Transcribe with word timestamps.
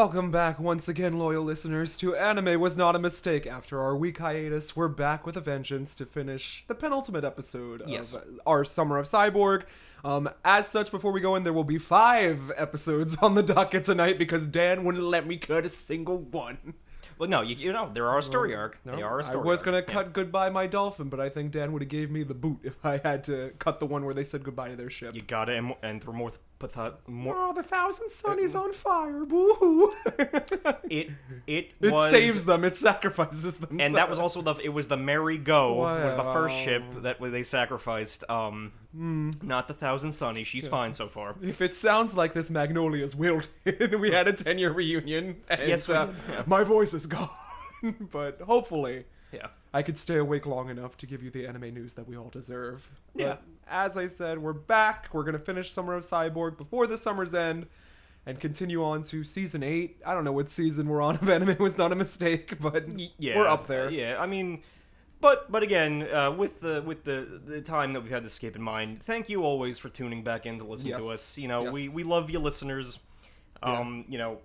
Welcome 0.00 0.30
back 0.30 0.58
once 0.58 0.88
again, 0.88 1.18
loyal 1.18 1.44
listeners, 1.44 1.94
to 1.96 2.16
Anime 2.16 2.58
Was 2.58 2.74
Not 2.74 2.96
a 2.96 2.98
Mistake. 2.98 3.46
After 3.46 3.78
our 3.78 3.94
week 3.94 4.16
hiatus, 4.16 4.74
we're 4.74 4.88
back 4.88 5.26
with 5.26 5.36
a 5.36 5.42
vengeance 5.42 5.94
to 5.96 6.06
finish 6.06 6.64
the 6.68 6.74
penultimate 6.74 7.22
episode 7.22 7.82
Yes. 7.86 8.14
of 8.14 8.24
our 8.46 8.64
Summer 8.64 8.96
of 8.96 9.04
Cyborg. 9.04 9.64
Um, 10.02 10.30
as 10.42 10.66
such, 10.66 10.90
before 10.90 11.12
we 11.12 11.20
go 11.20 11.36
in, 11.36 11.44
there 11.44 11.52
will 11.52 11.64
be 11.64 11.76
five 11.76 12.50
episodes 12.56 13.18
on 13.20 13.34
the 13.34 13.42
docket 13.42 13.84
tonight 13.84 14.18
because 14.18 14.46
Dan 14.46 14.84
wouldn't 14.84 15.04
let 15.04 15.26
me 15.26 15.36
cut 15.36 15.66
a 15.66 15.68
single 15.68 16.16
one. 16.16 16.72
Well, 17.18 17.28
no, 17.28 17.42
you, 17.42 17.56
you 17.56 17.70
know, 17.70 17.90
there 17.92 18.08
are 18.08 18.20
a 18.20 18.22
story 18.22 18.54
arc. 18.54 18.78
they 18.86 19.02
are 19.02 19.20
a 19.20 19.22
story 19.22 19.44
I 19.44 19.46
was 19.46 19.58
arc. 19.58 19.64
gonna 19.66 19.84
Yeah. 19.86 19.92
cut 19.92 20.14
goodbye 20.14 20.48
my 20.48 20.66
dolphin, 20.66 21.10
but 21.10 21.20
I 21.20 21.28
think 21.28 21.52
Dan 21.52 21.72
would 21.72 21.82
have 21.82 21.90
gave 21.90 22.10
me 22.10 22.22
the 22.22 22.32
boot 22.32 22.60
if 22.62 22.82
I 22.86 22.96
had 23.04 23.22
to 23.24 23.52
cut 23.58 23.80
the 23.80 23.86
one 23.86 24.06
where 24.06 24.14
they 24.14 24.24
said 24.24 24.44
goodbye 24.44 24.70
to 24.70 24.76
their 24.76 24.88
ship. 24.88 25.14
You 25.14 25.20
gotta, 25.20 25.52
and, 25.56 25.74
and 25.82 26.00
through 26.60 26.92
more, 27.06 27.34
more 27.34 27.36
Oh, 27.36 27.52
the 27.54 27.62
Thousand 27.62 28.10
Sunny's 28.10 28.54
on 28.54 28.72
fire! 28.72 29.24
Boo! 29.24 29.92
it, 30.88 31.10
it, 31.46 31.70
it 31.80 31.92
was, 31.92 32.10
saves 32.10 32.44
them. 32.44 32.64
It 32.64 32.76
sacrifices 32.76 33.56
them. 33.58 33.80
and 33.80 33.94
that 33.96 34.08
was 34.10 34.18
also 34.18 34.42
the, 34.42 34.54
it 34.56 34.68
was 34.68 34.88
the 34.88 34.96
Merry 34.96 35.38
Go 35.38 35.74
was 35.78 36.16
the 36.16 36.22
first 36.24 36.54
ship 36.56 36.82
that 37.02 37.20
they 37.20 37.42
sacrificed. 37.42 38.24
Um, 38.30 38.72
Hmm. 38.92 39.30
not 39.40 39.68
the 39.68 39.74
Thousand 39.74 40.10
Sunny. 40.12 40.42
She's 40.42 40.66
fine 40.66 40.92
so 40.94 41.06
far. 41.06 41.36
If 41.40 41.60
it 41.60 41.76
sounds 41.76 42.16
like 42.16 42.32
this 42.32 42.50
Magnolia's 42.50 43.14
wilted, 43.14 43.94
we 44.00 44.10
had 44.10 44.26
a 44.26 44.32
10 44.32 44.58
year 44.58 44.72
reunion, 44.72 45.36
and 45.48 45.68
Yes, 45.68 45.88
uh, 45.88 46.12
yeah. 46.28 46.42
my 46.44 46.64
voice 46.64 46.92
is 46.92 47.06
gone. 47.06 47.30
but 48.12 48.40
hopefully, 48.40 49.04
Yeah. 49.32 49.46
I 49.72 49.82
could 49.82 49.96
stay 49.96 50.16
awake 50.16 50.46
long 50.46 50.68
enough 50.68 50.96
to 50.98 51.06
give 51.06 51.22
you 51.22 51.30
the 51.30 51.46
anime 51.46 51.72
news 51.74 51.94
that 51.94 52.08
we 52.08 52.16
all 52.16 52.28
deserve. 52.28 52.90
But 53.14 53.22
Yeah. 53.22 53.36
as 53.68 53.96
I 53.96 54.06
said, 54.06 54.38
we're 54.40 54.52
back. 54.52 55.08
We're 55.12 55.22
going 55.22 55.34
to 55.38 55.44
finish 55.44 55.70
Summer 55.70 55.94
of 55.94 56.02
Cyborg 56.02 56.56
before 56.56 56.86
the 56.88 56.98
summer's 56.98 57.34
end 57.34 57.66
and 58.26 58.40
continue 58.40 58.82
on 58.84 59.04
to 59.04 59.22
season 59.22 59.62
8. 59.62 59.98
I 60.04 60.12
don't 60.14 60.24
know 60.24 60.32
what 60.32 60.48
season 60.50 60.88
we're 60.88 61.00
on 61.02 61.14
of 61.22 61.28
anime 61.30 61.56
was 61.60 61.78
not 61.78 61.92
a 61.92 61.94
mistake, 61.96 62.60
but 62.60 62.84
yeah, 63.18 63.36
we're 63.36 63.46
up 63.48 63.66
there. 63.68 63.90
yeah, 63.90 64.16
I 64.18 64.26
mean, 64.26 64.62
but 65.20 65.52
but 65.52 65.62
again, 65.62 66.02
uh, 66.12 66.32
with 66.32 66.60
the 66.60 66.82
with 66.84 67.04
the 67.04 67.40
the 67.46 67.60
time 67.60 67.92
that 67.92 68.00
we've 68.02 68.10
had 68.10 68.24
to 68.24 68.30
skip 68.30 68.56
in 68.56 68.62
mind, 68.62 69.02
thank 69.02 69.28
you 69.28 69.44
always 69.44 69.78
for 69.78 69.88
tuning 69.88 70.24
back 70.24 70.46
in 70.46 70.58
to 70.58 70.64
listen 70.64 70.90
to 70.92 70.98
Yes. 71.02 71.10
us. 71.14 71.38
You 71.38 71.46
know, 71.46 71.70
we 71.70 71.84
Yes. 71.84 71.94
we 71.94 72.02
love 72.02 72.28
you, 72.28 72.40
listeners. 72.40 72.98
Um, 73.62 74.04
you 74.08 74.18
know. 74.18 74.38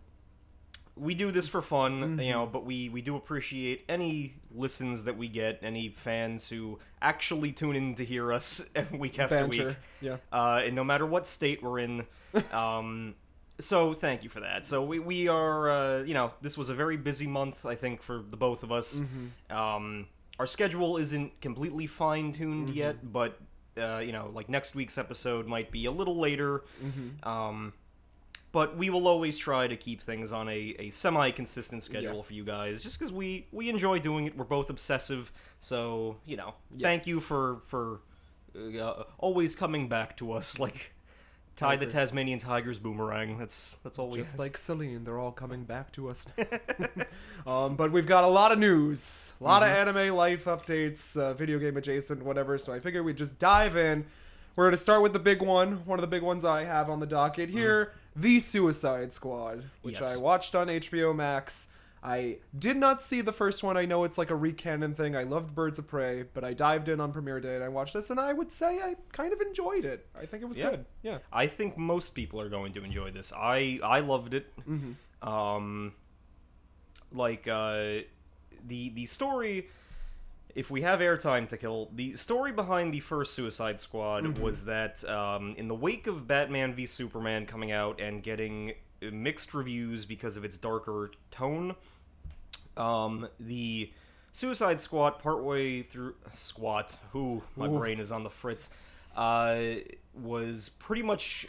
We 0.97 1.13
do 1.13 1.29
this 1.29 1.49
for 1.49 1.61
fun, 1.61 2.01
Mm-hmm. 2.01 2.19
you 2.21 2.31
know, 2.31 2.45
but 2.45 2.63
we, 2.63 2.87
we 2.87 3.01
do 3.01 3.17
appreciate 3.17 3.83
any 3.89 4.35
listens 4.55 5.03
that 5.03 5.17
we 5.17 5.27
get, 5.27 5.59
any 5.61 5.89
fans 5.89 6.49
who 6.49 6.79
actually 7.01 7.51
tune 7.51 7.75
in 7.75 7.95
to 7.95 8.05
hear 8.05 8.31
us 8.33 8.63
week 8.91 9.19
after 9.19 9.37
Banter. 9.39 9.67
week 9.67 9.77
Yeah. 10.01 10.17
uh, 10.31 10.61
and 10.65 10.75
no 10.75 10.83
matter 10.83 11.05
what 11.05 11.27
state 11.27 11.61
we're 11.63 11.79
in. 11.79 12.05
Um, 12.51 13.15
so 13.59 13.93
thank 13.93 14.23
you 14.23 14.29
for 14.29 14.41
that. 14.41 14.65
So 14.65 14.83
we 14.83 14.99
we 14.99 15.29
are, 15.29 15.69
uh, 15.69 16.03
you 16.03 16.13
know, 16.13 16.33
this 16.41 16.57
was 16.57 16.67
a 16.67 16.73
very 16.75 16.97
busy 16.97 17.27
month, 17.27 17.65
I 17.65 17.75
think, 17.75 18.01
for 18.01 18.21
the 18.29 18.35
both 18.35 18.61
of 18.63 18.71
us. 18.73 18.99
Um, 19.49 20.07
our 20.37 20.45
schedule 20.47 20.97
isn't 20.97 21.39
completely 21.39 21.87
fine 21.87 22.33
tuned 22.33 22.71
yet, 22.71 23.09
but 23.13 23.39
uh, 23.77 23.99
you 23.99 24.11
know, 24.11 24.29
like 24.33 24.49
next 24.49 24.75
week's 24.75 24.97
episode 24.97 25.47
might 25.47 25.71
be 25.71 25.85
a 25.85 25.91
little 25.91 26.17
later. 26.17 26.63
Um, 27.23 27.71
but 28.55 28.77
we 28.77 28.89
will 28.89 29.05
always 29.05 29.37
try 29.37 29.67
to 29.67 29.75
keep 29.75 30.01
things 30.01 30.31
on 30.31 30.47
a, 30.47 30.75
a 30.79 30.89
semi 30.89 31.29
consistent 31.31 31.83
schedule 31.83 32.15
Yeah. 32.15 32.21
for 32.21 32.33
you 32.33 32.45
guys, 32.45 32.81
just 32.81 32.97
because 32.97 33.11
we 33.11 33.47
we 33.51 33.67
enjoy 33.69 33.99
doing 33.99 34.27
it. 34.27 34.37
We're 34.37 34.45
both 34.45 34.69
obsessive, 34.69 35.29
so 35.59 36.15
you 36.25 36.37
know, 36.37 36.53
thank 36.79 37.05
you 37.05 37.19
for 37.19 37.59
for 37.65 37.99
uh, 38.57 39.03
always 39.17 39.55
coming 39.57 39.89
back 39.89 40.15
to 40.17 40.31
us 40.31 40.57
like 40.65 40.93
Ty 41.57 41.75
the 41.75 41.85
Tasmanian 41.85 42.39
Tiger's 42.39 42.79
boomerang. 42.79 43.37
That's 43.37 43.77
that's 43.83 43.99
all 43.99 44.09
we 44.09 44.19
Just 44.19 44.35
ask. 44.35 44.39
like 44.39 44.57
Celine, 44.57 45.03
they're 45.03 45.19
all 45.19 45.33
coming 45.33 45.65
back 45.65 45.91
to 45.93 46.09
us. 46.09 46.25
um, 47.47 47.75
but 47.75 47.91
we've 47.91 48.07
got 48.07 48.23
a 48.23 48.27
lot 48.27 48.51
of 48.53 48.59
news, 48.59 49.33
a 49.39 49.43
lot 49.43 49.63
Mm-hmm. 49.63 49.71
of 49.89 49.95
anime 49.97 50.15
life 50.15 50.45
updates, 50.45 51.17
uh, 51.17 51.33
video 51.33 51.59
game 51.59 51.75
adjacent, 51.77 52.23
whatever. 52.23 52.57
So 52.57 52.73
I 52.73 52.79
figure 52.79 53.03
we'd 53.03 53.17
just 53.17 53.37
dive 53.37 53.75
in. 53.75 54.05
We're 54.55 54.67
gonna 54.67 54.77
start 54.77 55.01
with 55.01 55.11
the 55.13 55.19
big 55.19 55.41
one, 55.41 55.85
one 55.85 55.99
of 55.99 56.01
the 56.01 56.07
big 56.15 56.23
ones 56.23 56.45
I 56.45 56.63
have 56.63 56.89
on 56.89 56.99
the 57.01 57.05
docket 57.05 57.49
here, 57.49 57.91
The 58.15 58.39
Suicide 58.39 59.11
Squad, 59.11 59.63
which. 59.81 59.99
Yes. 59.99 60.15
I 60.15 60.17
watched 60.17 60.55
on 60.55 60.67
HBO 60.67 61.15
Max. 61.15 61.71
I 62.03 62.37
did 62.57 62.77
not 62.77 63.01
see 63.01 63.21
the 63.21 63.33
first 63.33 63.63
one. 63.63 63.77
I 63.77 63.85
know 63.85 64.03
it's 64.03 64.17
like 64.19 64.29
a 64.29 64.35
recanon 64.35 64.95
thing. 64.95 65.15
I 65.15 65.23
loved 65.23 65.55
Birds 65.55 65.79
of 65.79 65.87
Prey, 65.87 66.23
but 66.35 66.43
I 66.43 66.53
dived 66.53 66.87
in 66.87 67.01
on 67.01 67.11
premiere 67.11 67.39
day 67.39 67.55
and 67.55 67.63
I 67.63 67.67
watched 67.69 67.95
this, 67.95 68.11
and 68.11 68.19
I 68.19 68.31
would 68.31 68.51
say 68.51 68.79
I 68.79 68.95
kind 69.11 69.33
of 69.33 69.41
enjoyed 69.41 69.85
it. 69.85 70.05
I 70.15 70.27
think 70.27 70.43
it 70.43 70.45
was 70.45 70.57
Yeah. 70.59 70.69
good. 70.69 70.85
Yeah. 71.01 71.17
I 71.33 71.47
think 71.47 71.77
most 71.79 72.11
people 72.11 72.39
are 72.39 72.47
going 72.49 72.73
to 72.73 72.83
enjoy 72.83 73.09
this. 73.09 73.33
I 73.35 73.79
I 73.83 74.01
loved 74.01 74.35
it. 74.35 74.53
Mm-hmm. 74.69 75.27
Um, 75.27 75.93
like 77.11 77.47
uh, 77.47 78.01
the 78.67 78.89
the 78.89 79.05
story. 79.07 79.67
If 80.55 80.71
we 80.71 80.81
have 80.83 81.01
airtime 81.01 81.49
to 81.49 81.57
kill, 81.57 81.89
the 81.93 82.15
story 82.15 82.53
behind 82.53 82.93
the 82.93 83.01
first 83.01 83.33
Suicide 83.33 83.79
Squad 83.81 84.23
Mm-hmm. 84.23 84.41
was 84.41 84.65
that 84.65 85.03
um, 85.03 85.53
in 85.57 85.67
the 85.67 85.75
wake 85.75 86.07
of 86.07 86.27
Batman 86.27 86.73
v 86.73 86.85
Superman 86.85 87.45
coming 87.45 87.73
out 87.73 87.99
and 87.99 88.23
getting 88.23 88.73
mixed 89.01 89.53
reviews 89.53 90.05
because 90.05 90.37
of 90.37 90.45
its 90.45 90.57
darker 90.57 91.11
tone, 91.29 91.75
um, 92.77 93.27
the 93.37 93.91
Suicide 94.31 94.79
Squad 94.79 95.19
partway 95.19 95.81
through 95.81 96.15
squat, 96.31 96.97
who 97.11 97.43
my 97.57 97.67
Ooh. 97.67 97.77
brain 97.77 97.99
is 97.99 98.11
on 98.11 98.23
the 98.23 98.29
fritz, 98.29 98.69
uh, 99.15 99.59
was 100.13 100.69
pretty 100.69 101.03
much 101.03 101.47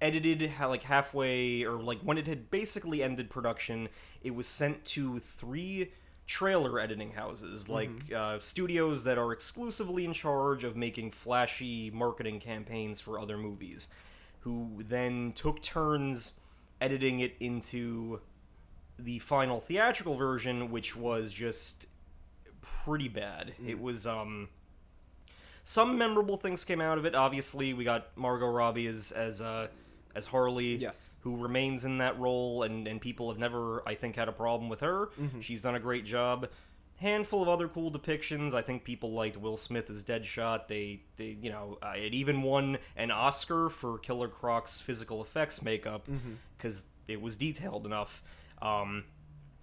edited 0.00 0.52
like 0.60 0.82
halfway 0.84 1.64
or 1.64 1.82
like 1.82 2.00
when 2.02 2.18
it 2.18 2.26
had 2.26 2.50
basically 2.50 3.02
ended 3.02 3.30
production. 3.30 3.88
It 4.22 4.34
was 4.34 4.46
sent 4.46 4.84
to 4.86 5.18
three 5.18 5.92
trailer 6.28 6.78
editing 6.78 7.12
houses, 7.12 7.68
like 7.68 8.12
uh, 8.14 8.38
studios 8.38 9.02
that 9.04 9.18
are 9.18 9.32
exclusively 9.32 10.04
in 10.04 10.12
charge 10.12 10.62
of 10.62 10.76
making 10.76 11.10
flashy 11.10 11.90
marketing 11.90 12.38
campaigns 12.38 13.00
for 13.00 13.18
other 13.18 13.38
movies, 13.38 13.88
who 14.40 14.84
then 14.86 15.32
took 15.32 15.60
turns 15.62 16.34
editing 16.80 17.18
it 17.18 17.34
into 17.40 18.20
the 18.98 19.18
final 19.20 19.58
theatrical 19.58 20.16
version, 20.16 20.70
which 20.70 20.94
was 20.94 21.32
just 21.32 21.86
pretty 22.60 23.08
bad. 23.08 23.54
It 23.66 23.80
was 23.80 24.06
um 24.06 24.48
some 25.64 25.96
memorable 25.98 26.36
things 26.36 26.64
came 26.64 26.80
out 26.80 26.98
of 26.98 27.06
it. 27.06 27.14
Obviously, 27.14 27.72
we 27.72 27.84
got 27.84 28.16
Margot 28.16 28.50
Robbie 28.50 28.86
as 28.86 29.12
as 29.12 29.40
uh 29.40 29.68
as 30.18 30.26
Harley, 30.26 30.76
Yes. 30.76 31.16
who 31.22 31.36
remains 31.36 31.84
in 31.86 31.98
that 31.98 32.18
role, 32.18 32.62
and 32.64 32.86
and 32.86 33.00
people 33.00 33.30
have 33.30 33.38
never, 33.38 33.82
I 33.88 33.94
think, 33.94 34.16
had 34.16 34.28
a 34.28 34.32
problem 34.32 34.68
with 34.68 34.80
her. 34.80 35.08
She's 35.40 35.62
done 35.62 35.74
a 35.74 35.80
great 35.80 36.04
job. 36.04 36.50
Handful 36.98 37.40
of 37.42 37.48
other 37.48 37.68
cool 37.68 37.92
depictions. 37.92 38.52
I 38.54 38.60
think 38.62 38.82
people 38.82 39.12
liked 39.12 39.36
Will 39.36 39.56
Smith 39.56 39.88
as 39.88 40.02
Deadshot. 40.02 40.66
They, 40.66 41.02
they, 41.16 41.36
you 41.40 41.48
know, 41.48 41.78
uh, 41.80 41.92
it 41.96 42.12
even 42.12 42.42
won 42.42 42.78
an 42.96 43.12
Oscar 43.12 43.68
for 43.70 43.98
Killer 43.98 44.26
Croc's 44.28 44.80
physical 44.80 45.22
effects 45.22 45.62
makeup 45.62 46.08
because 46.56 46.84
it 47.06 47.20
was 47.22 47.36
detailed 47.36 47.86
enough. 47.86 48.20
Um, 48.60 49.04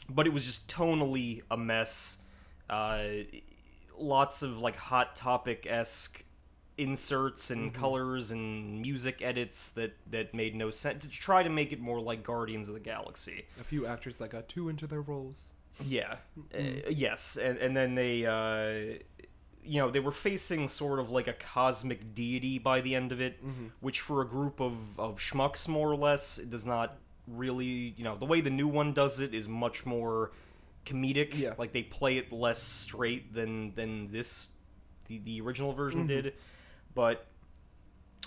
but 0.09 0.25
it 0.27 0.31
was 0.33 0.45
just 0.45 0.69
tonally 0.69 1.41
a 1.51 1.57
mess. 1.57 2.17
Uh, 2.69 3.03
lots 3.97 4.41
of 4.41 4.57
like 4.59 4.75
hot 4.75 5.15
topic 5.15 5.65
esque 5.69 6.23
inserts 6.77 7.51
and 7.51 7.73
colors 7.73 8.31
and 8.31 8.81
music 8.81 9.21
edits 9.21 9.69
that 9.69 9.93
that 10.09 10.33
made 10.33 10.55
no 10.55 10.71
sense 10.71 11.03
to 11.05 11.09
try 11.09 11.41
to 11.41 11.49
make 11.49 11.71
it 11.71 11.79
more 11.79 12.01
like 12.01 12.23
Guardians 12.23 12.67
of 12.67 12.73
the 12.73 12.79
Galaxy. 12.79 13.45
A 13.59 13.63
few 13.63 13.85
actors 13.85 14.17
that 14.17 14.29
got 14.29 14.47
too 14.47 14.69
into 14.69 14.87
their 14.87 15.01
roles. 15.01 15.53
Yeah, 15.85 16.15
uh, 16.53 16.89
yes, 16.89 17.37
and 17.37 17.57
and 17.57 17.75
then 17.75 17.95
they. 17.95 18.25
Uh, 18.25 18.99
you 19.67 19.79
know, 19.79 19.89
they 19.89 19.99
were 19.99 20.11
facing 20.11 20.67
sort 20.67 20.99
of 20.99 21.09
like 21.09 21.27
a 21.27 21.33
cosmic 21.33 22.13
deity 22.13 22.59
by 22.59 22.81
the 22.81 22.93
end 22.93 23.11
of 23.11 23.19
it, 23.19 23.39
which 23.79 23.99
for 23.99 24.21
a 24.21 24.27
group 24.27 24.59
of, 24.61 24.99
of 24.99 25.17
schmucks, 25.17 25.67
more 25.67 25.89
or 25.91 25.95
less, 25.95 26.37
it 26.37 26.51
does 26.51 26.67
not 26.67 26.97
really, 27.27 27.95
you 27.97 28.03
know, 28.03 28.15
the 28.15 28.25
way 28.25 28.41
the 28.41 28.51
new 28.51 28.67
one 28.67 28.93
does 28.93 29.19
it 29.19 29.33
is 29.33 29.47
much 29.47 29.83
more 29.83 30.31
comedic. 30.85 31.35
Yeah. 31.35 31.53
Like 31.57 31.73
they 31.73 31.81
play 31.81 32.17
it 32.17 32.31
less 32.31 32.61
straight 32.61 33.33
than 33.33 33.73
than 33.73 34.11
this, 34.11 34.49
the, 35.07 35.17
the 35.17 35.41
original 35.41 35.73
version 35.73 36.05
did. 36.05 36.35
But, 36.95 37.27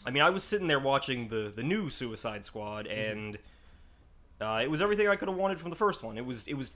I 0.06 0.10
mean, 0.10 0.22
I 0.22 0.30
was 0.30 0.44
sitting 0.44 0.68
there 0.68 0.78
watching 0.78 1.28
the, 1.28 1.52
the 1.54 1.62
new 1.64 1.90
Suicide 1.90 2.44
Squad, 2.44 2.86
and 2.86 3.38
uh, 4.40 4.60
it 4.62 4.70
was 4.70 4.80
everything 4.80 5.08
I 5.08 5.16
could 5.16 5.28
have 5.28 5.36
wanted 5.36 5.58
from 5.58 5.70
the 5.70 5.76
first 5.76 6.04
one. 6.04 6.16
It 6.16 6.26
was, 6.26 6.46
it 6.46 6.54
was 6.54 6.72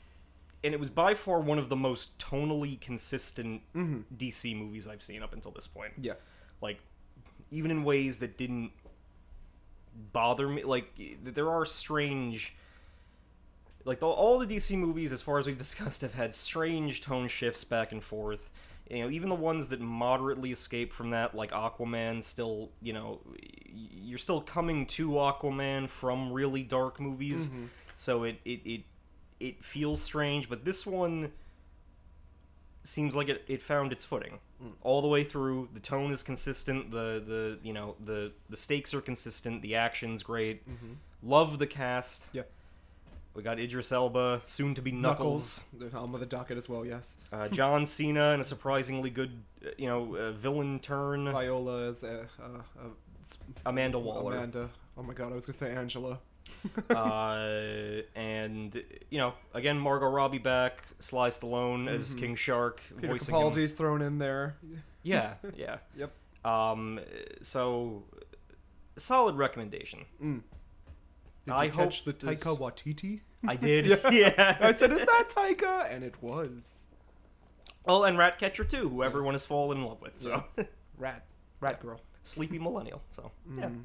and 0.64 0.74
it 0.74 0.80
was 0.80 0.90
by 0.90 1.14
far 1.14 1.40
one 1.40 1.58
of 1.58 1.68
the 1.68 1.76
most 1.76 2.18
tonally 2.18 2.80
consistent 2.80 3.62
DC 3.74 4.56
movies 4.56 4.86
I've 4.86 5.02
seen 5.02 5.22
up 5.22 5.32
until 5.32 5.50
this 5.50 5.66
point. 5.66 5.92
Yeah. 6.00 6.14
Like, 6.60 6.78
even 7.50 7.70
in 7.70 7.82
ways 7.82 8.18
that 8.18 8.38
didn't 8.38 8.70
bother 10.12 10.48
me. 10.48 10.62
Like, 10.62 10.92
there 11.24 11.50
are 11.50 11.66
strange. 11.66 12.54
Like, 13.84 13.98
the, 13.98 14.06
all 14.06 14.38
the 14.38 14.46
DC 14.46 14.76
movies, 14.78 15.12
as 15.12 15.20
far 15.20 15.40
as 15.40 15.46
we've 15.46 15.58
discussed, 15.66 16.02
have 16.02 16.14
had 16.14 16.32
strange 16.32 17.00
tone 17.00 17.26
shifts 17.26 17.64
back 17.64 17.90
and 17.90 18.02
forth. 18.02 18.48
You 18.92 19.04
know, 19.04 19.10
even 19.10 19.30
the 19.30 19.34
ones 19.34 19.68
that 19.68 19.80
moderately 19.80 20.52
escape 20.52 20.92
from 20.92 21.10
that, 21.10 21.34
like 21.34 21.50
Aquaman, 21.50 22.22
still, 22.22 22.70
you 22.82 22.92
know, 22.92 23.20
you're 23.72 24.18
still 24.18 24.42
coming 24.42 24.84
to 24.86 25.12
Aquaman 25.12 25.88
from 25.88 26.30
really 26.30 26.62
dark 26.62 27.00
movies. 27.00 27.48
Mm-hmm. 27.48 27.64
so 27.94 28.24
it 28.24 28.36
it 28.44 28.60
it, 28.66 28.82
it 29.40 29.64
feels 29.64 30.02
strange. 30.02 30.50
But 30.50 30.66
this 30.66 30.86
one 30.86 31.32
seems 32.84 33.16
like 33.16 33.30
it, 33.30 33.44
it 33.48 33.62
found 33.62 33.92
its 33.92 34.04
footing 34.04 34.40
mm. 34.62 34.72
all 34.82 35.00
the 35.00 35.08
way 35.08 35.24
through. 35.24 35.70
The 35.72 35.80
tone 35.80 36.12
is 36.12 36.22
consistent. 36.22 36.90
The 36.90 37.22
the 37.26 37.58
you 37.62 37.72
know 37.72 37.96
the 38.04 38.32
the 38.50 38.58
stakes 38.58 38.92
are 38.92 39.00
consistent. 39.00 39.62
The 39.62 39.74
action's 39.74 40.22
great. 40.22 40.68
Mm-hmm. 40.68 40.92
Love 41.22 41.58
the 41.58 41.66
cast. 41.66 42.28
Yeah. 42.32 42.42
We 43.34 43.42
got 43.42 43.58
Idris 43.58 43.90
Elba, 43.92 44.42
soon 44.44 44.74
to 44.74 44.82
be 44.82 44.92
Knuckles. 44.92 45.64
Knuckles. 45.72 45.94
I'm 45.94 46.14
on 46.14 46.20
the 46.20 46.26
docket 46.26 46.58
as 46.58 46.68
well. 46.68 46.84
Yes. 46.84 47.16
Uh, 47.32 47.48
John 47.48 47.86
Cena 47.86 48.32
in 48.34 48.40
a 48.40 48.44
surprisingly 48.44 49.08
good, 49.08 49.42
uh, 49.64 49.70
you 49.78 49.86
know, 49.88 50.14
uh, 50.16 50.32
villain 50.32 50.78
turn. 50.80 51.30
Viola 51.32 51.88
is 51.88 52.04
uh, 52.04 52.26
uh, 52.38 52.58
uh, 52.78 52.88
Amanda 53.64 53.98
Waller. 53.98 54.34
Amanda. 54.36 54.68
Oh 54.98 55.02
my 55.02 55.14
god, 55.14 55.32
I 55.32 55.34
was 55.34 55.46
gonna 55.46 55.54
say 55.54 55.72
Angela. 55.72 56.18
uh, 56.90 58.02
and 58.14 58.82
you 59.10 59.18
know, 59.18 59.32
again, 59.54 59.78
Margot 59.78 60.10
Robbie 60.10 60.38
back, 60.38 60.82
Sly 61.00 61.30
Stallone 61.30 61.88
as 61.88 62.14
King 62.14 62.34
Shark, 62.34 62.80
Mm-hmm. 62.90 63.00
Peter 63.00 63.12
voicing 63.12 63.34
him. 63.34 63.68
Thrown 63.68 64.02
in 64.02 64.18
there. 64.18 64.56
Yeah, 65.04 65.34
yeah. 65.56 65.78
Yep. 65.96 66.12
Um, 66.44 67.00
so 67.40 68.04
solid 68.96 69.34
recommendation. 69.36 70.04
Mm. 70.22 70.42
Did 71.44 71.52
I 71.52 71.64
you 71.64 71.70
hope 71.72 71.80
catch 71.90 72.04
the 72.04 72.12
this- 72.12 72.40
Taika 72.40 72.58
Waititi? 72.58 73.20
I 73.46 73.56
did. 73.56 73.86
yeah. 74.12 74.56
I 74.60 74.72
said, 74.72 74.92
"Is 74.92 75.00
that 75.00 75.28
Taika?" 75.28 75.92
And 75.92 76.04
it 76.04 76.22
was. 76.22 76.86
Well, 77.84 78.04
and 78.04 78.16
Ratcatcher 78.16 78.64
too, 78.64 78.88
who 78.88 79.02
everyone 79.02 79.34
has 79.34 79.44
fallen 79.44 79.78
in 79.78 79.84
love 79.84 80.00
with. 80.00 80.16
So, 80.16 80.44
Rat, 80.96 81.24
rat 81.58 81.80
girl. 81.80 82.00
sleepy 82.22 82.58
millennial. 82.60 83.02
So, 83.10 83.32
yeah. 83.58 83.64
Mm. 83.66 83.82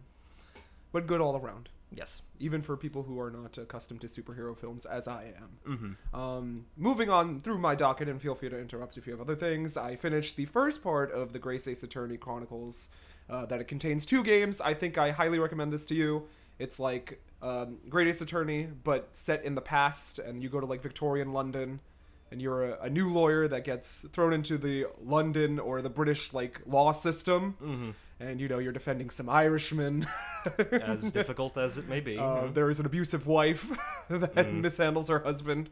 But 0.91 1.07
good 1.07 1.19
all 1.19 1.35
around. 1.35 1.69
Yes. 1.91 2.21
Even 2.39 2.61
for 2.61 2.77
people 2.77 3.01
who 3.03 3.19
are 3.19 3.31
not 3.31 3.57
accustomed 3.57 4.01
to 4.01 4.07
superhero 4.07 4.55
films, 4.55 4.85
as 4.85 5.07
I 5.07 5.33
am. 5.37 5.73
Mm-hmm. 5.75 6.19
Um, 6.19 6.65
moving 6.75 7.09
on 7.09 7.41
through 7.41 7.57
my 7.57 7.73
docket, 7.73 8.07
and 8.07 8.21
feel 8.21 8.35
free 8.35 8.49
to 8.49 8.59
interrupt 8.59 8.97
if 8.97 9.07
you 9.07 9.13
have 9.13 9.21
other 9.21 9.35
things. 9.35 9.77
I 9.77 9.95
finished 9.95 10.35
the 10.35 10.45
first 10.45 10.83
part 10.83 11.11
of 11.11 11.33
the 11.33 11.39
Great 11.39 11.67
Ace 11.67 11.81
Attorney 11.81 12.17
Chronicles. 12.17 12.89
Uh, 13.29 13.45
that 13.47 13.59
it 13.59 13.67
contains 13.67 14.05
two 14.05 14.23
games. 14.23 14.61
I 14.61 14.73
think 14.73 14.97
I 14.97 15.11
highly 15.11 15.37
recommend 15.39 15.73
this 15.73 15.85
to 15.87 15.95
you. 15.95 16.27
It's 16.59 16.79
like 16.79 17.21
um, 17.41 17.77
Great 17.89 18.07
Ace 18.07 18.21
Attorney, 18.21 18.67
but 18.83 19.15
set 19.15 19.43
in 19.45 19.55
the 19.55 19.61
past, 19.61 20.19
and 20.19 20.41
you 20.41 20.49
go 20.49 20.59
to 20.59 20.65
like 20.65 20.81
Victorian 20.81 21.33
London, 21.33 21.79
and 22.31 22.41
you're 22.41 22.71
a, 22.73 22.83
a 22.83 22.89
new 22.89 23.11
lawyer 23.11 23.47
that 23.47 23.63
gets 23.63 24.05
thrown 24.11 24.33
into 24.33 24.57
the 24.57 24.85
London 25.03 25.59
or 25.59 25.81
the 25.81 25.89
British 25.89 26.33
like 26.33 26.61
law 26.65 26.91
system, 26.91 27.55
Mm-hmm. 27.61 27.89
and 28.19 28.41
you 28.41 28.47
know 28.47 28.57
you're 28.59 28.73
defending 28.73 29.09
some 29.09 29.29
Irishmen. 29.29 30.07
As 30.71 31.11
difficult 31.11 31.57
as 31.57 31.77
it 31.77 31.87
may 31.87 31.99
be. 31.99 32.17
Uh, 32.27 32.47
there 32.51 32.69
is 32.69 32.79
an 32.79 32.85
abusive 32.85 33.27
wife 33.27 33.69
that 34.09 34.33
Mm. 34.35 34.61
mishandles 34.63 35.07
her 35.09 35.19
husband 35.19 35.69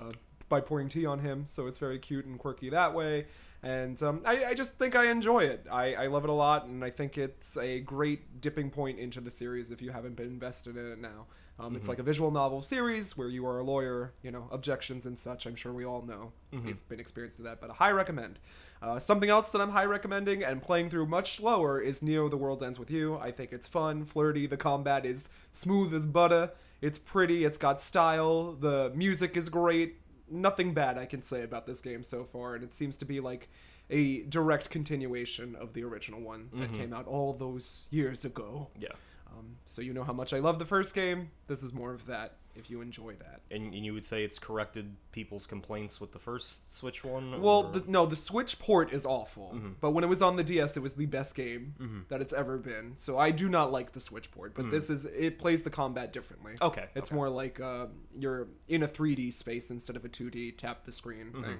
uh, 0.00 0.10
by 0.48 0.60
pouring 0.60 0.88
tea 0.88 1.04
on 1.06 1.18
him, 1.20 1.44
so 1.46 1.66
it's 1.66 1.78
very 1.78 1.98
cute 1.98 2.24
and 2.24 2.38
quirky 2.38 2.70
that 2.70 2.94
way. 2.94 3.26
And 3.64 4.00
um, 4.02 4.20
I, 4.26 4.44
I 4.44 4.54
just 4.54 4.78
think 4.78 4.94
I 4.94 5.10
enjoy 5.10 5.44
it. 5.44 5.66
I, 5.72 5.94
I 5.94 6.06
love 6.08 6.24
it 6.24 6.30
a 6.30 6.34
lot, 6.34 6.66
and 6.66 6.84
I 6.84 6.90
think 6.90 7.16
it's 7.16 7.56
a 7.56 7.80
great 7.80 8.40
dipping 8.40 8.70
point 8.70 8.98
into 8.98 9.20
the 9.20 9.30
series 9.30 9.70
if 9.70 9.80
you 9.80 9.90
haven't 9.90 10.16
been 10.16 10.26
invested 10.26 10.76
in 10.76 10.92
it 10.92 11.00
now. 11.00 11.26
Um, 11.58 11.76
It's 11.76 11.88
like 11.88 12.00
a 12.00 12.02
visual 12.02 12.30
novel 12.32 12.60
series 12.60 13.16
where 13.16 13.28
you 13.28 13.46
are 13.46 13.58
a 13.60 13.62
lawyer, 13.64 14.12
you 14.22 14.32
know, 14.32 14.48
objections 14.50 15.06
and 15.06 15.16
such. 15.18 15.46
I'm 15.46 15.54
sure 15.54 15.72
we 15.72 15.84
all 15.84 16.02
know. 16.02 16.32
We've 16.66 16.88
been 16.88 16.98
experienced 17.00 17.36
to 17.38 17.44
that, 17.44 17.60
but 17.60 17.70
a 17.70 17.74
high 17.74 17.92
recommend. 17.92 18.38
Uh, 18.82 18.98
something 18.98 19.30
else 19.30 19.50
that 19.52 19.60
I'm 19.60 19.70
high 19.70 19.84
recommending 19.86 20.42
and 20.42 20.60
playing 20.60 20.90
through 20.90 21.06
much 21.06 21.36
slower 21.36 21.80
is 21.80 22.02
Neo: 22.02 22.28
The 22.28 22.36
World 22.36 22.62
Ends 22.62 22.78
with 22.78 22.90
You. 22.90 23.16
I 23.18 23.30
think 23.30 23.52
it's 23.52 23.68
fun, 23.68 24.04
flirty. 24.04 24.46
The 24.46 24.56
combat 24.56 25.06
is 25.06 25.30
smooth 25.52 25.94
as 25.94 26.06
butter. 26.06 26.50
It's 26.82 26.98
pretty. 26.98 27.44
It's 27.44 27.56
got 27.56 27.80
style. 27.80 28.52
The 28.52 28.90
music 28.94 29.36
is 29.36 29.48
great. 29.48 30.00
Nothing 30.30 30.72
bad 30.74 30.98
I 30.98 31.06
can 31.06 31.22
say 31.22 31.42
about 31.42 31.66
this 31.66 31.80
game 31.80 32.02
so 32.02 32.24
far, 32.24 32.54
and 32.54 32.64
it 32.64 32.72
seems 32.72 32.96
to 32.98 33.04
be 33.04 33.20
like 33.20 33.48
a 33.90 34.22
direct 34.22 34.70
continuation 34.70 35.54
of 35.56 35.74
the 35.74 35.84
original 35.84 36.20
one 36.20 36.48
that 36.54 36.72
came 36.72 36.92
out 36.94 37.06
all 37.06 37.34
those 37.34 37.86
years 37.90 38.24
ago. 38.24 38.70
yeah. 38.78 38.88
Um, 39.36 39.56
so 39.64 39.82
you 39.82 39.92
know 39.92 40.04
how 40.04 40.12
much 40.12 40.32
I 40.32 40.38
love 40.38 40.58
the 40.58 40.64
first 40.64 40.94
game. 40.94 41.30
This 41.48 41.62
is 41.62 41.72
more 41.72 41.92
of 41.92 42.06
that. 42.06 42.36
If 42.56 42.70
you 42.70 42.80
enjoy 42.80 43.14
that. 43.16 43.40
And, 43.50 43.74
and 43.74 43.84
you 43.84 43.92
would 43.94 44.04
say 44.04 44.22
it's 44.24 44.38
corrected 44.38 44.94
people's 45.12 45.46
complaints 45.46 46.00
with 46.00 46.12
the 46.12 46.18
first 46.18 46.76
Switch 46.76 47.02
one? 47.04 47.42
Well, 47.42 47.64
the, 47.64 47.82
no, 47.86 48.06
the 48.06 48.16
Switch 48.16 48.58
port 48.58 48.92
is 48.92 49.04
awful. 49.04 49.58
But 49.80 49.90
when 49.90 50.04
it 50.04 50.06
was 50.08 50.22
on 50.22 50.36
the 50.36 50.44
DS, 50.44 50.76
it 50.76 50.82
was 50.82 50.94
the 50.94 51.06
best 51.06 51.34
game 51.34 51.74
Mm-hmm. 51.80 52.00
that 52.08 52.20
it's 52.20 52.32
ever 52.32 52.56
been. 52.58 52.92
So 52.96 53.18
I 53.18 53.30
do 53.32 53.48
not 53.48 53.72
like 53.72 53.92
the 53.92 54.00
Switch 54.00 54.30
port. 54.30 54.54
But 54.54 54.70
this 54.70 54.88
is 54.90 55.04
it 55.06 55.38
plays 55.38 55.62
the 55.64 55.70
combat 55.70 56.12
differently. 56.12 56.54
Okay, 56.62 56.86
it's 56.94 57.08
okay. 57.10 57.14
more 57.16 57.28
like 57.28 57.60
uh, 57.60 57.86
you're 58.14 58.48
in 58.68 58.82
a 58.82 58.88
3D 58.88 59.32
space 59.32 59.70
instead 59.70 59.96
of 59.96 60.04
a 60.04 60.08
2D 60.08 60.56
tap 60.56 60.84
the 60.84 60.92
screen 60.92 61.26
Mm-hmm. 61.32 61.42
thing, 61.42 61.58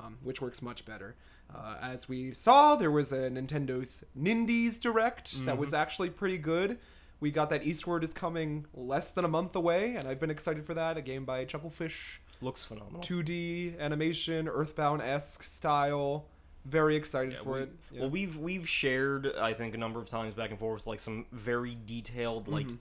um, 0.00 0.18
which 0.22 0.40
works 0.40 0.62
much 0.62 0.84
better. 0.84 1.16
Uh, 1.54 1.76
as 1.82 2.08
we 2.08 2.32
saw, 2.32 2.76
there 2.76 2.90
was 2.90 3.10
a 3.10 3.30
Nintendo's 3.30 4.04
Nindies 4.16 4.78
Direct 4.80 5.44
that 5.46 5.56
was 5.58 5.70
Mm-hmm. 5.70 5.80
actually 5.82 6.10
pretty 6.10 6.38
good. 6.38 6.78
We 7.20 7.30
got 7.32 7.50
that 7.50 7.66
Eastward 7.66 8.04
is 8.04 8.14
coming 8.14 8.66
less 8.74 9.10
than 9.10 9.24
a 9.24 9.28
month 9.28 9.56
away, 9.56 9.96
and 9.96 10.06
I've 10.06 10.20
been 10.20 10.30
excited 10.30 10.64
for 10.64 10.74
that. 10.74 10.96
A 10.96 11.02
game 11.02 11.24
by 11.24 11.44
Chucklefish. 11.44 12.18
looks 12.40 12.62
phenomenal. 12.62 13.00
2D 13.00 13.78
animation, 13.80 14.46
Earthbound 14.48 15.02
esque 15.02 15.42
style. 15.42 16.26
Very 16.64 16.94
excited 16.96 17.32
Yeah, 17.34 17.42
for 17.42 17.52
we- 17.54 17.60
it. 17.62 17.72
Yeah. 17.90 18.00
Well, 18.02 18.10
we've 18.10 18.36
we've 18.36 18.68
shared 18.68 19.26
I 19.36 19.52
think 19.54 19.74
a 19.74 19.78
number 19.78 20.00
of 20.00 20.08
times 20.08 20.34
back 20.34 20.50
and 20.50 20.58
forth 20.58 20.86
like 20.86 21.00
some 21.00 21.26
very 21.32 21.76
detailed 21.86 22.46
like 22.46 22.66
Mm-hmm. 22.66 22.76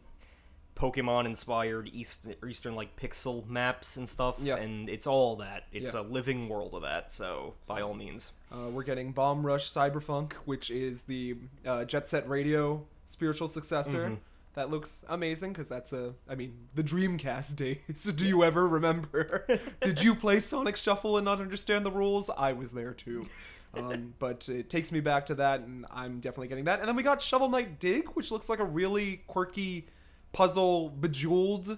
Pokemon 0.75 1.25
inspired 1.25 1.89
East 1.91 2.27
Eastern 2.47 2.75
like 2.75 2.95
pixel 2.95 3.47
maps 3.47 3.97
and 3.97 4.07
stuff. 4.07 4.37
Yeah. 4.39 4.57
and 4.57 4.87
it's 4.89 5.07
all 5.07 5.37
that. 5.37 5.63
It's 5.71 5.93
Yeah. 5.95 6.01
a 6.01 6.03
living 6.03 6.49
world 6.49 6.75
of 6.75 6.83
that. 6.83 7.11
So 7.11 7.55
by 7.67 7.81
all 7.81 7.95
means, 7.95 8.33
Uh, 8.51 8.69
we're 8.69 8.83
getting 8.83 9.11
Bomb 9.11 9.43
Rush 9.45 9.67
Cyberpunk, 9.71 10.33
which 10.45 10.69
is 10.69 11.03
the 11.03 11.37
uh, 11.65 11.83
Jet 11.85 12.07
Set 12.07 12.29
Radio 12.29 12.85
spiritual 13.07 13.47
successor. 13.47 14.09
Mhm. 14.11 14.17
That 14.53 14.69
looks 14.71 15.03
amazing 15.07 15.53
because 15.53 15.69
that's 15.69 15.93
a, 15.93 16.13
I 16.27 16.33
mean, 16.35 16.67
the 16.75 16.83
Dreamcast 16.83 17.55
days. 17.87 18.03
Do 18.15 18.25
you 18.25 18.43
ever 18.43 18.67
remember? 18.67 19.45
Did 19.81 20.01
you 20.03 20.13
play 20.15 20.39
Sonic 20.39 20.75
Shuffle 20.75 21.17
and 21.17 21.25
not 21.25 21.39
understand 21.41 21.85
the 21.85 21.91
rules? 21.91 22.29
I 22.29 22.53
was 22.53 22.73
there 22.73 22.93
too. 22.93 23.27
Um, 23.75 24.13
but 24.19 24.49
it 24.49 24.69
takes 24.69 24.91
me 24.91 24.99
back 24.99 25.25
to 25.27 25.35
that, 25.35 25.59
and 25.61 25.85
I'm 25.91 26.19
definitely 26.19 26.47
getting 26.47 26.65
that. 26.65 26.79
And 26.79 26.87
then 26.87 26.95
we 26.95 27.03
got 27.03 27.21
Shovel 27.21 27.49
Knight 27.49 27.79
Dig, 27.79 28.07
which 28.15 28.31
looks 28.31 28.49
like 28.49 28.59
a 28.59 28.63
really 28.65 29.17
quirky 29.27 29.87
puzzle 30.33 30.89
bejeweled 30.89 31.77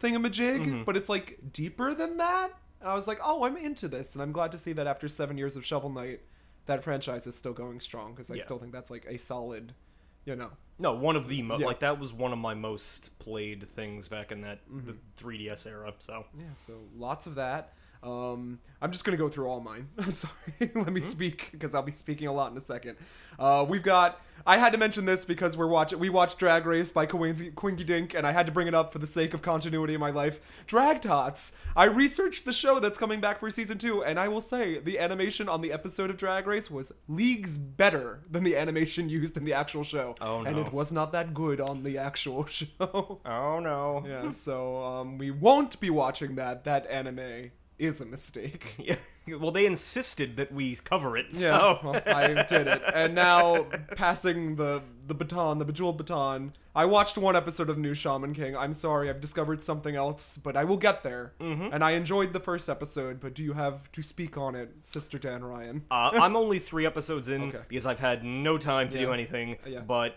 thingamajig, 0.00 0.64
Mhm. 0.66 0.84
but 0.84 0.96
it's 0.96 1.08
like 1.08 1.38
deeper 1.52 1.94
than 1.94 2.16
that. 2.18 2.52
And 2.80 2.88
I 2.90 2.94
was 2.94 3.06
like, 3.08 3.18
oh, 3.24 3.44
I'm 3.44 3.56
into 3.56 3.88
this, 3.88 4.14
and 4.14 4.22
I'm 4.22 4.32
glad 4.32 4.52
to 4.52 4.58
see 4.58 4.72
that 4.74 4.86
after 4.86 5.08
seven 5.08 5.38
years 5.38 5.56
of 5.56 5.64
Shovel 5.64 5.90
Knight, 5.90 6.20
that 6.66 6.84
franchise 6.84 7.26
is 7.26 7.34
still 7.34 7.52
going 7.54 7.80
strong 7.80 8.12
because 8.12 8.30
I 8.30 8.34
Yeah. 8.36 8.42
still 8.44 8.58
think 8.58 8.72
that's 8.72 8.90
like 8.90 9.06
a 9.08 9.18
solid, 9.18 9.74
you 10.26 10.36
know. 10.36 10.50
no, 10.78 10.92
one 10.92 11.16
of 11.16 11.28
the 11.28 11.40
mo- 11.40 11.56
Yeah. 11.58 11.66
like 11.66 11.80
that 11.80 11.98
was 11.98 12.12
one 12.12 12.32
of 12.32 12.38
my 12.38 12.52
most 12.52 13.18
played 13.18 13.66
things 13.68 14.08
back 14.08 14.30
in 14.30 14.42
that 14.42 14.58
Mm-hmm. 14.70 14.86
the 14.88 14.96
3DS 15.22 15.66
era. 15.66 15.94
So 16.00 16.26
Yeah, 16.34 16.54
so 16.56 16.74
lots 16.94 17.26
of 17.26 17.36
that. 17.36 17.72
Um, 18.06 18.60
I'm 18.80 18.92
just 18.92 19.04
gonna 19.04 19.16
go 19.16 19.28
through 19.28 19.48
all 19.48 19.60
mine. 19.60 19.88
I'm 19.98 20.12
sorry. 20.12 20.32
Let 20.74 20.92
me 20.92 21.02
speak 21.02 21.48
because 21.50 21.74
I'll 21.74 21.82
be 21.82 21.92
speaking 21.92 22.28
a 22.28 22.32
lot 22.32 22.52
in 22.52 22.56
a 22.56 22.60
second. 22.60 22.96
Uh, 23.38 23.66
we've 23.68 23.82
got. 23.82 24.20
I 24.46 24.58
had 24.58 24.72
to 24.72 24.78
mention 24.78 25.06
this 25.06 25.24
because 25.24 25.56
we're 25.56 25.66
watching. 25.66 25.98
We 25.98 26.08
watched 26.08 26.38
Drag 26.38 26.64
Race 26.66 26.92
by 26.92 27.06
Quinky, 27.06 27.50
Quinky 27.50 27.82
Dink, 27.84 28.14
and 28.14 28.26
I 28.26 28.32
had 28.32 28.46
to 28.46 28.52
bring 28.52 28.68
it 28.68 28.74
up 28.74 28.92
for 28.92 28.98
the 29.00 29.06
sake 29.06 29.34
of 29.34 29.42
continuity 29.42 29.94
in 29.94 30.00
my 30.00 30.10
life. 30.10 30.62
Drag 30.66 31.00
Tots. 31.00 31.52
I 31.74 31.86
researched 31.86 32.44
the 32.44 32.52
show 32.52 32.78
that's 32.78 32.98
coming 32.98 33.20
back 33.20 33.40
for 33.40 33.50
season 33.50 33.78
two, 33.78 34.04
and 34.04 34.20
I 34.20 34.28
will 34.28 34.40
say 34.40 34.78
the 34.78 35.00
animation 35.00 35.48
on 35.48 35.62
the 35.62 35.72
episode 35.72 36.10
of 36.10 36.16
Drag 36.16 36.46
Race 36.46 36.70
was 36.70 36.92
leagues 37.08 37.58
better 37.58 38.20
than 38.30 38.44
the 38.44 38.56
animation 38.56 39.08
used 39.18 39.36
in 39.36 39.44
the 39.44 39.54
actual 39.54 39.82
show. 39.82 40.14
Oh, 40.20 40.42
no! 40.42 40.48
And 40.48 40.58
it 40.58 40.72
was 40.72 40.92
not 40.92 41.10
that 41.12 41.34
good 41.34 41.60
on 41.60 41.82
the 41.82 41.98
actual 41.98 42.46
show. 42.46 43.20
oh 43.24 43.58
no, 43.58 44.04
Yeah, 44.06 44.30
so 44.30 44.82
um, 44.84 45.18
we 45.18 45.32
won't 45.32 45.80
be 45.80 45.90
watching 45.90 46.36
that. 46.36 46.64
That 46.64 46.86
anime 46.88 47.50
is 47.78 48.00
a 48.00 48.06
mistake. 48.06 48.74
yeah. 48.78 48.96
Well, 49.40 49.50
they 49.50 49.66
insisted 49.66 50.36
that 50.36 50.52
we 50.52 50.76
cover 50.76 51.16
it. 51.16 51.34
So. 51.34 51.46
Yeah, 51.48 51.78
well, 51.90 52.00
I 52.06 52.44
did 52.44 52.68
it, 52.68 52.80
and 52.94 53.14
now 53.14 53.64
passing 53.96 54.54
the 54.54 54.82
the 55.06 55.14
baton, 55.14 55.58
the 55.58 55.64
bejeweled 55.64 55.98
baton. 55.98 56.52
I 56.74 56.84
watched 56.84 57.16
one 57.18 57.34
episode 57.36 57.68
of 57.70 57.78
New 57.78 57.94
Shaman 57.94 58.34
King. 58.34 58.56
I'm 58.56 58.74
sorry, 58.74 59.08
I've 59.10 59.20
discovered 59.20 59.62
something 59.62 59.94
else, 59.96 60.36
but 60.38 60.56
I 60.56 60.64
will 60.64 60.76
get 60.76 61.02
there. 61.02 61.32
Mhm. 61.40 61.70
And 61.72 61.82
I 61.84 61.92
enjoyed 61.92 62.32
the 62.32 62.40
first 62.40 62.68
episode. 62.68 63.20
But 63.20 63.34
do 63.34 63.42
you 63.42 63.52
have 63.54 63.90
to 63.92 64.02
speak 64.02 64.36
on 64.36 64.54
it, 64.54 64.70
Sister 64.80 65.18
Dan 65.18 65.44
Ryan? 65.44 65.82
Uh, 65.90 66.10
I'm 66.14 66.36
only 66.36 66.58
three 66.58 66.86
episodes 66.86 67.28
in 67.28 67.42
Okay. 67.48 67.60
because 67.68 67.86
I've 67.86 68.00
had 68.00 68.24
no 68.24 68.58
time 68.58 68.90
to 68.90 68.98
do 68.98 69.12
anything. 69.12 69.56
Yeah. 69.66 69.80
But 69.80 70.16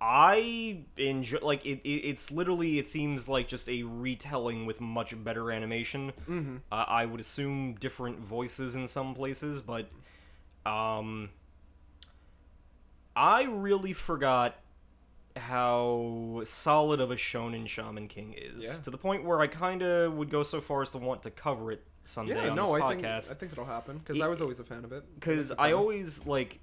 I 0.00 0.80
enjoy 0.96 1.38
like 1.42 1.66
it, 1.66 1.80
it. 1.82 1.88
It's 1.88 2.30
literally 2.30 2.78
it 2.78 2.86
seems 2.86 3.28
like 3.28 3.48
just 3.48 3.68
a 3.68 3.82
retelling 3.82 4.64
with 4.66 4.80
much 4.80 5.12
better 5.24 5.50
animation. 5.50 6.12
Mm-hmm. 6.28 6.56
Uh, 6.70 6.84
I 6.86 7.04
would 7.04 7.20
assume 7.20 7.74
different 7.74 8.20
voices 8.20 8.74
in 8.74 8.86
some 8.86 9.14
places, 9.14 9.60
but 9.60 9.88
um, 10.64 11.30
I 13.16 13.42
really 13.44 13.92
forgot 13.92 14.56
how 15.36 16.42
solid 16.44 17.00
of 17.00 17.10
a 17.10 17.16
shonen 17.16 17.68
Shaman 17.68 18.08
King 18.08 18.34
is. 18.36 18.62
Yeah. 18.64 18.74
To 18.74 18.90
the 18.90 18.98
point 18.98 19.24
where 19.24 19.40
I 19.40 19.46
kind 19.46 19.82
of 19.82 20.14
would 20.14 20.30
go 20.30 20.42
so 20.42 20.60
far 20.60 20.82
as 20.82 20.90
to 20.92 20.98
want 20.98 21.22
to 21.24 21.30
cover 21.30 21.72
it 21.72 21.82
someday 22.04 22.44
Yeah, 22.44 22.50
on 22.50 22.56
no, 22.56 22.74
this 22.74 22.82
I 22.82 22.88
think. 22.90 23.04
I 23.04 23.20
think 23.20 23.50
that'll 23.50 23.64
happen 23.64 23.98
because 23.98 24.20
I 24.20 24.28
was 24.28 24.40
always 24.40 24.60
a 24.60 24.64
fan 24.64 24.84
of 24.84 24.92
it. 24.92 25.04
because 25.14 25.52
I 25.58 25.72
always 25.72 26.26
like 26.26 26.60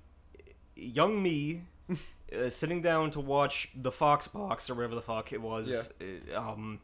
young 0.76 1.22
me 1.22 1.62
uh, 2.34 2.50
sitting 2.50 2.82
down 2.82 3.12
to 3.12 3.20
watch 3.20 3.70
the 3.76 3.92
Fox 3.92 4.28
Box 4.28 4.70
or 4.70 4.76
whatever 4.76 4.96
the 4.96 5.02
fuck 5.02 5.34
it 5.34 5.42
was. 5.42 5.92
uh, 6.34 6.38
Um, 6.40 6.80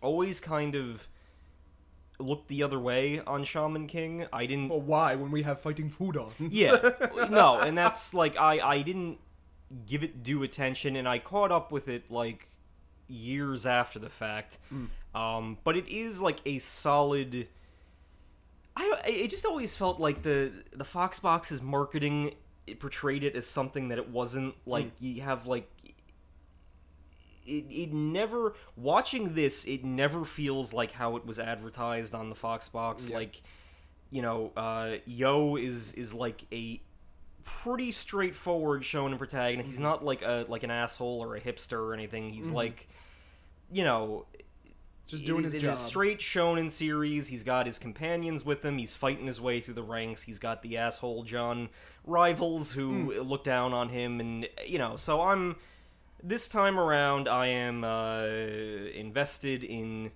always 0.00 0.40
kind 0.40 0.74
of 0.74 1.08
looked 2.18 2.48
the 2.48 2.62
other 2.62 2.78
way 2.78 3.20
on 3.20 3.44
Shaman 3.44 3.86
King. 3.86 4.26
I 4.32 4.46
didn't. 4.46 4.68
Well, 4.70 4.80
why 4.80 5.14
when 5.14 5.30
we 5.30 5.42
have 5.42 5.60
fighting 5.60 5.90
food 5.90 6.16
on? 6.16 6.32
Yeah, 6.38 6.90
no, 7.30 7.58
and 7.58 7.76
that's 7.76 8.14
like 8.14 8.36
I 8.38 8.58
I 8.60 8.82
didn't 8.82 9.18
give 9.86 10.02
it 10.02 10.22
due 10.22 10.42
attention, 10.42 10.96
and 10.96 11.08
I 11.08 11.18
caught 11.18 11.52
up 11.52 11.70
with 11.72 11.88
it 11.88 12.10
like 12.10 12.48
years 13.08 13.66
after 13.66 13.98
the 13.98 14.08
fact. 14.10 14.58
Um, 15.14 15.58
but 15.64 15.76
it 15.76 15.88
is 15.88 16.20
like 16.20 16.38
a 16.46 16.58
solid. 16.58 17.48
I 18.78 18.82
don't- 18.82 19.06
it 19.06 19.30
just 19.30 19.46
always 19.46 19.76
felt 19.76 19.98
like 20.00 20.22
the 20.22 20.52
the 20.74 20.84
Fox 20.84 21.18
Box's 21.18 21.62
marketing 21.62 22.34
it 22.66 22.80
portrayed 22.80 23.24
it 23.24 23.36
as 23.36 23.46
something 23.46 23.88
that 23.88 23.98
it 23.98 24.08
wasn't. 24.10 24.54
Hmm. 24.64 24.70
Like 24.70 24.90
you 25.00 25.22
have 25.22 25.46
like 25.46 25.70
it, 27.46 27.64
it 27.70 27.92
never 27.92 28.54
watching 28.76 29.34
this 29.34 29.64
it 29.66 29.84
never 29.84 30.24
feels 30.24 30.72
like 30.72 30.92
how 30.92 31.16
it 31.16 31.24
was 31.24 31.38
advertised 31.38 32.14
on 32.14 32.28
the 32.28 32.34
fox 32.34 32.68
box 32.68 33.08
Yeah. 33.08 33.16
like 33.16 33.42
you 34.10 34.22
know 34.22 34.52
uh 34.56 34.96
Yoh 35.06 35.56
is 35.56 35.92
is 35.92 36.12
like 36.12 36.44
a 36.52 36.80
pretty 37.44 37.92
straightforward 37.92 38.82
shonen 38.82 39.18
protagonist 39.18 39.66
he's 39.66 39.76
mm-hmm. 39.76 39.84
not 39.84 40.04
like 40.04 40.22
a 40.22 40.44
like 40.48 40.64
an 40.64 40.70
asshole 40.70 41.22
or 41.22 41.36
a 41.36 41.40
hipster 41.40 41.78
or 41.78 41.94
anything 41.94 42.30
he's 42.30 42.46
mm-hmm. 42.46 42.56
like 42.56 42.88
you 43.70 43.84
know 43.84 44.26
Just 45.06 45.24
doing 45.24 45.44
his 45.44 45.54
in 45.54 45.60
job. 45.60 45.74
a 45.74 45.76
straight 45.76 46.18
shonen 46.18 46.68
series. 46.68 47.28
He's 47.28 47.44
got 47.44 47.66
his 47.66 47.78
companions 47.78 48.44
with 48.44 48.64
him. 48.64 48.78
He's 48.78 48.96
fighting 48.96 49.26
his 49.26 49.40
way 49.40 49.60
through 49.60 49.74
the 49.74 49.82
ranks. 49.84 50.22
He's 50.22 50.40
got 50.40 50.62
the 50.62 50.76
asshole 50.76 51.22
John 51.22 51.68
rivals 52.06 52.72
who 52.72 53.12
Hmm. 53.12 53.28
look 53.28 53.44
down 53.44 53.72
on 53.74 53.88
him, 53.90 54.20
and 54.20 54.48
you 54.64 54.78
know. 54.78 54.96
So 54.96 55.20
I'm 55.22 55.56
this 56.22 56.48
time 56.48 56.78
around. 56.78 57.28
I 57.28 57.48
am 57.48 57.84
uh, 57.84 58.24
invested 58.94 59.62
in 59.64 60.12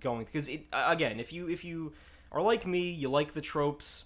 going 0.00 0.24
because 0.24 0.48
it 0.48 0.62
again. 0.72 1.20
If 1.20 1.32
you 1.32 1.48
if 1.48 1.64
you 1.64 1.92
are 2.32 2.40
like 2.42 2.66
me, 2.66 2.90
you 2.90 3.08
like 3.10 3.32
the 3.34 3.40
tropes, 3.40 4.04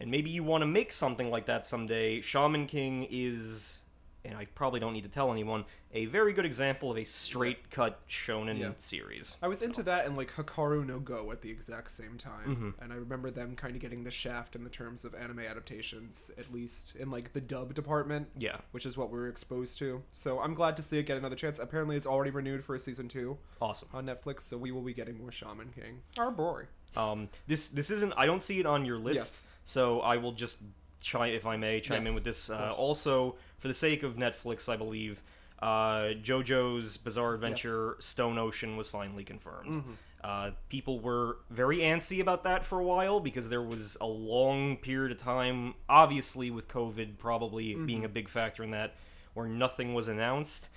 and 0.00 0.10
maybe 0.10 0.30
you 0.30 0.42
want 0.42 0.62
to 0.62 0.66
make 0.66 0.92
something 0.92 1.30
like 1.30 1.46
that 1.46 1.64
someday. 1.64 2.20
Shaman 2.20 2.66
King 2.66 3.06
is. 3.10 3.78
And 4.26 4.38
I 4.38 4.46
probably 4.54 4.80
don't 4.80 4.94
need 4.94 5.02
to 5.04 5.10
tell 5.10 5.30
anyone 5.30 5.66
a 5.92 6.06
very 6.06 6.32
good 6.32 6.46
example 6.46 6.90
of 6.90 6.96
a 6.96 7.04
straight 7.04 7.70
cut 7.70 8.00
shonen 8.08 8.58
Yeah. 8.58 8.70
series. 8.78 9.36
I 9.42 9.48
was 9.48 9.60
into 9.60 9.82
that 9.82 10.06
and 10.06 10.16
like 10.16 10.32
Hikaru 10.32 10.86
no 10.86 10.98
Go 10.98 11.30
at 11.30 11.42
the 11.42 11.50
exact 11.50 11.90
same 11.90 12.16
time, 12.16 12.46
Mm-hmm. 12.56 12.82
and 12.82 12.92
I 12.92 12.96
remember 12.96 13.30
them 13.30 13.54
kind 13.54 13.74
of 13.76 13.82
getting 13.82 14.02
the 14.04 14.10
shaft 14.10 14.56
in 14.56 14.64
the 14.64 14.70
terms 14.70 15.04
of 15.04 15.14
anime 15.14 15.40
adaptations, 15.40 16.30
at 16.38 16.50
least 16.52 16.96
in 16.96 17.10
like 17.10 17.34
the 17.34 17.40
dub 17.40 17.74
department, 17.74 18.28
Yeah. 18.38 18.56
which 18.72 18.86
is 18.86 18.96
what 18.96 19.10
we 19.10 19.18
were 19.18 19.28
exposed 19.28 19.76
to. 19.78 20.02
So 20.12 20.40
I'm 20.40 20.54
glad 20.54 20.76
to 20.78 20.82
see 20.82 20.98
it 20.98 21.02
get 21.04 21.18
another 21.18 21.36
chance. 21.36 21.58
Apparently, 21.58 21.94
it's 21.96 22.06
already 22.06 22.30
renewed 22.30 22.64
for 22.64 22.74
a 22.74 22.78
season 22.78 23.08
two 23.08 23.36
Awesome. 23.60 23.88
on 23.92 24.06
Netflix, 24.06 24.42
so 24.42 24.56
we 24.56 24.72
will 24.72 24.82
be 24.82 24.94
getting 24.94 25.18
more 25.18 25.32
Shaman 25.32 25.70
King. 25.74 26.00
Our 26.18 26.30
boy. 26.30 26.64
Um, 26.96 27.28
this 27.46 27.68
this 27.68 27.90
isn't. 27.90 28.14
I 28.16 28.24
don't 28.24 28.42
see 28.42 28.58
it 28.60 28.66
on 28.66 28.84
your 28.86 28.98
list, 28.98 29.16
Yes. 29.18 29.48
so 29.64 30.00
I 30.00 30.16
will 30.16 30.32
just 30.32 30.58
chime, 31.00 31.34
if 31.34 31.44
I 31.44 31.56
may, 31.58 31.80
chime 31.80 32.00
Yes, 32.02 32.08
in 32.08 32.14
with 32.14 32.24
this. 32.24 32.48
Uh, 32.50 32.72
also, 32.76 33.36
for 33.58 33.68
the 33.68 33.74
sake 33.74 34.02
of 34.02 34.16
Netflix, 34.16 34.68
I 34.68 34.76
believe 34.76 35.22
uh, 35.60 36.12
JoJo's 36.22 36.96
Bizarre 36.96 37.34
Adventure 37.34 37.96
Stone 38.00 38.38
Ocean 38.38 38.76
was 38.76 38.88
finally 38.88 39.24
confirmed. 39.24 39.74
Mm-hmm. 39.74 39.92
Uh, 40.22 40.50
people 40.70 41.00
were 41.00 41.36
very 41.50 41.78
antsy 41.78 42.20
about 42.20 42.44
that 42.44 42.64
for 42.64 42.78
a 42.80 42.82
while 42.84 43.20
because 43.20 43.50
there 43.50 43.60
was 43.62 43.96
a 44.00 44.06
long 44.06 44.76
period 44.78 45.12
of 45.12 45.18
time, 45.18 45.74
obviously 45.88 46.50
with 46.50 46.66
COVID 46.68 47.18
probably 47.18 47.74
Mm-hmm. 47.74 47.86
being 47.86 48.04
a 48.04 48.08
big 48.08 48.28
factor 48.28 48.62
in 48.62 48.70
that, 48.70 48.94
where 49.34 49.46
nothing 49.46 49.92
was 49.94 50.08
announced. 50.08 50.68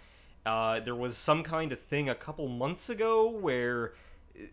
Uh, 0.45 0.79
there 0.79 0.95
was 0.95 1.17
some 1.17 1.43
kind 1.43 1.71
of 1.71 1.79
thing 1.79 2.09
a 2.09 2.15
couple 2.15 2.47
months 2.47 2.89
ago 2.89 3.29
where 3.29 3.93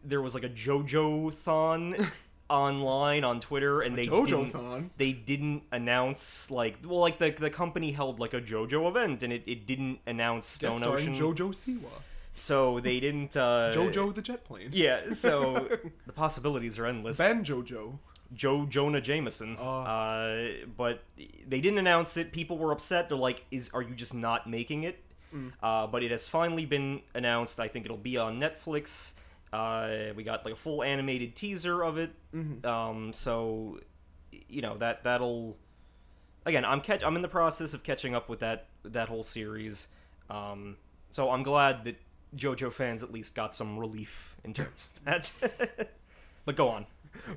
there 0.04 0.20
was 0.22 0.34
like 0.34 0.44
a 0.44 0.48
JoJo 0.48 1.32
thon 1.32 1.94
online 2.50 3.24
on 3.24 3.40
Twitter, 3.40 3.80
and 3.80 3.96
they 3.96 4.06
didn't, 4.06 4.98
they 4.98 5.12
didn't 5.12 5.62
announce 5.72 6.50
like 6.50 6.78
well 6.84 7.00
like 7.00 7.18
the 7.18 7.30
the 7.30 7.50
company 7.50 7.92
held 7.92 8.20
like 8.20 8.34
a 8.34 8.40
JoJo 8.40 8.88
event, 8.88 9.22
and 9.22 9.32
it, 9.32 9.42
it 9.46 9.66
didn't 9.66 10.00
announce 10.06 10.48
Stone 10.48 10.82
Ocean, 10.84 11.14
JoJo 11.14 11.50
Siwa. 11.50 12.02
so 12.34 12.80
they 12.80 13.00
didn't 13.00 13.36
uh, 13.36 13.72
JoJo 13.74 14.14
the 14.14 14.22
jet 14.22 14.44
plane. 14.44 14.70
Yeah, 14.72 15.12
so 15.12 15.68
the 16.06 16.12
possibilities 16.12 16.78
are 16.78 16.86
endless. 16.86 17.18
Ben 17.18 17.44
JoJo. 17.44 17.98
Joe 18.32 18.66
Jonah 18.66 19.00
Jameson. 19.00 19.56
Oh. 19.60 19.80
Uh, 19.82 20.48
but 20.76 21.04
they 21.16 21.60
didn't 21.60 21.78
announce 21.78 22.16
it. 22.16 22.32
People 22.32 22.58
were 22.58 22.72
upset. 22.72 23.08
They're 23.08 23.18
like, 23.18 23.44
"Is 23.50 23.70
are 23.72 23.82
you 23.82 23.94
just 23.94 24.14
not 24.14 24.48
making 24.48 24.82
it?" 24.82 24.98
Mm. 25.32 25.52
Uh, 25.62 25.86
but 25.86 26.02
it 26.02 26.10
has 26.10 26.26
finally 26.26 26.66
been 26.66 27.02
announced. 27.14 27.60
I 27.60 27.68
think 27.68 27.84
it'll 27.84 27.96
be 27.96 28.16
on 28.16 28.40
Netflix. 28.40 29.12
Uh, 29.54 30.12
we 30.16 30.24
got 30.24 30.44
like 30.44 30.54
a 30.54 30.56
full 30.56 30.82
animated 30.82 31.36
teaser 31.36 31.82
of 31.82 31.96
it. 31.96 32.10
Mm-hmm. 32.34 32.66
Um, 32.66 33.12
so 33.12 33.78
you 34.48 34.62
know 34.62 34.76
that 34.78 35.04
that'll 35.04 35.56
again. 36.44 36.64
I'm 36.64 36.80
catch. 36.80 37.04
I'm 37.04 37.14
in 37.14 37.22
the 37.22 37.28
process 37.28 37.72
of 37.72 37.84
catching 37.84 38.14
up 38.14 38.28
with 38.28 38.40
that 38.40 38.66
that 38.84 39.08
whole 39.08 39.22
series. 39.22 39.86
Um, 40.28 40.76
so 41.10 41.30
I'm 41.30 41.44
glad 41.44 41.84
that 41.84 41.96
JoJo 42.36 42.72
fans 42.72 43.04
at 43.04 43.12
least 43.12 43.36
got 43.36 43.54
some 43.54 43.78
relief 43.78 44.34
in 44.42 44.52
terms 44.52 44.90
of 44.96 45.04
that. 45.04 45.90
but 46.44 46.56
go 46.56 46.68
on. 46.68 46.86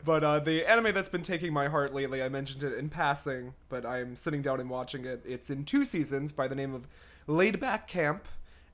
But 0.03 0.23
uh, 0.23 0.39
the 0.39 0.65
anime 0.65 0.95
that's 0.95 1.09
been 1.09 1.21
taking 1.21 1.53
my 1.53 1.67
heart 1.67 1.93
lately, 1.93 2.23
I 2.23 2.29
mentioned 2.29 2.63
it 2.63 2.73
in 2.73 2.89
passing, 2.89 3.53
but 3.69 3.85
I'm 3.85 4.15
sitting 4.15 4.41
down 4.41 4.59
and 4.59 4.71
watching 4.71 5.05
it. 5.05 5.21
It's 5.23 5.51
in 5.51 5.65
two 5.65 5.85
seasons 5.85 6.33
by 6.33 6.47
the 6.47 6.55
name 6.55 6.73
of 6.73 6.87
Laid 7.27 7.59
Back 7.59 7.87
Camp, 7.87 8.25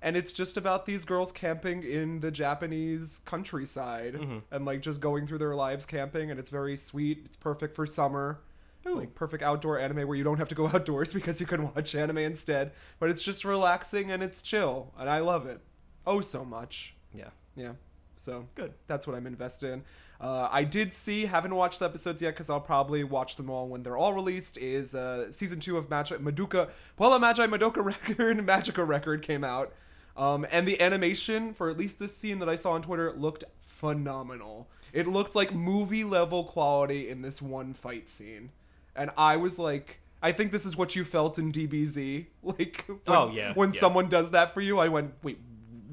and 0.04 0.16
it's 0.16 0.34
just 0.34 0.58
about 0.58 0.86
these 0.86 1.06
girls 1.06 1.32
camping 1.32 1.84
in 1.84 2.20
the 2.20 2.30
Japanese 2.30 3.22
countryside 3.26 4.16
and 4.52 4.66
like 4.66 4.82
just 4.82 5.02
going 5.02 5.26
through 5.26 5.40
their 5.40 5.56
lives 5.56 5.86
camping, 5.86 6.30
and 6.30 6.40
it's 6.40 6.50
very 6.50 6.78
sweet. 6.78 7.22
It's 7.26 7.38
perfect 7.38 7.76
for 7.76 7.88
summer. 7.88 8.42
Like 8.86 9.16
perfect 9.16 9.42
outdoor 9.42 9.80
anime 9.80 10.06
where 10.08 10.18
you 10.18 10.26
don't 10.26 10.40
have 10.40 10.50
to 10.50 10.56
go 10.56 10.68
outdoors 10.74 11.14
because 11.14 11.40
you 11.40 11.48
can 11.48 11.74
watch 11.74 11.96
anime 11.96 12.18
instead. 12.18 12.74
But 13.00 13.10
it's 13.10 13.24
just 13.24 13.46
relaxing 13.46 14.12
and 14.12 14.22
it's 14.22 14.42
chill, 14.42 14.92
and 15.00 15.10
I 15.10 15.20
love 15.20 15.46
it. 15.48 15.62
Oh, 16.06 16.20
so 16.22 16.44
much. 16.44 16.94
Yeah. 17.14 17.30
Yeah. 17.56 17.74
So 18.16 18.48
Good. 18.56 18.74
That's 18.88 19.08
what 19.08 19.16
I'm 19.16 19.26
invested 19.26 19.72
in. 19.72 19.84
Uh, 20.22 20.48
I 20.52 20.64
did 20.64 20.94
see, 20.94 21.26
haven't 21.26 21.54
watched 21.54 21.80
the 21.80 21.86
episodes 21.86 22.22
yet 22.22 22.32
because 22.32 22.50
I'll 22.50 22.62
probably 22.62 23.04
watch 23.04 23.36
them 23.36 23.50
all 23.50 23.68
when 23.68 23.84
they're 23.84 23.98
all 23.98 24.14
released. 24.14 24.58
Is 24.58 24.96
uh, 24.96 25.32
season 25.32 25.60
two 25.60 25.78
of 25.78 25.90
Magi 25.90 26.16
Madoka, 26.18 26.70
well, 26.98 27.14
a 27.14 27.20
Magi 27.20 27.46
Madoka 27.48 27.84
record, 28.08 28.38
Magica 28.38 28.88
record 28.88 29.22
came 29.22 29.44
out, 29.44 29.74
um, 30.18 30.46
and 30.52 30.68
the 30.68 30.80
animation 30.82 31.54
for 31.54 31.70
at 31.70 31.78
least 31.78 32.00
this 32.00 32.16
scene 32.16 32.40
that 32.40 32.50
I 32.50 32.56
saw 32.56 32.72
on 32.74 32.82
Twitter 32.82 33.12
looked 33.14 33.44
phenomenal. 33.62 34.70
It 34.94 35.08
looked 35.08 35.36
like 35.36 35.54
movie 35.54 36.04
level 36.04 36.44
quality 36.44 37.10
in 37.10 37.22
this 37.22 37.42
one 37.42 37.74
fight 37.74 38.08
scene, 38.10 38.52
and 38.96 39.12
I 39.18 39.36
was 39.38 39.60
like. 39.60 40.00
I 40.26 40.32
think 40.32 40.54
this 40.54 40.66
is 40.66 40.78
what 40.78 40.96
you 40.96 41.04
felt 41.04 41.38
in 41.38 41.52
DBZ. 41.52 42.28
Like, 42.44 42.86
when, 42.88 43.00
Oh, 43.08 43.30
yeah, 43.34 43.52
when 43.56 43.74
yeah. 43.74 43.80
someone 43.82 44.08
does 44.08 44.32
that 44.32 44.54
for 44.54 44.62
you, 44.62 44.80
I 44.80 44.88
went, 44.88 45.16
"Wait, 45.22 45.38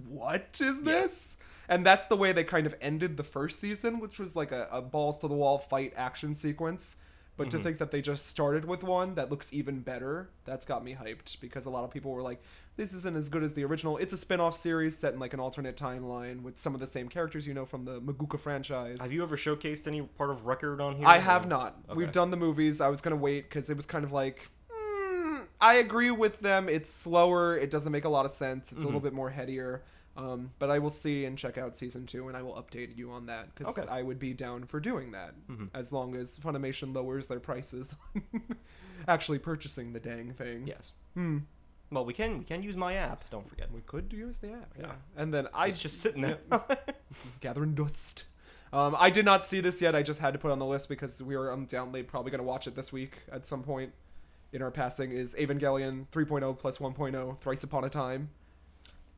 what 0.07 0.61
is 0.63 0.83
this?" 0.83 1.37
And 1.69 1.85
that's 1.85 2.07
the 2.07 2.15
way 2.17 2.31
they 2.31 2.45
kind 2.45 2.65
of 2.65 2.77
ended 2.81 3.17
the 3.17 3.25
first 3.25 3.59
season, 3.59 3.99
which 3.99 4.21
was 4.21 4.37
like 4.37 4.53
a, 4.53 4.69
a 4.71 4.81
balls 4.83 5.19
to 5.21 5.27
the 5.29 5.35
wall 5.35 5.59
fight 5.59 5.93
action 5.97 6.37
sequence. 6.37 6.97
But 7.37 7.49
Mm-hmm. 7.49 7.57
to 7.59 7.65
think 7.65 7.79
that 7.79 7.91
they 7.91 8.01
just 8.03 8.27
started 8.27 8.65
with 8.67 8.85
one 8.85 9.17
that 9.17 9.31
looks 9.31 9.53
even 9.53 9.81
better, 9.81 10.31
that's 10.45 10.65
got 10.65 10.85
me 10.85 10.95
hyped 10.95 11.41
because 11.41 11.67
a 11.67 11.71
lot 11.71 11.83
of 11.83 11.91
people 11.91 12.13
were 12.13 12.23
like, 12.23 12.41
this 12.81 12.95
isn't 12.95 13.15
as 13.15 13.29
good 13.29 13.43
as 13.43 13.53
the 13.53 13.63
original. 13.63 13.99
It's 13.99 14.15
a 14.15 14.17
spin 14.17 14.41
off 14.41 14.55
series 14.55 14.97
set 14.97 15.13
in 15.13 15.21
like 15.21 15.35
an 15.35 15.41
alternate 15.41 15.77
timeline 15.77 16.41
with 16.41 16.57
some 16.57 16.73
of 16.73 16.81
the 16.81 16.87
same 16.87 17.11
characters 17.11 17.47
you 17.47 17.53
know 17.53 17.67
from 17.67 17.85
the 17.85 18.01
Maguka 18.01 18.41
franchise. 18.41 19.03
Have 19.03 19.13
you 19.13 19.23
ever 19.23 19.37
showcased 19.37 19.87
any 19.87 20.01
part 20.01 20.31
of 20.31 20.47
record 20.47 20.81
on 20.81 20.97
here? 20.97 21.07
I 21.07 21.19
have 21.19 21.45
or- 21.45 21.49
not. 21.49 21.77
Okay. 21.91 21.97
We've 21.99 22.11
done 22.11 22.31
the 22.31 22.39
movies. 22.39 22.81
I 22.81 22.89
was 22.89 23.03
gonna 23.03 23.17
wait 23.17 23.51
because 23.51 23.69
it 23.69 23.77
was 23.77 23.85
kind 23.85 24.03
of 24.03 24.13
like. 24.13 24.49
mm, 24.73 25.43
I 25.61 25.75
agree 25.75 26.11
with 26.11 26.41
them. 26.41 26.71
It's 26.71 26.89
slower. 26.89 27.55
It 27.55 27.71
doesn't 27.71 27.93
make 27.93 28.07
a 28.07 28.09
lot 28.09 28.25
of 28.25 28.31
sense. 28.31 28.73
It's 28.73 28.83
a 28.83 28.87
little 28.87 29.01
bit 29.01 29.13
more 29.13 29.29
headier. 29.31 29.83
Um, 30.17 30.51
but 30.59 30.71
I 30.71 30.79
will 30.79 30.89
see 30.91 31.27
and 31.27 31.37
check 31.37 31.59
out 31.59 31.77
season 31.77 32.07
two, 32.07 32.29
and 32.29 32.37
I 32.37 32.41
will 32.43 32.55
update 32.55 32.97
you 32.97 33.11
on 33.13 33.27
that 33.27 33.55
because 33.55 33.79
Okay. 33.79 33.89
I 33.91 34.03
would 34.03 34.19
be 34.19 34.33
down 34.33 34.65
for 34.65 34.81
doing 34.81 35.13
that 35.13 35.35
as 35.75 35.93
long 35.93 36.17
as 36.17 36.39
Funimation 36.39 36.95
lowers 36.95 37.27
their 37.27 37.41
prices 37.41 37.95
actually 39.09 39.39
purchasing 39.39 39.93
the 39.93 40.01
dang 40.01 40.33
thing. 40.33 40.67
Yes. 40.67 40.93
Hmm. 41.15 41.39
Well, 41.91 42.05
we 42.05 42.13
can 42.13 42.39
we 42.39 42.45
can 42.45 42.63
use 42.63 42.77
my 42.77 42.95
app. 42.95 43.29
Don't 43.31 43.49
forget. 43.49 43.73
We 43.73 43.81
could 43.81 44.13
use 44.13 44.39
the 44.39 44.53
app, 44.53 44.73
yeah. 44.79 44.93
And 45.17 45.35
then 45.35 45.49
I 45.53 45.67
It's 45.69 45.83
just 45.83 46.01
sitting 46.01 46.23
there. 46.23 46.39
gathering 47.41 47.75
dust. 47.75 48.25
Um, 48.73 48.95
I 48.97 49.11
did 49.11 49.25
not 49.25 49.45
see 49.45 49.61
this 49.61 49.83
yet. 49.83 49.97
I 49.97 50.03
just 50.03 50.21
had 50.21 50.33
to 50.33 50.39
put 50.39 50.49
it 50.51 50.53
on 50.53 50.61
the 50.61 50.67
list 50.67 50.89
because 50.89 51.21
we 51.21 51.37
were 51.37 51.53
undoubtedly 51.53 52.05
probably 52.05 52.31
going 52.31 52.39
to 52.39 52.45
watch 52.45 52.69
it 52.69 52.77
this 52.77 52.93
week 52.93 53.15
at 53.33 53.45
some 53.45 53.65
point. 53.65 53.93
in 54.53 54.63
our 54.63 54.71
passing 54.71 55.11
is 55.11 55.35
Evangelion 55.35 56.07
3.0 56.13 56.57
plus 56.59 56.79
1.0 56.79 57.39
Thrice 57.41 57.65
Upon 57.65 57.85
a 57.85 57.89
Time. 57.89 58.31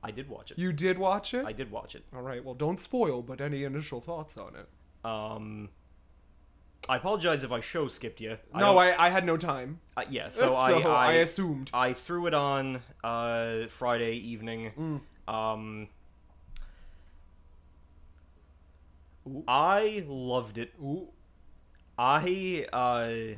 I 0.03 0.11
did 0.11 0.29
watch 0.29 0.51
it. 0.51 0.59
You 0.59 0.73
did 0.73 0.99
watch 0.99 1.35
it? 1.35 1.45
I 1.45 1.53
did 1.53 1.71
watch 1.71 1.95
it. 1.95 2.05
All 2.15 2.23
right. 2.23 2.43
Well, 2.45 2.55
don't 2.55 2.81
spoil, 2.81 3.23
but 3.23 3.41
any 3.41 3.65
initial 3.65 4.01
thoughts 4.01 4.37
on 4.39 4.55
it? 4.57 4.69
Um, 5.09 5.69
I 6.89 6.97
apologize 6.97 7.45
if 7.45 7.53
I 7.53 7.61
show 7.61 7.87
skipped 7.89 8.21
you. 8.21 8.39
no, 8.55 8.61
don't- 8.61 8.79
I, 8.79 9.07
I 9.07 9.11
had 9.11 9.25
no 9.25 9.37
time. 9.37 9.81
uh, 9.97 10.03
yeah. 10.11 10.29
So, 10.29 10.53
I, 10.55 10.73
I 10.81 11.13
assumed. 11.15 11.71
I 11.73 11.93
threw 11.93 12.27
it 12.27 12.35
on 12.35 12.83
uh, 13.05 13.67
Friday 13.69 14.15
evening. 14.17 15.01
Mm. 15.29 15.33
Um, 15.33 15.89
Ooh. 19.29 19.45
I 19.47 20.05
loved 20.09 20.59
it. 20.59 20.73
Ooh. 20.83 21.09
I 21.99 22.67
uh, 22.73 23.37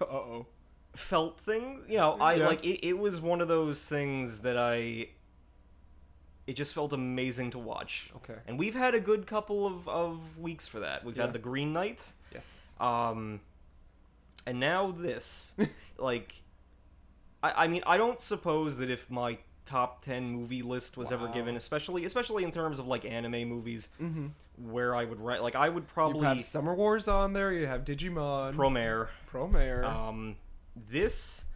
Uh 0.00 0.04
oh. 0.04 0.46
felt 0.96 1.38
things. 1.40 1.84
You 1.88 1.98
know, 1.98 2.16
I 2.20 2.34
Yeah. 2.34 2.46
like 2.48 2.64
it. 2.64 2.84
It 2.86 2.98
was 2.98 3.20
one 3.20 3.40
of 3.40 3.48
those 3.48 3.86
things 3.88 4.40
that 4.40 4.56
I. 4.58 5.08
It 6.46 6.54
just 6.56 6.74
felt 6.74 6.92
amazing 6.92 7.52
to 7.52 7.58
watch. 7.58 8.10
Okay. 8.16 8.34
And 8.46 8.58
we've 8.58 8.74
had 8.74 8.94
a 8.94 9.00
good 9.00 9.26
couple 9.26 9.66
of, 9.66 9.88
of 9.88 10.38
weeks 10.38 10.66
for 10.66 10.80
that. 10.80 11.04
We've 11.04 11.16
Yeah. 11.16 11.22
had 11.24 11.32
the 11.32 11.38
Green 11.38 11.72
Knight. 11.72 12.02
Yes. 12.32 12.76
Um, 12.80 13.40
and 14.46 14.60
now 14.60 14.90
this, 14.90 15.54
like, 15.98 16.34
I, 17.42 17.64
I 17.64 17.68
mean, 17.68 17.82
I 17.86 17.96
don't 17.96 18.20
suppose 18.20 18.76
that 18.78 18.90
if 18.90 19.10
my 19.10 19.38
top 19.64 20.04
ten 20.04 20.28
movie 20.28 20.60
list 20.60 20.98
was 20.98 21.10
ever 21.10 21.28
given, 21.28 21.56
especially 21.56 22.04
especially 22.04 22.44
in 22.44 22.50
terms 22.50 22.78
of 22.78 22.86
like 22.86 23.06
anime 23.06 23.48
movies, 23.48 23.88
Mm-hmm. 23.98 24.26
where 24.70 24.94
I 24.94 25.04
would 25.06 25.20
write, 25.20 25.42
like, 25.42 25.54
I 25.56 25.70
would 25.70 25.84
You 25.84 25.88
probably 25.94 26.26
have 26.26 26.42
Summer 26.42 26.74
Wars 26.74 27.08
on 27.08 27.32
there. 27.32 27.50
You 27.52 27.66
have 27.66 27.86
Digimon. 27.86 28.52
Promare. 28.54 29.08
Promare. 29.32 29.84
Um, 29.84 30.36
this, 30.76 31.46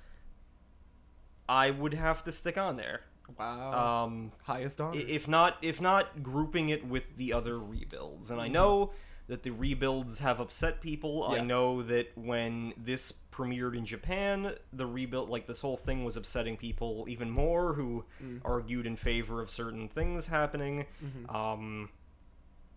I 1.47 1.71
would 1.71 1.93
have 1.93 2.23
to 2.25 2.33
stick 2.33 2.57
on 2.57 2.77
there. 2.79 3.03
Wow. 3.37 4.05
Um, 4.05 4.33
Highest 4.45 4.81
I- 4.81 4.85
honor. 4.85 5.01
if 5.01 5.27
not 5.29 5.57
if 5.63 5.81
not 5.81 6.23
grouping 6.23 6.69
it 6.69 6.87
with 6.87 7.17
the 7.17 7.33
other 7.33 7.59
rebuilds 7.59 8.31
and 8.31 8.41
i 8.41 8.49
know 8.49 8.93
that 9.29 9.43
the 9.43 9.51
rebuilds 9.51 10.21
have 10.21 10.41
upset 10.41 10.81
people 10.81 11.25
i 11.25 11.39
Mm-hmm. 11.39 11.47
Know 11.47 11.83
that 11.83 12.17
when 12.17 12.73
this 12.77 13.13
premiered 13.33 13.77
in 13.77 13.85
japan 13.87 14.55
the 14.73 14.87
rebuild 14.87 15.29
like 15.29 15.47
this 15.47 15.61
whole 15.61 15.77
thing 15.77 16.05
was 16.05 16.17
upsetting 16.17 16.57
people 16.57 17.05
even 17.09 17.31
more 17.31 17.75
who 17.75 18.05
Mm. 18.23 18.41
argued 18.45 18.87
in 18.87 18.97
favor 18.97 19.41
of 19.43 19.51
certain 19.51 19.89
things 19.89 20.27
happening 20.27 20.87
Mhm. 21.05 21.35
um 21.35 21.89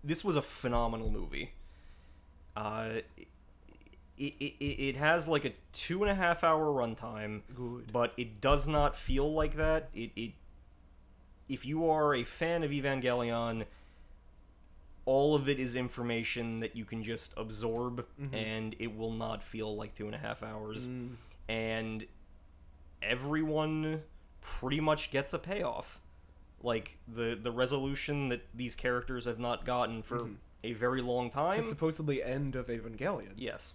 this 0.03 0.23
was 0.25 0.35
a 0.35 0.41
phenomenal 0.41 1.09
movie 1.09 1.53
uh 2.55 2.99
it, 4.17 4.33
it, 4.39 4.53
it 4.59 4.65
it 4.89 4.95
has 4.97 5.27
like 5.27 5.45
a 5.45 5.53
two 5.71 6.03
and 6.03 6.11
a 6.11 6.15
half 6.15 6.43
hour 6.43 6.65
runtime 6.67 7.41
Good. 7.55 7.91
but 7.91 8.13
it 8.17 8.39
does 8.41 8.67
not 8.67 8.95
feel 8.95 9.31
like 9.33 9.55
that. 9.55 9.89
It, 9.95 10.11
it 10.15 10.31
if 11.51 11.65
you 11.65 11.89
are 11.89 12.15
a 12.15 12.23
fan 12.23 12.63
of 12.63 12.71
Evangelion, 12.71 13.65
all 15.05 15.35
of 15.35 15.49
it 15.49 15.59
is 15.59 15.75
information 15.75 16.59
that 16.61 16.75
you 16.75 16.85
can 16.85 17.03
just 17.03 17.33
absorb, 17.35 18.05
Mhm. 18.19 18.33
and 18.33 18.75
it 18.79 18.95
will 18.95 19.11
not 19.11 19.43
feel 19.43 19.75
like 19.75 19.93
two 19.93 20.05
and 20.05 20.15
a 20.15 20.17
half 20.19 20.41
hours. 20.43 20.87
Mm. 20.87 21.15
And 21.49 22.07
everyone 23.01 24.03
pretty 24.41 24.79
much 24.79 25.11
gets 25.11 25.33
a 25.33 25.39
payoff. 25.39 25.99
Like 26.63 26.99
the 27.07 27.35
the 27.41 27.51
resolution 27.51 28.29
that 28.29 28.43
these 28.53 28.75
characters 28.75 29.25
have 29.25 29.39
not 29.39 29.65
gotten 29.65 30.03
for 30.03 30.19
Mhm. 30.19 30.35
a 30.63 30.73
very 30.73 31.01
long 31.01 31.29
time. 31.29 31.57
The 31.57 31.63
supposedly 31.63 32.21
end 32.23 32.55
of 32.55 32.67
Evangelion. 32.67 33.33
Yes. 33.35 33.73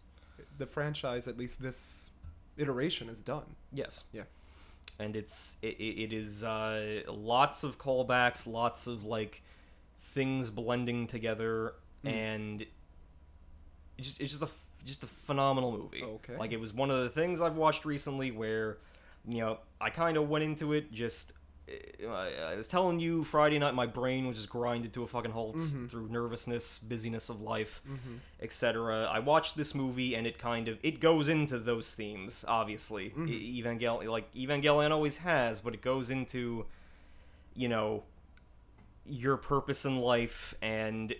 The 0.59 0.67
franchise, 0.67 1.27
at 1.27 1.37
least 1.37 1.61
this 1.61 2.11
iteration, 2.57 3.09
is 3.09 3.21
done. 3.21 3.57
Yes. 3.73 4.05
Yeah. 4.13 4.25
And 4.99 5.15
it's 5.17 5.57
it, 5.63 5.77
it 5.79 6.03
it 6.05 6.13
is 6.13 6.43
uh, 6.43 7.03
lots 7.09 7.63
of 7.65 7.79
callbacks, 7.79 8.47
lots 8.47 8.87
of 8.87 9.05
like 9.05 9.43
things 10.01 10.51
blending 10.51 11.07
together, 11.07 11.75
Mm. 12.05 12.13
and 12.13 12.67
it's 13.99 14.09
just 14.09 14.21
it's 14.21 14.39
just 14.39 14.43
a 14.43 14.85
just 14.85 15.03
a 15.03 15.07
phenomenal 15.07 15.73
movie. 15.73 16.03
Okay. 16.03 16.37
Like 16.37 16.53
it 16.53 16.61
was 16.61 16.73
one 16.73 16.91
of 16.91 17.03
the 17.03 17.11
things 17.11 17.41
I've 17.41 17.57
watched 17.57 17.85
recently 17.85 18.31
where 18.31 18.79
you 19.27 19.41
know 19.41 19.59
I 19.81 19.91
kind 19.91 20.17
of 20.17 20.29
went 20.29 20.45
into 20.45 20.73
it 20.73 20.93
just. 20.93 21.33
Uh, 21.69 22.09
I 22.09 22.53
I 22.53 22.55
was 22.55 22.69
telling 22.69 23.01
you 23.01 23.25
Friday 23.25 23.59
night, 23.59 23.75
my 23.75 23.87
brain 23.87 24.27
was 24.27 24.37
just 24.37 24.49
grinded 24.51 24.93
to 24.95 25.03
a 25.03 25.07
fucking 25.07 25.33
halt 25.33 25.57
Mhm. 25.57 25.89
through 25.91 26.09
nervousness, 26.09 26.79
busyness 26.79 27.29
of 27.29 27.41
life 27.41 27.83
Mm-hmm. 27.89 28.17
etc. 28.41 29.05
I 29.11 29.19
watched 29.19 29.57
this 29.57 29.75
movie 29.75 30.15
and 30.15 30.27
it 30.27 30.39
kind 30.39 30.69
of 30.69 30.79
it 30.83 31.01
goes 31.01 31.29
into 31.29 31.59
those 31.59 31.95
themes, 31.95 32.45
obviously. 32.47 33.11
Mhm. 33.11 33.29
E- 33.31 33.59
Evangel 33.59 34.03
like 34.11 34.33
Evangelion 34.35 34.91
always 34.93 35.19
has, 35.19 35.61
but 35.61 35.75
it 35.75 35.83
goes 35.83 36.11
into 36.11 36.67
you 37.55 37.69
know 37.69 38.05
your 39.09 39.37
purpose 39.37 39.85
in 39.85 39.97
life 39.99 40.55
and 40.61 41.15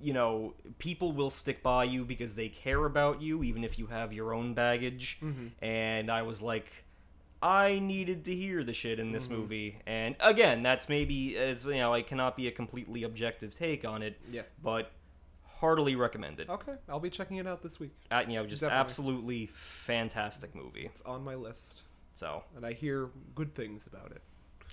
you 0.00 0.12
know 0.12 0.54
people 0.78 1.12
will 1.12 1.30
stick 1.30 1.62
by 1.62 1.84
you 1.84 2.04
because 2.04 2.34
they 2.34 2.48
care 2.48 2.84
about 2.84 3.22
you 3.22 3.42
even 3.42 3.64
if 3.64 3.78
you 3.78 3.86
have 3.86 4.12
your 4.12 4.34
own 4.34 4.52
baggage 4.54 5.18
Mm-hmm. 5.22 5.64
and 5.64 6.10
I 6.10 6.22
was 6.22 6.42
like, 6.42 6.83
I 7.44 7.78
needed 7.78 8.24
to 8.24 8.34
hear 8.34 8.64
the 8.64 8.72
shit 8.72 8.98
in 8.98 9.12
this 9.12 9.26
Mhm. 9.28 9.30
movie. 9.32 9.78
And 9.86 10.16
again, 10.20 10.62
that's 10.62 10.88
maybe 10.88 11.36
as 11.36 11.64
you 11.66 11.74
know, 11.74 11.92
I 11.92 12.00
cannot 12.00 12.36
be 12.36 12.48
a 12.48 12.50
completely 12.50 13.02
objective 13.02 13.54
take 13.54 13.84
on 13.84 14.02
it, 14.02 14.18
Yeah. 14.30 14.42
but 14.62 14.90
heartily 15.58 15.94
recommended. 15.94 16.48
Okay, 16.48 16.76
I'll 16.88 17.00
be 17.00 17.10
checking 17.10 17.36
it 17.36 17.46
out 17.46 17.62
this 17.62 17.78
week. 17.78 17.92
Uh, 18.10 18.24
you 18.26 18.34
know, 18.34 18.46
just 18.46 18.62
Definitely. 18.62 18.80
absolutely 18.80 19.46
fantastic 19.46 20.54
movie. 20.54 20.86
It's 20.86 21.02
on 21.02 21.22
my 21.22 21.34
list, 21.34 21.82
So, 22.14 22.44
and 22.56 22.64
I 22.64 22.72
hear 22.72 23.10
good 23.34 23.54
things 23.54 23.86
about 23.86 24.10
it. 24.12 24.22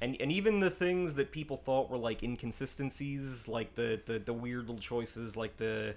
and 0.02 0.16
and 0.22 0.32
even 0.32 0.62
the 0.62 0.70
things 0.72 1.16
that 1.16 1.32
people 1.32 1.58
thought 1.58 1.90
were 1.90 1.98
like 1.98 2.24
inconsistencies, 2.24 3.48
like 3.50 3.76
the 3.76 4.02
the, 4.06 4.18
the 4.20 4.34
weird 4.34 4.62
little 4.68 4.80
choices, 4.82 5.36
like 5.36 5.58
the 5.58 5.96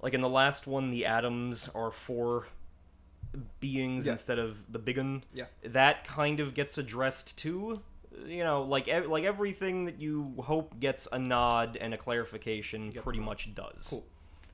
like 0.00 0.14
in 0.14 0.20
the 0.20 0.28
last 0.28 0.66
one, 0.68 0.90
the 0.92 1.04
Adams 1.04 1.68
are 1.74 1.90
four 1.90 2.46
beings 3.60 4.06
Yeah. 4.06 4.12
instead 4.12 4.38
of 4.38 4.70
the 4.72 4.78
big 4.78 4.96
one. 4.98 5.24
Yeah. 5.32 5.46
that 5.62 6.04
kind 6.04 6.40
of 6.40 6.54
gets 6.54 6.78
addressed 6.78 7.38
too. 7.38 7.82
You 8.26 8.42
know, 8.42 8.62
like 8.62 8.88
ev- 8.88 9.06
like 9.06 9.24
everything 9.24 9.84
that 9.84 10.00
you 10.00 10.34
hope 10.40 10.80
gets 10.80 11.06
a 11.12 11.18
nod 11.18 11.76
and 11.80 11.94
a 11.94 11.98
clarification 11.98 12.90
Gets 12.90 13.04
pretty 13.04 13.20
a 13.20 13.22
much 13.22 13.54
does. 13.54 13.86
Cool. 13.90 14.04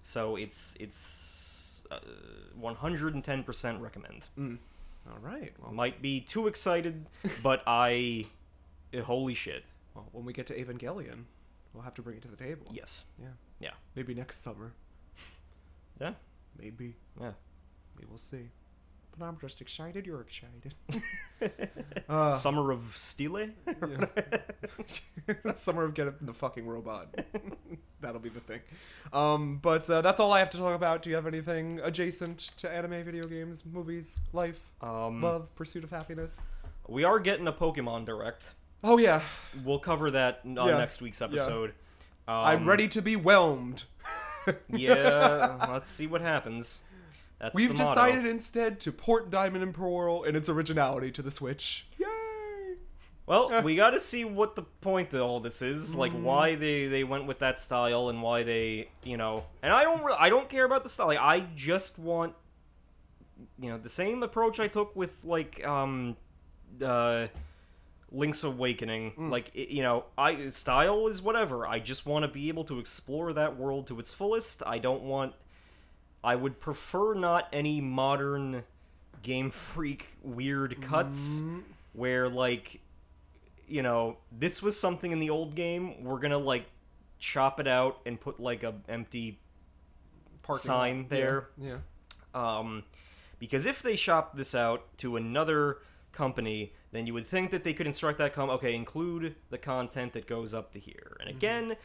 So 0.03 0.37
it's 0.37 0.77
it's 0.81 1.83
uh, 1.91 1.99
one 2.59 2.75
hundred 2.75 3.15
and 3.15 3.25
ten 3.25 3.43
percent 3.43 3.81
recommend. 3.81 4.27
Mm. 4.39 4.59
All 5.09 5.19
right. 5.21 5.53
Well, 5.63 5.73
Might 5.73 6.03
be 6.03 6.21
too 6.21 6.47
excited, 6.47 7.07
but 7.43 7.63
I 7.67 8.27
eh, 8.93 9.01
holy 9.01 9.35
shit. 9.35 9.65
well, 9.95 10.09
when 10.13 10.25
we 10.27 10.33
get 10.35 10.47
to 10.49 10.55
Evangelion, 10.63 11.25
we'll 11.73 11.85
have 11.85 11.95
to 11.95 12.03
bring 12.03 12.17
it 12.17 12.23
to 12.23 12.29
the 12.29 12.37
table. 12.37 12.67
Yes. 12.71 13.05
Yeah. 13.19 13.29
Yeah. 13.61 13.71
Maybe 13.95 14.15
next 14.15 14.39
summer. 14.43 14.73
Yeah. 16.01 16.15
Maybe. 16.59 16.97
Yeah. 17.19 17.33
We 17.99 18.05
will 18.11 18.19
see. 18.19 18.51
But 19.16 19.27
I'm 19.27 19.38
just 19.40 19.61
excited. 19.61 20.07
You're 20.07 20.22
excited. 20.22 20.74
uh, 22.09 22.35
Summer 22.35 22.72
of 22.72 22.96
Stile? 22.96 23.48
Summer 25.55 25.85
of 25.85 25.94
Get 25.94 26.09
Up 26.09 26.20
in 26.20 26.27
the 26.27 26.35
Fucking 26.35 26.66
Robot. 26.66 27.14
That'll 28.00 28.20
be 28.20 28.29
the 28.29 28.40
thing. 28.40 28.61
Um, 29.12 29.59
but 29.62 29.88
uh, 29.88 30.00
that's 30.03 30.18
all 30.18 30.33
I 30.33 30.40
have 30.40 30.50
to 30.50 30.59
talk 30.59 30.74
about. 30.74 31.03
Do 31.03 31.11
you 31.11 31.16
have 31.16 31.27
anything 31.29 31.81
adjacent 31.83 32.38
to 32.59 32.68
anime, 32.70 33.05
video 33.05 33.24
games, 33.27 33.62
movies, 33.64 34.18
life, 34.33 34.61
Um, 34.83 35.22
love, 35.22 35.55
pursuit 35.55 35.85
of 35.85 35.90
happiness? 35.90 36.46
we 36.88 37.05
are 37.05 37.20
getting 37.20 37.46
a 37.46 37.53
Pokemon 37.53 38.05
Direct. 38.07 38.53
Oh 38.83 38.98
yeah, 38.98 39.22
We'll 39.64 39.79
cover 39.79 40.11
that 40.11 40.40
on 40.44 40.57
Yeah. 40.57 40.77
next 40.77 41.00
week's 41.00 41.22
episode. 41.22 41.70
Um, 42.27 42.35
I'm 42.37 42.68
ready 42.68 42.88
to 42.88 43.00
be 43.00 43.14
whelmed. 43.16 43.85
yeah, 44.68 45.66
let's 45.72 45.88
see 45.88 46.07
what 46.07 46.20
happens. 46.20 46.81
That's 47.38 47.55
We've 47.55 47.68
the 47.70 47.75
motto. 47.83 47.90
decided 47.90 48.27
instead 48.27 48.81
to 48.81 48.92
port 48.92 49.31
Diamond 49.31 49.62
and 49.64 49.75
Pearl 49.75 50.23
and 50.25 50.37
its 50.37 50.49
originality 50.49 51.11
to 51.12 51.23
the 51.23 51.31
Switch. 51.31 51.87
Yay! 51.99 52.07
Well, 53.27 53.62
we 53.64 53.75
got 53.77 53.90
to 53.90 54.01
see 54.01 54.25
what 54.25 54.55
the 54.57 54.62
point 54.62 55.12
of 55.14 55.20
all 55.23 55.40
this 55.40 55.61
is, 55.62 55.94
like 55.97 56.12
Mm. 56.12 56.23
why 56.23 56.55
they 56.55 56.87
they 56.87 57.05
went 57.05 57.27
with 57.27 57.40
that 57.40 57.59
style 57.59 58.09
and 58.09 58.23
why 58.23 58.42
they, 58.44 58.88
you 59.03 59.16
know. 59.16 59.44
And 59.62 59.73
I 59.73 59.83
don't 59.83 60.03
re- 60.05 60.16
I 60.18 60.29
don't 60.29 60.49
care 60.49 60.64
about 60.64 60.83
the 60.85 60.88
style. 60.90 61.07
Like, 61.09 61.18
I 61.18 61.40
just 61.55 61.99
want 61.99 62.35
you 63.59 63.68
know, 63.68 63.79
the 63.79 63.88
same 63.88 64.23
approach 64.23 64.61
I 64.61 64.68
took 64.68 64.94
with 64.94 65.25
like 65.25 65.66
um 65.66 66.16
uh 66.83 67.27
Link's 68.12 68.44
Awakening. 68.44 69.12
Mm. 69.18 69.31
Like 69.31 69.51
it, 69.55 69.68
you 69.70 69.83
know, 69.83 70.05
I 70.16 70.51
style 70.51 71.09
is 71.09 71.20
whatever. 71.20 71.66
I 71.66 71.81
just 71.81 72.07
want 72.07 72.23
to 72.25 72.29
be 72.29 72.49
able 72.49 72.64
to 72.64 72.79
explore 72.79 73.33
that 73.33 73.57
world 73.57 73.87
to 73.88 73.99
its 73.99 74.12
fullest. 74.14 74.62
I 74.66 74.79
don't 74.79 75.03
want 75.03 75.35
I 76.25 76.35
would 76.37 76.59
prefer 76.59 77.15
not 77.15 77.49
any 77.53 77.81
modern 77.81 78.65
Game 79.23 79.51
Freak 79.51 80.09
weird 80.23 80.81
cuts 80.83 81.41
Mm, 81.41 81.63
where 81.93 82.29
like 82.29 82.81
you 83.69 83.83
know 83.83 84.17
this 84.33 84.63
was 84.63 84.79
something 84.79 85.13
in 85.13 85.21
the 85.21 85.31
old 85.31 85.55
game 85.55 86.03
we're 86.05 86.19
gonna 86.19 86.39
like 86.39 86.67
chop 87.19 87.59
it 87.61 87.67
out 87.69 88.01
and 88.05 88.21
put 88.21 88.39
like 88.41 88.63
a 88.63 88.75
empty 88.89 89.39
parking 90.43 90.63
Sign 90.63 90.99
lot. 90.99 91.11
there. 91.11 91.49
Yeah. 91.59 91.79
Um, 92.35 92.85
because 93.39 93.67
if 93.67 93.83
they 93.83 93.97
shop 93.97 94.37
this 94.37 94.55
out 94.55 94.97
to 94.99 95.17
another 95.17 95.79
company, 96.13 96.73
then 96.93 97.07
you 97.07 97.15
would 97.15 97.27
think 97.27 97.51
that 97.51 97.65
they 97.65 97.73
could 97.73 97.87
instruct 97.87 98.19
that 98.19 98.35
com 98.35 98.51
okay, 98.51 98.75
include 98.75 99.37
the 99.51 99.59
content 99.59 100.13
that 100.13 100.27
goes 100.27 100.53
up 100.55 100.73
to 100.73 100.79
here. 100.79 101.17
And 101.21 101.29
again, 101.31 101.77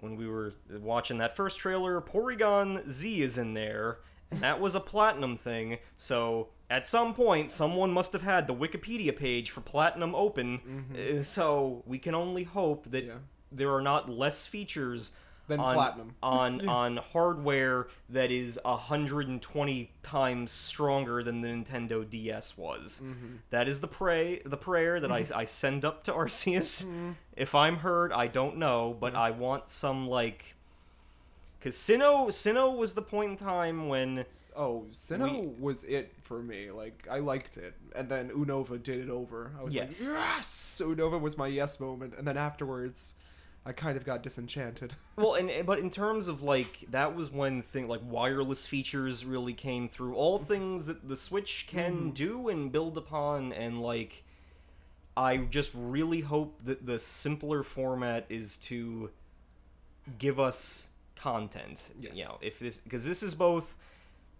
when 0.00 0.16
we 0.16 0.26
were 0.26 0.54
watching 0.70 1.18
that 1.18 1.34
first 1.36 1.58
trailer, 1.58 2.00
Porygon 2.00 2.90
Z 2.90 3.22
is 3.22 3.36
in 3.38 3.54
there, 3.54 3.98
and 4.30 4.40
that 4.40 4.60
was 4.60 4.74
a 4.74 4.80
platinum 4.80 5.36
thing. 5.36 5.78
So 5.96 6.48
at 6.70 6.86
some 6.86 7.14
point, 7.14 7.50
someone 7.50 7.90
must 7.92 8.12
have 8.12 8.22
had 8.22 8.46
the 8.46 8.54
Wikipedia 8.54 9.16
page 9.16 9.50
for 9.50 9.60
platinum 9.60 10.14
open. 10.14 10.86
uh, 11.18 11.22
So 11.22 11.82
we 11.86 11.98
can 11.98 12.14
only 12.14 12.44
hope 12.44 12.90
that 12.90 13.04
Yeah. 13.04 13.14
there 13.50 13.72
are 13.74 13.82
not 13.82 14.08
less 14.08 14.46
features 14.46 15.12
Than 15.48 15.60
on, 15.60 15.74
platinum. 15.74 16.14
on 16.22 16.68
on 16.68 16.96
hardware 16.98 17.88
that 18.10 18.30
is 18.30 18.58
120 18.64 19.90
times 20.02 20.50
stronger 20.50 21.22
than 21.24 21.40
the 21.40 21.48
Nintendo 21.48 22.08
DS 22.08 22.56
was. 22.56 23.00
Mm-hmm. 23.02 23.36
That 23.50 23.66
is 23.68 23.80
the 23.80 23.88
pray 23.88 24.40
the 24.44 24.56
prayer 24.56 25.00
that 25.00 25.10
I, 25.10 25.26
I 25.34 25.44
send 25.46 25.84
up 25.84 26.04
to 26.04 26.12
Arceus. 26.12 26.84
Mm-hmm. 26.88 27.10
If 27.36 27.54
I'm 27.54 27.78
heard, 27.78 28.12
I 28.12 28.26
don't 28.26 28.56
know, 28.58 28.96
but 28.98 29.14
I 29.14 29.30
want 29.30 29.68
some 29.68 30.06
like 30.08 30.54
cuz 31.60 31.76
Sinnoh 31.76 32.28
Sinnoh 32.28 32.76
was 32.76 32.94
the 32.94 33.02
point 33.02 33.30
in 33.32 33.36
time 33.36 33.88
when 33.88 34.24
Oh, 34.56 34.86
Sinnoh 34.90 35.56
was 35.60 35.84
it 35.84 36.12
for 36.24 36.42
me. 36.42 36.70
Like 36.72 37.06
I 37.08 37.20
liked 37.20 37.56
it, 37.56 37.74
and 37.94 38.08
then 38.08 38.30
Unova 38.30 38.82
did 38.82 38.98
it 38.98 39.08
over. 39.08 39.52
I 39.58 39.62
was 39.62 39.72
Yes. 39.72 40.00
like, 40.00 40.10
yes. 40.10 40.82
Unova 40.84 41.20
was 41.20 41.38
my 41.38 41.46
yes 41.46 41.78
moment, 41.78 42.14
and 42.18 42.26
then 42.26 42.36
afterwards, 42.36 43.14
I 43.68 43.72
kind 43.72 43.98
of 43.98 44.04
got 44.04 44.22
disenchanted. 44.22 44.94
Well, 45.16 45.34
and 45.34 45.66
but 45.66 45.80
in 45.80 45.90
terms 45.90 46.28
of 46.28 46.42
like 46.42 46.84
that 46.92 47.16
was 47.16 47.28
when 47.28 47.60
thing 47.60 47.88
like 47.88 48.00
wireless 48.04 48.68
features 48.68 49.24
really 49.24 49.52
came 49.52 49.88
through. 49.88 50.14
All 50.14 50.38
things 50.38 50.86
that 50.86 51.08
the 51.08 51.16
Switch 51.16 51.66
can 51.68 51.94
mm-hmm. 51.94 52.10
do 52.10 52.48
and 52.48 52.70
build 52.70 52.96
upon, 52.96 53.52
and 53.52 53.82
like 53.82 54.22
I 55.16 55.38
just 55.38 55.72
really 55.74 56.20
hope 56.20 56.60
that 56.64 56.86
the 56.86 57.00
simpler 57.00 57.64
format 57.64 58.26
is 58.28 58.58
to 58.58 59.10
give 60.18 60.38
us 60.38 60.86
content. 61.16 61.90
Yes. 62.00 62.12
You 62.14 62.26
know, 62.26 62.38
if 62.40 62.60
this 62.60 62.78
because 62.78 63.04
this 63.04 63.22
is 63.22 63.34
both. 63.34 63.74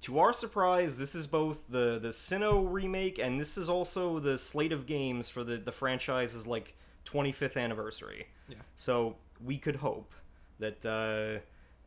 To 0.03 0.21
our 0.21 0.33
surprise, 0.33 0.97
this 0.97 1.17
is 1.17 1.27
both 1.27 1.67
the 1.69 1.99
the 1.99 2.11
Sinnoh 2.11 2.73
remake 2.73 3.19
and 3.19 3.41
this 3.41 3.59
is 3.59 3.69
also 3.69 4.21
the 4.21 4.39
slate 4.39 4.71
of 4.71 4.87
games 4.87 5.29
for 5.29 5.43
the 5.43 5.57
the 5.57 5.73
franchise's 5.73 6.47
like 6.47 6.77
25th 7.09 7.57
anniversary. 7.57 8.27
Yeah. 8.49 8.57
So 8.77 9.17
we 9.45 9.59
could 9.59 9.77
hope 9.77 10.13
that 10.59 10.85
uh, 10.85 11.41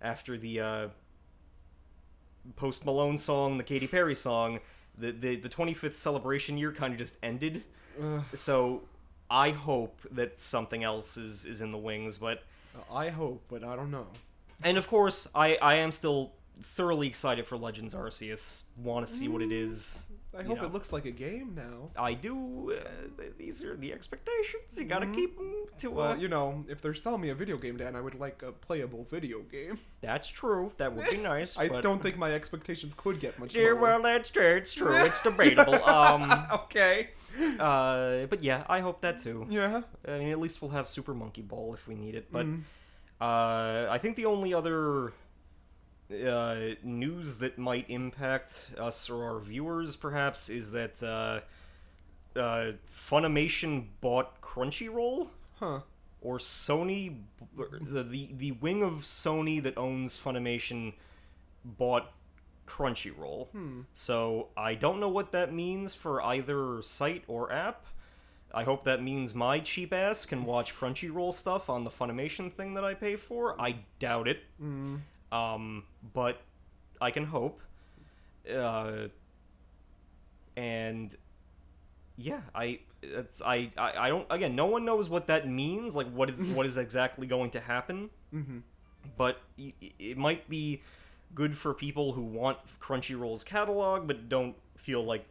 after 0.04 0.38
the 0.38 0.60
uh, 0.60 0.88
Post 2.56 2.86
Malone 2.86 3.18
song, 3.18 3.58
the 3.58 3.64
Katy 3.64 3.88
Perry 3.88 4.16
song, 4.16 4.60
the, 4.98 5.12
the 5.12 5.36
the 5.36 5.50
25th 5.50 5.96
celebration 5.96 6.58
year 6.58 6.72
kind 6.72 6.94
of 6.94 6.98
just 6.98 7.18
ended. 7.22 7.64
Ugh. 8.02 8.24
So 8.34 8.84
I 9.30 9.52
hope 9.52 10.00
that 10.12 10.40
something 10.40 10.84
else 10.84 11.18
is 11.18 11.46
is 11.46 11.62
in 11.62 11.72
the 11.72 11.78
wings. 11.78 12.18
But 12.18 12.44
I 12.92 13.10
hope, 13.10 13.44
but 13.50 13.64
I 13.64 13.76
don't 13.76 13.92
know. 13.92 14.08
and 14.64 14.78
of 14.78 14.88
course, 14.88 15.28
I 15.36 15.56
I 15.62 15.76
am 15.76 15.92
still 15.92 16.34
thoroughly 16.64 17.08
excited 17.08 17.46
for 17.46 17.58
Legends 17.58 17.94
Arceus. 17.94 18.64
Want 18.78 19.08
to 19.08 19.12
see 19.12 19.28
what 19.28 19.42
it 19.42 19.52
is. 19.52 20.04
I 20.38 20.44
hope 20.44 20.60
know. 20.60 20.66
it 20.66 20.72
looks 20.72 20.94
like 20.94 21.06
a 21.06 21.12
game 21.12 21.54
now. 21.56 21.90
I 22.02 22.14
do. 22.14 22.72
Uh, 22.74 23.24
these 23.38 23.64
are 23.66 23.76
the 23.76 23.92
expectations. 23.92 24.78
You 24.78 24.86
gotta 24.86 25.06
Mhm. 25.08 25.16
keep 25.16 25.38
them 25.38 25.54
to. 25.80 25.92
Uh, 25.92 25.94
Well, 25.96 26.18
you 26.18 26.30
know, 26.30 26.64
if 26.70 26.82
they're 26.82 26.94
selling 26.94 27.20
me 27.22 27.30
a 27.30 27.36
video 27.36 27.58
game, 27.58 27.76
Dan, 27.76 27.96
I 27.98 28.02
would 28.02 28.16
like 28.16 28.42
a 28.42 28.54
playable 28.54 29.04
video 29.10 29.40
game. 29.42 29.78
that's 30.00 30.30
true. 30.30 30.72
That 30.78 30.96
would 30.96 31.10
be 31.10 31.18
nice. 31.34 31.58
I 31.58 31.68
but... 31.68 31.82
don't 31.84 32.02
think 32.02 32.18
my 32.18 32.32
expectations 32.34 32.94
could 32.96 33.20
get 33.20 33.38
much 33.40 33.56
Yeah, 33.56 33.68
lower. 33.72 33.76
well, 33.76 34.02
that's 34.02 34.30
true. 34.30 34.56
It's 34.56 34.74
true. 34.74 34.96
It's 34.96 35.22
debatable. 35.30 35.84
Um, 35.84 36.32
okay. 36.54 37.10
uh, 37.60 38.26
but 38.28 38.42
yeah, 38.42 38.64
I 38.70 38.80
hope 38.80 39.02
that 39.02 39.18
too. 39.18 39.46
Yeah. 39.50 39.82
I 40.08 40.18
mean, 40.20 40.30
at 40.30 40.40
least 40.40 40.62
we'll 40.62 40.72
have 40.72 40.88
Super 40.88 41.14
Monkey 41.14 41.42
Ball 41.42 41.74
if 41.74 41.88
we 41.88 41.96
need 41.96 42.16
it. 42.16 42.32
But 42.32 42.46
Mm. 42.46 42.62
uh, 43.20 43.88
I 43.92 43.98
think 43.98 44.16
the 44.16 44.26
only 44.28 44.54
other 44.54 45.12
uh, 46.12 46.76
news 46.84 47.38
that 47.38 47.58
might 47.58 47.90
impact 47.90 48.68
us 48.78 49.10
or 49.10 49.24
our 49.24 49.40
viewers, 49.40 49.96
perhaps, 49.96 50.50
is 50.50 50.72
that 50.72 51.02
uh, 51.04 51.42
uh, 52.40 52.74
Funimation 52.92 53.86
bought 54.02 54.42
Crunchyroll. 54.42 55.30
Huh. 55.60 55.82
or 56.22 56.40
Sony, 56.40 57.18
the, 57.56 58.02
the 58.04 58.30
the 58.34 58.52
wing 58.54 58.82
of 58.82 59.02
Sony 59.02 59.62
that 59.62 59.78
owns 59.78 60.20
Funimation 60.20 60.94
bought 61.64 62.12
Crunchyroll. 62.68 63.50
Hmm. 63.50 63.82
So 63.94 64.48
I 64.58 64.74
don't 64.76 65.00
know 65.00 65.10
what 65.10 65.32
that 65.34 65.54
means 65.54 65.94
for 65.94 66.22
either 66.24 66.82
site 66.82 67.24
or 67.28 67.52
app. 67.52 67.86
I 68.54 68.64
hope 68.64 68.84
that 68.84 69.02
means 69.02 69.34
my 69.34 69.60
cheap 69.60 69.94
ass 69.94 70.26
can 70.26 70.44
watch 70.46 70.76
Crunchyroll 70.80 71.34
stuff 71.34 71.70
on 71.70 71.84
the 71.84 71.90
Funimation 71.90 72.52
thing 72.52 72.74
that 72.74 72.84
I 72.84 72.94
pay 72.94 73.16
for. 73.16 73.60
I 73.62 73.76
doubt 74.00 74.28
it. 74.28 74.40
Mm. 74.62 75.02
Um, 75.32 75.84
but 76.14 76.42
I 77.00 77.12
can 77.12 77.26
hope. 77.26 77.62
Uh, 78.52 79.08
and 80.58 81.16
yeah, 82.18 82.42
I 82.54 82.80
it's 83.02 83.42
I, 83.42 83.72
I 83.78 83.94
I 83.98 84.10
don't 84.10 84.28
again. 84.30 84.56
No 84.56 84.66
one 84.68 84.86
knows 84.86 85.10
what 85.10 85.28
that 85.28 85.48
means. 85.48 85.96
Like 85.96 86.12
what 86.12 86.30
is 86.30 86.42
what 86.54 86.66
is 86.66 86.78
exactly 86.78 87.28
going 87.28 87.52
to 87.52 87.60
happen. 87.60 88.10
Mm-hmm. 88.34 88.60
But 89.18 89.42
it 89.58 90.18
might 90.18 90.48
be 90.50 90.82
good 91.34 91.58
for 91.58 91.74
people 91.74 92.14
who 92.14 92.22
want 92.22 92.58
Crunchyroll's 92.80 93.44
catalog 93.44 94.06
but 94.08 94.28
don't 94.30 94.56
feel 94.76 95.04
like 95.04 95.26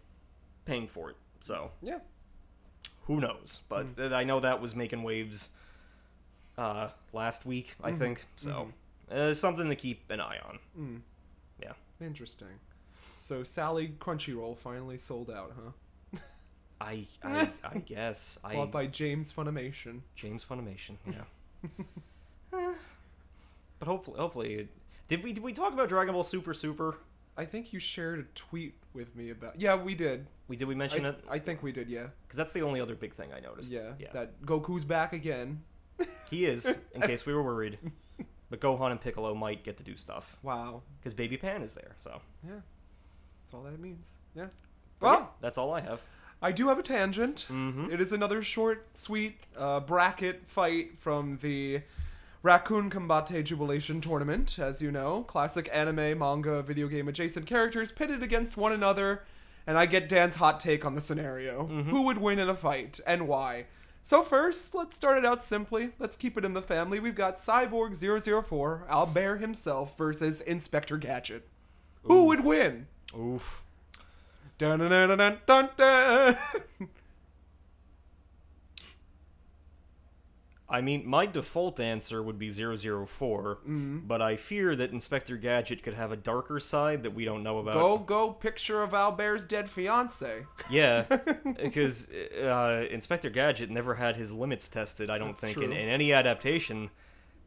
paying 0.65 0.89
for 0.89 1.11
it. 1.11 1.17
So 1.41 1.71
Yeah. 1.83 1.99
who 3.05 3.21
knows? 3.21 3.61
But 3.69 3.97
th- 3.97 4.11
I 4.13 4.25
know 4.25 4.41
that 4.41 4.61
was 4.61 4.75
making 4.75 5.03
waves 5.03 5.51
uh, 6.59 6.89
last 7.13 7.45
week. 7.47 7.77
I 7.83 7.93
Mhm. 7.93 7.99
think 7.99 8.27
so. 8.37 8.73
Uh, 9.11 9.35
something 9.35 9.69
to 9.69 9.77
keep 9.77 10.11
an 10.11 10.21
eye 10.21 10.39
on. 10.47 10.59
Mm. 10.79 11.01
Yeah. 11.61 11.73
Interesting. 12.01 12.61
So 13.17 13.45
Sally 13.45 13.95
Crunchyroll 13.99 14.57
finally 14.57 14.99
sold 14.99 15.31
out, 15.31 15.53
huh? 15.57 16.19
I 16.81 17.07
I, 17.23 17.51
I 17.63 17.79
guess 17.85 18.39
I 18.45 18.55
Bought 18.55 18.73
by 18.73 18.87
James 18.87 19.33
Funimation. 19.33 20.01
James 20.15 20.45
Funimation. 20.45 20.97
Yeah. 21.07 21.69
Eh. 22.53 22.73
but 23.79 23.87
hopefully, 23.87 24.19
hopefully, 24.19 24.69
did 25.07 25.23
we 25.23 25.33
did 25.33 25.45
we 25.45 25.53
talk 25.53 25.73
about 25.73 25.89
Dragon 25.89 26.15
Ball 26.15 26.25
Super 26.25 26.53
Super? 26.53 26.97
I 27.37 27.45
think 27.45 27.73
you 27.73 27.79
shared 27.79 28.19
a 28.19 28.25
tweet 28.35 28.75
with 28.93 29.15
me 29.15 29.31
about. 29.31 29.61
Yeah, 29.61 29.77
we 29.77 29.95
did. 29.95 30.27
We 30.49 30.57
did 30.57 30.67
we 30.67 30.75
mention 30.75 31.07
I, 31.07 31.11
it 31.11 31.25
I 31.31 31.39
think 31.39 31.63
we 31.63 31.71
did. 31.71 31.89
Yeah. 31.89 32.09
because 32.23 32.37
that's 32.37 32.53
the 32.53 32.63
only 32.63 32.81
other 32.81 32.97
big 32.97 33.15
thing 33.15 33.29
I 33.33 33.39
noticed. 33.39 33.71
Yeah. 33.71 33.93
yeah. 34.01 34.09
That 34.13 34.43
Goku's 34.43 34.83
back 34.83 35.13
again. 35.13 35.63
He 36.29 36.47
is, 36.47 36.77
in 36.95 37.03
case 37.03 37.25
we 37.25 37.35
were 37.35 37.43
worried. 37.43 37.79
But 38.51 38.61
Gohan 38.61 38.91
and 38.91 39.01
Piccolo 39.01 39.35
might 39.35 39.63
get 39.65 39.77
to 39.79 39.85
do 39.85 39.97
stuff 39.97 40.37
Wow. 40.43 40.83
because 40.99 41.15
Baby 41.15 41.37
Pan 41.37 41.63
is 41.63 41.75
there. 41.75 41.95
So 41.99 42.21
Yeah. 42.47 42.61
That's 43.43 43.55
all 43.55 43.63
that 43.63 43.73
it 43.75 43.81
means. 43.81 44.17
Yeah. 44.35 44.47
But 44.99 45.07
yeah, 45.07 45.13
Well, 45.13 45.35
that's 45.41 45.57
all 45.59 45.73
I 45.73 45.81
have. 45.81 46.01
I 46.43 46.53
do 46.53 46.69
have 46.69 46.79
a 46.79 46.83
tangent. 46.83 47.47
Mm-hmm. 47.51 47.91
It 47.93 48.01
is 48.01 48.13
another 48.13 48.43
short, 48.43 48.97
sweet 48.97 49.45
uh, 49.57 49.81
bracket 49.81 50.47
fight 50.47 50.99
from 50.99 51.39
the 51.43 51.83
Raccoon 52.43 52.89
Combate 52.91 53.45
Jubilation 53.45 54.01
Tournament. 54.01 54.59
As 54.59 54.81
you 54.81 54.91
know, 54.91 55.23
classic 55.25 55.69
anime, 55.73 56.19
manga, 56.19 56.63
video 56.63 56.89
game 56.89 57.09
adjacent 57.09 57.47
characters 57.47 57.93
pitted 57.93 58.23
against 58.23 58.57
one 58.57 58.73
another, 58.73 59.23
and 59.67 59.77
I 59.77 59.85
get 59.87 60.09
Dan's 60.09 60.37
hot 60.37 60.59
take 60.61 60.85
on 60.87 60.95
the 60.95 61.03
scenario. 61.03 61.67
Who 61.67 62.03
would 62.03 62.17
win 62.19 62.39
in 62.39 62.49
a 62.49 62.55
fight, 62.55 62.99
and 63.07 63.29
why? 63.29 63.67
So, 64.03 64.23
first, 64.23 64.75
let's 64.75 64.97
start 64.97 65.19
it 65.19 65.27
out 65.27 65.43
simply. 65.43 65.91
Let's 65.99 66.17
keep 66.17 66.39
it 66.39 66.45
in 66.45 66.55
the 66.55 66.63
family. 66.63 67.01
We've 67.01 67.15
got 67.15 67.37
Cyborg 67.37 67.95
004, 67.95 68.87
Albert 68.89 69.37
himself, 69.39 69.97
versus 69.99 70.41
Inspector 70.41 70.97
Gadget. 70.99 71.47
Who 72.05 72.25
would 72.25 72.45
win? 72.45 72.87
Oof. 73.17 73.63
Dun 74.57 74.79
dun 74.79 74.91
dun 74.91 75.19
dun 75.19 75.39
dun 75.47 75.69
dun. 75.77 76.37
I 80.71 80.81
mean, 80.81 81.07
my 81.07 81.27
default 81.27 81.81
answer 81.81 82.23
would 82.23 82.39
be 82.39 82.49
004, 82.51 83.59
Mm-hmm. 83.61 83.99
but 84.07 84.23
I 84.23 84.37
fear 84.37 84.77
that 84.77 84.93
Inspector 84.93 85.37
Gadget 85.39 85.83
could 85.83 85.95
have 85.95 86.13
a 86.13 86.17
darker 86.17 86.61
side 86.61 87.03
that 87.03 87.15
we 87.15 87.25
don't 87.25 87.43
know 87.43 87.59
about. 87.59 87.75
Go, 87.75 87.99
go, 87.99 88.31
picture 88.33 88.83
of 88.83 88.95
Albert's 88.95 89.45
dead 89.45 89.69
fiance. 89.69 90.47
Yeah, 90.71 91.03
because 91.63 92.09
uh, 92.11 92.87
Inspector 92.91 93.29
Gadget 93.31 93.71
never 93.71 93.97
had 93.97 94.17
his 94.17 94.33
limits 94.33 94.69
tested, 94.69 95.11
I 95.11 95.19
don't 95.19 95.29
That's 95.31 95.41
think, 95.41 95.57
in, 95.59 95.73
in 95.73 95.89
any 95.89 96.13
adaptation. 96.13 96.91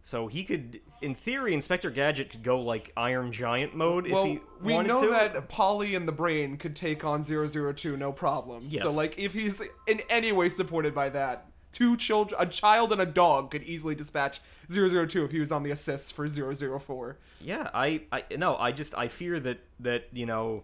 So 0.05 0.27
he 0.27 0.43
could, 0.43 0.81
in 1.01 1.15
theory, 1.15 1.53
Inspector 1.53 1.89
Gadget 1.91 2.29
could 2.29 2.43
go 2.43 2.59
like 2.59 2.91
Iron 2.97 3.31
Giant 3.31 3.73
mode 3.73 4.09
well, 4.11 4.23
if 4.25 4.29
he 4.31 4.39
we 4.61 4.73
wanted 4.73 4.89
know 4.89 5.01
to. 5.01 5.09
that 5.11 5.47
Polly 5.47 5.95
and 5.95 6.05
the 6.05 6.11
Brain 6.11 6.57
could 6.57 6.75
take 6.75 7.05
on 7.05 7.23
002 7.23 7.95
no 7.95 8.11
problem. 8.11 8.67
Yes. 8.69 8.83
So, 8.83 8.91
like, 8.91 9.17
if 9.17 9.33
he's 9.33 9.61
in 9.87 10.01
any 10.09 10.33
way 10.33 10.49
supported 10.49 10.93
by 10.93 11.07
that, 11.09 11.47
two 11.73 11.97
children, 11.97 12.39
a 12.39 12.45
child 12.45 12.93
and 12.93 13.01
a 13.01 13.05
dog 13.05 13.51
could 13.51 13.63
easily 13.63 13.95
dispatch 13.95 14.39
002 14.69 15.25
if 15.25 15.31
he 15.31 15.39
was 15.39 15.51
on 15.51 15.63
the 15.63 15.71
assists 15.71 16.11
for 16.11 16.25
004. 16.27 17.17
Yeah, 17.41 17.69
I, 17.73 18.03
I 18.11 18.23
no, 18.37 18.55
I 18.55 18.71
just 18.71 18.97
I 18.97 19.09
fear 19.09 19.39
that 19.41 19.59
that 19.81 20.07
you 20.13 20.25
know, 20.25 20.63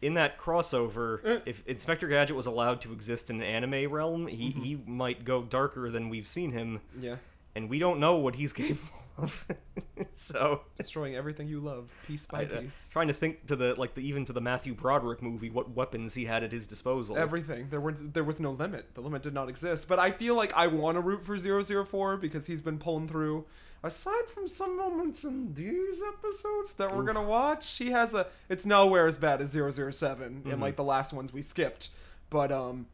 in 0.00 0.14
that 0.14 0.38
crossover, 0.38 1.24
eh. 1.24 1.40
if 1.46 1.66
Inspector 1.66 2.06
Gadget 2.06 2.36
was 2.36 2.46
allowed 2.46 2.80
to 2.82 2.92
exist 2.92 3.30
in 3.30 3.36
an 3.36 3.42
anime 3.42 3.90
realm, 3.90 4.28
he 4.28 4.50
mm-hmm. 4.50 4.62
he 4.62 4.82
might 4.86 5.24
go 5.24 5.42
darker 5.42 5.90
than 5.90 6.08
we've 6.10 6.28
seen 6.28 6.52
him, 6.52 6.80
Yeah. 7.00 7.16
and 7.56 7.68
we 7.68 7.78
don't 7.80 7.98
know 7.98 8.16
what 8.16 8.36
he's 8.36 8.52
capable. 8.62 9.00
so. 10.14 10.62
Destroying 10.78 11.14
everything 11.14 11.48
you 11.48 11.60
love, 11.60 11.90
piece 12.06 12.26
by 12.26 12.42
I, 12.42 12.44
uh, 12.44 12.60
piece. 12.62 12.90
trying 12.92 13.08
to 13.08 13.14
think 13.14 13.46
to 13.46 13.56
the 13.56 13.74
like 13.78 13.94
the 13.94 14.06
even 14.06 14.24
to 14.26 14.32
the 14.32 14.40
Matthew 14.40 14.74
Broderick 14.74 15.22
movie, 15.22 15.50
what 15.50 15.70
weapons 15.70 16.14
he 16.14 16.24
had 16.24 16.42
at 16.42 16.52
his 16.52 16.66
disposal. 16.66 17.16
Everything. 17.16 17.68
There 17.70 17.80
was 17.80 18.02
there 18.02 18.24
was 18.24 18.40
no 18.40 18.52
limit. 18.52 18.94
The 18.94 19.00
limit 19.00 19.22
did 19.22 19.34
not 19.34 19.48
exist. 19.48 19.88
But 19.88 19.98
I 19.98 20.10
feel 20.10 20.34
like 20.34 20.52
I 20.54 20.66
want 20.66 20.96
to 20.96 21.00
root 21.00 21.24
for 21.24 21.38
004 21.38 22.16
because 22.16 22.46
he's 22.46 22.60
been 22.60 22.78
pulling 22.78 23.08
through. 23.08 23.44
Aside 23.82 24.28
from 24.32 24.48
some 24.48 24.78
moments 24.78 25.24
in 25.24 25.52
these 25.54 26.00
episodes 26.02 26.72
that 26.74 26.94
we're 26.94 27.02
Oof. 27.02 27.06
gonna 27.06 27.22
watch, 27.22 27.76
he 27.76 27.90
has 27.90 28.14
a. 28.14 28.26
It's 28.48 28.64
nowhere 28.64 29.06
as 29.06 29.18
bad 29.18 29.40
as 29.42 29.50
007 29.52 29.92
Mm-hmm. 29.92 30.50
in 30.50 30.60
like 30.60 30.76
the 30.76 30.84
last 30.84 31.12
ones 31.12 31.32
we 31.32 31.42
skipped. 31.42 31.90
But 32.30 32.50
um, 32.50 32.86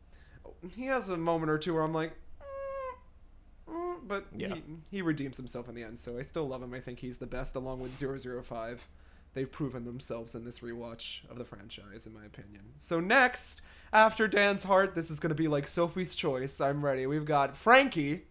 he 0.75 0.87
has 0.87 1.09
a 1.09 1.17
moment 1.17 1.51
or 1.51 1.59
two 1.59 1.75
where 1.75 1.83
I'm 1.83 1.95
like. 1.95 2.13
"Mm, 3.71 3.75
mm," 3.75 4.09
But 4.09 4.27
Yeah. 4.35 4.55
he, 4.55 4.63
he 4.91 5.03
redeems 5.03 5.37
himself 5.37 5.69
in 5.69 5.75
the 5.75 5.83
end, 5.83 5.99
so 5.99 6.19
I 6.19 6.23
still 6.23 6.47
love 6.49 6.63
him. 6.63 6.75
I 6.75 6.81
think 6.81 6.99
he's 7.01 7.19
the 7.19 7.27
best, 7.27 7.55
along 7.55 7.81
with 7.81 7.95
005. 7.97 8.87
They've 9.33 9.51
proven 9.51 9.85
themselves 9.85 10.35
in 10.35 10.45
this 10.45 10.59
rewatch 10.59 11.21
of 11.31 11.39
the 11.39 11.45
franchise, 11.45 12.07
in 12.07 12.13
my 12.13 12.25
opinion. 12.25 12.73
So 12.77 12.99
next, 12.99 13.63
after 13.93 14.27
Dan's 14.27 14.65
Heart, 14.65 14.95
this 14.97 15.11
is 15.11 15.21
going 15.21 15.29
to 15.29 15.37
be 15.37 15.47
like 15.47 15.69
Sophie's 15.69 16.17
Choice. 16.17 16.61
I'm 16.61 16.85
ready. 16.85 17.07
We've 17.07 17.25
got 17.25 17.57
Frankie, 17.57 18.23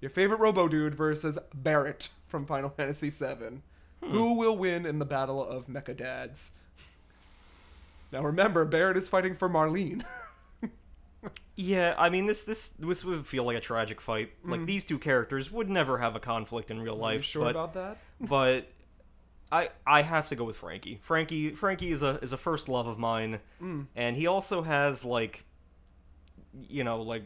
your 0.00 0.10
favorite 0.10 0.40
Robo 0.40 0.66
Dude, 0.66 0.94
versus 0.94 1.38
Barret 1.54 2.08
from 2.26 2.46
Final 2.46 2.70
Fantasy 2.70 3.10
VII. 3.10 3.60
Who 4.02 4.32
will 4.32 4.56
win 4.56 4.86
in 4.86 4.98
the 4.98 5.04
battle 5.04 5.44
of 5.46 5.66
Mecha 5.66 5.94
Dads? 5.94 6.52
Now 8.10 8.22
remember, 8.22 8.64
Barret 8.64 8.96
is 8.96 9.10
fighting 9.10 9.34
for 9.34 9.48
Marlene. 9.48 10.04
Yeah, 11.56 11.94
I 11.98 12.08
mean 12.08 12.24
this 12.26 12.44
this 12.44 12.70
this 12.70 13.04
would 13.04 13.26
feel 13.26 13.44
like 13.44 13.56
a 13.56 13.60
tragic 13.60 14.00
fight. 14.00 14.32
Like 14.44 14.64
these 14.66 14.84
two 14.84 14.98
characters 14.98 15.50
would 15.50 15.68
never 15.68 15.98
have 15.98 16.16
a 16.16 16.20
conflict 16.20 16.70
in 16.70 16.80
real 16.80 16.96
life. 16.96 17.22
sure 17.22 17.44
but, 17.44 17.50
about 17.50 17.74
that? 17.74 17.98
but 18.20 18.68
I 19.52 19.68
I 19.86 20.02
have 20.02 20.28
to 20.28 20.36
go 20.36 20.44
with 20.44 20.56
Frankie. 20.56 20.98
Frankie 21.02 21.50
Frankie 21.50 21.92
is 21.92 22.02
a 22.02 22.18
is 22.22 22.32
a 22.32 22.38
first 22.38 22.68
love 22.68 22.86
of 22.86 22.98
mine, 22.98 23.40
Mm. 23.62 23.86
and 23.94 24.16
he 24.16 24.26
also 24.26 24.62
has 24.62 25.04
like, 25.04 25.44
you 26.68 26.84
know, 26.84 27.02
like 27.02 27.24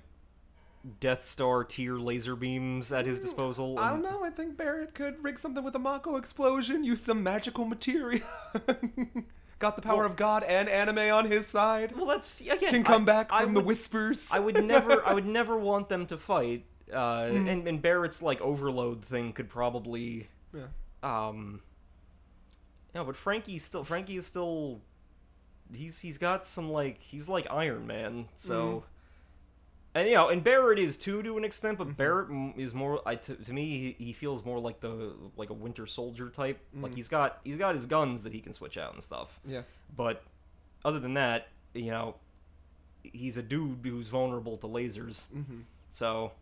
Death 1.00 1.22
Star 1.22 1.62
tier 1.62 1.96
laser 1.96 2.34
beams 2.34 2.90
at 2.92 3.06
his 3.06 3.20
disposal. 3.20 3.76
Mm, 3.76 3.78
I 3.78 3.90
don't 3.90 4.02
know. 4.02 4.24
I 4.24 4.30
think 4.30 4.56
Barret 4.56 4.94
could 4.94 5.22
rig 5.22 5.38
something 5.38 5.62
with 5.62 5.74
a 5.76 5.78
Mako 5.78 6.16
explosion, 6.16 6.82
use 6.82 7.00
some 7.00 7.22
magical 7.22 7.64
materia. 7.66 8.22
Got 9.58 9.76
the 9.76 9.82
power 9.82 9.98
Well- 9.98 10.06
of 10.06 10.16
God 10.16 10.42
and 10.42 10.68
anime 10.68 10.98
on 11.14 11.30
his 11.30 11.46
side. 11.46 11.96
Well, 11.96 12.06
that's 12.06 12.40
again 12.40 12.58
Can 12.70 12.84
come 12.84 13.02
I- 13.02 13.04
back 13.06 13.30
from 13.30 13.54
the 13.54 13.60
whispers. 13.60 14.28
I 14.32 14.38
would 14.40 14.62
never 14.64 15.06
I 15.06 15.14
would 15.14 15.26
never 15.40 15.56
want 15.56 15.88
them 15.88 16.06
to 16.06 16.16
fight. 16.18 16.66
Uh, 16.92 17.22
Mm. 17.30 17.48
and, 17.48 17.68
and 17.68 17.82
Barret's 17.82 18.22
like 18.22 18.40
overload 18.42 19.04
thing 19.04 19.32
could 19.32 19.48
probably 19.48 20.28
Yeah. 20.52 20.66
um 21.02 21.62
yeah. 22.94 23.02
but 23.04 23.16
frankie's 23.16 23.64
still 23.64 23.84
frankie 23.84 24.16
is 24.16 24.26
still 24.26 24.82
he's 25.74 26.00
he's 26.00 26.18
got 26.18 26.44
some 26.44 26.70
like 26.70 27.00
he's 27.00 27.26
like 27.28 27.46
iron 27.50 27.86
man 27.86 28.28
so 28.36 28.54
Mm-hmm. 28.54 28.86
And 29.94 30.08
you 30.08 30.14
know 30.14 30.28
and 30.28 30.42
barret 30.42 30.78
is 30.78 30.96
too 30.96 31.22
to 31.22 31.36
an 31.38 31.44
extent 31.44 31.78
Mm-hmm. 31.78 31.88
but 31.90 31.96
barret 31.96 32.28
is 32.56 32.74
more 32.74 33.00
I, 33.06 33.14
to, 33.16 33.34
to 33.36 33.52
me 33.52 33.94
he, 33.98 34.04
he 34.06 34.12
feels 34.12 34.44
more 34.44 34.58
like 34.58 34.80
the 34.80 35.12
like 35.36 35.50
a 35.50 35.54
winter 35.54 35.86
soldier 35.86 36.28
type 36.30 36.58
Mm. 36.76 36.82
like 36.82 36.94
he's 36.94 37.08
got 37.08 37.38
he's 37.44 37.56
got 37.56 37.74
his 37.74 37.86
guns 37.86 38.22
that 38.24 38.32
he 38.32 38.40
can 38.40 38.52
switch 38.52 38.76
out 38.76 38.92
and 38.92 39.02
stuff 39.02 39.38
Yeah. 39.46 39.62
but 39.96 40.22
other 40.84 40.98
than 40.98 41.14
that 41.14 41.46
you 41.74 41.90
know 41.92 42.16
he's 43.02 43.36
a 43.36 43.42
dude 43.42 43.78
who's 43.84 44.08
vulnerable 44.08 44.56
to 44.58 44.66
lasers 44.66 45.24
Mm-hmm. 45.34 45.60
so 45.90 46.32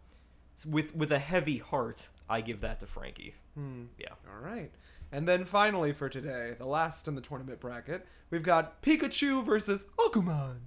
with 0.66 0.94
with 0.94 1.12
a 1.12 1.18
heavy 1.18 1.58
heart 1.58 2.08
i 2.30 2.40
give 2.40 2.60
that 2.62 2.80
to 2.80 2.86
frankie 2.86 3.34
Hmm. 3.54 3.82
yeah 3.98 4.08
All 4.32 4.40
right. 4.42 4.70
And 5.14 5.28
then 5.28 5.44
finally 5.44 5.92
for 5.92 6.08
today, 6.08 6.54
the 6.56 6.64
last 6.64 7.06
in 7.06 7.14
the 7.16 7.20
tournament 7.20 7.60
bracket, 7.60 8.06
we've 8.30 8.42
got 8.42 8.80
Pikachu 8.80 9.44
versus 9.44 9.84
Agumon. 9.98 10.60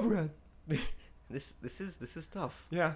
This 1.28 1.54
this 1.60 1.80
is 1.80 1.96
this 1.96 2.16
is 2.16 2.26
tough 2.28 2.66
Yeah. 2.70 2.92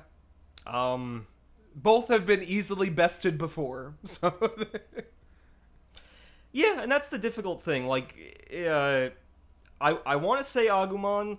um 0.67 1.27
Both 1.75 2.09
have 2.09 2.27
been 2.27 2.43
easily 2.43 2.91
bested 2.91 3.39
before. 3.39 3.95
So 4.05 4.33
Yeah, 6.53 6.83
and 6.83 6.91
that's 6.91 7.09
the 7.09 7.19
difficult 7.19 7.63
thing. 7.63 7.87
Like, 7.87 8.49
uh, 8.53 9.11
I 9.81 9.91
I 10.05 10.17
want 10.17 10.41
to 10.41 10.45
say 10.45 10.67
Agumon 10.67 11.39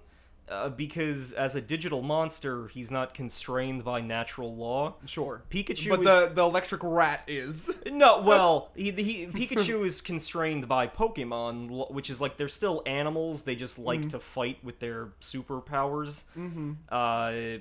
uh, 0.51 0.69
because 0.69 1.31
as 1.33 1.55
a 1.55 1.61
digital 1.61 2.01
monster, 2.01 2.67
he's 2.67 2.91
not 2.91 3.13
constrained 3.13 3.83
by 3.83 4.01
natural 4.01 4.55
law. 4.55 4.95
sure. 5.05 5.43
Pikachu 5.49 5.89
but 5.89 5.99
is 6.01 6.05
the 6.05 6.31
the 6.33 6.43
electric 6.43 6.81
rat 6.83 7.23
is. 7.27 7.73
no. 7.85 8.21
Well, 8.21 8.71
he, 8.75 8.91
he 8.91 9.27
Pikachu 9.27 9.85
is 9.85 10.01
constrained 10.01 10.67
by 10.67 10.87
Pokemon, 10.87 11.91
which 11.91 12.09
is 12.09 12.19
like 12.19 12.37
they're 12.37 12.47
still 12.47 12.83
animals. 12.85 13.43
They 13.43 13.55
just 13.55 13.79
like 13.79 14.09
to 14.09 14.19
fight 14.19 14.57
with 14.63 14.79
their 14.79 15.13
superpowers. 15.21 16.23
Mm-hmm. 16.37 16.73
Uh, 16.89 17.59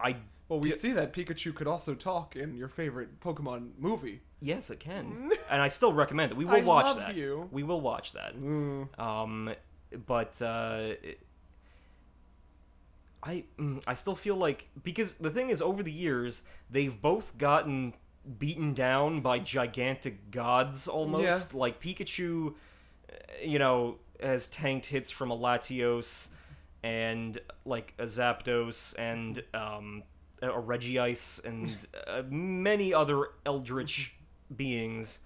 I 0.00 0.16
Well, 0.48 0.60
we 0.60 0.70
Di- 0.70 0.76
see 0.76 0.92
that 0.92 1.12
Pikachu 1.12 1.54
could 1.54 1.66
also 1.66 1.94
talk 1.94 2.36
in 2.36 2.54
your 2.54 2.68
favorite 2.68 3.20
Pokemon 3.20 3.70
movie. 3.78 4.20
yes, 4.40 4.68
it 4.70 4.80
can, 4.80 5.30
and 5.50 5.62
I 5.62 5.68
still 5.68 5.92
recommend 5.92 6.32
it. 6.32 6.36
We 6.36 6.44
will 6.44 6.56
I 6.56 6.60
watch 6.60 6.96
that. 6.98 7.14
you. 7.14 7.48
We 7.50 7.62
will 7.62 7.80
watch 7.80 8.12
that. 8.12 8.36
Mm. 8.38 8.98
Um, 8.98 9.54
but 10.06 10.42
uh, 10.42 10.94
I 13.24 13.44
mm, 13.58 13.82
I 13.86 13.94
still 13.94 14.14
feel 14.14 14.36
like 14.36 14.68
because 14.82 15.14
the 15.14 15.30
thing 15.30 15.48
is, 15.48 15.62
over 15.62 15.82
the 15.82 15.92
years 15.92 16.42
they've 16.70 17.00
both 17.00 17.36
gotten 17.38 17.94
beaten 18.38 18.74
down 18.74 19.20
by 19.20 19.38
gigantic 19.38 20.30
gods 20.30 20.86
almost. 20.86 21.54
Like 21.54 21.80
Pikachu, 21.80 22.50
uh, 22.50 23.14
you 23.42 23.58
know, 23.58 23.96
has 24.20 24.46
tanked 24.46 24.86
hits 24.86 25.10
from 25.10 25.30
a 25.30 25.36
Latios 25.36 26.28
and 26.82 27.38
like 27.64 27.94
a 27.98 28.04
Zapdos 28.04 28.94
and 28.98 29.42
um, 29.54 30.02
a 30.42 30.48
Regice 30.48 31.42
and 31.44 31.74
uh, 32.06 32.22
many 32.28 32.92
other 32.92 33.28
eldritch 33.46 34.14
beings. 34.54 35.18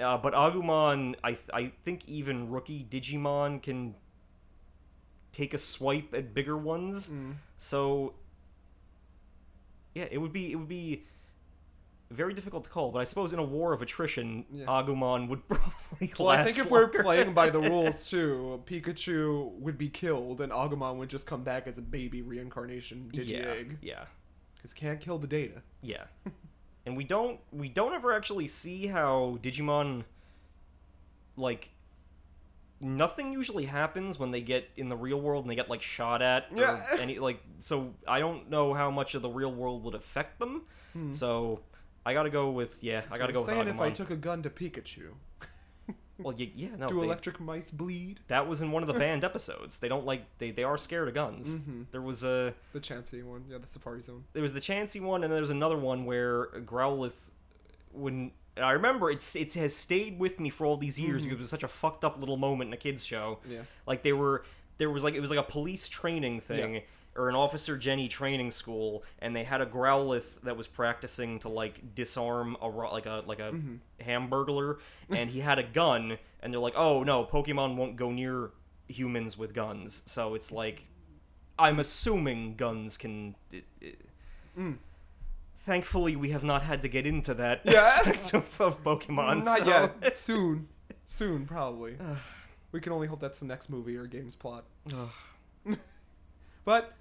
Uh, 0.00 0.18
but 0.18 0.34
Agumon, 0.34 1.14
I 1.22 1.32
th- 1.32 1.50
I 1.54 1.72
think 1.84 2.08
even 2.08 2.50
rookie 2.50 2.84
Digimon 2.90 3.62
can 3.62 3.94
take 5.32 5.54
a 5.54 5.58
swipe 5.58 6.12
at 6.14 6.34
bigger 6.34 6.56
ones. 6.56 7.08
Mm. 7.08 7.34
So 7.56 8.14
yeah, 9.94 10.06
it 10.10 10.18
would 10.18 10.32
be 10.32 10.52
it 10.52 10.56
would 10.56 10.68
be 10.68 11.04
very 12.10 12.34
difficult 12.34 12.64
to 12.64 12.70
call. 12.70 12.90
But 12.92 12.98
I 13.00 13.04
suppose 13.04 13.32
in 13.32 13.38
a 13.38 13.44
war 13.44 13.72
of 13.72 13.80
attrition, 13.80 14.44
Yeah. 14.52 14.66
Agumon 14.66 15.28
would 15.28 15.48
probably 15.48 16.12
Well, 16.18 16.28
I 16.28 16.44
think 16.44 16.58
if 16.58 16.70
we're 16.70 16.88
playing 16.88 17.32
by 17.32 17.48
the 17.50 17.58
rules 17.72 18.04
too, 18.08 18.62
Pikachu 18.66 19.50
would 19.60 19.78
be 19.78 19.88
killed 19.88 20.40
and 20.42 20.52
Agumon 20.52 20.96
would 20.96 21.08
just 21.08 21.26
come 21.26 21.42
back 21.42 21.66
as 21.66 21.78
a 21.78 21.82
baby 21.82 22.20
reincarnation 22.20 23.10
Digi-Egg. 23.14 23.78
yeah, 23.80 24.04
Because 24.56 24.74
can't 24.74 25.00
kill 25.00 25.18
the 25.18 25.26
data. 25.26 25.62
yeah. 25.80 26.04
and 26.84 26.96
we 26.96 27.04
don't 27.04 27.40
we 27.50 27.68
don't 27.70 27.94
ever 27.94 28.12
actually 28.12 28.46
see 28.48 28.88
how 28.88 29.38
Digimon 29.42 30.04
like 31.36 31.70
nothing 32.82 33.32
usually 33.32 33.64
happens 33.66 34.18
when 34.18 34.30
they 34.32 34.40
get 34.40 34.68
in 34.76 34.88
the 34.88 34.96
real 34.96 35.20
world 35.20 35.44
and 35.44 35.50
they 35.50 35.54
get 35.56 35.70
like 35.70 35.82
shot 35.82 36.20
at 36.22 36.46
Yeah. 36.54 36.84
any 37.00 37.18
like 37.18 37.40
so 37.60 37.94
I 38.06 38.18
don't 38.18 38.50
know 38.50 38.74
how 38.74 38.90
much 38.90 39.14
of 39.14 39.22
the 39.22 39.28
real 39.30 39.52
world 39.52 39.84
would 39.84 39.94
affect 39.94 40.38
them. 40.38 40.62
So 41.12 41.60
I 42.04 42.12
gotta 42.12 42.28
go 42.30 42.50
with 42.50 42.82
yeah, 42.84 43.02
I 43.10 43.16
gotta 43.16 43.28
I'm 43.28 43.34
go 43.34 43.40
with 43.40 43.48
saying 43.48 43.68
if 43.68 43.80
I 43.80 43.90
took 43.90 44.10
a 44.10 44.16
gun 44.16 44.42
to 44.42 44.50
Pikachu, 44.50 45.12
well, 46.18 46.34
yeah, 46.36 46.48
yeah 46.54 46.68
no, 46.76 46.86
do 46.88 47.00
they- 47.00 47.06
electric 47.06 47.40
mice 47.40 47.70
bleed? 47.70 48.20
that 48.28 48.46
was 48.48 48.60
in 48.60 48.70
one 48.72 48.82
of 48.82 48.88
the 48.88 48.98
banned 48.98 49.24
episodes. 49.24 49.78
They 49.78 49.88
don't 49.88 50.04
like 50.04 50.26
they 50.38 50.50
they 50.50 50.64
are 50.64 50.76
scared 50.76 51.08
of 51.08 51.14
guns. 51.14 51.48
Mhm. 51.48 51.86
There 51.92 52.02
was 52.02 52.22
a 52.24 52.54
The 52.74 52.80
Chansey 52.80 53.22
one, 53.24 53.44
yeah, 53.48 53.58
the 53.58 53.66
Safari 53.66 54.02
Zone. 54.02 54.24
there 54.34 54.42
was 54.42 54.52
the 54.52 54.60
Chansey 54.60 55.00
one, 55.00 55.22
and 55.24 55.30
then 55.32 55.36
there 55.36 55.40
was 55.42 55.50
another 55.50 55.78
one 55.78 56.04
where 56.04 56.46
Growlithe 56.66 57.12
wouldn't. 57.92 58.32
And 58.56 58.64
I 58.64 58.72
remember 58.72 59.10
it's 59.10 59.34
it 59.34 59.54
has 59.54 59.74
stayed 59.74 60.18
with 60.18 60.38
me 60.38 60.50
for 60.50 60.66
all 60.66 60.76
these 60.76 60.98
years 61.00 61.22
Mhm. 61.22 61.24
because 61.26 61.38
it 61.38 61.42
was 61.42 61.50
such 61.50 61.62
a 61.62 61.68
fucked 61.68 62.04
up 62.04 62.18
little 62.18 62.36
moment 62.36 62.68
in 62.68 62.74
a 62.74 62.76
kids 62.76 63.04
show. 63.04 63.38
Yeah. 63.48 63.62
Like 63.86 64.02
they 64.02 64.12
were 64.12 64.44
there 64.78 64.90
was 64.90 65.02
like 65.04 65.14
it 65.14 65.20
was 65.20 65.30
like 65.30 65.38
a 65.38 65.42
police 65.44 65.88
training 65.88 66.40
thing 66.40 66.74
Yeah. 66.74 66.80
or 67.16 67.28
an 67.28 67.34
officer 67.34 67.76
Jenny 67.78 68.08
training 68.08 68.50
school, 68.50 69.04
and 69.20 69.34
they 69.36 69.44
had 69.44 69.60
a 69.60 69.66
Growlithe 69.66 70.40
that 70.42 70.56
was 70.56 70.66
practicing 70.66 71.38
to 71.40 71.48
like 71.48 71.94
disarm 71.94 72.56
a 72.60 72.66
like 72.68 73.06
a 73.06 73.22
like 73.26 73.38
a 73.38 73.52
Mhm. 73.52 73.78
hamburglar, 74.00 74.78
and 75.10 75.30
he 75.30 75.40
had 75.40 75.58
a 75.58 75.62
gun, 75.62 76.18
and 76.42 76.52
they're 76.52 76.60
like, 76.60 76.74
oh 76.76 77.02
no, 77.04 77.24
Pokemon 77.24 77.76
won't 77.76 77.96
go 77.96 78.10
near 78.10 78.50
humans 78.88 79.38
with 79.38 79.54
guns, 79.54 80.02
so 80.06 80.34
it's 80.34 80.52
like. 80.52 80.82
I'm 81.58 81.78
assuming 81.78 82.56
guns 82.56 82.96
can. 82.96 83.36
Thankfully, 85.62 86.16
we 86.16 86.30
have 86.30 86.42
not 86.44 86.62
had 86.62 86.82
to 86.82 86.88
get 86.88 87.06
into 87.06 87.34
that 87.34 87.60
Yeah. 87.64 87.82
aspect 87.82 88.34
of, 88.34 88.60
of 88.60 88.82
Pokemon. 88.82 89.44
Not 89.44 89.58
so- 89.60 89.66
yet. 89.66 90.16
Soon. 90.16 90.68
Soon, 91.06 91.46
probably. 91.46 91.96
we 92.72 92.80
can 92.80 92.92
only 92.92 93.06
hope 93.06 93.20
that's 93.20 93.38
the 93.38 93.46
next 93.46 93.70
movie 93.70 93.96
or 93.96 94.06
game's 94.06 94.34
plot. 94.36 94.64
But 96.64 96.92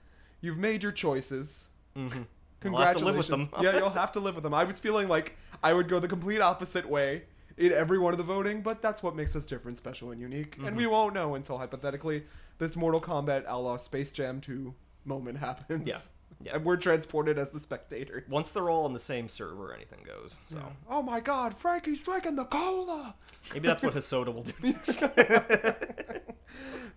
you've 0.42 0.58
made 0.58 0.84
your 0.84 0.92
choices. 0.92 1.70
Mhm. 1.96 2.26
We'll 2.64 2.78
have 2.82 2.98
to 2.98 3.06
live 3.06 3.16
with 3.16 3.28
Congratulations. 3.28 3.50
them. 3.50 3.64
yeah, 3.64 3.78
you'll 3.78 3.90
have 3.92 4.12
to 4.14 4.20
live 4.20 4.36
with 4.36 4.44
them. 4.44 4.54
I 4.54 4.64
was 4.64 4.80
feeling 4.80 5.08
like 5.08 5.36
I 5.64 5.74
would 5.74 5.88
go 5.88 6.00
the 6.00 6.08
complete 6.08 6.42
opposite 6.42 6.88
way 6.88 7.24
in 7.58 7.72
every 7.72 7.98
one 8.00 8.14
of 8.14 8.18
the 8.18 8.24
voting, 8.24 8.62
but 8.62 8.82
that's 8.82 9.04
what 9.04 9.16
makes 9.16 9.36
us 9.36 9.46
different, 9.46 9.78
special, 9.78 10.12
and 10.12 10.20
unique. 10.22 10.58
And 10.58 10.68
Mm-hmm. 10.68 10.76
we 10.78 10.88
won't 10.88 11.14
know 11.14 11.36
until 11.36 11.58
hypothetically 11.58 12.24
this 12.60 12.76
Mortal 12.76 13.02
Kombat 13.02 13.44
a 13.48 13.58
la 13.60 13.78
Space 13.78 14.12
Jam 14.12 14.42
2 14.42 14.74
moment 15.06 15.38
happens. 15.40 15.88
Yeah. 15.88 15.98
Yeah. 16.46 16.56
And 16.56 16.66
we're 16.66 16.78
transported 16.78 17.38
as 17.38 17.50
the 17.52 17.60
spectators. 17.60 18.24
Once 18.30 18.52
they're 18.52 18.70
all 18.70 18.86
on 18.86 18.94
the 18.94 19.00
same 19.00 19.30
server, 19.30 19.74
anything 19.74 20.00
goes. 20.06 20.38
So 20.48 20.60
Oh 20.90 21.02
my 21.02 21.20
god, 21.20 21.54
Franky's 21.56 22.02
drinking 22.04 22.36
the 22.36 22.46
cola! 22.46 23.16
maybe 23.54 23.68
that's 23.68 23.82
what 23.82 23.94
Hosoda 23.94 24.34
will 24.34 24.44
do 24.44 24.54
next. 24.64 24.98
Time. 24.98 25.12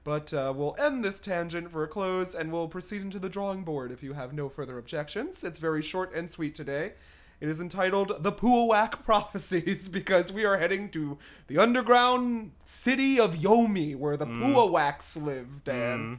But 0.05 0.35
uh, 0.35 0.53
we'll 0.55 0.77
end 0.79 1.03
this 1.03 1.19
tangent 1.19 1.73
for 1.73 1.83
a 1.83 1.89
close 1.89 2.35
and 2.35 2.53
we'll 2.53 2.69
proceed 2.69 3.01
into 3.01 3.19
the 3.19 3.31
drawing 3.31 3.65
board 3.65 3.91
if 3.91 4.03
you 4.03 4.13
have 4.13 4.35
no 4.35 4.51
further 4.51 4.77
objections. 4.79 5.43
It's 5.43 5.59
very 5.59 5.81
short 5.81 6.15
and 6.15 6.31
sweet 6.31 6.55
today. 6.55 6.93
It 7.41 7.49
is 7.49 7.59
entitled 7.59 8.23
The 8.23 8.31
Puawak 8.31 9.03
Prophecies 9.03 9.89
because 9.99 10.31
we 10.31 10.45
are 10.45 10.59
heading 10.59 10.91
to 10.91 11.17
the 11.47 11.57
underground 11.57 12.53
city 12.65 13.19
of 13.19 13.35
Yomi 13.37 13.97
where 13.97 14.19
the 14.19 14.27
Puawaks 14.27 15.17
lived. 15.17 15.69
And 15.69 16.19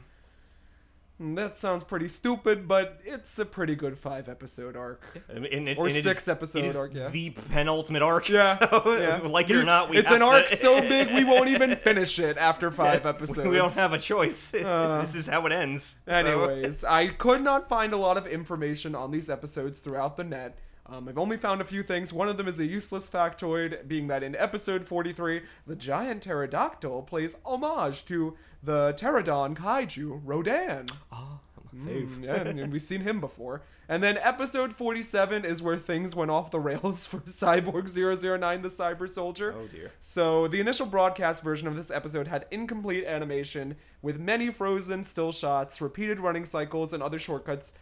that 1.18 1.56
sounds 1.56 1.82
pretty 1.82 2.08
stupid, 2.08 2.68
but 2.68 3.00
it's 3.04 3.38
a 3.38 3.44
pretty 3.46 3.74
good 3.74 3.98
five 3.98 4.28
episode 4.28 4.76
arc. 4.76 5.02
And- 5.28 5.46
and 5.46 5.68
it- 5.68 5.78
Or 5.78 5.86
and 5.86 5.94
it 5.94 5.98
is- 5.98 6.04
six 6.04 6.28
episode 6.28 6.58
it 6.60 6.64
is 6.66 6.76
arc, 6.76 6.94
yeah. 6.94 7.08
The 7.08 7.30
penultimate 7.30 8.02
arc. 8.02 8.28
Yeah, 8.36 8.56
So, 8.58 8.98
yeah. 8.98 9.20
like 9.28 9.48
it 9.48 9.56
or 9.56 9.64
not, 9.64 9.88
we 9.88 9.96
it's 9.98 10.10
an 10.12 10.20
arc 10.22 10.48
so 10.50 10.80
big 10.88 11.08
we 11.14 11.24
won't 11.24 11.48
even 11.48 11.76
finish 11.76 12.18
it 12.18 12.36
after 12.36 12.70
five 12.70 13.06
episodes. 13.06 13.48
We 13.48 13.56
don't 13.56 13.72
have 13.74 13.92
a 13.92 13.98
choice. 13.98 14.54
Uh. 14.66 15.00
this 15.00 15.14
is 15.14 15.26
how 15.28 15.46
it 15.46 15.52
ends. 15.52 15.96
So- 16.06 16.12
Anyways, 16.12 16.84
I 16.84 17.08
could 17.08 17.40
not 17.42 17.68
find 17.68 17.92
a 17.92 17.96
lot 17.96 18.16
of 18.18 18.26
information 18.26 18.94
on 18.94 19.10
these 19.10 19.30
episodes 19.30 19.80
throughout 19.80 20.16
the 20.16 20.24
net. 20.24 20.58
Um, 20.88 21.08
I've 21.08 21.18
only 21.18 21.36
found 21.36 21.60
a 21.60 21.64
few 21.64 21.82
things. 21.82 22.12
One 22.12 22.28
of 22.28 22.36
them 22.36 22.46
is 22.46 22.60
a 22.60 22.64
useless 22.64 23.08
factoid, 23.08 23.88
being 23.88 24.06
that 24.06 24.22
in 24.22 24.36
episode 24.36 24.86
43, 24.86 25.42
the 25.66 25.74
giant 25.74 26.22
pterodactyl 26.22 27.02
plays 27.02 27.36
homage 27.44 28.04
to 28.06 28.36
the 28.62 28.94
pterodon 28.96 29.56
kaiju, 29.56 30.20
Rodan. 30.24 30.86
My 31.10 31.38
fave. 31.84 32.10
Mm, 32.16 32.24
yeah, 32.24 32.34
and 32.34 32.72
we've 32.72 32.82
seen 32.82 33.00
him 33.00 33.20
before. 33.20 33.62
And 33.88 34.02
then 34.02 34.18
episode 34.18 34.74
47 34.74 35.44
is 35.44 35.62
where 35.62 35.76
things 35.76 36.16
went 36.16 36.30
off 36.30 36.50
the 36.50 36.60
rails 36.60 37.06
for 37.08 37.18
Cyborg 37.20 37.88
009, 37.94 38.62
the 38.62 38.68
cyber 38.68 39.08
soldier. 39.08 39.54
Oh, 39.56 39.66
dear. 39.66 39.92
So 40.00 40.48
the 40.48 40.60
initial 40.60 40.86
broadcast 40.86 41.42
version 41.42 41.68
of 41.68 41.76
this 41.76 41.90
episode 41.90 42.28
had 42.28 42.46
incomplete 42.50 43.04
animation 43.04 43.76
with 44.02 44.18
many 44.18 44.50
frozen 44.50 45.04
still 45.04 45.32
shots, 45.32 45.80
repeated 45.80 46.20
running 46.20 46.44
cycles, 46.44 46.92
and 46.92 47.02
other 47.02 47.18
shortcuts 47.18 47.72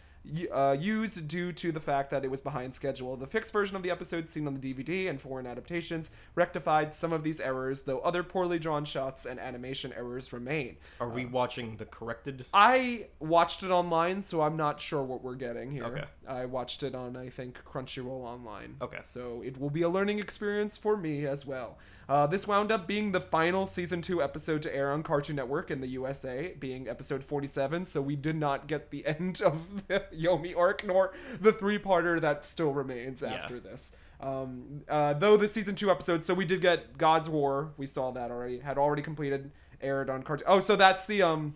uh, 0.51 0.75
used 0.79 1.27
due 1.27 1.51
to 1.53 1.71
the 1.71 1.79
fact 1.79 2.09
that 2.11 2.23
it 2.23 2.31
was 2.31 2.41
behind 2.41 2.73
schedule. 2.73 3.15
The 3.15 3.27
fixed 3.27 3.53
version 3.53 3.75
of 3.75 3.83
the 3.83 3.91
episode 3.91 4.29
seen 4.29 4.47
on 4.47 4.59
the 4.59 4.73
DVD 4.73 5.09
and 5.09 5.19
foreign 5.19 5.45
adaptations 5.45 6.11
rectified 6.35 6.93
some 6.93 7.13
of 7.13 7.23
these 7.23 7.39
errors, 7.39 7.83
though 7.83 7.99
other 7.99 8.23
poorly 8.23 8.59
drawn 8.59 8.85
shots 8.85 9.25
and 9.25 9.39
animation 9.39 9.93
errors 9.95 10.31
remain. 10.33 10.77
Are 10.99 11.09
we 11.09 11.25
watching 11.25 11.77
the 11.77 11.85
corrected? 11.85 12.45
I 12.53 13.07
watched 13.19 13.63
it 13.63 13.71
online, 13.71 14.21
so 14.21 14.41
I'm 14.41 14.57
not 14.57 14.79
sure 14.81 15.03
what 15.03 15.23
we're 15.23 15.35
getting 15.35 15.71
here. 15.71 15.85
Okay. 15.85 16.05
I 16.27 16.45
watched 16.45 16.83
it 16.83 16.95
on, 16.95 17.15
I 17.15 17.29
think, 17.29 17.63
Crunchyroll 17.63 18.23
online. 18.23 18.77
Okay. 18.81 18.99
So 19.01 19.41
it 19.45 19.59
will 19.59 19.69
be 19.69 19.81
a 19.81 19.89
learning 19.89 20.19
experience 20.19 20.77
for 20.77 20.97
me 20.97 21.25
as 21.25 21.45
well. 21.45 21.77
Uh, 22.07 22.27
this 22.27 22.47
wound 22.47 22.71
up 22.71 22.87
being 22.87 23.11
the 23.11 23.19
final 23.21 23.65
season 23.65 24.01
two 24.01 24.21
episode 24.21 24.61
to 24.63 24.75
air 24.75 24.91
on 24.91 25.01
Cartoon 25.03 25.35
Network 25.35 25.71
in 25.71 25.81
the 25.81 25.87
USA, 25.87 26.53
being 26.59 26.87
episode 26.87 27.23
47. 27.23 27.85
So 27.85 28.01
we 28.01 28.15
did 28.15 28.35
not 28.35 28.67
get 28.67 28.91
the 28.91 29.05
end 29.07 29.41
of 29.41 29.87
the 29.87 30.03
Yomi 30.13 30.55
arc, 30.57 30.85
nor 30.85 31.13
the 31.39 31.51
three-parter 31.51 32.21
that 32.21 32.43
still 32.43 32.73
remains 32.73 33.23
after 33.23 33.59
this. 33.59 33.95
Um, 34.21 34.83
uh, 34.87 35.13
though 35.13 35.35
the 35.37 35.47
season 35.47 35.75
two 35.75 35.91
episode, 35.91 36.23
so 36.23 36.33
we 36.33 36.45
did 36.45 36.61
get 36.61 36.97
God's 36.97 37.29
War. 37.29 37.73
We 37.77 37.85
saw 37.85 38.11
that 38.11 38.31
already. 38.31 38.59
Had 38.59 38.77
already 38.77 39.01
completed, 39.01 39.51
aired 39.81 40.09
on 40.09 40.23
Cartoon. 40.23 40.45
Oh, 40.47 40.59
so 40.59 40.75
that's 40.75 41.05
the 41.05 41.21
um, 41.21 41.55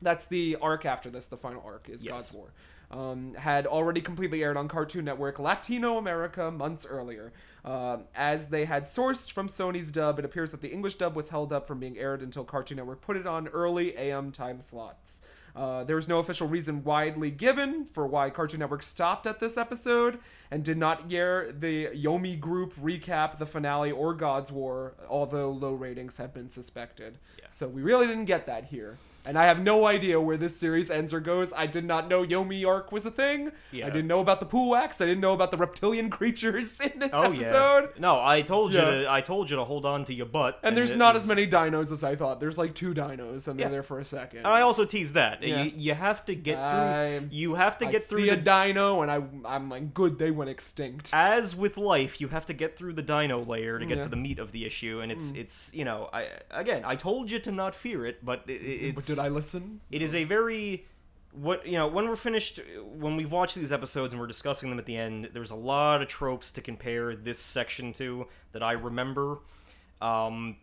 that's 0.00 0.26
the 0.26 0.56
arc 0.60 0.84
after 0.84 1.10
this. 1.10 1.28
The 1.28 1.36
final 1.36 1.62
arc 1.64 1.88
is 1.88 2.04
Yes. 2.04 2.12
God's 2.12 2.32
War. 2.32 2.52
Um, 2.92 3.34
had 3.34 3.66
already 3.66 4.02
completely 4.02 4.42
aired 4.42 4.58
on 4.58 4.68
Cartoon 4.68 5.06
Network 5.06 5.38
Latino 5.38 5.96
America 5.96 6.50
months 6.50 6.84
earlier. 6.86 7.32
Um 7.64 8.04
as 8.14 8.48
they 8.48 8.64
had 8.64 8.82
sourced 8.82 9.30
from 9.30 9.48
Sony's 9.48 9.90
dub, 9.90 10.18
it 10.18 10.24
appears 10.24 10.50
that 10.50 10.60
the 10.60 10.68
English 10.68 10.96
dub 10.96 11.16
was 11.16 11.30
held 11.30 11.52
up 11.52 11.66
from 11.66 11.78
being 11.78 11.96
aired 11.96 12.20
until 12.20 12.44
Cartoon 12.44 12.76
Network 12.76 13.00
put 13.00 13.16
it 13.16 13.26
on 13.26 13.48
early 13.48 13.96
AM 13.96 14.30
time 14.32 14.60
slots. 14.60 15.22
Uh, 15.54 15.84
there 15.84 15.96
was 15.96 16.08
no 16.08 16.18
official 16.18 16.48
reason 16.48 16.82
widely 16.82 17.30
given 17.30 17.84
for 17.84 18.06
why 18.06 18.30
Cartoon 18.30 18.60
Network 18.60 18.82
stopped 18.82 19.26
at 19.26 19.38
this 19.38 19.56
episode 19.56 20.18
and 20.50 20.64
did 20.64 20.78
not 20.78 21.12
air 21.12 21.52
the 21.52 21.88
Yomi 21.88 22.40
group 22.40 22.74
recap, 22.80 23.38
the 23.38 23.46
finale, 23.46 23.92
or 23.92 24.14
God's 24.14 24.50
War, 24.50 24.94
although 25.08 25.50
low 25.50 25.74
ratings 25.74 26.16
have 26.16 26.32
been 26.32 26.48
suspected. 26.48 27.18
Yeah. 27.38 27.46
So 27.50 27.68
we 27.68 27.82
really 27.82 28.06
didn't 28.06 28.24
get 28.24 28.46
that 28.46 28.66
here. 28.66 28.98
And 29.24 29.38
I 29.38 29.44
have 29.44 29.60
no 29.60 29.86
idea 29.86 30.20
where 30.20 30.36
this 30.36 30.56
series 30.56 30.90
ends 30.90 31.14
or 31.14 31.20
goes. 31.20 31.52
I 31.52 31.66
did 31.66 31.84
not 31.84 32.08
know 32.08 32.24
Yomi 32.24 32.66
arc 32.66 32.90
was 32.90 33.06
a 33.06 33.10
thing. 33.10 33.52
Yeah. 33.70 33.86
I 33.86 33.90
didn't 33.90 34.08
know 34.08 34.20
about 34.20 34.40
the 34.40 34.46
Puawaks. 34.46 35.00
I 35.00 35.06
didn't 35.06 35.20
know 35.20 35.32
about 35.32 35.50
the 35.52 35.56
reptilian 35.56 36.10
creatures 36.18 36.80
in 36.80 36.98
this 36.98 37.10
Oh 37.12 37.30
episode. 37.32 37.90
yeah. 37.94 38.00
No, 38.00 38.20
I 38.20 38.42
told 38.42 38.72
you. 38.74 38.80
To, 38.80 39.06
I 39.08 39.20
told 39.20 39.48
you 39.48 39.56
to 39.56 39.64
hold 39.64 39.86
on 39.86 40.04
to 40.06 40.14
your 40.14 40.26
butt. 40.26 40.58
And 40.64 40.76
there's 40.76 40.96
not 40.96 41.14
was- 41.14 41.22
as 41.22 41.28
many 41.28 41.46
dinos 41.46 41.92
as 41.92 42.02
I 42.02 42.16
thought. 42.16 42.40
There's 42.40 42.58
like 42.58 42.74
two 42.74 42.94
dinos, 42.94 43.46
and 43.46 43.58
they're 43.58 43.66
Yeah. 43.66 43.70
there 43.70 43.82
for 43.84 44.00
a 44.00 44.04
second. 44.04 44.38
And 44.38 44.48
I 44.48 44.62
also 44.62 44.84
teased 44.84 45.14
that 45.14 45.42
Yeah. 45.42 45.62
you, 45.62 45.72
you 45.76 45.94
have 45.94 46.24
to 46.24 46.34
get 46.34 46.56
through. 46.56 46.80
I- 46.80 47.20
you 47.30 47.54
have 47.54 47.78
to 47.78 47.86
I 47.86 47.92
get 47.92 48.02
through 48.02 48.22
see 48.24 48.30
the 48.30 48.34
a 48.34 48.36
dino, 48.36 49.02
and 49.02 49.10
I, 49.10 49.20
I'm 49.44 49.68
like, 49.70 49.94
good, 49.94 50.18
they 50.18 50.30
went 50.32 50.50
extinct. 50.50 51.10
as 51.12 51.54
with 51.54 51.76
life, 51.76 52.20
you 52.20 52.28
have 52.28 52.44
to 52.46 52.52
get 52.52 52.76
through 52.76 52.94
the 52.94 53.02
dino 53.02 53.44
layer 53.44 53.78
to 53.78 53.86
get 53.86 53.98
Yeah. 53.98 54.02
to 54.04 54.08
the 54.08 54.16
meat 54.16 54.38
of 54.40 54.50
the 54.52 54.64
issue, 54.66 55.00
and 55.00 55.12
it's 55.12 55.32
mm. 55.32 55.36
it's 55.38 55.70
you 55.72 55.84
know 55.84 56.08
I 56.12 56.26
again 56.50 56.82
I 56.84 56.96
told 56.96 57.30
you 57.30 57.38
to 57.40 57.52
not 57.52 57.74
fear 57.74 58.04
it, 58.04 58.24
but 58.24 58.42
it, 58.48 58.52
it's 58.52 59.06
But 59.08 59.11
did 59.14 59.24
I 59.24 59.28
listen? 59.28 59.80
it 59.90 60.02
is 60.02 60.14
a 60.14 60.24
very 60.24 60.86
what 61.32 61.66
you 61.66 61.78
know 61.78 61.86
when 61.86 62.08
we're 62.08 62.16
finished 62.16 62.60
when 62.84 63.16
we've 63.16 63.32
watched 63.32 63.54
these 63.54 63.72
episodes 63.72 64.12
and 64.12 64.20
we're 64.20 64.26
discussing 64.26 64.68
them 64.68 64.78
at 64.78 64.86
the 64.86 64.96
end. 64.96 65.30
There's 65.32 65.50
a 65.50 65.56
lot 65.56 66.02
of 66.02 66.08
tropes 66.08 66.50
to 66.52 66.60
compare 66.60 67.16
this 67.16 67.38
section 67.38 67.92
to 67.94 68.26
that 68.52 68.62
I 68.62 68.72
remember. 68.72 69.38
Um, 70.00 70.56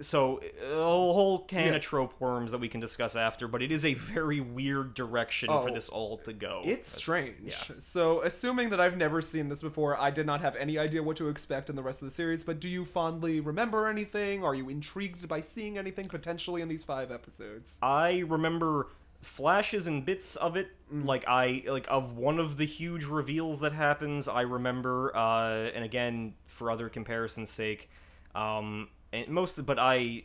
so 0.00 0.40
a 0.62 0.74
whole 0.74 1.40
can 1.40 1.66
Yeah. 1.66 1.74
of 1.76 1.82
trope 1.82 2.14
worms 2.20 2.50
that 2.52 2.58
we 2.58 2.68
can 2.68 2.80
discuss 2.80 3.14
after, 3.16 3.46
but 3.48 3.62
it 3.62 3.70
is 3.70 3.84
a 3.84 3.94
very 3.94 4.40
weird 4.40 4.94
direction 4.94 5.48
for 5.48 5.68
Oh. 5.70 5.74
this 5.74 5.88
all 5.88 6.18
to 6.18 6.32
go. 6.32 6.62
It's 6.64 6.88
strange. 6.90 7.52
yeah. 7.52 7.76
So, 7.78 8.22
assuming 8.22 8.70
that 8.70 8.80
I've 8.80 8.96
never 8.96 9.20
seen 9.22 9.48
this 9.48 9.62
before, 9.62 9.98
I 10.00 10.10
did 10.10 10.26
not 10.26 10.40
have 10.40 10.56
any 10.56 10.78
idea 10.78 11.02
what 11.02 11.16
to 11.18 11.28
expect 11.28 11.68
in 11.70 11.76
the 11.76 11.82
rest 11.82 12.02
of 12.02 12.06
the 12.06 12.14
series. 12.14 12.44
But 12.44 12.60
do 12.60 12.68
you 12.68 12.84
fondly 12.84 13.40
remember 13.40 13.86
anything? 13.88 14.44
Are 14.44 14.54
you 14.54 14.68
intrigued 14.68 15.28
by 15.28 15.40
seeing 15.40 15.76
anything 15.78 16.08
potentially 16.08 16.62
in 16.62 16.68
these 16.68 16.84
five 16.84 17.10
episodes? 17.10 17.78
I 17.82 18.18
remember 18.26 18.88
flashes 19.20 19.86
and 19.86 20.06
bits 20.06 20.34
of 20.36 20.56
it 20.56 20.68
like 20.90 21.24
i 21.28 21.62
like 21.68 21.86
of 21.90 22.16
one 22.16 22.38
of 22.38 22.56
the 22.56 22.64
huge 22.64 23.04
reveals 23.04 23.60
that 23.60 23.70
happens 23.72 24.26
i 24.26 24.40
remember 24.40 25.14
uh 25.14 25.68
and 25.74 25.84
again 25.84 26.32
for 26.46 26.70
other 26.70 26.88
comparisons 26.88 27.50
sake 27.50 27.90
um 28.34 28.88
and 29.12 29.28
most 29.28 29.64
but 29.66 29.78
i 29.78 30.22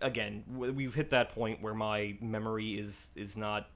again 0.00 0.44
we've 0.48 0.94
hit 0.94 1.10
that 1.10 1.30
point 1.30 1.62
where 1.62 1.74
my 1.74 2.16
memory 2.20 2.78
is 2.78 3.10
is 3.14 3.36
not 3.36 3.68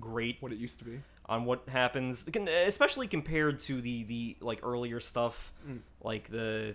great 0.00 0.36
What 0.40 0.52
it 0.52 0.58
used 0.58 0.78
to 0.80 0.84
be. 0.84 1.00
on 1.26 1.44
what 1.44 1.68
happens 1.68 2.24
especially 2.48 3.06
compared 3.06 3.58
to 3.60 3.80
the 3.80 4.04
the 4.04 4.36
like 4.40 4.60
earlier 4.62 5.00
stuff 5.00 5.52
mm. 5.68 5.78
like 6.02 6.30
the 6.30 6.74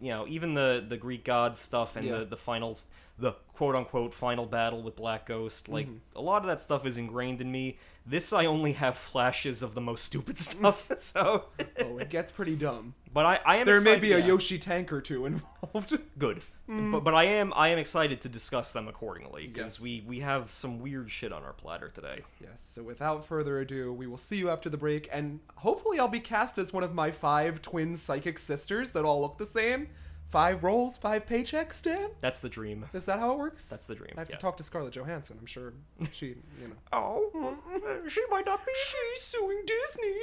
you 0.00 0.10
know 0.10 0.26
even 0.26 0.54
the 0.54 0.84
the 0.86 0.96
greek 0.96 1.24
god 1.24 1.56
stuff 1.56 1.96
and 1.96 2.06
Yeah. 2.06 2.18
the 2.18 2.24
the 2.26 2.36
final 2.36 2.78
the 3.18 3.32
quote 3.54 3.76
unquote 3.76 4.12
final 4.12 4.44
battle 4.46 4.82
with 4.82 4.96
black 4.96 5.26
ghost 5.26 5.68
like 5.68 5.86
mm-hmm. 5.86 6.18
a 6.18 6.20
lot 6.20 6.42
of 6.42 6.48
that 6.48 6.60
stuff 6.60 6.84
is 6.84 6.96
ingrained 6.98 7.40
in 7.40 7.52
me 7.52 7.78
this 8.04 8.32
i 8.32 8.44
only 8.44 8.72
have 8.72 8.96
flashes 8.96 9.62
of 9.62 9.74
the 9.74 9.80
most 9.80 10.04
stupid 10.04 10.36
stuff 10.48 10.90
so 10.98 11.44
Oh, 11.80 11.98
it 11.98 12.08
gets 12.10 12.30
pretty 12.32 12.56
dumb. 12.56 12.94
But 13.14 13.24
i 13.24 13.40
i 13.46 13.56
am 13.56 13.66
There 13.66 13.76
may 13.76 13.92
excited- 13.92 14.02
be 14.02 14.12
a 14.12 14.18
yeah, 14.18 14.26
Yoshi 14.26 14.58
tank 14.58 14.92
or 14.92 15.00
two 15.00 15.24
involved. 15.24 15.98
good 16.18 16.42
mm. 16.68 16.92
but, 16.92 17.00
but 17.04 17.14
i 17.14 17.24
am 17.24 17.52
i 17.56 17.68
am 17.68 17.78
excited 17.78 18.20
to 18.22 18.28
discuss 18.28 18.72
them 18.72 18.86
accordingly 18.88 19.46
because 19.46 19.76
Yes. 19.76 19.80
we 19.80 20.04
we 20.06 20.20
have 20.20 20.50
some 20.50 20.80
weird 20.80 21.10
shit 21.10 21.32
on 21.32 21.42
our 21.42 21.52
platter 21.54 21.88
today 21.88 22.20
yes, 22.40 22.62
so 22.62 22.82
without 22.82 23.24
further 23.24 23.60
ado, 23.60 23.92
we 23.92 24.06
will 24.06 24.18
see 24.18 24.36
you 24.36 24.50
after 24.50 24.68
the 24.68 24.76
break, 24.76 25.08
and 25.12 25.40
hopefully 25.56 25.98
I'll 25.98 26.08
be 26.08 26.20
cast 26.20 26.58
as 26.58 26.72
one 26.72 26.82
of 26.84 26.92
my 26.94 27.10
five 27.10 27.62
twin 27.62 27.96
psychic 27.96 28.38
sisters 28.38 28.90
that 28.90 29.04
all 29.04 29.20
look 29.22 29.38
the 29.38 29.46
same. 29.46 29.88
Five 30.28 30.64
roles, 30.64 30.98
five 30.98 31.26
paychecks, 31.26 31.82
Dan? 31.82 32.10
That's 32.20 32.40
the 32.40 32.48
dream. 32.48 32.86
Is 32.92 33.04
that 33.04 33.18
how 33.18 33.32
it 33.32 33.38
works? 33.38 33.68
That's 33.68 33.86
the 33.86 33.94
dream. 33.94 34.12
I 34.16 34.20
have 34.20 34.30
yeah. 34.30 34.36
to 34.36 34.40
talk 34.42 34.56
to 34.58 34.62
Scarlett 34.62 34.94
Johansson. 34.94 35.36
I'm 35.40 35.46
sure 35.46 35.72
she, 36.12 36.26
you 36.60 36.68
know. 36.68 36.74
Oh, 36.92 37.30
mm, 37.34 38.08
she 38.08 38.22
might 38.30 38.46
not 38.46 38.64
be. 38.64 38.72
She's 38.76 39.22
suing 39.22 39.62
Disney. 39.66 40.14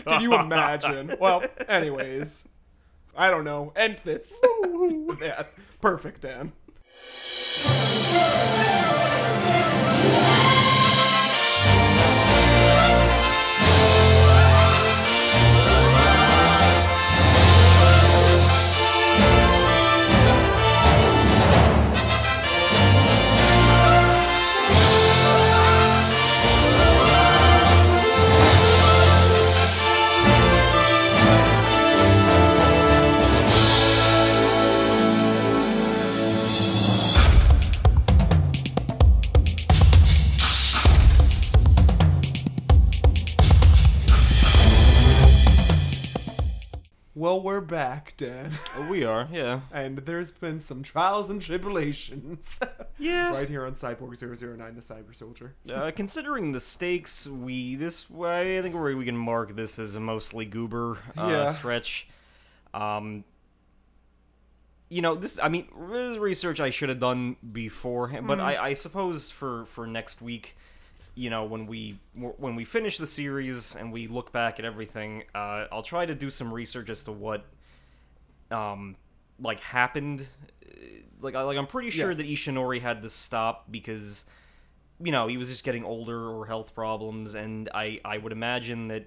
Can 0.04 0.20
you 0.22 0.34
imagine? 0.34 1.14
Well, 1.20 1.44
anyways, 1.68 2.48
I 3.16 3.30
don't 3.30 3.44
know. 3.44 3.72
End 3.76 4.00
this. 4.04 4.40
yeah, 5.20 5.44
perfect, 5.80 6.22
Dan. 6.22 6.52
Well, 47.20 47.38
we're 47.42 47.60
back, 47.60 48.14
Dan. 48.16 48.52
Oh, 48.74 48.88
we 48.90 49.04
are, 49.04 49.28
yeah. 49.30 49.60
And 49.70 49.98
there's 49.98 50.30
been 50.30 50.58
some 50.58 50.82
trials 50.82 51.28
and 51.28 51.38
tribulations. 51.42 52.58
Yeah. 52.98 53.32
right 53.32 53.48
here 53.48 53.64
on 53.64 53.72
Cyborg 53.72 54.18
009, 54.20 54.74
the 54.74 54.80
Cyber 54.82 55.14
Soldier. 55.14 55.54
Uh, 55.70 55.90
considering 55.90 56.52
the 56.52 56.60
stakes, 56.60 57.26
we 57.26 57.74
this 57.74 58.06
I 58.10 58.60
think 58.62 58.74
we 58.74 58.94
we 58.94 59.04
can 59.06 59.16
mark 59.16 59.56
this 59.56 59.78
as 59.78 59.94
a 59.94 60.00
mostly 60.00 60.44
goober 60.44 60.98
uh, 61.16 61.28
Yeah. 61.28 61.46
stretch. 61.50 62.08
Um, 62.74 63.24
you 64.90 65.00
know 65.00 65.14
this. 65.14 65.38
I 65.42 65.48
mean, 65.48 65.66
research 65.74 66.60
I 66.60 66.68
should 66.68 66.90
have 66.90 67.00
done 67.00 67.36
beforehand, 67.52 68.26
but 68.26 68.38
I, 68.38 68.68
I 68.68 68.74
suppose 68.74 69.30
for 69.30 69.64
for 69.64 69.86
next 69.86 70.20
week, 70.20 70.56
you 71.20 71.28
know, 71.30 71.44
when 71.44 71.66
we 71.66 71.98
when 72.14 72.54
we 72.56 72.64
finish 72.64 72.96
the 72.96 73.06
series 73.06 73.76
and 73.76 73.92
we 73.92 74.06
look 74.08 74.32
back 74.32 74.58
at 74.58 74.64
everything, 74.64 75.24
uh, 75.34 75.66
I'll 75.70 75.82
try 75.82 76.06
to 76.06 76.14
do 76.14 76.30
some 76.30 76.52
research 76.52 76.88
as 76.88 77.04
to 77.04 77.12
what 77.12 77.44
um 78.50 78.96
like 79.38 79.60
happened. 79.60 80.26
Uh, 80.66 80.70
Like 81.20 81.34
I 81.34 81.42
like 81.42 81.58
I'm 81.58 81.66
pretty 81.66 81.90
sure 81.90 82.10
Yeah. 82.12 82.16
that 82.16 82.26
Ishinomori 82.26 82.80
had 82.80 83.02
to 83.02 83.10
stop 83.10 83.70
because 83.70 84.24
you 84.98 85.12
know 85.12 85.26
he 85.28 85.36
was 85.36 85.48
just 85.50 85.64
getting 85.64 85.84
older 85.84 86.28
or 86.30 86.46
health 86.46 86.74
problems, 86.74 87.34
and 87.34 87.68
I 87.74 88.00
I 88.04 88.16
would 88.18 88.32
imagine 88.32 88.88
that 88.88 89.04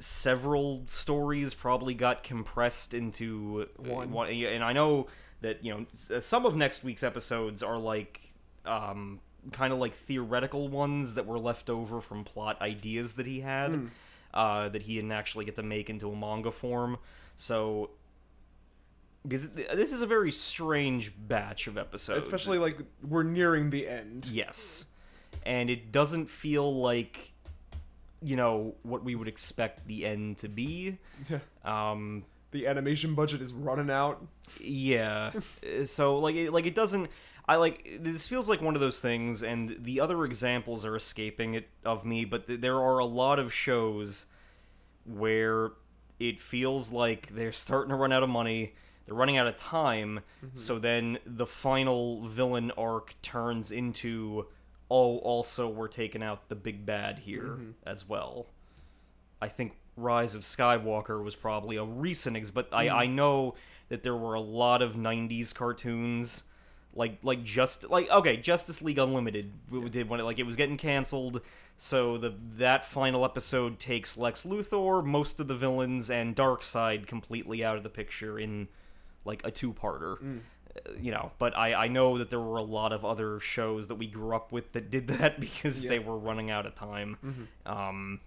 several 0.00 0.82
stories 0.86 1.54
probably 1.54 1.94
got 1.94 2.24
compressed 2.24 2.92
into 2.92 3.68
uh, 3.78 3.82
One. 3.88 4.28
and 4.28 4.64
I 4.64 4.72
know 4.72 5.06
that 5.42 5.64
you 5.64 5.72
know 5.72 6.20
some 6.20 6.44
of 6.46 6.56
next 6.56 6.82
week's 6.82 7.02
episodes 7.04 7.62
are 7.62 7.78
like 7.78 8.20
um 8.64 9.20
kind 9.50 9.72
of 9.72 9.78
like 9.80 9.92
theoretical 9.94 10.68
ones 10.68 11.14
that 11.14 11.26
were 11.26 11.38
left 11.38 11.68
over 11.68 12.00
from 12.00 12.22
plot 12.24 12.60
ideas 12.62 13.14
that 13.14 13.26
he 13.26 13.40
had 13.40 13.72
Hmm. 13.72 13.86
uh 14.32 14.68
that 14.68 14.82
he 14.82 14.94
didn't 14.94 15.12
actually 15.12 15.44
get 15.44 15.56
to 15.56 15.62
make 15.62 15.90
into 15.90 16.10
a 16.12 16.16
manga 16.16 16.50
form 16.52 16.98
so 17.36 17.90
because 19.24 19.50
this 19.50 19.92
is 19.92 20.02
a 20.02 20.06
very 20.06 20.32
strange 20.32 21.12
batch 21.16 21.66
of 21.66 21.78
episodes 21.78 22.22
Especially 22.24 22.58
like 22.58 22.78
we're 23.08 23.22
nearing 23.22 23.70
the 23.70 23.86
end. 23.86 24.26
Yes. 24.26 24.84
And 25.46 25.70
it 25.70 25.92
doesn't 25.92 26.28
feel 26.28 26.74
like 26.80 27.30
you 28.20 28.36
know 28.36 28.74
what 28.82 29.02
we 29.04 29.14
would 29.14 29.28
expect 29.28 29.86
the 29.86 30.04
end 30.06 30.38
to 30.38 30.48
be. 30.48 30.98
Yeah. 31.30 31.38
Um 31.64 32.24
The 32.50 32.66
animation 32.66 33.14
budget 33.14 33.40
is 33.42 33.52
running 33.52 33.90
out. 33.90 34.26
yeah. 34.60 35.30
So 35.84 36.18
like 36.18 36.34
it, 36.34 36.52
like 36.52 36.66
it 36.66 36.74
doesn't 36.74 37.08
I 37.48 37.56
like 37.56 37.98
this 38.00 38.26
feels 38.28 38.48
like 38.48 38.60
one 38.60 38.74
of 38.74 38.80
those 38.80 39.00
things 39.00 39.42
and 39.42 39.76
the 39.80 40.00
other 40.00 40.24
examples 40.24 40.84
are 40.84 40.96
escaping 40.96 41.54
it 41.54 41.68
of 41.84 42.04
me 42.04 42.24
but 42.24 42.46
th- 42.46 42.60
there 42.60 42.80
are 42.80 42.98
a 42.98 43.04
lot 43.04 43.38
of 43.38 43.52
shows 43.52 44.26
where 45.04 45.72
it 46.20 46.38
feels 46.38 46.92
like 46.92 47.34
they're 47.34 47.52
starting 47.52 47.90
to 47.90 47.96
run 47.96 48.12
out 48.12 48.22
of 48.22 48.28
money 48.28 48.74
they're 49.04 49.16
running 49.16 49.36
out 49.36 49.48
of 49.48 49.56
time 49.56 50.20
mm-hmm. 50.44 50.56
so 50.56 50.78
then 50.78 51.18
the 51.26 51.46
final 51.46 52.20
villain 52.22 52.70
arc 52.72 53.14
turns 53.22 53.72
into 53.72 54.46
oh 54.92 55.16
also 55.20 55.68
we're 55.68 55.88
taking 55.88 56.22
out 56.22 56.50
the 56.50 56.54
big 56.54 56.84
bad 56.84 57.20
here 57.20 57.56
mm-hmm. 57.56 57.70
as 57.84 58.06
well. 58.06 58.46
I 59.40 59.48
think 59.48 59.72
Rise 59.96 60.34
of 60.34 60.42
Skywalker 60.42 61.24
was 61.24 61.34
probably 61.34 61.76
a 61.76 61.84
recent 61.84 62.36
ex, 62.36 62.50
but 62.50 62.68
I, 62.72 62.86
mm. 62.86 62.92
I 62.92 63.06
know 63.06 63.54
that 63.88 64.02
there 64.02 64.14
were 64.14 64.34
a 64.34 64.40
lot 64.40 64.82
of 64.82 64.94
'90s 64.94 65.54
cartoons, 65.54 66.44
like 66.94 67.18
like 67.22 67.42
just 67.44 67.88
like 67.90 68.10
okay, 68.10 68.36
Justice 68.36 68.82
League 68.82 68.98
Unlimited 68.98 69.52
w- 69.70 69.88
did 69.88 70.08
when 70.08 70.20
it 70.20 70.24
like 70.24 70.38
it 70.38 70.44
was 70.46 70.56
getting 70.56 70.76
canceled. 70.76 71.40
So 71.76 72.18
the 72.18 72.34
that 72.56 72.84
final 72.84 73.24
episode 73.24 73.78
takes 73.78 74.16
Lex 74.18 74.44
Luthor, 74.44 75.04
most 75.04 75.40
of 75.40 75.48
the 75.48 75.54
villains, 75.56 76.10
and 76.10 76.36
Darkseid 76.36 77.06
completely 77.06 77.64
out 77.64 77.76
of 77.76 77.82
the 77.82 77.88
picture 77.88 78.38
in 78.38 78.68
like 79.24 79.40
a 79.44 79.50
two-parter. 79.50 80.16
Uh, 80.76 80.92
You 81.00 81.12
know, 81.12 81.32
but 81.38 81.56
I, 81.56 81.84
I 81.84 81.88
know 81.88 82.18
that 82.18 82.28
there 82.30 82.40
were 82.40 82.56
a 82.58 82.62
lot 82.62 82.92
of 82.92 83.04
other 83.04 83.40
shows 83.40 83.86
that 83.88 83.94
we 83.96 84.06
grew 84.06 84.34
up 84.36 84.52
with 84.52 84.72
that 84.72 84.90
did 84.90 85.06
that 85.18 85.40
because 85.40 85.82
Yeah. 85.84 85.90
they 85.90 85.98
were 85.98 86.16
running 86.18 86.50
out 86.50 86.66
of 86.66 86.74
time. 86.74 87.48
Um, 87.66 88.20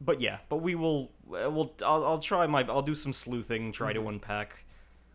but 0.00 0.20
yeah, 0.20 0.38
but 0.48 0.56
we 0.56 0.74
will. 0.74 1.10
uh, 1.32 1.50
We'll. 1.50 1.74
I'll, 1.84 2.04
I'll 2.04 2.18
try 2.18 2.46
my. 2.46 2.62
I'll 2.68 2.82
do 2.82 2.94
some 2.94 3.12
sleuthing. 3.12 3.72
Try 3.72 3.92
to 3.92 4.06
unpack 4.08 4.64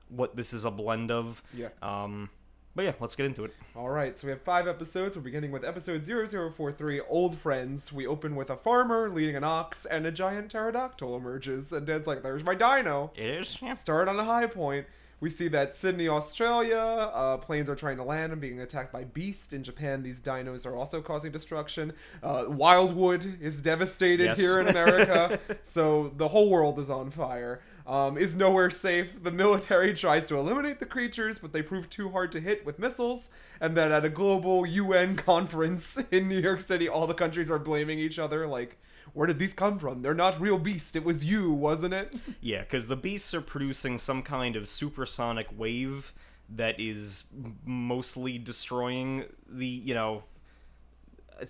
what 0.10 0.36
this 0.36 0.52
is 0.54 0.66
a 0.66 0.72
blend 0.72 1.10
of. 1.10 1.42
Yeah. 1.54 1.70
Um. 1.82 2.30
But 2.76 2.86
yeah, 2.86 2.94
let's 3.00 3.16
get 3.16 3.28
into 3.28 3.44
it. 3.44 3.54
All 3.76 3.90
right, 3.90 4.16
so 4.18 4.26
we 4.26 4.32
have 4.32 4.42
five 4.42 4.68
episodes. 4.68 5.16
We're 5.16 5.22
beginning 5.22 5.52
with 5.52 5.64
episode 5.64 6.04
0043, 6.04 7.02
Old 7.02 7.38
Friends. 7.38 7.94
We 7.94 8.08
open 8.08 8.36
with 8.36 8.50
a 8.50 8.58
farmer 8.58 9.10
leading 9.10 9.36
an 9.36 9.44
ox, 9.44 9.86
and 9.86 10.08
a 10.08 10.12
giant 10.12 10.50
pterodactyl 10.52 11.16
emerges. 11.16 11.72
And 11.72 11.86
Dad's 11.86 12.08
like, 12.08 12.24
there's 12.24 12.44
my 12.44 12.56
dino. 12.56 13.12
It 13.16 13.26
is. 13.26 13.58
Yeah. 13.62 13.74
Start 13.74 14.08
on 14.08 14.20
a 14.20 14.24
high 14.24 14.48
point. 14.48 14.88
We 15.20 15.30
see 15.30 15.48
that 15.50 15.74
Sydney, 15.74 16.10
Australia, 16.10 16.78
uh, 16.78 17.38
planes 17.38 17.70
are 17.70 17.76
trying 17.76 17.96
to 17.98 18.04
land 18.04 18.34
and 18.34 18.42
being 18.42 18.60
attacked 18.60 18.92
by 18.92 19.04
Beast. 19.06 19.54
In 19.54 19.64
Japan, 19.64 20.02
these 20.04 20.20
dinos 20.20 20.66
are 20.66 20.76
also 20.76 21.00
causing 21.00 21.32
destruction. 21.32 21.94
Uh, 22.22 22.46
Wildwood 22.48 23.38
is 23.40 23.62
devastated 23.62 24.26
Yes. 24.26 24.40
here 24.40 24.60
in 24.60 24.68
America, 24.68 25.40
so 25.64 26.12
the 26.18 26.28
whole 26.30 26.50
world 26.50 26.78
is 26.80 26.90
on 26.90 27.10
fire. 27.12 27.62
Um, 27.86 28.18
is 28.18 28.34
nowhere 28.34 28.70
safe. 28.70 29.22
The 29.22 29.32
military 29.32 29.94
tries 29.96 30.26
to 30.28 30.38
eliminate 30.38 30.80
the 30.80 30.86
creatures, 30.86 31.38
but 31.38 31.52
they 31.52 31.62
prove 31.62 31.90
too 31.90 32.10
hard 32.12 32.32
to 32.32 32.40
hit 32.40 32.66
with 32.66 32.80
missiles. 32.80 33.30
And 33.60 33.76
then 33.76 33.92
at 33.92 34.06
a 34.06 34.10
global 34.10 34.66
UN 34.66 35.16
conference 35.18 35.98
in 36.12 36.30
New 36.30 36.40
York 36.40 36.62
City, 36.62 36.88
all 36.88 37.08
the 37.08 37.14
countries 37.14 37.52
are 37.52 37.60
blaming 37.60 38.00
each 38.00 38.18
other. 38.18 38.48
Like, 38.48 38.78
where 39.12 39.28
did 39.28 39.38
these 39.38 39.54
come 39.54 39.80
from? 39.80 40.02
They're 40.02 40.14
not 40.14 40.40
real 40.40 40.58
beasts. 40.58 40.96
It 40.96 41.04
was 41.04 41.26
you, 41.26 41.52
wasn't 41.52 41.94
it? 41.94 42.16
Yeah, 42.42 42.62
because 42.62 42.88
the 42.88 42.96
beasts 42.96 43.34
are 43.34 43.42
producing 43.42 43.98
some 43.98 44.22
kind 44.22 44.56
of 44.56 44.68
supersonic 44.68 45.48
wave 45.58 46.14
that 46.50 46.80
is 46.80 47.24
mostly 47.66 48.38
destroying 48.38 49.26
the 49.48 49.66
you 49.66 49.94
know, 49.94 50.24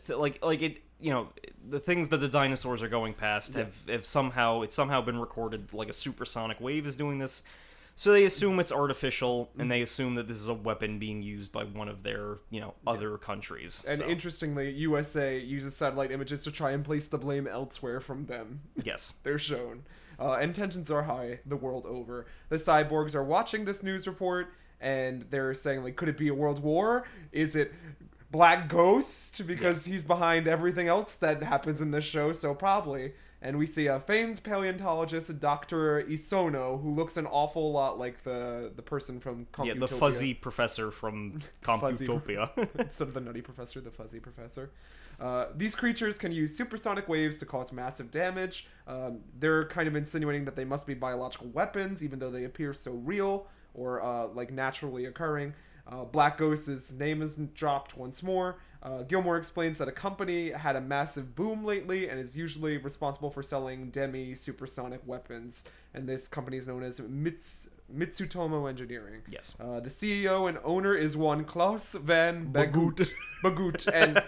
like 0.10 0.44
like 0.44 0.62
it 0.62 0.83
you 1.00 1.12
know 1.12 1.30
the 1.70 1.80
things 1.80 2.10
that 2.10 2.18
the 2.18 2.30
dinosaurs 2.30 2.82
are 2.82 2.88
going 2.88 3.14
past 3.14 3.56
have 3.56 3.82
have 3.88 4.06
somehow 4.06 4.62
it's 4.62 4.76
somehow 4.76 5.02
been 5.02 5.20
recorded 5.20 5.74
like 5.74 5.90
a 5.90 5.94
supersonic 5.94 6.60
wave 6.60 6.86
is 6.86 6.96
doing 6.96 7.20
this. 7.20 7.44
So 7.96 8.12
they 8.12 8.26
assume 8.26 8.60
it's 8.60 8.72
artificial, 8.72 9.52
and 9.56 9.70
they 9.70 9.84
assume 9.84 10.16
that 10.16 10.28
this 10.28 10.38
is 10.38 10.48
a 10.48 10.54
weapon 10.56 10.98
being 10.98 11.22
used 11.22 11.52
by 11.52 11.64
one 11.64 11.88
of 11.88 12.02
their, 12.02 12.40
you 12.50 12.60
know, 12.60 12.74
other 12.88 13.20
countries. 13.20 13.84
And 13.88 14.00
So, 14.00 14.08
interestingly, 14.08 14.72
USA 14.72 15.38
uses 15.38 15.76
satellite 15.76 16.12
images 16.12 16.44
to 16.46 16.52
try 16.52 16.72
and 16.72 16.84
place 16.84 17.06
the 17.06 17.20
blame 17.20 17.46
elsewhere 17.46 18.00
from 18.00 18.26
them. 18.26 18.62
yes, 18.84 19.14
They're 19.22 19.38
shown. 19.38 19.84
Uh, 20.20 20.34
and 20.34 20.56
tensions 20.56 20.90
are 20.90 21.04
high 21.04 21.40
the 21.46 21.56
world 21.56 21.86
over. 21.86 22.26
The 22.50 22.56
cyborgs 22.56 23.14
are 23.14 23.24
watching 23.24 23.66
this 23.66 23.84
news 23.84 24.08
report 24.08 24.54
and 24.80 25.24
they're 25.30 25.54
saying, 25.54 25.84
like, 25.84 25.96
could 25.96 26.10
it 26.10 26.18
be 26.18 26.28
a 26.28 26.34
world 26.34 26.62
war? 26.62 27.08
Is 27.32 27.56
it 27.56 27.74
Black 28.34 28.68
Ghost 28.68 29.46
because 29.46 29.86
he's 29.86 30.06
behind 30.06 30.48
everything 30.48 30.88
else 30.88 31.14
that 31.14 31.44
happens 31.44 31.82
in 31.82 31.92
this 31.92 32.04
show, 32.04 32.34
so 32.34 32.56
probably. 32.56 33.14
And 33.44 33.60
we 33.60 33.68
see 33.68 33.86
a 33.86 34.00
famed 34.00 34.42
paleontologist, 34.42 35.40
Dr. 35.40 36.02
Isono, 36.02 36.82
who 36.82 36.96
looks 36.96 37.16
an 37.16 37.28
awful 37.28 37.72
lot 37.72 38.00
like 38.00 38.24
the 38.24 38.72
the 38.76 38.82
person 38.82 39.20
from 39.20 39.46
Computopia. 39.54 39.66
Yeah, 39.68 39.74
the 39.76 39.88
fuzzy 39.88 40.34
professor 40.34 40.90
from. 40.90 41.42
Computopia. 41.64 42.50
Instead 42.80 43.10
of 43.10 43.14
the 43.14 43.22
nutty 43.22 43.42
professor, 43.42 43.80
the 43.82 43.92
fuzzy 43.92 44.20
professor. 44.20 44.72
Uh, 45.20 45.48
these 45.56 45.76
creatures 45.76 46.18
can 46.18 46.32
use 46.32 46.58
supersonic 46.58 47.08
waves 47.08 47.38
to 47.38 47.46
cause 47.46 47.72
massive 47.72 48.10
damage. 48.10 48.68
Um, 48.88 49.20
they're 49.38 49.68
kind 49.68 49.88
of 49.88 49.96
insinuating 49.96 50.46
that 50.46 50.56
they 50.56 50.66
must 50.66 50.88
be 50.88 50.96
biological 50.96 51.50
weapons, 51.50 52.04
even 52.04 52.18
though 52.18 52.32
they 52.32 52.46
appear 52.46 52.74
so 52.74 52.94
real 52.94 53.46
or 53.76 54.02
uh, 54.02 54.26
like 54.28 54.52
naturally 54.52 55.06
occurring. 55.06 55.54
Uh, 55.88 56.04
Black 56.06 56.38
Ghost's 56.38 56.94
name 56.94 57.22
is 57.22 57.36
dropped 57.36 57.98
once 57.98 58.24
more. 58.24 58.58
Uh, 58.82 59.04
Gilmore 59.04 59.38
explains 59.38 59.78
that 59.78 59.88
a 59.88 59.92
company 59.94 60.52
had 60.52 60.76
a 60.76 60.82
massive 60.82 61.36
boom 61.36 61.64
lately 61.64 62.10
and 62.10 62.20
is 62.20 62.36
usually 62.36 62.78
responsible 62.78 63.30
for 63.30 63.42
selling 63.42 63.90
demi 63.90 64.36
supersonic 64.36 65.02
weapons, 65.06 65.64
and 65.94 66.08
this 66.08 66.28
company 66.28 66.58
is 66.58 66.68
known 66.68 66.84
as 66.84 67.00
Mits- 67.02 67.70
Mitsutomo 67.94 68.68
Engineering. 68.70 69.22
yes. 69.30 69.56
Uh, 69.60 69.80
the 69.80 69.90
CEO 69.90 70.50
and 70.50 70.58
owner 70.64 70.96
is 70.96 71.16
one 71.16 71.46
Klaus 71.46 71.94
van 71.94 72.52
Bagoot. 72.52 73.14
Bagoot. 73.44 73.88
And 73.94 74.22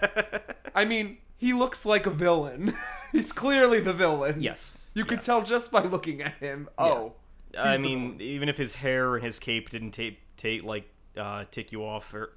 I 0.74 0.86
mean, 0.86 1.18
he 1.38 1.52
looks 1.54 1.86
like 1.86 2.06
a 2.06 2.12
villain. 2.12 2.74
He's 3.12 3.34
clearly 3.34 3.80
the 3.80 3.94
villain. 3.94 4.42
Yes. 4.42 4.80
You 4.94 5.04
could 5.04 5.22
tell 5.22 5.42
just 5.42 5.72
by 5.72 5.84
looking 5.84 6.22
at 6.22 6.36
him. 6.36 6.70
Oh. 6.78 7.14
I 7.58 7.78
mean, 7.78 8.18
even 8.22 8.48
if 8.50 8.58
his 8.58 8.76
hair 8.76 9.16
and 9.16 9.24
his 9.26 9.40
cape 9.40 9.70
didn't 9.70 9.92
take 9.92 10.20
take 10.38 10.64
like 10.64 10.90
uh, 11.18 11.46
tick 11.52 11.72
you 11.72 11.86
off 11.86 12.14
or 12.14 12.32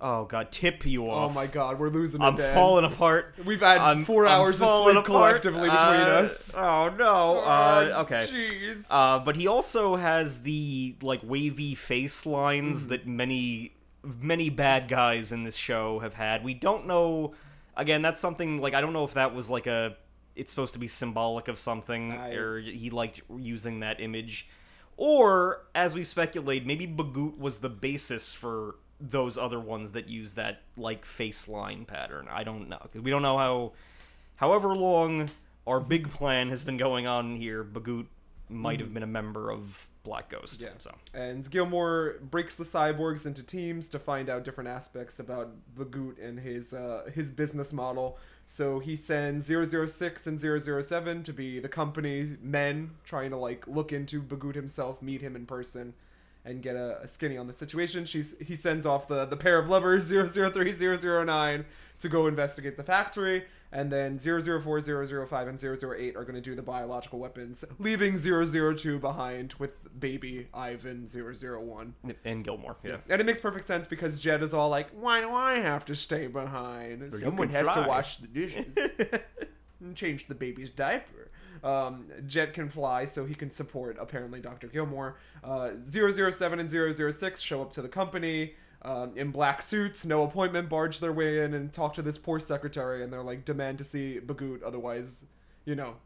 oh 0.00 0.24
god, 0.24 0.50
tip 0.52 0.84
you 0.84 1.08
off. 1.10 1.30
Oh 1.30 1.34
my 1.34 1.46
god, 1.46 1.78
we're 1.78 1.88
losing 1.88 2.20
I'm 2.20 2.36
Dan. 2.36 2.54
falling 2.54 2.84
apart. 2.84 3.34
We've 3.44 3.60
had 3.60 3.78
I'm- 3.78 4.04
4 4.04 4.26
I'm 4.26 4.32
hours 4.32 4.60
of 4.60 4.68
sleep 4.68 4.90
apart. 4.96 5.04
collectively 5.06 5.62
between 5.68 5.78
Uh, 5.80 6.20
us. 6.24 6.54
Oh 6.54 6.90
no. 6.98 7.38
Uh, 7.38 7.90
Oh, 7.94 8.00
okay. 8.02 8.26
Jeez. 8.30 8.86
Uh, 8.90 9.18
but 9.20 9.36
he 9.36 9.46
also 9.46 9.96
has 9.96 10.42
the 10.42 10.96
like 11.02 11.20
wavy 11.24 11.74
face 11.74 12.26
lines 12.26 12.82
Mm-hmm. 12.82 12.88
that 12.90 13.06
many 13.06 13.72
many 14.04 14.48
bad 14.48 14.88
guys 14.88 15.32
in 15.32 15.44
this 15.44 15.56
show 15.56 15.98
have 16.00 16.14
had. 16.14 16.44
We 16.44 16.54
don't 16.54 16.86
know. 16.86 17.34
Again, 17.76 18.02
that's 18.02 18.18
something 18.20 18.60
like 18.60 18.74
I 18.74 18.80
don't 18.80 18.92
know 18.92 19.04
if 19.04 19.14
that 19.14 19.34
was 19.34 19.48
like 19.50 19.66
a. 19.66 19.96
It's 20.36 20.50
supposed 20.50 20.72
to 20.74 20.78
be 20.78 20.86
symbolic 20.86 21.48
of 21.48 21.58
something, 21.58 22.12
I- 22.12 22.34
or 22.34 22.60
he 22.60 22.90
liked 22.90 23.20
using 23.38 23.80
that 23.80 24.00
image, 24.00 24.46
or 24.98 25.64
as 25.76 25.94
we 25.94 26.04
speculate, 26.04 26.66
maybe 26.66 26.86
Bagoot 26.86 27.38
was 27.38 27.58
the 27.58 27.70
basis 27.70 28.34
for 28.34 28.74
those 29.00 29.38
other 29.38 29.60
ones 29.60 29.92
that 29.92 30.08
use 30.08 30.34
that 30.34 30.62
like 30.76 31.04
face 31.04 31.48
line 31.48 31.84
pattern. 31.84 32.26
I 32.30 32.42
don't 32.42 32.68
know 32.68 32.84
we 32.92 33.10
don't 33.10 33.22
know 33.22 33.38
how. 33.38 33.72
However 34.36 34.74
long 34.74 35.30
our 35.66 35.80
big 35.80 36.10
plan 36.10 36.48
has 36.50 36.64
been 36.64 36.76
going 36.76 37.06
on 37.06 37.36
here, 37.36 37.62
Bagoot 37.64 38.06
might 38.48 38.80
have 38.80 38.92
been 38.92 39.02
a 39.02 39.08
member 39.08 39.52
of 39.52 39.86
Black 40.02 40.30
Ghost. 40.30 40.62
Yeah. 40.62 40.70
So 40.78 40.94
And 41.14 41.48
Gilmore 41.48 42.16
breaks 42.20 42.56
the 42.56 42.64
cyborgs 42.64 43.24
into 43.24 43.44
teams 43.44 43.88
to 43.90 43.98
find 43.98 44.28
out 44.28 44.42
different 44.42 44.68
aspects 44.68 45.20
about 45.20 45.50
Bagoot 45.76 46.16
and 46.20 46.40
his 46.40 46.74
uh, 46.74 47.10
his 47.14 47.30
business 47.30 47.72
model. 47.72 48.18
So 48.50 48.78
he 48.78 48.96
sends 48.96 49.44
006 49.44 50.26
and 50.26 50.40
007 50.40 51.22
to 51.22 51.32
be 51.34 51.60
the 51.60 51.68
company 51.68 52.38
men 52.40 52.92
trying 53.04 53.28
to 53.28 53.36
like 53.36 53.68
look 53.68 53.92
into 53.92 54.22
Bagoot 54.22 54.54
himself, 54.54 55.02
meet 55.02 55.20
him 55.20 55.36
in 55.36 55.44
person, 55.44 55.92
and 56.46 56.62
get 56.62 56.74
a, 56.74 56.98
a 57.02 57.08
skinny 57.08 57.36
on 57.36 57.46
the 57.46 57.52
situation. 57.52 58.06
She's 58.06 58.38
he 58.38 58.56
sends 58.56 58.86
off 58.86 59.06
the 59.06 59.26
the 59.26 59.36
pair 59.36 59.58
of 59.58 59.68
lovers 59.68 60.08
003 60.32 60.72
009 60.72 61.66
to 61.98 62.08
go 62.08 62.26
investigate 62.26 62.78
the 62.78 62.82
factory. 62.82 63.44
And 63.70 63.92
then 63.92 64.18
004, 64.18 64.80
005, 64.80 65.48
and 65.48 65.62
008 65.62 66.16
are 66.16 66.22
going 66.22 66.34
to 66.34 66.40
do 66.40 66.54
the 66.54 66.62
biological 66.62 67.18
weapons, 67.18 67.64
leaving 67.78 68.16
002 68.16 68.98
behind 68.98 69.54
with 69.58 69.72
baby 70.00 70.48
Ivan 70.54 71.06
001. 71.06 71.94
and 72.24 72.44
Gilmore, 72.44 72.76
yeah. 72.82 72.96
And 73.10 73.20
it 73.20 73.24
makes 73.24 73.40
perfect 73.40 73.66
sense 73.66 73.86
because 73.86 74.18
Jet 74.18 74.42
is 74.42 74.54
all 74.54 74.70
like, 74.70 74.88
why 74.90 75.20
do 75.20 75.30
I 75.30 75.56
have 75.56 75.84
to 75.86 75.94
stay 75.94 76.28
behind? 76.28 77.12
Someone 77.12 77.50
has 77.50 77.66
to 77.68 77.84
wash 77.86 78.16
the 78.16 78.26
dishes 78.26 78.78
and 79.80 79.94
change 79.94 80.28
the 80.28 80.34
baby's 80.34 80.70
diaper. 80.70 81.30
Um, 81.62 82.06
Jet 82.26 82.54
can 82.54 82.68
fly, 82.70 83.04
so 83.04 83.26
he 83.26 83.34
can 83.34 83.50
support, 83.50 83.96
apparently, 84.00 84.40
Dr. 84.40 84.68
Gilmore. 84.68 85.16
Uh, 85.44 85.70
007 85.84 86.58
and 86.58 86.70
006 86.70 87.40
show 87.40 87.60
up 87.62 87.72
to 87.74 87.82
the 87.82 87.88
company 87.88 88.54
um, 88.82 89.12
in 89.16 89.30
black 89.30 89.62
suits, 89.62 90.04
no 90.04 90.22
appointment, 90.22 90.68
barge 90.68 91.00
their 91.00 91.12
way 91.12 91.44
in 91.44 91.54
and 91.54 91.72
talk 91.72 91.94
to 91.94 92.02
this 92.02 92.18
poor 92.18 92.38
secretary, 92.38 93.02
and 93.02 93.12
they're 93.12 93.22
like, 93.22 93.44
demand 93.44 93.78
to 93.78 93.84
see 93.84 94.20
Bagoot, 94.24 94.62
otherwise, 94.62 95.26
you 95.64 95.74
know, 95.74 95.96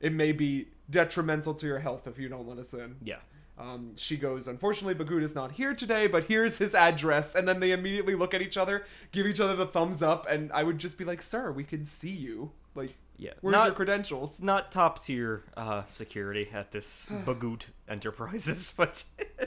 it 0.00 0.12
may 0.12 0.32
be 0.32 0.68
detrimental 0.90 1.54
to 1.54 1.66
your 1.66 1.78
health 1.78 2.06
if 2.06 2.18
you 2.18 2.28
don't 2.28 2.46
let 2.46 2.58
us 2.58 2.74
in. 2.74 2.96
Yeah. 3.02 3.16
Um, 3.58 3.92
she 3.96 4.16
goes, 4.16 4.48
Unfortunately, 4.48 4.94
Bagoot 4.94 5.22
is 5.22 5.34
not 5.34 5.52
here 5.52 5.74
today, 5.74 6.06
but 6.06 6.24
here's 6.24 6.58
his 6.58 6.74
address. 6.74 7.34
And 7.34 7.46
then 7.46 7.60
they 7.60 7.72
immediately 7.72 8.14
look 8.14 8.34
at 8.34 8.42
each 8.42 8.56
other, 8.56 8.84
give 9.12 9.26
each 9.26 9.40
other 9.40 9.54
the 9.54 9.66
thumbs 9.66 10.02
up, 10.02 10.26
and 10.28 10.50
I 10.52 10.64
would 10.64 10.78
just 10.78 10.98
be 10.98 11.04
like, 11.04 11.22
Sir, 11.22 11.52
we 11.52 11.64
can 11.64 11.84
see 11.84 12.10
you. 12.10 12.52
Like, 12.74 12.94
Yeah. 13.16 13.32
where's 13.40 13.52
Not- 13.52 13.66
your 13.66 13.74
credentials? 13.74 14.42
Not 14.42 14.72
top 14.72 15.02
tier 15.04 15.44
uh, 15.56 15.84
security 15.86 16.48
at 16.52 16.72
this 16.72 17.06
Bagoot 17.24 17.66
Enterprises, 17.88 18.72
but 18.76 19.04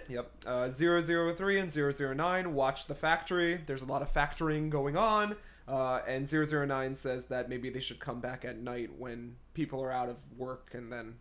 Yep. 0.07 0.31
Uh, 0.45 0.69
003 0.69 1.59
and 1.59 1.71
009 1.73 2.53
watch 2.53 2.85
the 2.85 2.95
factory. 2.95 3.61
There's 3.65 3.81
a 3.81 3.85
lot 3.85 4.01
of 4.01 4.13
factoring 4.13 4.69
going 4.69 4.95
on. 4.97 5.35
Uh, 5.67 6.01
and 6.07 6.31
009 6.31 6.93
says 6.95 7.25
that 7.25 7.49
maybe 7.49 7.69
they 7.71 7.79
should 7.79 7.99
come 7.99 8.19
back 8.21 8.45
at 8.45 8.59
night 8.59 8.91
when 8.99 9.35
people 9.55 9.81
are 9.81 9.91
out 9.91 10.09
of 10.09 10.19
work 10.37 10.69
and 10.73 10.91
then 10.91 11.15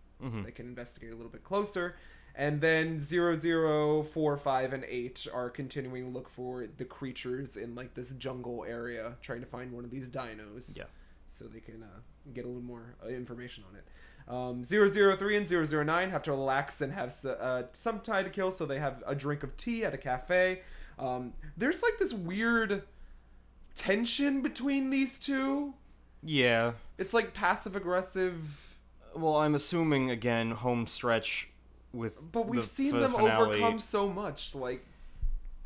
they 0.45 0.51
can 0.53 0.67
investigate 0.67 1.13
a 1.13 1.17
little 1.17 1.31
bit 1.33 1.45
closer. 1.45 1.97
And 2.37 2.61
then 2.61 2.99
00, 2.99 4.03
5, 4.03 4.73
and 4.73 4.85
8 4.89 5.27
are 5.33 5.51
continuing 5.51 6.05
to 6.05 6.11
look 6.11 6.29
for 6.29 6.67
the 6.77 6.85
creatures 6.85 7.57
in 7.57 7.75
like 7.75 7.95
this 7.95 8.13
jungle 8.13 8.65
area, 8.67 9.15
trying 9.23 9.41
to 9.41 9.47
find 9.47 9.73
one 9.73 9.85
of 9.85 9.91
these 9.91 10.09
dinos. 10.09 10.77
Yeah. 10.77 10.85
So 11.27 11.45
they 11.47 11.61
can 11.61 11.83
uh, 11.83 12.01
get 12.33 12.45
a 12.45 12.49
little 12.49 12.63
more 12.63 12.97
uh, 13.05 13.09
information 13.09 13.65
on 13.69 13.77
it. 13.77 13.85
Um, 14.27 14.65
003 14.65 15.37
and 15.37 15.47
009 15.71 16.11
have 16.11 16.23
to 16.23 16.31
relax 16.31 16.81
and 16.81 16.93
have 16.95 17.15
uh, 17.27 17.65
some 17.73 18.01
time 18.01 18.25
to 18.25 18.31
kill, 18.31 18.51
so 18.51 18.65
they 18.65 18.79
have 18.79 19.03
a 19.07 19.15
drink 19.15 19.43
of 19.43 19.57
tea 19.57 19.85
at 19.85 19.93
a 19.93 19.99
cafe. 19.99 20.63
Um, 20.99 21.35
there's 21.57 21.83
like 21.83 21.99
this 21.99 22.15
weird 22.15 22.85
tension 23.75 24.41
between 24.43 24.91
these 24.91 25.19
two. 25.19 25.75
yeah. 26.23 26.73
It's 26.97 27.13
like 27.13 27.35
passive 27.35 27.75
aggressive, 27.75 28.77
Well, 29.17 29.37
I'm 29.37 29.55
assuming 29.57 30.11
again 30.11 30.53
home 30.53 30.87
stretch 30.87 31.49
with 31.93 32.31
but 32.33 32.47
we've 32.47 32.65
seen 32.65 32.99
them 33.01 33.13
finale. 33.13 33.57
overcome 33.59 33.79
so 33.81 34.09
much. 34.09 34.55
Like, 34.55 34.85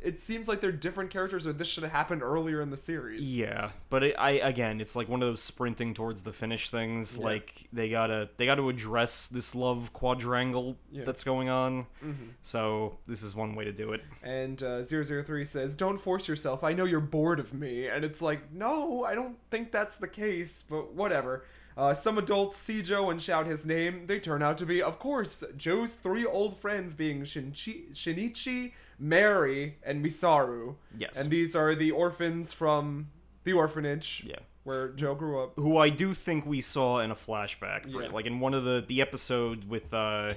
it 0.01 0.19
seems 0.19 0.47
like 0.47 0.61
they're 0.61 0.71
different 0.71 1.09
characters, 1.09 1.45
or 1.45 1.53
this 1.53 1.67
should 1.67 1.83
have 1.83 1.91
happened 1.91 2.23
earlier 2.23 2.61
in 2.61 2.69
the 2.69 2.77
series. 2.77 3.37
Yeah, 3.37 3.71
but 3.89 4.03
it, 4.03 4.15
I 4.17 4.31
again, 4.31 4.79
it's 4.79 4.95
like 4.95 5.09
one 5.09 5.21
of 5.21 5.27
those 5.27 5.41
sprinting 5.41 5.93
towards 5.93 6.23
the 6.23 6.31
finish 6.31 6.69
things. 6.69 7.17
Yeah. 7.17 7.25
Like 7.25 7.67
they 7.73 7.89
gotta 7.89 8.29
they 8.37 8.45
gotta 8.45 8.67
address 8.69 9.27
this 9.27 9.53
love 9.55 9.91
quadrangle 9.93 10.77
Yeah. 10.91 11.03
that's 11.05 11.23
going 11.23 11.49
on. 11.49 11.85
Mhm. 12.03 12.29
So 12.41 12.97
this 13.07 13.23
is 13.23 13.35
one 13.35 13.55
way 13.55 13.65
to 13.65 13.71
do 13.73 13.91
it. 13.91 14.01
And 14.23 14.61
uh, 14.63 14.83
003 14.83 15.43
says, 15.45 15.75
Don't 15.75 15.97
force 15.97 16.27
yourself. 16.27 16.63
I 16.63 16.73
know 16.73 16.85
you're 16.85 16.99
bored 17.01 17.39
of 17.39 17.53
me. 17.53 17.87
And 17.87 18.05
it's 18.05 18.21
like, 18.21 18.51
No, 18.53 19.03
I 19.03 19.15
don't 19.15 19.37
think 19.51 19.71
that's 19.71 19.97
the 19.97 20.07
case, 20.07 20.63
but 20.69 20.93
whatever. 20.93 21.43
Uh, 21.79 21.93
some 21.93 22.17
adults 22.17 22.57
see 22.57 22.81
Joe 22.81 23.09
and 23.09 23.21
shout 23.21 23.47
his 23.47 23.65
name. 23.65 24.05
They 24.07 24.19
turn 24.19 24.43
out 24.43 24.57
to 24.57 24.65
be, 24.65 24.81
of 24.81 24.99
course, 24.99 25.45
Joe's 25.55 25.95
three 25.95 26.25
old 26.25 26.57
friends 26.57 26.93
being 26.93 27.21
Shinchi, 27.21 27.93
Shinichi, 27.93 28.73
Mary, 28.99 29.77
and 29.81 30.03
Misaru. 30.03 30.75
Yes. 30.97 31.15
And 31.15 31.29
these 31.29 31.55
are 31.55 31.73
the 31.75 31.91
orphans 31.91 32.51
from 32.51 33.11
the 33.45 33.53
orphanage 33.53 34.25
Yeah. 34.27 34.39
where 34.65 34.89
Joe 34.89 35.15
grew 35.15 35.41
up. 35.41 35.53
Who 35.55 35.77
I 35.77 35.87
do 35.87 36.13
think 36.13 36.45
we 36.45 36.59
saw 36.59 36.99
in 36.99 37.11
a 37.11 37.15
flashback, 37.15 37.85
Yeah. 37.87 38.09
like 38.09 38.25
in 38.25 38.41
one 38.41 38.53
of 38.53 38.65
the 38.65 38.83
the 38.85 39.01
episode 39.01 39.69
with 39.69 39.93
uh, 39.93 40.33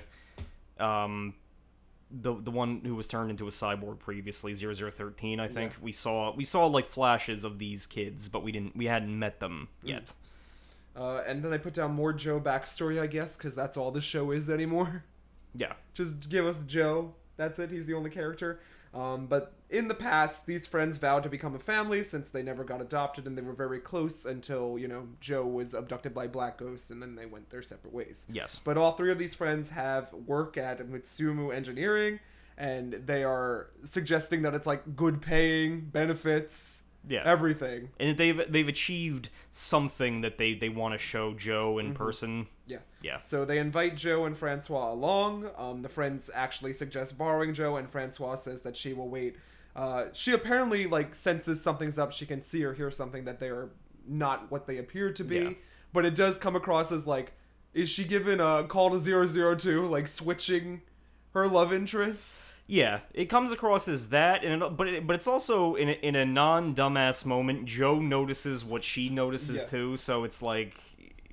um, 0.79 1.35
the 2.09 2.35
the 2.35 2.53
one 2.53 2.83
who 2.85 2.95
was 2.95 3.09
turned 3.09 3.31
into 3.31 3.49
a 3.49 3.51
cyborg 3.51 3.99
previously, 3.99 4.55
0013, 4.55 5.41
I 5.41 5.49
think 5.49 5.73
Yeah. 5.73 5.79
we 5.83 5.91
saw 5.91 6.33
we 6.37 6.45
saw 6.45 6.67
like 6.67 6.87
flashes 6.87 7.43
of 7.43 7.59
these 7.59 7.85
kids, 7.87 8.29
but 8.29 8.45
we 8.45 8.53
didn't 8.53 8.77
we 8.77 8.85
hadn't 8.85 9.19
met 9.19 9.41
them 9.41 9.69
Mm. 9.85 9.89
yet. 9.89 10.13
Uh, 10.95 11.23
and 11.27 11.43
then 11.43 11.53
I 11.53 11.59
put 11.59 11.75
down 11.75 11.93
more 11.93 12.13
Joe 12.13 12.41
backstory, 12.41 13.01
I 13.01 13.07
guess, 13.07 13.37
because 13.37 13.55
that's 13.55 13.77
all 13.77 13.91
the 13.91 14.01
show 14.01 14.31
is 14.31 14.51
anymore. 14.51 15.05
Yeah. 15.55 15.75
Just 15.93 16.31
give 16.31 16.47
us 16.47 16.65
Joe. 16.65 17.13
That's 17.37 17.59
it. 17.59 17.71
He's 17.71 17.85
the 17.87 17.93
only 17.93 18.09
character. 18.09 18.61
Um, 18.95 19.27
but 19.27 19.53
in 19.71 19.89
the 19.89 19.95
past, 19.95 20.47
these 20.47 20.67
friends 20.67 20.99
vowed 20.99 21.23
to 21.23 21.29
become 21.29 21.55
a 21.55 21.59
family 21.59 22.03
since 22.03 22.31
they 22.31 22.43
never 22.43 22.65
got 22.65 22.81
adopted 22.81 23.27
and 23.27 23.37
they 23.37 23.43
were 23.43 23.53
very 23.53 23.79
close 23.79 24.25
until, 24.25 24.79
you 24.79 24.89
know, 24.89 25.09
Joe 25.21 25.47
was 25.47 25.75
abducted 25.75 26.15
by 26.15 26.27
Black 26.27 26.59
Ghost 26.59 26.91
and 26.91 27.03
then 27.03 27.17
they 27.17 27.27
went 27.27 27.51
their 27.51 27.63
separate 27.63 27.93
ways. 27.93 28.27
Yes. 28.31 28.61
But 28.63 28.77
all 28.77 28.93
three 28.93 29.11
of 29.11 29.19
these 29.19 29.35
friends 29.35 29.71
have 29.71 30.13
work 30.13 30.57
at 30.57 30.79
Mitsumu 30.87 31.55
Engineering 31.55 32.21
and 32.59 32.93
they 32.93 33.25
are 33.25 33.69
suggesting 33.85 34.43
that 34.43 34.55
it's 34.55 34.67
like 34.67 34.95
good 34.95 35.23
paying, 35.23 35.81
benefits, 35.81 36.82
Yeah. 37.09 37.23
everything. 37.25 37.91
and 37.99 38.17
they've 38.17 38.41
they've 38.51 38.69
achieved 38.69 39.29
something 39.51 40.21
that 40.23 40.39
they 40.39 40.55
they 40.55 40.69
want 40.69 40.95
to 40.95 40.99
show 40.99 41.35
Joe 41.35 41.75
Mm-hmm. 41.77 41.89
in 41.89 41.95
person. 41.95 42.47
Yeah. 42.67 42.79
Yeah. 43.03 43.19
So 43.19 43.45
they 43.45 43.59
invite 43.59 43.97
Joe 43.97 44.25
and 44.25 44.37
Francois 44.37 44.93
along. 44.93 45.51
Um, 45.59 45.83
the 45.83 45.89
friends 45.89 46.31
actually 46.35 46.73
suggest 46.73 47.19
borrowing 47.19 47.55
Joe, 47.55 47.77
and 47.77 47.89
Francois 47.91 48.37
says 48.37 48.63
that 48.63 48.77
she 48.77 48.93
will 48.93 49.09
wait. 49.09 49.37
Uh, 49.75 50.07
she 50.13 50.33
apparently 50.33 50.87
like 50.87 51.15
senses 51.15 51.61
something's 51.63 51.99
up. 51.99 52.13
She 52.13 52.27
can 52.27 52.41
see 52.41 52.63
or 52.65 52.73
hear 52.75 52.91
something 52.91 53.25
that 53.25 53.41
they 53.41 53.49
are 53.49 53.71
not 54.07 54.51
what 54.51 54.67
they 54.67 54.79
appear 54.79 55.13
to 55.13 55.25
be. 55.25 55.37
Yeah. 55.37 55.51
But 55.93 56.05
it 56.05 56.15
does 56.15 56.39
come 56.39 56.57
across 56.57 56.93
as 56.93 57.07
like, 57.07 57.33
is 57.75 57.89
she 57.89 58.05
given 58.05 58.41
a 58.41 58.65
call 58.65 58.91
to 58.91 58.99
002, 59.57 59.87
like 59.87 60.09
switching 60.09 60.83
her 61.35 61.47
love 61.49 61.73
interest? 61.73 62.52
Yeah, 62.67 63.01
it 63.13 63.27
comes 63.27 63.53
across 63.53 63.89
as 63.89 64.09
that, 64.11 64.45
and 64.45 64.63
it, 64.63 64.77
but 64.77 64.89
it, 64.89 65.07
but 65.07 65.15
it's 65.15 65.27
also 65.27 65.75
in 65.75 65.89
a, 65.91 65.93
in 65.93 66.15
a 66.15 66.25
non 66.25 66.75
dumbass 66.75 67.25
moment. 67.25 67.67
Joe 67.67 67.99
notices 67.99 68.65
what 68.65 68.85
she 68.85 69.09
notices 69.09 69.63
Yeah. 69.63 69.69
too, 69.69 69.97
so 69.97 70.25
it's 70.25 70.41
like 70.43 70.75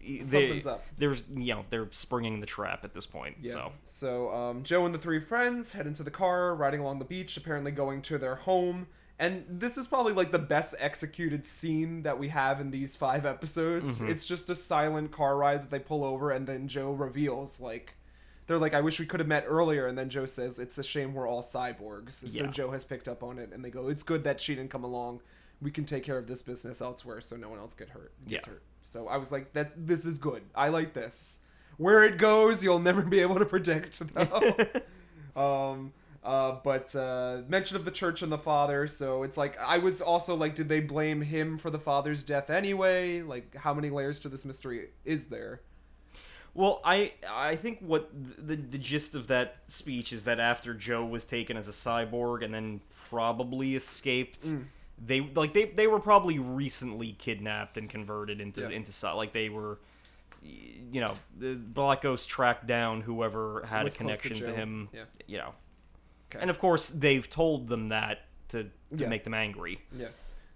they, 0.02 0.22
Something's 0.22 0.66
up. 0.68 0.84
There's 0.98 1.24
you 1.34 1.54
know 1.54 1.66
they're 1.70 1.88
springing 1.92 2.40
the 2.40 2.46
trap 2.46 2.84
at 2.84 2.94
this 2.94 3.06
point. 3.06 3.38
Yeah. 3.42 3.54
So 3.54 3.72
So 3.86 4.34
um, 4.34 4.64
Joe 4.64 4.86
and 4.86 4.94
the 4.94 5.00
three 5.00 5.20
friends 5.20 5.74
head 5.74 5.88
into 5.88 6.04
the 6.04 6.12
car, 6.12 6.56
riding 6.56 6.80
along 6.80 7.00
the 7.00 7.06
beach, 7.06 7.38
apparently 7.38 7.72
going 7.72 8.02
to 8.04 8.18
their 8.18 8.36
home. 8.36 8.88
And 9.22 9.44
this 9.50 9.78
is 9.78 9.86
probably 9.86 10.14
like 10.14 10.32
the 10.32 10.40
best 10.40 10.76
executed 10.80 11.46
scene 11.46 12.04
that 12.04 12.18
we 12.18 12.30
have 12.30 12.62
in 12.62 12.72
these 12.72 12.96
five 12.96 13.26
episodes. 13.26 14.00
Mm-hmm. 14.00 14.12
It's 14.12 14.26
just 14.26 14.50
a 14.50 14.56
silent 14.56 15.12
car 15.12 15.36
ride 15.36 15.64
that 15.64 15.70
they 15.72 15.80
pull 15.80 16.06
over, 16.06 16.32
and 16.32 16.48
then 16.48 16.68
Joe 16.68 16.92
reveals 16.92 17.60
like. 17.60 17.96
They're 18.50 18.58
like, 18.58 18.74
I 18.74 18.82
wish 18.82 19.00
we 19.00 19.06
could 19.06 19.20
have 19.20 19.28
met 19.30 19.46
earlier, 19.48 19.86
and 19.86 19.96
then 19.96 20.10
Joe 20.10 20.26
says, 20.26 20.58
"It's 20.58 20.80
a 20.80 20.84
shame 20.84 21.14
we're 21.14 21.28
all 21.28 21.44
cyborgs." 21.44 22.14
So 22.14 22.46
Yeah. 22.46 22.50
Joe 22.50 22.72
has 22.72 22.84
picked 22.84 23.08
up 23.08 23.22
on 23.22 23.38
it, 23.38 23.52
and 23.54 23.64
they 23.64 23.70
go, 23.70 23.90
"It's 23.90 24.02
good 24.02 24.24
that 24.24 24.42
she 24.42 24.56
didn't 24.56 24.72
come 24.72 24.84
along. 24.84 25.22
We 25.62 25.70
can 25.70 25.86
take 25.86 26.02
care 26.04 26.18
of 26.18 26.26
this 26.26 26.42
business 26.42 26.82
elsewhere, 26.82 27.22
so 27.22 27.36
no 27.36 27.48
one 27.48 27.60
else 27.60 27.76
get 27.76 27.90
hurt." 27.90 28.12
Gets 28.28 28.48
Yeah. 28.48 28.54
hurt. 28.54 28.64
So 28.82 29.08
I 29.08 29.18
was 29.18 29.32
like, 29.32 29.54
"That 29.54 29.86
this 29.86 30.04
is 30.04 30.18
good. 30.18 30.42
I 30.56 30.70
like 30.70 30.94
this." 30.94 31.42
Where 31.78 32.04
it 32.04 32.18
goes, 32.18 32.64
you'll 32.64 32.80
never 32.80 33.04
be 33.04 33.20
able 33.20 33.38
to 33.38 33.46
predict. 33.46 34.00
Though. 34.16 34.56
um, 35.36 35.94
uh, 36.24 36.58
but 36.64 36.96
uh, 36.96 37.44
mention 37.48 37.78
of 37.78 37.86
the 37.86 37.92
church 37.92 38.24
and 38.24 38.32
the 38.32 38.38
father. 38.40 38.88
So 38.88 39.22
it's 39.22 39.38
like 39.38 39.60
I 39.60 39.78
was 39.78 40.02
also 40.02 40.34
like, 40.36 40.56
did 40.56 40.70
they 40.70 40.80
blame 40.80 41.22
him 41.22 41.60
for 41.60 41.70
the 41.70 41.78
father's 41.80 42.24
death 42.24 42.50
anyway? 42.50 43.22
Like, 43.22 43.56
how 43.58 43.76
many 43.76 43.92
layers 43.92 44.20
to 44.22 44.28
this 44.30 44.44
mystery 44.44 44.90
is 45.06 45.28
there? 45.28 45.62
Well, 46.54 46.82
I 46.84 47.14
I 47.30 47.56
think 47.56 47.80
what 47.80 48.10
the 48.14 48.56
the 48.56 48.78
gist 48.78 49.16
of 49.16 49.28
that 49.28 49.58
speech 49.68 50.12
is 50.12 50.24
that 50.26 50.40
after 50.40 50.74
Joe 50.74 51.06
was 51.06 51.24
taken 51.26 51.56
as 51.58 51.68
a 51.68 51.72
cyborg 51.72 52.44
and 52.44 52.54
then 52.54 52.82
probably 53.10 53.76
escaped, 53.76 54.42
Mm. 54.46 54.66
they 55.04 55.22
like 55.22 55.54
they 55.54 55.66
they 55.66 55.88
were 55.88 56.00
probably 56.00 56.40
recently 56.40 57.14
kidnapped 57.14 57.78
and 57.78 57.90
converted 57.90 58.42
into 58.42 58.62
Yeah. 58.62 58.70
into 58.70 59.16
like 59.16 59.34
they 59.34 59.50
were 59.50 59.80
you 60.42 61.02
know, 61.02 61.16
the 61.38 61.54
Black 61.56 62.02
Ghost 62.02 62.30
tracked 62.30 62.66
down 62.66 63.02
whoever 63.02 63.66
had 63.68 63.84
Was 63.84 63.96
a 63.96 63.98
close 63.98 64.18
to 64.20 64.28
connection 64.30 64.48
to, 64.48 64.56
him, 64.56 64.90
Yeah. 64.94 65.04
you 65.28 65.38
know. 65.38 65.54
Okay. 66.32 66.40
And 66.42 66.50
of 66.50 66.60
course, 66.60 66.90
they've 66.90 67.30
told 67.30 67.68
them 67.68 67.90
that 67.90 68.20
to 68.50 68.64
to 68.64 68.70
Yeah. 69.04 69.08
make 69.10 69.24
them 69.26 69.34
angry. 69.34 69.82
Yeah. 69.92 70.08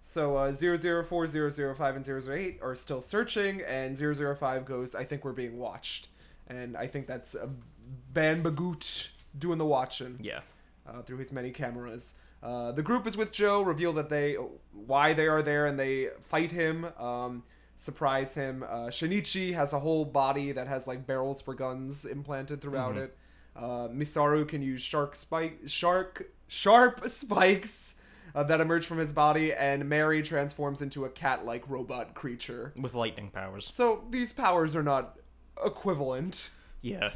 So 0.05 0.35
uh, 0.35 0.53
004, 0.53 1.27
005, 1.27 1.95
and 1.95 2.27
008 2.27 2.59
are 2.61 2.75
still 2.75 3.01
searching, 3.01 3.61
and 3.61 3.97
005 3.97 4.65
goes, 4.65 4.95
I 4.95 5.05
think 5.05 5.23
we're 5.23 5.31
being 5.31 5.57
watched. 5.57 6.09
And 6.47 6.75
I 6.75 6.87
think 6.87 7.07
that's 7.07 7.35
uh, 7.35 7.47
Van 8.11 8.43
Bagoot 8.43 9.09
doing 9.39 9.57
the 9.57 9.65
watching. 9.65 10.19
Yeah. 10.21 10.41
uh, 10.85 11.01
through 11.03 11.17
his 11.19 11.31
many 11.31 11.51
cameras. 11.51 12.15
Uh, 12.43 12.73
the 12.73 12.81
group 12.83 13.07
is 13.07 13.15
with 13.15 13.31
Joe, 13.31 13.61
reveal 13.61 13.93
that 13.93 14.09
they 14.09 14.33
why 14.73 15.13
they 15.13 15.27
are 15.27 15.41
there, 15.41 15.65
and 15.65 15.79
they 15.79 16.09
fight 16.21 16.51
him, 16.51 16.83
um, 16.99 17.43
surprise 17.77 18.35
him. 18.35 18.63
Uh, 18.63 18.87
Shinichi 18.87 19.53
has 19.53 19.71
a 19.71 19.79
whole 19.79 20.03
body 20.03 20.51
that 20.51 20.67
has 20.67 20.85
like 20.85 21.07
barrels 21.07 21.41
for 21.41 21.53
guns 21.53 22.03
implanted 22.03 22.59
throughout 22.59 22.97
it. 22.97 23.17
Uh, 23.55 23.87
Misaru 23.87 24.45
can 24.45 24.61
use 24.61 24.81
shark 24.81 25.15
spike 25.15 25.59
shark 25.67 26.25
sharp 26.47 27.03
spikes 27.07 27.95
uh, 28.35 28.43
that 28.43 28.61
emerge 28.61 28.85
from 28.85 28.97
his 28.97 29.11
body, 29.11 29.53
and 29.53 29.87
Mary 29.87 30.21
transforms 30.21 30.81
into 30.81 31.05
a 31.05 31.09
cat-like 31.09 31.69
robot 31.69 32.13
creature. 32.13 32.73
With 32.75 32.95
lightning 32.95 33.29
powers. 33.29 33.71
So 33.71 34.03
these 34.09 34.33
powers 34.33 34.75
are 34.75 34.83
not 34.83 35.19
equivalent. 35.63 36.49
Yeah. 36.81 37.11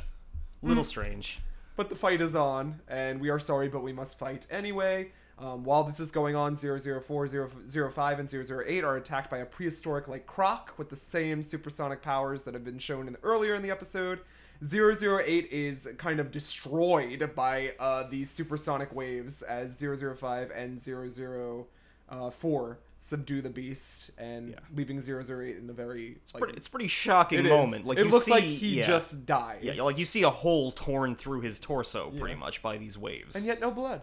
Little 0.61 0.83
strange. 0.83 1.39
But 1.75 1.89
the 1.89 1.95
fight 1.95 2.21
is 2.21 2.35
on, 2.35 2.81
and 2.87 3.21
we 3.21 3.29
are 3.29 3.39
sorry, 3.39 3.67
but 3.67 3.83
we 3.83 3.93
must 3.93 4.17
fight 4.17 4.47
anyway. 4.49 5.11
Um, 5.39 5.63
while 5.63 5.83
this 5.83 5.99
is 5.99 6.11
going 6.11 6.35
on, 6.35 6.55
004, 6.55 7.27
005, 7.27 8.19
and 8.19 8.33
008 8.33 8.83
are 8.83 8.97
attacked 8.97 9.29
by 9.29 9.37
a 9.37 9.45
prehistoric 9.45 10.07
like 10.07 10.25
croc 10.25 10.73
with 10.77 10.89
the 10.89 10.95
same 10.95 11.43
supersonic 11.43 12.01
powers 12.01 12.43
that 12.43 12.55
have 12.55 12.63
been 12.63 12.79
shown 12.79 13.07
in 13.07 13.17
earlier 13.21 13.53
in 13.53 13.61
the 13.61 13.69
episode. 13.69 14.21
008 14.63 15.47
is 15.51 15.87
kind 15.97 16.19
of 16.19 16.31
destroyed 16.31 17.31
by 17.35 17.73
uh, 17.79 18.03
these 18.09 18.29
supersonic 18.29 18.93
waves 18.93 19.41
as 19.41 19.79
005 19.79 20.51
and 20.51 20.79
004 20.81 22.79
subdue 22.99 23.41
the 23.43 23.49
beast 23.49 24.09
and 24.17 24.49
Yeah. 24.49 24.59
leaving 24.75 24.99
008 24.99 25.57
in 25.57 25.69
a 25.69 25.73
very 25.73 26.17
like, 26.33 26.41
Pretty- 26.41 26.57
it's 26.57 26.67
pretty 26.67 26.87
shocking 26.87 27.39
it 27.39 27.45
is. 27.45 27.51
moment. 27.51 27.85
Like 27.85 27.99
it 27.99 28.07
looks 28.07 28.25
see, 28.25 28.31
like 28.31 28.43
he 28.43 28.77
yeah. 28.79 28.87
just 28.87 29.25
dies. 29.27 29.59
Yeah, 29.61 29.83
like 29.83 29.97
you 29.99 30.05
see 30.05 30.23
a 30.23 30.29
hole 30.31 30.71
torn 30.71 31.15
through 31.15 31.41
his 31.41 31.59
torso, 31.59 32.09
pretty 32.09 32.33
Yeah. 32.33 32.39
much, 32.39 32.61
by 32.63 32.77
these 32.77 32.97
waves. 32.97 33.35
and 33.35 33.45
yet 33.45 33.59
no 33.59 33.69
blood. 33.71 34.01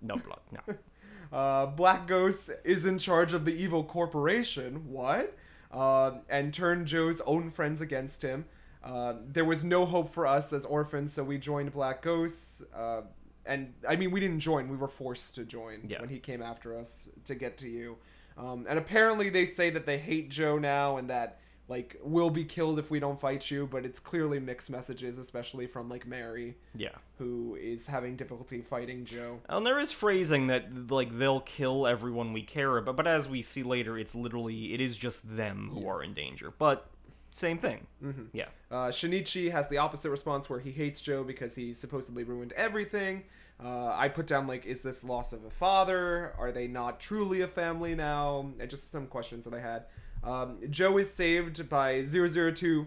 no 0.00 0.16
blood, 0.16 0.40
no. 0.52 0.74
Uh, 1.32 1.64
Black 1.64 2.08
Ghost 2.08 2.50
is 2.64 2.84
in 2.86 2.98
charge 2.98 3.34
of 3.34 3.44
the 3.44 3.52
evil 3.54 3.84
corporation. 3.84 4.90
What? 4.90 5.36
Uh, 5.70 6.14
and 6.28 6.52
turned 6.52 6.88
Joe's 6.88 7.20
own 7.20 7.50
friends 7.50 7.80
against 7.80 8.22
him. 8.22 8.46
Uh, 8.82 9.14
there 9.26 9.44
was 9.44 9.62
no 9.64 9.84
hope 9.86 10.12
for 10.12 10.26
us 10.26 10.52
as 10.52 10.64
orphans, 10.64 11.12
so 11.12 11.22
we 11.22 11.38
joined 11.38 11.72
Black 11.72 12.02
Ghosts. 12.02 12.62
Uh, 12.74 13.02
and 13.46 13.74
I 13.88 13.96
mean, 13.96 14.10
we 14.10 14.20
didn't 14.20 14.40
join; 14.40 14.68
we 14.68 14.76
were 14.76 14.88
forced 14.88 15.34
to 15.36 15.44
join 15.44 15.84
Yeah. 15.88 16.00
when 16.00 16.08
he 16.08 16.18
came 16.18 16.42
after 16.42 16.76
us 16.76 17.10
to 17.26 17.34
get 17.34 17.56
to 17.58 17.68
you. 17.68 17.98
Um, 18.38 18.66
and 18.68 18.78
apparently, 18.78 19.28
they 19.28 19.44
say 19.44 19.70
that 19.70 19.84
they 19.86 19.98
hate 19.98 20.30
Joe 20.30 20.58
now, 20.58 20.96
and 20.96 21.10
that 21.10 21.40
like 21.68 21.96
we'll 22.02 22.30
be 22.30 22.44
killed 22.44 22.78
if 22.78 22.90
we 22.90 22.98
don't 23.00 23.20
fight 23.20 23.50
you. 23.50 23.66
But 23.66 23.84
it's 23.84 24.00
clearly 24.00 24.40
mixed 24.40 24.70
messages, 24.70 25.18
especially 25.18 25.66
from 25.66 25.88
like 25.88 26.06
Mary, 26.06 26.56
Yeah. 26.74 26.96
who 27.18 27.56
is 27.60 27.86
having 27.86 28.16
difficulty 28.16 28.60
fighting 28.62 29.04
Joe. 29.04 29.40
And 29.48 29.66
there 29.66 29.78
is 29.78 29.92
phrasing 29.92 30.46
that 30.48 30.90
like 30.90 31.18
they'll 31.18 31.40
kill 31.42 31.86
everyone 31.86 32.32
we 32.32 32.42
care 32.42 32.76
about, 32.78 32.96
but 32.96 33.06
as 33.06 33.28
we 33.28 33.42
see 33.42 33.62
later, 33.62 33.98
it's 33.98 34.14
literally 34.14 34.72
it 34.74 34.80
is 34.80 34.96
just 34.96 35.36
them 35.36 35.70
who 35.74 35.86
are 35.86 36.02
in 36.02 36.12
danger. 36.14 36.50
But 36.56 36.88
same 37.30 37.58
thing. 37.58 37.86
Mm-hmm. 38.04 38.24
Yeah. 38.32 38.46
Uh, 38.70 38.88
Shinichi 38.88 39.50
has 39.50 39.68
the 39.68 39.78
opposite 39.78 40.10
response 40.10 40.48
where 40.50 40.60
he 40.60 40.70
hates 40.72 41.00
Joe 41.00 41.22
because 41.24 41.54
he 41.54 41.74
supposedly 41.74 42.24
ruined 42.24 42.52
everything. 42.52 43.24
Uh, 43.62 43.92
I 43.94 44.08
put 44.08 44.26
down 44.26 44.46
like, 44.46 44.64
is 44.64 44.82
this 44.82 45.04
loss 45.04 45.32
of 45.32 45.44
a 45.44 45.50
father? 45.50 46.32
Are 46.38 46.50
they 46.50 46.66
not 46.66 46.98
truly 46.98 47.42
a 47.42 47.46
family 47.48 47.94
now? 47.94 48.50
Uh, 48.60 48.66
Just 48.66 48.90
some 48.90 49.06
questions 49.06 49.44
that 49.44 49.54
I 49.54 49.60
had. 49.60 49.84
Um, 50.22 50.58
Joe 50.68 50.98
is 50.98 51.12
saved 51.12 51.68
by 51.68 52.04
002 52.04 52.86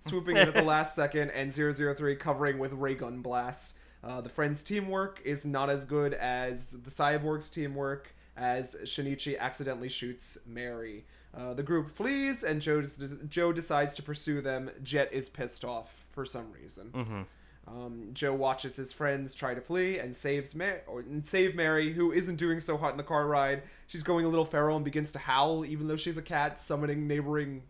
swooping 0.00 0.36
in 0.36 0.48
at 0.48 0.54
the 0.54 0.62
last 0.62 0.94
second 0.94 1.30
and 1.30 1.52
003 1.52 2.16
covering 2.16 2.58
with 2.58 2.72
ray 2.72 2.94
gun 2.94 3.20
blast. 3.20 3.76
Uh, 4.02 4.20
the 4.20 4.28
friends' 4.28 4.64
teamwork 4.64 5.20
is 5.24 5.44
not 5.44 5.70
as 5.70 5.84
good 5.84 6.14
as 6.14 6.72
the 6.82 6.90
cyborgs' 6.90 7.52
teamwork 7.52 8.14
as 8.36 8.74
Shinichi 8.84 9.38
accidentally 9.38 9.88
shoots 9.88 10.38
Mary. 10.46 11.04
Uh, 11.36 11.54
the 11.54 11.62
group 11.62 11.90
flees, 11.90 12.42
and 12.44 12.60
Joe, 12.60 12.82
Joe 13.28 13.52
decides 13.52 13.94
to 13.94 14.02
pursue 14.02 14.40
them. 14.42 14.70
Jet 14.82 15.08
is 15.12 15.28
pissed 15.30 15.64
off 15.64 16.04
for 16.10 16.26
some 16.26 16.52
reason. 16.52 16.90
Mm-hmm. 16.92 17.22
Um, 17.66 18.10
Joe 18.12 18.34
watches 18.34 18.76
his 18.76 18.92
friends 18.92 19.34
try 19.34 19.54
to 19.54 19.60
flee 19.60 19.98
and 19.98 20.14
saves 20.14 20.54
Mary, 20.54 20.80
or 20.86 21.00
and 21.00 21.24
save 21.24 21.54
Mary, 21.54 21.92
who 21.92 22.12
isn't 22.12 22.36
doing 22.36 22.60
so 22.60 22.76
hot 22.76 22.90
in 22.90 22.96
the 22.96 23.02
car 23.04 23.26
ride. 23.26 23.62
She's 23.86 24.02
going 24.02 24.26
a 24.26 24.28
little 24.28 24.44
feral 24.44 24.76
and 24.76 24.84
begins 24.84 25.12
to 25.12 25.18
howl, 25.20 25.64
even 25.64 25.86
though 25.86 25.96
she's 25.96 26.18
a 26.18 26.22
cat, 26.22 26.58
summoning 26.58 27.06
neighboring 27.06 27.62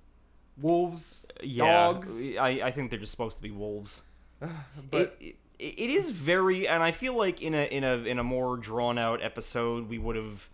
wolves, 0.61 1.27
Yeah. 1.43 1.67
dogs. 1.93 2.37
I 2.37 2.49
I 2.65 2.71
think 2.73 2.91
they're 2.91 3.01
just 3.01 3.13
supposed 3.13 3.37
to 3.37 3.43
be 3.43 3.51
wolves. 3.51 4.03
But 4.91 5.17
it, 5.21 5.37
it, 5.59 5.75
it 5.79 5.91
is 5.91 6.11
very 6.11 6.67
and 6.67 6.83
i 6.83 6.91
feel 6.91 7.17
like 7.17 7.41
in 7.41 7.55
a 7.55 7.65
in 7.65 7.85
a 7.85 7.97
in 7.99 8.19
a 8.19 8.25
more 8.25 8.57
drawn 8.57 8.99
out 8.99 9.23
episode 9.23 9.89
we 9.89 9.99
would 9.99 10.17
have 10.17 10.49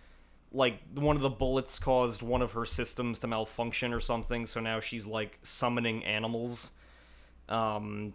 like 0.52 0.80
one 0.94 1.14
of 1.16 1.22
the 1.22 1.30
bullets 1.30 1.78
caused 1.78 2.22
one 2.22 2.40
of 2.42 2.52
her 2.52 2.64
systems 2.64 3.18
to 3.18 3.26
malfunction 3.26 3.92
or 3.92 4.00
something 4.00 4.46
so 4.46 4.60
now 4.60 4.80
she's 4.80 5.06
like 5.06 5.38
summoning 5.42 6.04
animals 6.04 6.70
um 7.48 8.14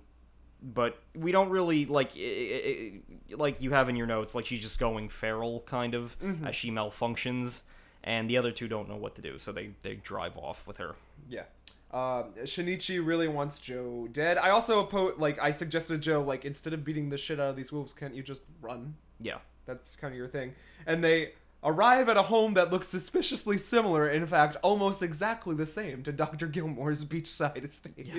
but 0.62 0.98
we 1.16 1.32
don't 1.32 1.50
really 1.50 1.86
like 1.86 2.12
i 2.16 2.22
i 2.22 2.92
i 3.32 3.36
like 3.36 3.62
you 3.62 3.72
have 3.72 3.90
in 3.90 3.96
your 3.96 4.08
notes 4.08 4.34
like 4.34 4.46
she's 4.46 4.62
just 4.62 4.80
going 4.80 5.10
feral 5.10 5.62
kind 5.66 5.94
of 5.94 6.16
as 6.46 6.56
she 6.56 6.72
malfunctions 6.72 7.62
and 8.04 8.30
the 8.30 8.38
other 8.38 8.52
two 8.52 8.68
don't 8.68 8.88
know 8.90 8.96
what 8.98 9.16
to 9.16 9.22
do 9.22 9.38
so 9.38 9.52
they 9.52 9.72
they 9.82 9.96
drive 9.96 10.38
off 10.38 10.66
with 10.68 10.78
her 10.78 10.96
Yeah. 11.30 11.44
Uh, 11.92 12.24
Shinichi 12.44 13.06
really 13.06 13.28
wants 13.28 13.60
Joe 13.60 14.08
dead. 14.12 14.40
I 14.40 14.50
also 14.50 14.84
po- 14.84 15.14
like 15.20 15.38
I 15.40 15.52
suggested 15.52 16.02
Joe 16.02 16.24
like 16.24 16.44
instead 16.44 16.74
of 16.74 16.84
beating 16.84 17.12
the 17.12 17.20
shit 17.20 17.40
out 17.40 17.52
of 17.52 17.56
these 17.56 17.72
wolves, 17.72 17.94
can't 17.94 18.16
you 18.16 18.24
just 18.24 18.44
run? 18.64 18.96
yeah 19.20 19.38
That's 19.68 19.96
kind 19.96 20.12
of 20.12 20.18
your 20.18 20.28
thing. 20.28 20.56
And 20.88 21.04
they 21.04 21.34
arrive 21.66 22.10
at 22.10 22.18
a 22.18 22.24
home 22.24 22.54
that 22.56 22.72
looks 22.72 22.88
suspiciously 22.88 23.58
similar, 23.58 24.08
in 24.10 24.26
fact, 24.28 24.58
almost 24.62 25.02
exactly 25.02 25.56
the 25.56 25.66
same 25.66 26.04
to 26.04 26.12
Dr. 26.12 26.48
Gilmore's 26.48 27.06
beachside 27.06 27.64
estate. 27.64 28.14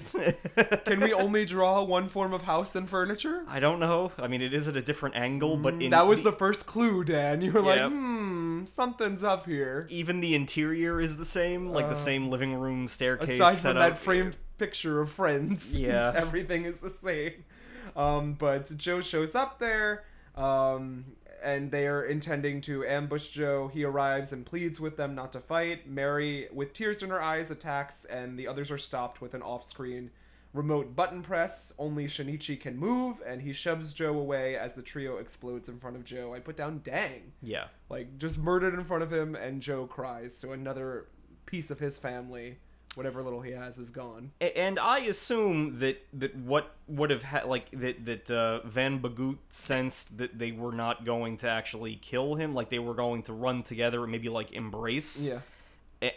Can 0.85 1.01
we 1.01 1.13
only 1.13 1.45
draw 1.45 1.83
one 1.83 2.09
form 2.09 2.33
of 2.33 2.43
house 2.43 2.75
and 2.75 2.89
furniture? 2.89 3.45
I 3.49 3.61
don't 3.61 3.79
know. 3.81 4.13
I 4.19 4.27
mean, 4.29 4.43
it 4.43 4.55
is 4.55 4.67
at 4.69 4.77
a 4.77 4.83
different 4.83 5.17
angle, 5.17 5.57
but 5.57 5.75
in 5.75 5.81
Mm, 5.81 5.91
that 5.91 6.07
was 6.07 6.23
the 6.23 6.33
first 6.33 6.67
clue, 6.67 7.05
Dan. 7.05 7.41
You 7.43 7.53
were 7.53 7.61
like, 7.61 7.83
hmm, 7.91 8.65
something's 8.65 9.23
up 9.23 9.47
here. 9.47 9.87
even 9.91 10.21
the 10.21 10.35
interior 10.35 11.01
is 11.01 11.17
the 11.17 11.25
same, 11.25 11.69
like 11.69 11.89
the 11.89 11.95
same 11.95 12.31
living 12.31 12.55
room 12.55 12.89
staircase. 12.89 13.29
Uh, 13.41 13.45
Aside 13.47 13.57
from 13.59 13.77
that 13.77 13.99
framed 13.99 14.37
picture 14.59 15.01
of 15.01 15.11
friends, 15.11 15.79
Yeah. 15.79 16.13
everything 16.17 16.65
is 16.65 16.81
the 16.81 16.91
same. 16.91 17.45
Um, 17.97 18.33
but 18.35 18.75
Joe 18.77 19.01
shows 19.01 19.35
up 19.35 19.59
there, 19.59 20.05
um, 20.37 21.05
and 21.45 21.71
they 21.71 21.87
are 21.87 22.03
intending 22.03 22.61
to 22.63 22.85
ambush 22.85 23.29
Joe. 23.31 23.69
He 23.69 23.85
arrives 23.85 24.33
and 24.33 24.47
pleads 24.47 24.81
with 24.81 24.97
them 24.97 25.15
not 25.15 25.33
to 25.33 25.41
fight. 25.41 25.89
Mary, 25.89 26.49
with 26.53 26.73
tears 26.73 27.03
in 27.03 27.11
her 27.11 27.23
eyes, 27.23 27.51
attacks, 27.51 28.05
and 28.05 28.39
the 28.39 28.49
others 28.49 28.71
are 28.71 28.79
stopped 28.79 29.21
with 29.21 29.35
an 29.35 29.43
off-screen 29.43 30.11
remote 30.53 30.95
button 30.97 31.21
press. 31.21 31.73
Only 31.79 32.07
Shinichi 32.07 32.59
can 32.59 32.77
move, 32.79 33.21
and 33.27 33.43
he 33.43 33.53
shoves 33.53 33.93
Joe 33.93 34.17
away 34.19 34.57
as 34.57 34.75
the 34.75 34.83
trio 34.83 35.17
explodes 35.19 35.69
in 35.69 35.79
front 35.79 35.97
of 35.97 36.05
Joe. 36.05 36.33
I 36.33 36.39
put 36.41 36.57
down 36.57 36.81
"dang." 36.83 37.33
Yeah. 37.43 37.67
like 37.89 38.19
just 38.19 38.39
murdered 38.39 38.75
in 38.75 38.85
front 38.85 39.03
of 39.03 39.13
him 39.13 39.35
and 39.35 39.61
joe 39.61 39.87
cries 39.87 40.37
so 40.37 40.53
another 40.53 41.07
piece 41.47 41.71
of 41.71 41.79
his 41.79 41.99
family 41.99 42.59
whatever 42.97 43.23
little 43.23 43.41
he 43.41 43.53
has 43.53 43.79
is 43.79 43.91
gone 43.91 44.31
And 44.41 44.79
I 44.79 44.99
assume 45.01 45.79
that 45.81 46.05
that 46.15 46.35
what 46.37 46.75
would 46.87 47.11
have 47.11 47.23
had 47.23 47.47
like 47.47 47.71
that 47.73 48.05
that 48.05 48.31
uh, 48.31 48.67
Van 48.67 49.01
Bagoot 49.01 49.39
sensed 49.51 50.19
that 50.19 50.39
they 50.39 50.53
were 50.53 50.73
not 50.73 51.05
going 51.05 51.37
to 51.39 51.49
actually 51.49 51.97
kill 51.97 52.35
him, 52.35 52.55
like 52.55 52.69
they 52.69 52.79
were 52.79 52.95
going 52.95 53.23
to 53.25 53.33
run 53.33 53.63
together 53.63 54.03
and 54.03 54.13
maybe 54.13 54.29
like 54.29 54.53
embrace. 54.53 55.25
yeah 55.25 55.41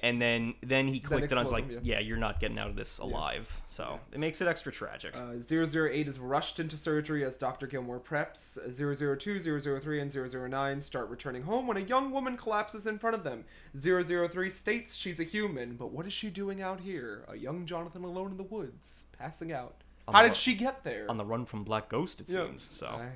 And 0.03 0.21
then 0.21 0.55
then 0.61 0.88
he 0.89 0.99
clicked 0.99 1.32
and 1.32 1.39
I 1.39 1.43
was 1.43 1.51
like, 1.51 1.69
him, 1.69 1.80
yeah. 1.84 1.99
you're 1.99 2.17
not 2.17 2.41
getting 2.41 2.59
out 2.59 2.69
of 2.69 2.75
this 2.75 2.99
alive. 2.99 3.61
So 3.69 3.99
it 4.11 4.19
makes 4.19 4.41
it 4.41 4.47
extra 4.47 4.69
tragic. 4.71 5.15
uh, 5.15 5.36
008 5.39 6.07
is 6.09 6.19
rushed 6.19 6.59
into 6.59 6.75
surgery 6.75 7.23
as 7.23 7.38
dr 7.38 7.65
gilmore 7.67 7.99
preps 7.99 8.57
002 8.75 9.59
003 9.80 10.01
and 10.01 10.11
009 10.13 10.82
start 10.82 11.09
returning 11.09 11.43
home 11.43 11.67
when 11.67 11.78
a 11.78 11.82
young 11.82 12.11
woman 12.11 12.36
collapses 12.36 12.86
in 12.86 12.97
front 12.99 13.15
of 13.15 13.23
them 13.23 13.45
003 13.80 14.49
states 14.49 14.95
she's 14.95 15.19
a 15.19 15.23
human 15.23 15.75
but 15.75 15.91
what 15.91 16.05
is 16.05 16.11
she 16.13 16.30
doing 16.30 16.61
out 16.61 16.82
here 16.82 17.23
a 17.30 17.38
young 17.38 17.65
jonathan 17.65 18.03
alone 18.03 18.32
in 18.32 18.38
the 18.38 18.43
woods 18.43 19.05
passing 19.17 19.53
out 19.53 19.84
On 20.07 20.13
how 20.15 20.21
did 20.23 20.30
ru- 20.30 20.34
she 20.36 20.55
get 20.55 20.84
there 20.84 21.05
On 21.09 21.17
the 21.17 21.25
run 21.25 21.45
from 21.45 21.63
Black 21.63 21.88
Ghost, 21.88 22.19
it 22.19 22.28
Yeah. 22.30 22.45
seems. 22.45 22.67
So 22.71 22.88
I- 22.88 23.11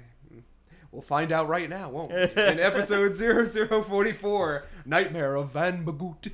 We'll 0.92 1.02
find 1.02 1.32
out 1.32 1.48
right 1.48 1.70
now, 1.70 1.90
won't 1.90 2.12
we? 2.12 2.18
In 2.36 2.60
episode 2.60 3.16
0044, 3.16 4.66
Nightmare 4.86 5.36
of 5.36 5.52
Van 5.54 5.86
Bagoot. 5.86 6.32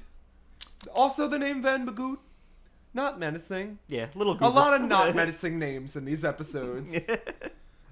Also, 0.94 1.28
the 1.28 1.40
name 1.40 1.62
Van 1.62 1.88
Bagoot, 1.88 2.18
not 2.94 3.20
menacing. 3.20 3.80
yeah, 3.88 4.08
little 4.16 4.38
A 4.42 4.50
lot 4.50 4.74
of 4.74 4.82
not 4.82 5.16
menacing 5.22 5.60
names 5.60 5.96
in 5.96 6.06
these 6.06 6.26
episodes. 6.26 7.08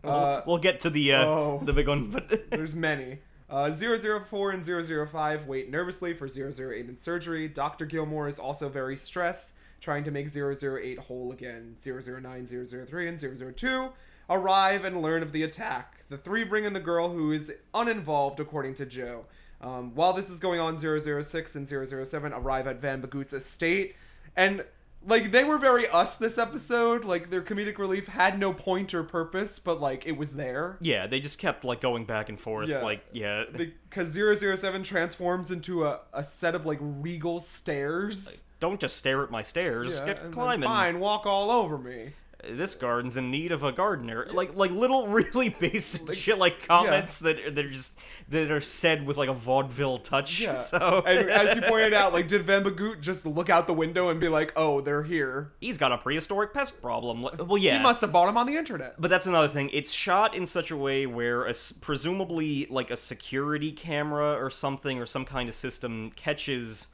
we'll, 0.03 0.13
uh, 0.13 0.41
we'll 0.45 0.57
get 0.57 0.79
to 0.81 0.89
the 0.89 1.13
uh, 1.13 1.25
oh. 1.25 1.61
the 1.63 1.73
big 1.73 1.87
one, 1.87 2.09
but 2.09 2.49
There's 2.49 2.75
many. 2.75 3.19
Uh, 3.47 3.71
004 3.71 4.51
and 4.51 4.65
005 4.65 5.47
wait 5.47 5.69
nervously 5.69 6.13
for 6.13 6.27
008 6.27 6.89
in 6.89 6.97
surgery. 6.97 7.47
Dr. 7.47 7.85
Gilmore 7.85 8.27
is 8.27 8.39
also 8.39 8.69
very 8.69 8.97
stressed, 8.97 9.53
trying 9.79 10.03
to 10.03 10.11
make 10.11 10.35
008 10.35 10.99
whole 10.99 11.31
again. 11.31 11.75
009, 11.81 12.45
003, 12.45 13.07
and 13.07 13.55
002 13.57 13.89
arrive 14.29 14.83
and 14.83 15.01
learn 15.01 15.21
of 15.21 15.31
the 15.31 15.43
attack. 15.43 16.03
The 16.09 16.17
three 16.17 16.43
bring 16.43 16.65
in 16.65 16.73
the 16.73 16.79
girl 16.79 17.09
who 17.09 17.31
is 17.31 17.53
uninvolved, 17.73 18.39
according 18.39 18.73
to 18.75 18.85
Joe. 18.85 19.25
Um, 19.65 19.95
while 19.95 20.13
this 20.13 20.29
is 20.29 20.39
going 20.39 20.59
on, 20.59 20.77
006 20.77 21.55
and 21.55 21.67
007 21.67 22.33
arrive 22.33 22.67
at 22.67 22.79
Van 22.79 23.01
Bagoot's 23.01 23.33
estate. 23.33 23.95
And, 24.35 24.63
like, 25.05 25.31
they 25.31 25.43
were 25.43 25.57
very 25.57 25.87
us 25.89 26.17
this 26.17 26.37
episode. 26.37 27.03
Like, 27.03 27.31
their 27.31 27.41
comedic 27.41 27.79
relief 27.79 28.07
had 28.07 28.37
no 28.37 28.53
point 28.53 28.93
or 28.93 29.01
purpose, 29.03 29.57
but, 29.57 29.81
like, 29.81 30.05
it 30.05 30.17
was 30.17 30.33
there 30.33 30.77
yeah, 30.81 31.07
they 31.07 31.19
just 31.19 31.39
kept 31.39 31.65
like 31.65 31.81
going 31.81 32.05
back 32.05 32.29
and 32.29 32.39
forth. 32.39 32.69
Yeah. 32.69 32.83
Like 32.83 33.03
yeah, 33.11 33.45
because 33.55 34.13
007 34.13 34.83
transforms 34.83 35.51
into 35.51 35.85
a, 35.85 36.01
a 36.13 36.23
set 36.23 36.53
of 36.55 36.65
like 36.65 36.79
regal 36.81 37.39
stairs. 37.39 38.43
don't 38.59 38.79
just 38.79 38.97
stare 38.97 39.23
at 39.23 39.31
my 39.31 39.41
stairs. 39.41 39.99
Yeah, 39.99 40.05
get 40.05 40.31
climbing. 40.31 40.67
Fine, 40.67 40.99
walk 40.99 41.25
all 41.25 41.49
over 41.49 41.77
me. 41.77 42.13
This 42.49 42.75
garden's 42.75 43.17
in 43.17 43.31
need 43.31 43.51
of 43.51 43.63
a 43.63 43.71
gardener. 43.71 44.27
Like 44.31 44.55
like 44.55 44.71
little 44.71 45.07
really 45.09 45.49
basic 45.49 46.13
shit 46.13 46.37
like 46.37 46.67
comments 46.67 47.19
that 47.19 47.55
that 47.55 47.65
are 47.65 47.69
just 47.69 47.99
that 48.29 48.51
are 48.51 48.61
said 48.61 49.05
with 49.05 49.17
like 49.17 49.29
a 49.29 49.33
vaudeville 49.33 49.97
touch. 49.99 50.41
Yeah. 50.41 50.53
So 50.75 51.03
and 51.05 51.29
as 51.29 51.55
you 51.55 51.61
pointed 51.61 51.93
out, 51.93 52.13
like, 52.13 52.27
did 52.27 52.41
Van 52.45 52.63
Bagoot 52.63 53.01
just 53.01 53.25
look 53.25 53.49
out 53.49 53.67
the 53.67 53.73
window 53.73 54.09
and 54.09 54.19
be 54.19 54.29
like, 54.29 54.51
"Oh, 54.55 54.81
they're 54.81 55.03
here"? 55.03 55.53
he's 55.61 55.77
got 55.77 55.91
a 55.91 55.97
prehistoric 55.97 56.53
pest 56.53 56.81
problem. 56.81 57.21
Like- 57.23 57.39
Well, 57.47 57.57
yeah. 57.57 57.77
He 57.77 57.83
must 57.83 58.01
have 58.01 58.11
bought 58.11 58.25
them 58.27 58.37
on 58.37 58.47
the 58.47 58.55
internet. 58.57 58.99
But 58.99 59.09
that's 59.09 59.25
another 59.27 59.47
thing. 59.47 59.69
It's 59.73 59.91
shot 59.91 60.33
in 60.35 60.45
such 60.45 60.71
a 60.71 60.77
way 60.77 61.05
where, 61.05 61.45
a 61.45 61.53
presumably, 61.81 62.67
like 62.69 62.89
a 62.91 62.97
security 62.97 63.71
camera 63.71 64.33
or 64.43 64.49
something, 64.49 64.99
or 64.99 65.05
some 65.05 65.25
kind 65.25 65.47
of 65.49 65.55
system 65.55 66.11
catches 66.15 66.87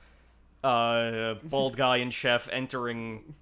uh, 0.63 1.35
bald 1.43 1.75
guy 1.77 1.97
and 1.97 2.13
chef 2.13 2.47
entering 2.51 3.33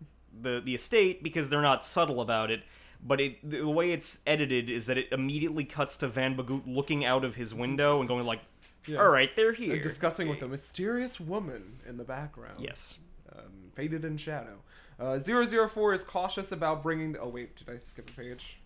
the 0.41 0.61
the 0.63 0.75
estate 0.75 1.23
because 1.23 1.49
they're 1.49 1.61
not 1.61 1.83
subtle 1.83 2.21
about 2.21 2.51
it. 2.51 2.63
But 3.01 3.21
it, 3.21 3.49
the 3.49 3.67
way 3.69 3.91
it's 3.91 4.19
edited 4.27 4.69
is 4.69 4.85
that 4.87 4.97
it 4.97 5.07
immediately 5.11 5.63
cuts 5.63 5.95
to 5.97 6.07
Van 6.09 6.35
Bagoot 6.35 6.63
looking 6.65 7.05
out 7.05 7.23
of 7.23 7.35
his 7.35 7.53
window 7.55 7.99
and 7.99 8.09
going 8.09 8.25
like, 8.25 8.41
Yeah. 8.85 8.97
"All 8.99 9.09
right, 9.09 9.33
they're 9.37 9.53
here." 9.53 9.73
And 9.73 9.81
discussing 9.81 10.27
with 10.27 10.41
a 10.41 10.47
mysterious 10.49 11.17
woman 11.19 11.79
in 11.87 11.95
the 11.97 12.03
background. 12.03 12.59
Yes. 12.59 12.97
Um, 13.33 13.71
faded 13.73 14.03
in 14.03 14.17
shadow. 14.17 14.57
Uh, 14.99 15.17
004 15.17 15.93
is 15.93 16.03
cautious 16.03 16.51
about 16.51 16.83
bringing. 16.83 17.13
The, 17.13 17.19
oh 17.21 17.29
wait, 17.29 17.55
did 17.55 17.69
I 17.69 17.77
skip 17.77 18.09
a 18.09 18.13
page? 18.13 18.59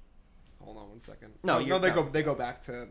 Hold 0.62 0.78
on 0.78 0.90
one 0.90 1.00
second. 1.02 1.34
No, 1.44 1.60
no, 1.60 1.66
you're- 1.66 1.80
they 1.80 1.90
no. 1.90 1.96
go 2.04 2.10
they 2.10 2.24
go 2.24 2.34
back 2.34 2.60
to 2.62 2.88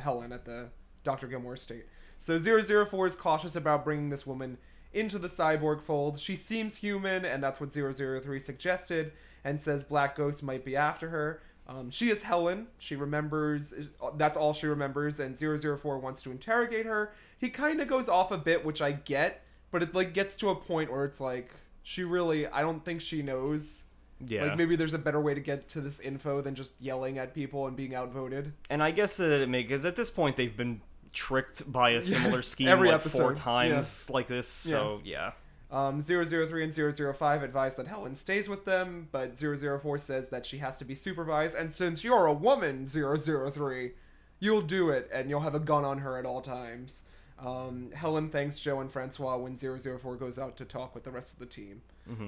Helen 0.00 0.32
at 0.32 0.44
the 0.44 0.70
Dr. 1.04 1.28
Gilmore 1.28 1.54
estate. 1.54 1.86
So 2.18 2.36
004 2.38 3.06
is 3.06 3.14
cautious 3.16 3.54
about 3.56 3.84
bringing 3.84 4.10
this 4.10 4.26
woman 4.26 4.58
into 4.92 5.18
the 5.18 5.28
cyborg 5.28 5.80
fold. 5.80 6.18
She 6.18 6.36
seems 6.36 6.76
human, 6.76 7.24
and 7.24 7.42
that's 7.42 7.60
what 7.60 7.72
003 7.72 8.40
suggested, 8.40 9.12
and 9.44 9.60
says 9.60 9.84
Black 9.84 10.16
Ghost 10.16 10.42
might 10.42 10.64
be 10.64 10.76
after 10.76 11.10
her. 11.10 11.42
Um, 11.68 11.90
she 11.90 12.10
is 12.10 12.24
Helen. 12.24 12.66
She 12.78 12.96
remembers. 12.96 13.72
That's 14.16 14.36
all 14.36 14.52
she 14.52 14.66
remembers, 14.66 15.20
and 15.20 15.36
004 15.38 15.98
wants 15.98 16.20
to 16.22 16.30
interrogate 16.32 16.84
her. 16.84 17.12
He 17.38 17.48
kind 17.48 17.80
of 17.80 17.86
goes 17.86 18.08
off 18.08 18.32
a 18.32 18.38
bit, 18.38 18.64
which 18.64 18.82
I 18.82 18.92
get, 18.92 19.44
but 19.70 19.82
it 19.82 19.94
like 19.94 20.12
gets 20.12 20.34
to 20.36 20.48
a 20.48 20.56
point 20.56 20.90
where 20.90 21.04
it's 21.04 21.20
like 21.20 21.52
she 21.82 22.02
really. 22.02 22.46
I 22.48 22.62
don't 22.62 22.84
think 22.84 23.00
she 23.00 23.22
knows. 23.22 23.84
Yeah. 24.26 24.46
Like 24.46 24.56
maybe 24.56 24.76
there's 24.76 24.94
a 24.94 24.98
better 24.98 25.20
way 25.20 25.32
to 25.32 25.40
get 25.40 25.68
to 25.70 25.80
this 25.80 26.00
info 26.00 26.40
than 26.40 26.54
just 26.54 26.78
yelling 26.80 27.18
at 27.18 27.34
people 27.34 27.66
and 27.66 27.76
being 27.76 27.94
outvoted. 27.94 28.52
And 28.68 28.82
I 28.82 28.90
guess 28.90 29.16
that 29.16 29.30
it 29.40 29.48
makes 29.48 29.68
because 29.68 29.84
at 29.84 29.96
this 29.96 30.10
point 30.10 30.36
they've 30.36 30.54
been 30.54 30.82
tricked 31.12 31.70
by 31.70 31.90
a 31.90 32.02
similar 32.02 32.42
scheme 32.42 32.68
Every 32.68 32.90
like 32.90 33.00
four 33.00 33.32
episode, 33.32 33.36
times 33.36 34.08
like 34.10 34.28
this. 34.28 34.48
So 34.48 35.00
yeah. 35.04 35.32
Um, 35.70 36.00
003 36.00 36.64
and 36.64 36.74
005 36.74 37.42
advise 37.44 37.76
that 37.76 37.86
Helen 37.86 38.16
stays 38.16 38.48
with 38.48 38.64
them, 38.64 39.08
but 39.12 39.38
004 39.38 39.98
says 39.98 40.28
that 40.30 40.44
she 40.44 40.58
has 40.58 40.76
to 40.78 40.84
be 40.84 40.96
supervised, 40.96 41.56
and 41.56 41.70
since 41.70 42.02
you're 42.02 42.26
a 42.26 42.32
woman, 42.32 42.86
003, 42.88 43.92
you'll 44.40 44.62
do 44.62 44.90
it, 44.90 45.08
and 45.12 45.30
you'll 45.30 45.40
have 45.40 45.54
a 45.54 45.60
gun 45.60 45.84
on 45.84 45.98
her 45.98 46.18
at 46.18 46.26
all 46.26 46.40
times. 46.40 47.04
Um, 47.38 47.92
Helen 47.94 48.28
thanks 48.28 48.58
Joe 48.58 48.80
and 48.80 48.90
Francois 48.90 49.36
when 49.36 49.56
004 49.56 50.16
goes 50.16 50.40
out 50.40 50.56
to 50.56 50.64
talk 50.64 50.92
with 50.92 51.04
the 51.04 51.12
rest 51.12 51.32
of 51.34 51.38
the 51.38 51.46
team, 51.46 51.82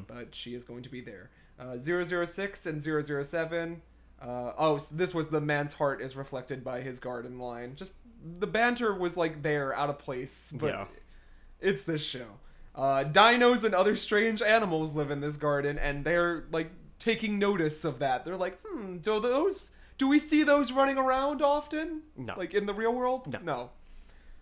but 0.06 0.34
she 0.36 0.54
is 0.54 0.62
going 0.62 0.82
to 0.82 0.88
be 0.88 1.00
there. 1.00 1.30
Uh, 1.58 1.76
006 1.76 2.66
and 2.66 2.80
007. 2.80 3.82
Uh, 4.20 4.52
oh, 4.56 4.78
this 4.92 5.12
was 5.12 5.28
the 5.28 5.40
man's 5.40 5.74
heart 5.74 6.00
is 6.00 6.14
reflected 6.16 6.62
by 6.62 6.80
his 6.80 7.00
garden 7.00 7.40
line. 7.40 7.74
Just 7.74 7.96
the 8.38 8.46
banter 8.46 8.94
was 8.94 9.16
like 9.16 9.42
there, 9.42 9.74
out 9.74 9.90
of 9.90 9.98
place, 9.98 10.52
but 10.58 10.66
Yeah. 10.68 10.84
it's 11.60 11.84
this 11.84 12.04
show. 12.04 12.26
Uh, 12.74 13.04
dinos 13.04 13.64
and 13.64 13.74
other 13.74 13.96
strange 13.96 14.40
animals 14.40 14.94
live 14.94 15.10
in 15.10 15.20
this 15.20 15.36
garden, 15.36 15.78
and 15.78 16.04
they're 16.04 16.44
like 16.50 16.70
taking 16.98 17.38
notice 17.38 17.84
of 17.84 17.98
that. 17.98 18.24
They're 18.24 18.36
like, 18.36 18.58
hmm, 18.64 18.98
do 18.98 19.20
those? 19.20 19.72
Do 19.98 20.08
we 20.08 20.18
see 20.18 20.42
those 20.42 20.72
running 20.72 20.96
around 20.98 21.42
often? 21.42 22.02
No. 22.16 22.34
Like 22.36 22.54
in 22.54 22.66
the 22.66 22.74
real 22.74 22.94
world? 22.94 23.36
No. 23.44 23.70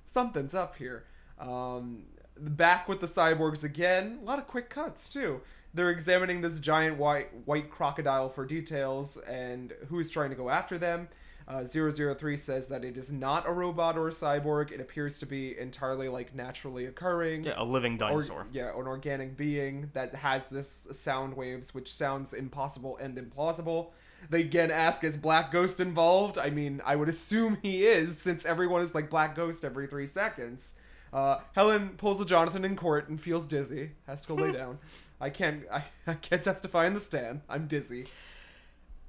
Something's 0.07 0.55
up 0.55 0.77
here. 0.77 1.05
Um, 1.39 2.05
back 2.39 2.89
with 2.89 3.01
the 3.01 3.07
cyborgs 3.07 3.65
again. 3.65 4.19
A 4.23 4.25
lot 4.25 4.39
of 4.39 4.47
quick 4.47 4.71
cuts 4.71 5.09
too. 5.09 5.41
They're 5.73 5.91
examining 5.91 6.41
this 6.41 6.59
giant 6.59 6.97
white 6.99 7.29
white 7.47 7.71
crocodile 7.71 8.29
for 8.29 8.45
details 8.45 9.17
and 9.19 9.73
who's 9.89 10.11
trying 10.11 10.31
to 10.31 10.37
go 10.37 10.51
after 10.51 10.79
them. 10.79 11.09
Uh, 11.51 11.65
003 11.67 12.37
says 12.37 12.69
that 12.69 12.85
it 12.85 12.97
is 12.97 13.11
not 13.11 13.49
a 13.49 13.51
robot 13.51 13.99
or 13.99 14.07
a 14.07 14.13
cyborg. 14.13 14.71
It 14.71 14.81
appears 14.81 15.19
to 15.19 15.27
be 15.27 15.59
entirely 15.59 16.09
like 16.09 16.33
naturally 16.33 16.87
occurring. 16.87 17.43
Yeah, 17.43 17.55
a 17.57 17.65
living 17.65 17.95
Or, 17.95 18.11
dinosaur. 18.11 18.47
yeah, 18.53 18.69
an 18.71 18.87
organic 18.87 19.37
being 19.37 19.91
that 19.95 20.15
has 20.15 20.49
this 20.49 20.87
sound 20.93 21.37
waves, 21.37 21.75
which 21.75 21.93
sounds 21.93 22.33
impossible 22.35 22.97
and 22.99 23.17
implausible. 23.17 23.89
They 24.29 24.43
again 24.43 24.71
ask, 24.71 25.03
is 25.03 25.17
Black 25.17 25.51
Ghost 25.51 25.81
involved? 25.81 26.39
I 26.39 26.51
mean, 26.51 26.83
I 26.87 26.95
would 26.95 27.09
assume 27.09 27.59
he 27.63 27.85
is, 27.85 28.17
since 28.17 28.47
everyone 28.47 28.83
is 28.83 28.95
like 28.95 29.11
Black 29.11 29.35
Ghost 29.35 29.65
every 29.65 29.89
three 29.89 30.07
seconds. 30.07 30.75
Uh, 31.13 31.39
Helen 31.55 31.95
pulls 31.97 32.21
a 32.21 32.25
Jonathan 32.25 32.65
in 32.65 32.77
court 32.77 33.09
and 33.09 33.21
feels 33.21 33.49
dizzy. 33.49 33.91
Has 34.07 34.23
to 34.23 34.29
go 34.29 34.35
lay 34.37 34.53
down. 34.53 34.79
I 35.21 35.31
can't. 35.31 35.65
I, 35.73 35.83
I 36.07 36.15
can't 36.15 36.45
testify 36.45 36.87
in 36.87 36.95
the 36.95 37.01
stand. 37.01 37.41
I'm 37.49 37.67
dizzy. 37.67 38.07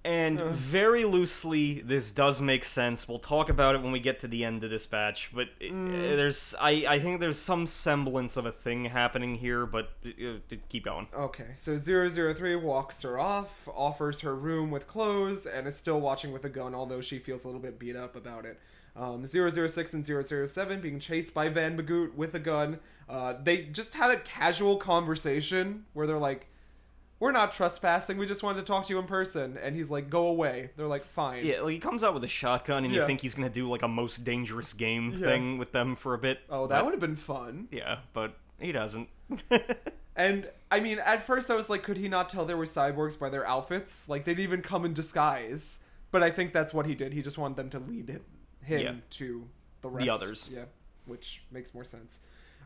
And 0.03 0.39
very 0.39 1.05
loosely, 1.05 1.81
this 1.81 2.11
does 2.11 2.41
make 2.41 2.63
sense. 2.65 3.07
We'll 3.07 3.19
talk 3.19 3.49
about 3.49 3.75
it 3.75 3.81
when 3.83 3.91
we 3.91 3.99
get 3.99 4.19
to 4.21 4.27
the 4.27 4.43
end 4.43 4.63
of 4.63 4.71
this 4.71 4.85
batch. 4.87 5.29
But 5.33 5.49
it, 5.59 5.71
Mm. 5.71 5.89
uh, 6.13 6.15
there's, 6.15 6.55
I, 6.59 6.85
I 6.89 6.99
think 6.99 7.19
there's 7.19 7.37
some 7.37 7.67
semblance 7.67 8.35
of 8.35 8.45
a 8.47 8.51
thing 8.51 8.85
happening 8.85 9.35
here. 9.35 9.65
But 9.67 9.91
uh, 10.05 10.27
uh, 10.27 10.55
keep 10.69 10.85
going. 10.85 11.07
Okay, 11.15 11.49
so 11.55 11.77
003 11.77 12.55
walks 12.55 13.03
her 13.03 13.19
off, 13.19 13.67
offers 13.75 14.21
her 14.21 14.35
room 14.35 14.71
with 14.71 14.87
clothes, 14.87 15.45
and 15.45 15.67
is 15.67 15.75
still 15.75 15.99
watching 16.01 16.31
with 16.31 16.45
a 16.45 16.49
gun, 16.49 16.73
although 16.73 17.01
she 17.01 17.19
feels 17.19 17.43
a 17.43 17.47
little 17.47 17.61
bit 17.61 17.77
beat 17.77 17.95
up 17.95 18.15
about 18.15 18.45
it. 18.45 18.59
Um, 18.95 19.25
006 19.25 19.93
and 19.93 20.05
007 20.05 20.81
being 20.81 20.99
chased 20.99 21.33
by 21.33 21.47
Van 21.47 21.77
Bagoot 21.77 22.15
with 22.15 22.33
a 22.35 22.39
gun. 22.39 22.79
Uh, 23.07 23.35
they 23.41 23.63
just 23.63 23.93
had 23.95 24.09
a 24.11 24.17
casual 24.19 24.77
conversation 24.77 25.85
where 25.93 26.07
they're 26.07 26.17
like, 26.17 26.47
We're 27.21 27.31
not 27.31 27.53
trespassing, 27.53 28.17
we 28.17 28.25
just 28.25 28.41
wanted 28.43 28.59
to 28.61 28.65
talk 28.65 28.87
to 28.87 28.93
you 28.93 28.99
in 28.99 29.05
person. 29.05 29.55
And 29.61 29.75
he's 29.75 29.89
like, 29.89 30.09
Go 30.09 30.27
away. 30.27 30.71
They're 30.75 30.87
like, 30.87 31.05
Fine. 31.05 31.45
Yeah, 31.45 31.61
like 31.61 31.71
he 31.73 31.79
comes 31.79 32.03
out 32.03 32.13
with 32.13 32.23
a 32.23 32.27
shotgun, 32.27 32.83
and 32.83 32.93
you 32.93 32.99
Yeah. 32.99 33.05
think 33.07 33.21
he's 33.21 33.35
gonna 33.35 33.47
do 33.49 33.69
like 33.69 33.83
a 33.83 33.87
most 33.87 34.23
dangerous 34.25 34.73
game 34.73 35.11
Yeah. 35.11 35.19
thing 35.19 35.57
with 35.59 35.71
them 35.71 35.95
for 35.95 36.13
a 36.13 36.17
bit. 36.17 36.39
Oh, 36.49 36.65
that 36.67 36.79
but- 36.79 36.85
would 36.85 36.91
have 36.95 36.99
been 36.99 37.15
fun. 37.15 37.67
Yeah, 37.71 37.99
but 38.11 38.35
he 38.59 38.71
doesn't. 38.73 39.07
And 40.13 40.49
I 40.69 40.81
mean, 40.81 40.99
at 40.99 41.23
first 41.23 41.49
I 41.49 41.55
was 41.55 41.69
like, 41.69 41.83
could 41.83 41.95
he 41.95 42.09
not 42.09 42.27
tell 42.27 42.43
they 42.43 42.53
were 42.53 42.65
cyborgs 42.65 43.17
by 43.17 43.29
their 43.29 43.47
outfits? 43.47 44.09
Like 44.09 44.25
they'd 44.25 44.39
even 44.39 44.61
come 44.61 44.83
in 44.83 44.93
disguise. 44.93 45.83
But 46.11 46.21
I 46.21 46.29
think 46.29 46.51
that's 46.51 46.73
what 46.73 46.85
he 46.85 46.95
did. 46.95 47.13
He 47.13 47.21
just 47.21 47.37
wanted 47.37 47.55
them 47.55 47.69
to 47.69 47.79
lead 47.79 48.09
him, 48.09 48.21
him 48.61 48.81
Yeah. 48.81 48.93
to 49.11 49.47
the 49.81 49.89
rest. 49.89 50.05
The 50.05 50.09
others. 50.13 50.49
Yeah, 50.53 50.65
which 51.05 51.43
makes 51.49 51.73
more 51.73 51.85
sense. 51.85 52.19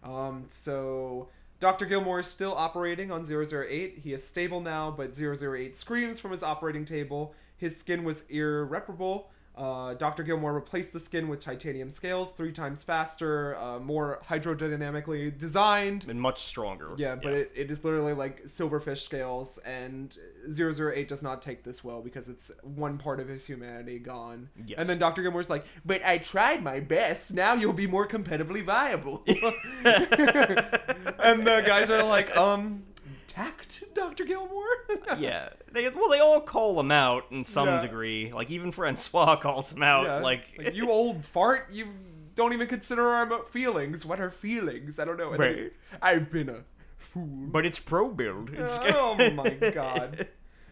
Um, 0.03 0.45
so 0.47 1.29
Dr. 1.59 1.85
Gilmore 1.85 2.19
is 2.19 2.27
still 2.27 2.53
operating 2.53 3.11
on 3.11 3.25
008. 3.25 3.99
He 4.03 4.13
is 4.13 4.27
stable 4.27 4.59
now, 4.59 4.91
but 4.91 5.17
008 5.17 5.75
screams 5.75 6.19
from 6.19 6.31
his 6.31 6.43
operating 6.43 6.85
table. 6.85 7.33
His 7.57 7.77
skin 7.77 8.03
was 8.03 8.25
irreparable. 8.27 9.29
Uh, 9.57 9.93
Dr. 9.93 10.23
Gilmore 10.23 10.53
replaced 10.53 10.91
the 10.91 10.99
skin 10.99 11.27
with 11.27 11.39
titanium 11.39 11.89
scales, 11.89 12.31
three 12.31 12.51
times 12.51 12.83
faster, 12.83 13.55
uh, 13.57 13.79
more 13.79 14.19
hydrodynamically 14.29 15.37
designed. 15.37 16.07
and 16.09 16.19
much 16.19 16.43
stronger. 16.43 16.89
Yeah, 16.97 17.15
but 17.15 17.33
It, 17.33 17.51
it 17.55 17.71
is 17.71 17.83
literally 17.85 18.13
like 18.13 18.43
silverfish 18.45 18.99
scales, 18.99 19.57
and 19.59 20.17
008 20.51 21.07
does 21.07 21.23
not 21.23 21.41
take 21.41 21.63
this 21.63 21.83
well 21.83 22.01
because 22.01 22.27
it's 22.27 22.51
one 22.63 22.97
part 22.97 23.19
of 23.19 23.29
his 23.29 23.45
humanity 23.45 23.99
gone. 23.99 24.49
Yes. 24.65 24.79
And 24.79 24.89
then 24.89 24.99
Dr. 24.99 25.21
Gilmore's 25.21 25.49
like, 25.49 25.65
but 25.85 26.01
I 26.05 26.17
tried 26.17 26.61
my 26.61 26.81
best. 26.81 27.33
Now 27.33 27.53
you'll 27.53 27.73
be 27.73 27.87
more 27.87 28.07
competitively 28.07 28.63
viable. 28.63 29.23
and 29.25 29.37
the 31.45 31.63
guys 31.65 31.89
are 31.89 32.03
like, 32.03 32.35
um, 32.35 32.83
tact, 33.35 33.83
Dr. 33.93 34.23
Gilmore? 34.25 34.65
yeah, 35.17 35.49
they 35.71 35.87
well 35.89 36.09
they 36.09 36.19
all 36.19 36.41
call 36.41 36.79
him 36.79 36.91
out 36.91 37.25
in 37.31 37.43
some 37.43 37.67
Yeah. 37.67 37.81
degree. 37.81 38.31
Like 38.33 38.49
even 38.51 38.71
Francois 38.71 39.35
calls 39.41 39.71
him 39.71 39.83
out. 39.83 40.05
Yeah, 40.05 40.19
Like, 40.19 40.73
you 40.73 40.89
old 40.89 41.25
fart, 41.25 41.67
you 41.71 41.87
don't 42.35 42.53
even 42.53 42.67
consider 42.67 43.03
our 43.03 43.43
feelings. 43.45 44.05
What 44.05 44.19
are 44.19 44.29
feelings? 44.29 44.99
I 44.99 45.05
don't 45.05 45.17
know. 45.17 45.31
Right. 45.35 45.71
I've 46.01 46.31
been 46.31 46.49
a 46.49 46.63
fool. 46.97 47.47
but 47.51 47.65
it's 47.65 47.79
pro 47.79 48.09
build. 48.09 48.49
It's 48.53 48.77
oh 48.81 49.15
my 49.31 49.49
god. 49.73 50.27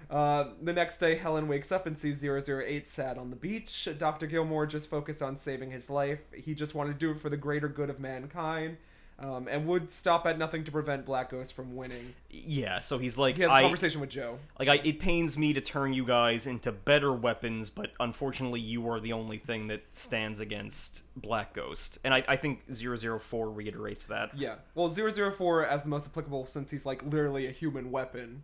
Uh, 0.09 0.49
the 0.61 0.73
next 0.73 0.99
day, 0.99 1.15
Helen 1.15 1.47
wakes 1.47 1.71
up 1.71 1.87
and 1.87 1.97
sees 1.97 2.23
008 2.23 2.87
sad 2.87 3.17
on 3.17 3.31
the 3.31 3.35
beach. 3.35 3.87
Dr. 3.97 4.27
Gilmore 4.27 4.67
just 4.67 4.87
focused 4.89 5.23
on 5.23 5.37
saving 5.37 5.71
his 5.71 5.89
life. 5.89 6.19
He 6.35 6.53
just 6.53 6.75
wanted 6.75 6.93
to 6.93 6.99
do 6.99 7.11
it 7.11 7.19
for 7.19 7.29
the 7.29 7.37
greater 7.37 7.67
good 7.67 7.89
of 7.89 7.99
mankind. 7.99 8.77
Um, 9.19 9.47
and 9.47 9.67
would 9.67 9.89
stop 9.91 10.25
at 10.25 10.37
nothing 10.37 10.63
to 10.65 10.71
prevent 10.71 11.05
Black 11.05 11.29
Ghost 11.29 11.53
from 11.53 11.75
winning. 11.75 12.13
yeah. 12.29 12.79
So 12.79 12.97
he's 12.97 13.17
like, 13.17 13.35
He 13.37 13.43
has 13.43 13.51
a 13.51 13.55
I, 13.55 13.61
conversation 13.61 14.01
with 14.01 14.09
Joe. 14.09 14.39
like 14.59 14.67
I, 14.67 14.75
it 14.83 14.99
pains 14.99 15.37
me 15.37 15.53
to 15.53 15.61
turn 15.61 15.93
you 15.93 16.03
guys 16.03 16.45
into 16.47 16.71
better 16.71 17.13
weapons, 17.13 17.69
but 17.69 17.91
unfortunately, 17.99 18.59
you 18.59 18.89
are 18.89 18.99
the 18.99 19.13
only 19.13 19.37
thing 19.37 19.67
that 19.67 19.83
stands 19.91 20.39
against 20.39 21.03
Black 21.15 21.53
Ghost. 21.53 21.99
And 22.03 22.13
I, 22.13 22.23
I 22.27 22.35
think 22.35 22.63
004 22.73 23.49
reiterates 23.51 24.07
that. 24.07 24.35
Yeah. 24.37 24.55
Well, 24.75 24.89
004 24.89 25.65
as 25.67 25.83
the 25.83 25.89
most 25.89 26.07
applicable 26.07 26.47
since 26.47 26.71
he's 26.71 26.85
like 26.85 27.03
literally 27.03 27.45
a 27.47 27.51
human 27.51 27.91
weapon. 27.91 28.43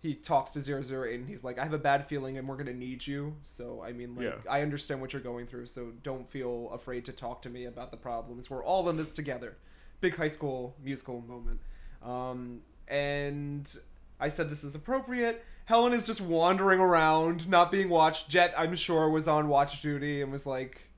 He 0.00 0.14
talks 0.14 0.52
to 0.52 0.60
008 0.60 1.14
and 1.18 1.28
he's 1.28 1.42
like, 1.42 1.58
I 1.58 1.64
have 1.64 1.72
a 1.72 1.78
bad 1.78 2.06
feeling 2.06 2.38
and 2.38 2.46
we're 2.46 2.56
going 2.56 2.66
to 2.66 2.74
need 2.74 3.06
you. 3.06 3.36
So, 3.42 3.82
I 3.82 3.92
mean, 3.92 4.14
like, 4.14 4.26
Yeah. 4.26 4.34
I 4.50 4.60
understand 4.60 5.00
what 5.00 5.12
you're 5.12 5.22
going 5.22 5.46
through. 5.46 5.66
So 5.66 5.92
don't 6.02 6.28
feel 6.28 6.70
afraid 6.72 7.04
to 7.06 7.12
talk 7.12 7.42
to 7.42 7.50
me 7.50 7.64
about 7.64 7.90
the 7.90 7.96
problems. 7.96 8.48
We're 8.48 8.62
all 8.64 8.88
in 8.90 8.96
this 8.96 9.10
together. 9.10 9.56
Big 10.04 10.16
high 10.16 10.28
school 10.28 10.76
musical 10.84 11.22
moment. 11.22 11.60
Um, 12.02 12.60
and 12.88 13.74
I 14.20 14.28
said 14.28 14.50
this 14.50 14.62
is 14.62 14.74
appropriate. 14.74 15.42
Helen 15.64 15.94
is 15.94 16.04
just 16.04 16.20
wandering 16.20 16.78
around, 16.78 17.48
not 17.48 17.72
being 17.72 17.88
watched. 17.88 18.28
Jet, 18.28 18.52
I'm 18.54 18.74
sure, 18.76 19.08
was 19.08 19.26
on 19.26 19.48
watch 19.48 19.80
duty 19.80 20.20
and 20.20 20.30
was 20.30 20.44
like 20.44 20.90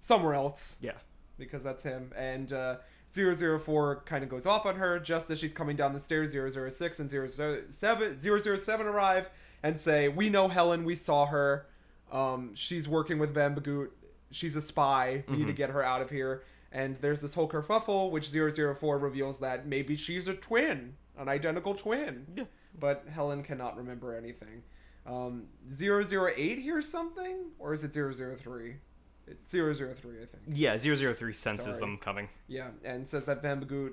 somewhere 0.00 0.32
else 0.32 0.78
Yeah. 0.80 0.92
because 1.36 1.62
that's 1.62 1.82
him. 1.82 2.12
And 2.16 2.50
uh, 2.50 2.76
004 3.10 4.04
kind 4.06 4.24
of 4.24 4.30
goes 4.30 4.46
off 4.46 4.64
on 4.64 4.76
her 4.76 4.98
just 4.98 5.30
as 5.30 5.38
she's 5.38 5.52
coming 5.52 5.76
down 5.76 5.92
the 5.92 5.98
stairs. 5.98 6.32
006 6.32 6.98
and 7.00 7.10
007, 7.10 8.18
007 8.18 8.86
arrive 8.86 9.28
and 9.62 9.78
say, 9.78 10.08
We 10.08 10.30
know 10.30 10.48
Helen, 10.48 10.84
we 10.84 10.94
saw 10.94 11.26
her. 11.26 11.66
Um, 12.10 12.54
she's 12.54 12.88
working 12.88 13.18
with 13.18 13.34
Van 13.34 13.54
Bagoot. 13.54 13.90
She's 14.30 14.56
a 14.56 14.62
spy. 14.62 15.24
We 15.28 15.36
need 15.36 15.46
to 15.48 15.52
get 15.52 15.68
her 15.70 15.82
out 15.84 16.00
of 16.00 16.08
here. 16.08 16.42
And 16.74 16.96
there's 16.96 17.22
this 17.22 17.34
whole 17.34 17.48
kerfuffle, 17.48 18.10
which 18.10 18.30
004 18.30 18.98
reveals 18.98 19.38
that 19.38 19.64
maybe 19.64 19.96
she's 19.96 20.26
a 20.26 20.34
twin, 20.34 20.96
an 21.16 21.28
identical 21.28 21.74
twin. 21.74 22.26
Yeah. 22.36 22.44
But 22.78 23.04
Helen 23.08 23.44
cannot 23.44 23.76
remember 23.76 24.16
anything. 24.16 24.64
Um, 25.06 25.44
008 25.70 26.58
hears 26.58 26.88
something? 26.88 27.52
Or 27.60 27.72
is 27.72 27.84
it 27.84 27.94
003? 27.94 28.74
It's 29.28 29.52
003, 29.52 29.72
I 29.72 30.26
think. 30.26 30.42
Yeah, 30.48 30.76
003 30.76 31.32
senses 31.32 31.64
Sorry. 31.64 31.78
them 31.78 31.98
coming. 31.98 32.28
Yeah, 32.48 32.70
and 32.84 33.06
says 33.06 33.24
that 33.26 33.40
Van 33.40 33.64
Bagoot, 33.64 33.92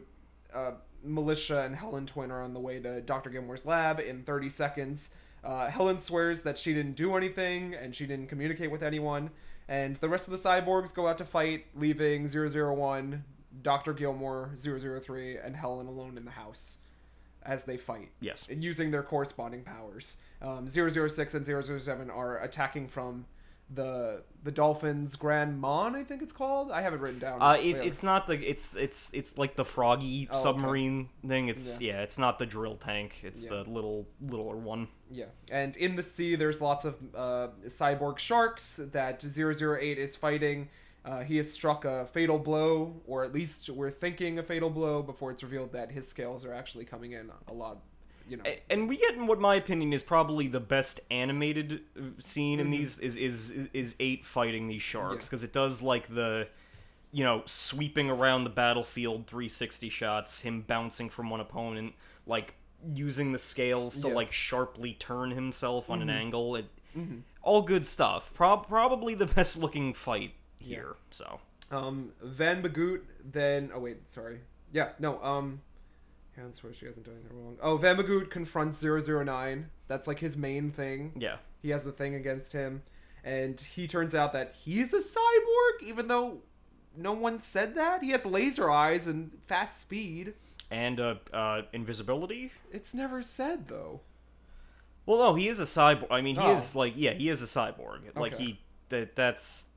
uh, 0.54 0.72
Militia, 1.04 1.62
and 1.62 1.76
Helen 1.76 2.08
Twin 2.08 2.32
are 2.32 2.42
on 2.42 2.54
the 2.56 2.60
way 2.60 2.80
to 2.80 3.02
Dr. 3.02 3.30
Gilmore's 3.30 3.66
lab 3.66 4.00
in 4.00 4.24
30 4.24 4.50
seconds. 4.50 5.12
Uh, 5.44 5.70
Helen 5.70 6.00
swears 6.00 6.42
that 6.44 6.58
she 6.58 6.74
didn't 6.74 6.96
do 6.96 7.16
anything 7.16 7.74
and 7.74 7.96
she 7.96 8.06
didn't 8.08 8.28
communicate 8.28 8.72
with 8.72 8.84
anyone. 8.84 9.30
And 9.72 9.96
the 9.96 10.10
rest 10.10 10.28
of 10.28 10.34
the 10.34 10.50
cyborgs 10.50 10.94
go 10.94 11.08
out 11.08 11.18
to 11.20 11.24
fight, 11.26 11.66
leaving 11.74 12.28
001, 12.28 13.24
Dr. 13.62 13.94
Gilmore, 13.94 14.52
003, 14.58 15.38
and 15.38 15.56
Helen 15.56 15.88
alone 15.88 16.18
in 16.18 16.26
the 16.26 16.32
house 16.32 16.80
as 17.44 17.64
they 17.64 17.78
fight 17.78 18.10
Yes. 18.20 18.46
using 18.50 18.92
their 18.92 19.02
corresponding 19.02 19.64
powers. 19.64 20.18
Um, 20.42 20.68
006 20.68 21.34
and 21.34 21.46
007 21.46 22.10
are 22.10 22.38
attacking 22.44 22.90
from 22.90 23.28
the 23.74 24.24
the 24.44 24.52
Dolphins 24.52 25.16
Grand 25.16 25.60
Mon, 25.60 25.96
I 25.96 26.04
think 26.04 26.22
it's 26.22 26.34
called. 26.34 26.72
I 26.72 26.82
have 26.82 26.94
it 26.94 27.00
written 27.00 27.20
down. 27.20 27.42
Uh, 27.42 27.54
it, 27.62 27.78
it's 27.78 28.04
not 28.04 28.28
the 28.28 28.34
it's 28.34 28.76
it's 28.76 29.14
it's 29.14 29.38
like 29.38 29.56
the 29.56 29.66
froggy 29.66 30.28
Oh, 30.30 30.34
okay. 30.34 30.42
submarine 30.44 31.10
thing. 31.26 31.48
It's 31.48 31.80
Yeah. 31.80 31.94
yeah. 31.98 32.02
it's 32.02 32.18
not 32.18 32.40
the 32.40 32.46
drill 32.46 32.76
tank. 32.76 33.22
It's 33.24 33.44
Yeah. 33.44 33.50
the 33.50 33.64
little 33.70 34.08
littler 34.22 34.58
one. 34.58 34.88
Yeah, 35.10 35.26
and 35.52 35.76
in 35.78 35.96
the 35.96 36.04
sea, 36.04 36.36
there's 36.36 36.62
lots 36.62 36.86
of 36.86 36.96
uh, 37.16 37.50
cyborg 37.68 38.18
sharks 38.18 38.78
that 38.92 39.22
008 39.24 39.98
is 39.98 40.16
fighting. 40.16 40.70
Uh, 41.04 41.22
he 41.24 41.38
has 41.38 41.52
struck 41.52 41.84
a 41.84 42.06
fatal 42.08 42.38
blow, 42.38 43.02
or 43.08 43.24
at 43.26 43.34
least 43.34 43.70
we're 43.70 43.90
thinking 43.92 44.38
a 44.38 44.44
fatal 44.44 44.70
blow, 44.70 45.02
before 45.02 45.32
it's 45.32 45.42
revealed 45.44 45.72
that 45.74 45.92
his 45.92 46.08
scales 46.08 46.46
are 46.46 46.54
actually 46.54 46.86
coming 46.86 47.12
in 47.14 47.32
a 47.48 47.54
lot. 47.54 47.80
You 48.32 48.38
know, 48.38 48.44
And 48.70 48.88
we 48.88 48.96
get 48.96 49.16
in 49.16 49.28
what 49.28 49.42
my 49.42 49.56
opinion 49.56 49.92
is 49.92 50.02
probably 50.04 50.48
the 50.48 50.62
best 50.62 51.02
animated 51.12 51.82
uh, 52.00 52.02
scene 52.20 52.62
in 52.62 52.68
Mhm. 52.68 52.72
these 52.72 52.98
is 53.00 53.18
is 53.18 53.52
is 53.74 53.94
eight 54.00 54.26
fighting 54.26 54.70
these 54.70 54.82
sharks 54.82 55.26
Yeah. 55.26 55.30
because 55.30 55.44
it 55.44 55.52
does 55.52 55.82
like 55.82 56.08
the 56.08 56.48
you 57.12 57.26
know 57.26 57.44
sweeping 57.46 58.10
around 58.10 58.46
the 58.46 58.50
battlefield 58.50 59.28
360 59.28 59.90
shots, 59.90 60.40
him 60.42 60.62
bouncing 60.62 61.10
from 61.10 61.30
one 61.30 61.42
opponent, 61.42 61.94
like 62.26 62.54
using 62.96 63.34
the 63.34 63.38
scales 63.40 64.00
to 64.00 64.08
Yeah. 64.08 64.14
like 64.14 64.32
sharply 64.32 64.94
turn 64.94 65.32
himself 65.32 65.90
on 65.90 66.02
an 66.02 66.08
Mhm. 66.08 66.12
angle. 66.22 66.56
It 66.56 66.68
Mhm. 66.98 67.24
all 67.42 67.64
good 67.64 67.86
stuff. 67.86 68.34
Prob 68.34 68.66
probably 68.66 69.14
the 69.14 69.26
best 69.38 69.58
looking 69.58 69.94
fight 69.94 70.36
here. 70.58 70.96
So 71.10 71.42
Um, 71.70 72.14
Van 72.22 72.64
Bagoot 72.64 73.02
then. 73.24 73.72
Oh 73.74 73.80
wait, 73.80 74.08
sorry. 74.08 74.40
Yeah, 74.72 74.94
no. 75.00 75.22
Um, 75.22 75.62
Helen 76.42 76.54
swears 76.54 76.78
she 76.78 76.86
hasn't 76.86 77.06
done 77.06 77.16
anything 77.22 77.38
wrong. 77.44 77.58
Oh, 77.62 77.78
Van 77.78 77.96
Bagoot 77.98 78.30
confronts 78.30 78.84
009. 78.84 79.70
That's 79.88 80.08
like 80.08 80.20
his 80.20 80.36
main 80.38 80.72
thing. 80.72 81.14
yeah. 81.20 81.38
He 81.62 81.70
has 81.70 81.86
a 81.86 81.92
thing 81.92 82.16
against 82.16 82.54
him, 82.54 82.82
and 83.24 83.60
he 83.60 83.86
turns 83.86 84.16
out 84.16 84.34
that 84.34 84.54
he's 84.54 84.94
a 84.96 84.98
cyborg, 84.98 85.88
even 85.88 86.08
though 86.08 86.40
no 86.98 87.12
one 87.12 87.38
said 87.38 87.76
that. 87.76 88.02
He 88.02 88.10
has 88.10 88.26
laser 88.26 88.72
eyes 88.72 89.06
and 89.06 89.32
fast 89.48 89.80
speed. 89.82 90.34
And 90.72 91.00
uh, 91.00 91.16
uh, 91.32 91.62
invisibility. 91.74 92.52
It's 92.72 92.94
never 92.96 93.22
said 93.22 93.68
though. 93.68 94.02
Well, 95.06 95.20
no, 95.20 95.36
he 95.36 95.48
is 95.50 95.60
a 95.60 95.64
cyborg. 95.66 96.08
I 96.10 96.22
mean, 96.22 96.36
he 96.36 96.42
Oh. 96.42 96.56
is 96.56 96.76
like, 96.76 96.94
yeah, 96.96 97.14
he 97.14 97.30
is 97.30 97.42
a 97.42 97.46
cyborg. 97.46 98.00
Like 98.16 98.38
he 98.40 98.60
that 98.90 99.16
that's. 99.16 99.68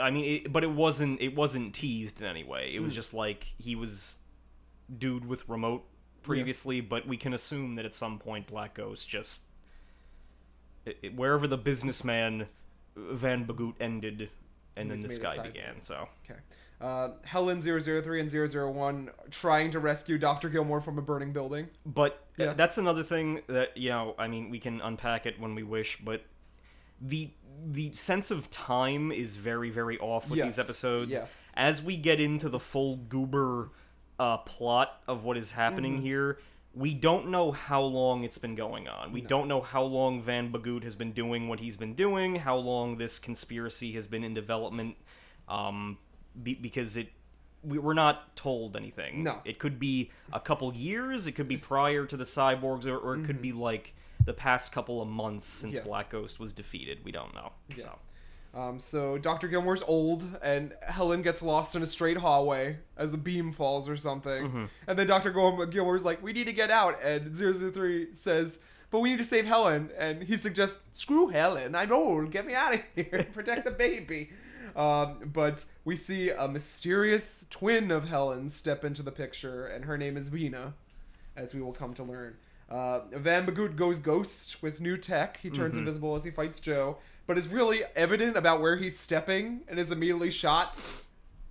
I 0.00 0.10
mean, 0.10 0.24
it, 0.24 0.52
but 0.52 0.64
it 0.64 0.70
wasn't 0.70 1.20
it 1.20 1.34
wasn't 1.36 1.74
teased 1.74 2.20
in 2.22 2.26
any 2.26 2.42
way. 2.44 2.72
It 2.74 2.80
was 2.80 2.94
just 2.94 3.12
like 3.12 3.52
he 3.58 3.74
was 3.76 4.16
dude 4.96 5.26
with 5.26 5.46
remote 5.48 5.84
previously, 6.28 6.80
but 6.80 7.06
we 7.06 7.16
can 7.16 7.32
assume 7.34 7.74
that 7.76 7.84
at 7.84 7.94
some 7.94 8.18
point 8.18 8.46
Black 8.46 8.74
Ghost 8.74 9.08
just 9.08 9.42
it, 10.84 10.98
it- 11.02 11.14
wherever 11.16 11.46
the 11.46 11.58
businessman 11.58 12.46
Van 12.96 13.46
Bagoot 13.46 13.74
ended, 13.80 14.28
and 14.76 14.90
then 14.90 15.00
this 15.02 15.18
guy 15.18 15.38
began. 15.42 15.80
So 15.82 16.08
Okay. 16.28 16.40
Uh, 16.80 17.10
Helen 17.24 17.60
003 17.60 18.20
and 18.20 18.30
001 18.30 19.10
trying 19.30 19.72
to 19.72 19.80
rescue 19.80 20.16
Dr. 20.16 20.48
Gilmore 20.48 20.80
from 20.80 20.96
a 20.96 21.02
burning 21.02 21.32
building. 21.32 21.68
But 21.84 22.24
uh, 22.38 22.44
Yeah. 22.44 22.52
that's 22.54 22.78
another 22.78 23.02
thing 23.02 23.42
that 23.48 23.76
you 23.76 23.88
know. 23.90 24.14
I 24.18 24.28
mean, 24.28 24.48
we 24.50 24.60
can 24.60 24.80
unpack 24.80 25.26
it 25.26 25.40
when 25.40 25.54
we 25.56 25.62
wish, 25.64 25.98
but 26.04 26.22
the 27.00 27.30
the 27.66 27.92
sense 27.92 28.30
of 28.30 28.48
time 28.50 29.10
is 29.10 29.34
very 29.36 29.70
very 29.70 29.98
off 29.98 30.30
with 30.30 30.40
these 30.40 30.58
episodes. 30.60 31.10
yes. 31.10 31.52
As 31.56 31.82
we 31.82 31.96
get 31.96 32.20
into 32.20 32.48
the 32.48 32.60
full 32.60 32.96
goober 32.96 33.70
uh, 34.18 34.38
plot 34.38 35.00
of 35.06 35.24
what 35.24 35.36
is 35.36 35.52
happening 35.52 35.94
Mm-hmm. 35.94 36.02
here, 36.02 36.38
we 36.74 36.94
don't 36.94 37.28
know 37.28 37.50
how 37.50 37.82
long 37.82 38.24
it's 38.24 38.38
been 38.38 38.54
going 38.54 38.86
on. 38.88 39.12
We 39.12 39.20
don't 39.20 39.48
know 39.48 39.60
how 39.60 39.82
long 39.82 40.22
Van 40.22 40.52
Bagoot 40.52 40.84
has 40.84 40.94
been 40.94 41.12
doing 41.12 41.48
what 41.48 41.60
he's 41.60 41.76
been 41.76 41.94
doing. 41.94 42.36
How 42.36 42.56
long 42.56 42.98
this 42.98 43.18
conspiracy 43.18 43.92
has 43.92 44.06
been 44.06 44.22
in 44.22 44.34
development. 44.34 44.96
Um, 45.48 45.98
be, 46.40 46.54
because 46.54 46.96
it. 46.96 47.08
We, 47.64 47.78
we're 47.78 47.94
not 47.94 48.36
told 48.36 48.76
anything. 48.76 49.24
No. 49.24 49.40
It 49.44 49.58
could 49.58 49.80
be 49.80 50.12
a 50.32 50.38
couple 50.38 50.72
years, 50.72 51.26
it 51.26 51.32
could 51.32 51.48
be 51.48 51.56
prior 51.56 52.06
to 52.06 52.16
the 52.16 52.24
cyborgs, 52.24 52.86
or, 52.86 52.96
or 52.96 53.16
it 53.16 53.24
could 53.24 53.42
be 53.42 53.50
like 53.52 53.94
the 54.24 54.32
past 54.32 54.70
couple 54.70 55.02
of 55.02 55.08
months 55.08 55.46
since 55.46 55.76
Mm-hmm. 55.78 55.86
Yeah. 55.86 55.88
Black 55.90 56.10
Ghost 56.10 56.38
was 56.38 56.52
defeated. 56.52 56.98
We 57.04 57.10
don't 57.10 57.34
know. 57.34 57.52
Yeah. 57.74 57.84
So. 57.84 57.98
Um, 58.54 58.80
so 58.80 59.18
Dr. 59.18 59.46
Gilmore's 59.46 59.82
old, 59.86 60.24
and 60.42 60.72
Helen 60.82 61.22
gets 61.22 61.42
lost 61.42 61.76
in 61.76 61.82
a 61.82 61.86
straight 61.86 62.16
hallway 62.16 62.78
as 62.96 63.12
a 63.12 63.18
beam 63.18 63.52
falls 63.52 63.88
or 63.88 63.96
something. 63.96 64.44
Mm-hmm. 64.44 64.64
And 64.86 64.98
then 64.98 65.06
Dr. 65.06 65.30
Gilmore's 65.30 66.04
like, 66.04 66.22
"We 66.22 66.32
need 66.32 66.46
to 66.46 66.52
get 66.52 66.70
out," 66.70 67.02
and 67.02 67.34
003 67.34 68.14
says, 68.14 68.60
"But 68.90 69.00
we 69.00 69.10
need 69.10 69.18
to 69.18 69.24
save 69.24 69.44
Helen." 69.44 69.90
And 69.98 70.22
he 70.22 70.36
suggests, 70.36 70.82
"Screw 70.92 71.28
Helen! 71.28 71.74
I'm 71.74 71.92
old. 71.92 72.30
Get 72.30 72.46
me 72.46 72.54
out 72.54 72.74
of 72.74 72.82
here. 72.94 73.26
Protect 73.32 73.64
the 73.64 73.70
baby." 73.70 74.30
Um, 74.74 75.30
but 75.32 75.64
we 75.84 75.96
see 75.96 76.30
a 76.30 76.46
mysterious 76.48 77.46
twin 77.50 77.90
of 77.90 78.08
Helen 78.08 78.48
step 78.48 78.84
into 78.84 79.02
the 79.02 79.12
picture, 79.12 79.66
and 79.66 79.84
her 79.84 79.98
name 79.98 80.16
is 80.16 80.28
Vina, 80.28 80.74
as 81.36 81.54
we 81.54 81.60
will 81.60 81.72
come 81.72 81.94
to 81.94 82.02
learn. 82.04 82.36
Uh, 82.70 83.00
Van 83.12 83.46
Bagoot 83.46 83.76
goes 83.76 83.98
ghost 83.98 84.62
with 84.62 84.80
new 84.80 84.96
tech. 84.96 85.38
He 85.38 85.48
turns 85.50 85.76
invisible 85.78 86.14
as 86.14 86.24
he 86.24 86.30
fights 86.30 86.60
Joe, 86.60 86.98
but 87.28 87.38
is 87.38 87.46
really 87.48 87.84
evident 87.94 88.36
about 88.36 88.60
where 88.60 88.74
he's 88.76 88.98
stepping 88.98 89.60
and 89.68 89.78
is 89.78 89.92
immediately 89.92 90.30
shot. 90.32 90.76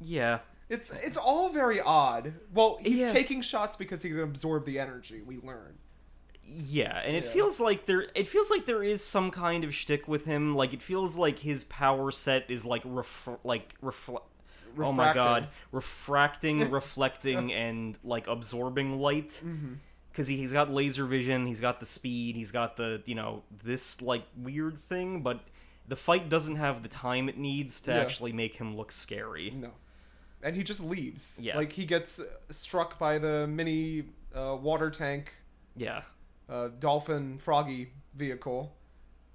Yeah. 0.02 0.40
It's 0.70 0.92
it's 0.92 1.16
all 1.18 1.48
very 1.50 1.80
odd. 1.80 2.34
Well, 2.54 2.80
he's 2.82 3.00
Yeah. 3.00 3.08
taking 3.08 3.42
shots 3.42 3.78
because 3.78 4.02
he 4.02 4.10
can 4.10 4.20
absorb 4.20 4.66
the 4.66 4.78
energy. 4.80 5.22
We 5.22 5.38
learn. 5.38 5.78
Yeah, 6.44 6.98
and 7.06 7.16
it 7.16 7.24
Yeah. 7.26 7.30
feels 7.32 7.60
like 7.60 7.86
there 7.86 8.08
it 8.16 8.26
feels 8.28 8.50
like 8.50 8.66
there 8.66 8.84
is 8.84 9.04
some 9.04 9.32
kind 9.32 9.64
of 9.64 9.74
shtick 9.74 10.08
with 10.08 10.26
him. 10.26 10.56
Like 10.56 10.74
it 10.74 10.82
feels 10.82 11.16
like 11.16 11.40
his 11.40 11.64
power 11.66 12.12
set 12.12 12.50
is 12.52 12.66
like 12.66 12.82
ref- 12.86 13.30
like 13.46 13.80
refle- 13.82 14.24
Oh 14.80 14.92
my 14.92 15.14
god, 15.14 15.48
refracting, 15.72 16.70
reflecting, 16.72 17.52
and 17.54 17.98
like 18.04 18.28
absorbing 18.28 19.00
light. 19.00 19.42
Mm-hmm. 19.46 19.74
Because 20.12 20.28
he, 20.28 20.38
he's 20.38 20.52
got 20.52 20.72
laser 20.72 21.06
vision, 21.06 21.46
he's 21.46 21.60
got 21.62 21.80
the 21.80 21.86
speed, 21.86 22.36
he's 22.36 22.52
got 22.52 22.76
the 22.78 23.02
you 23.06 23.16
know 23.16 23.44
this 23.64 24.02
like 24.02 24.24
weird 24.36 24.78
thing, 24.78 25.22
but 25.22 25.42
the 25.88 25.96
fight 25.96 26.30
doesn't 26.30 26.56
have 26.58 26.84
the 26.84 26.90
time 26.90 27.30
it 27.30 27.38
needs 27.38 27.80
to 27.82 27.92
Yeah. 27.92 28.00
actually 28.02 28.34
make 28.34 28.56
him 28.56 28.76
look 28.76 28.92
scary. 28.92 29.52
No, 29.52 29.72
and 30.44 30.56
he 30.56 30.64
just 30.64 30.84
leaves. 30.84 31.40
Yeah. 31.42 31.58
like 31.58 31.72
he 31.74 31.86
gets 31.86 32.22
struck 32.52 33.00
by 33.00 33.18
the 33.18 33.48
mini 33.48 34.06
uh, 34.36 34.56
water 34.62 34.90
tank 34.92 35.34
Yeah, 35.76 36.02
uh, 36.50 36.70
dolphin 36.80 37.38
froggy 37.40 37.94
vehicle, 38.14 38.76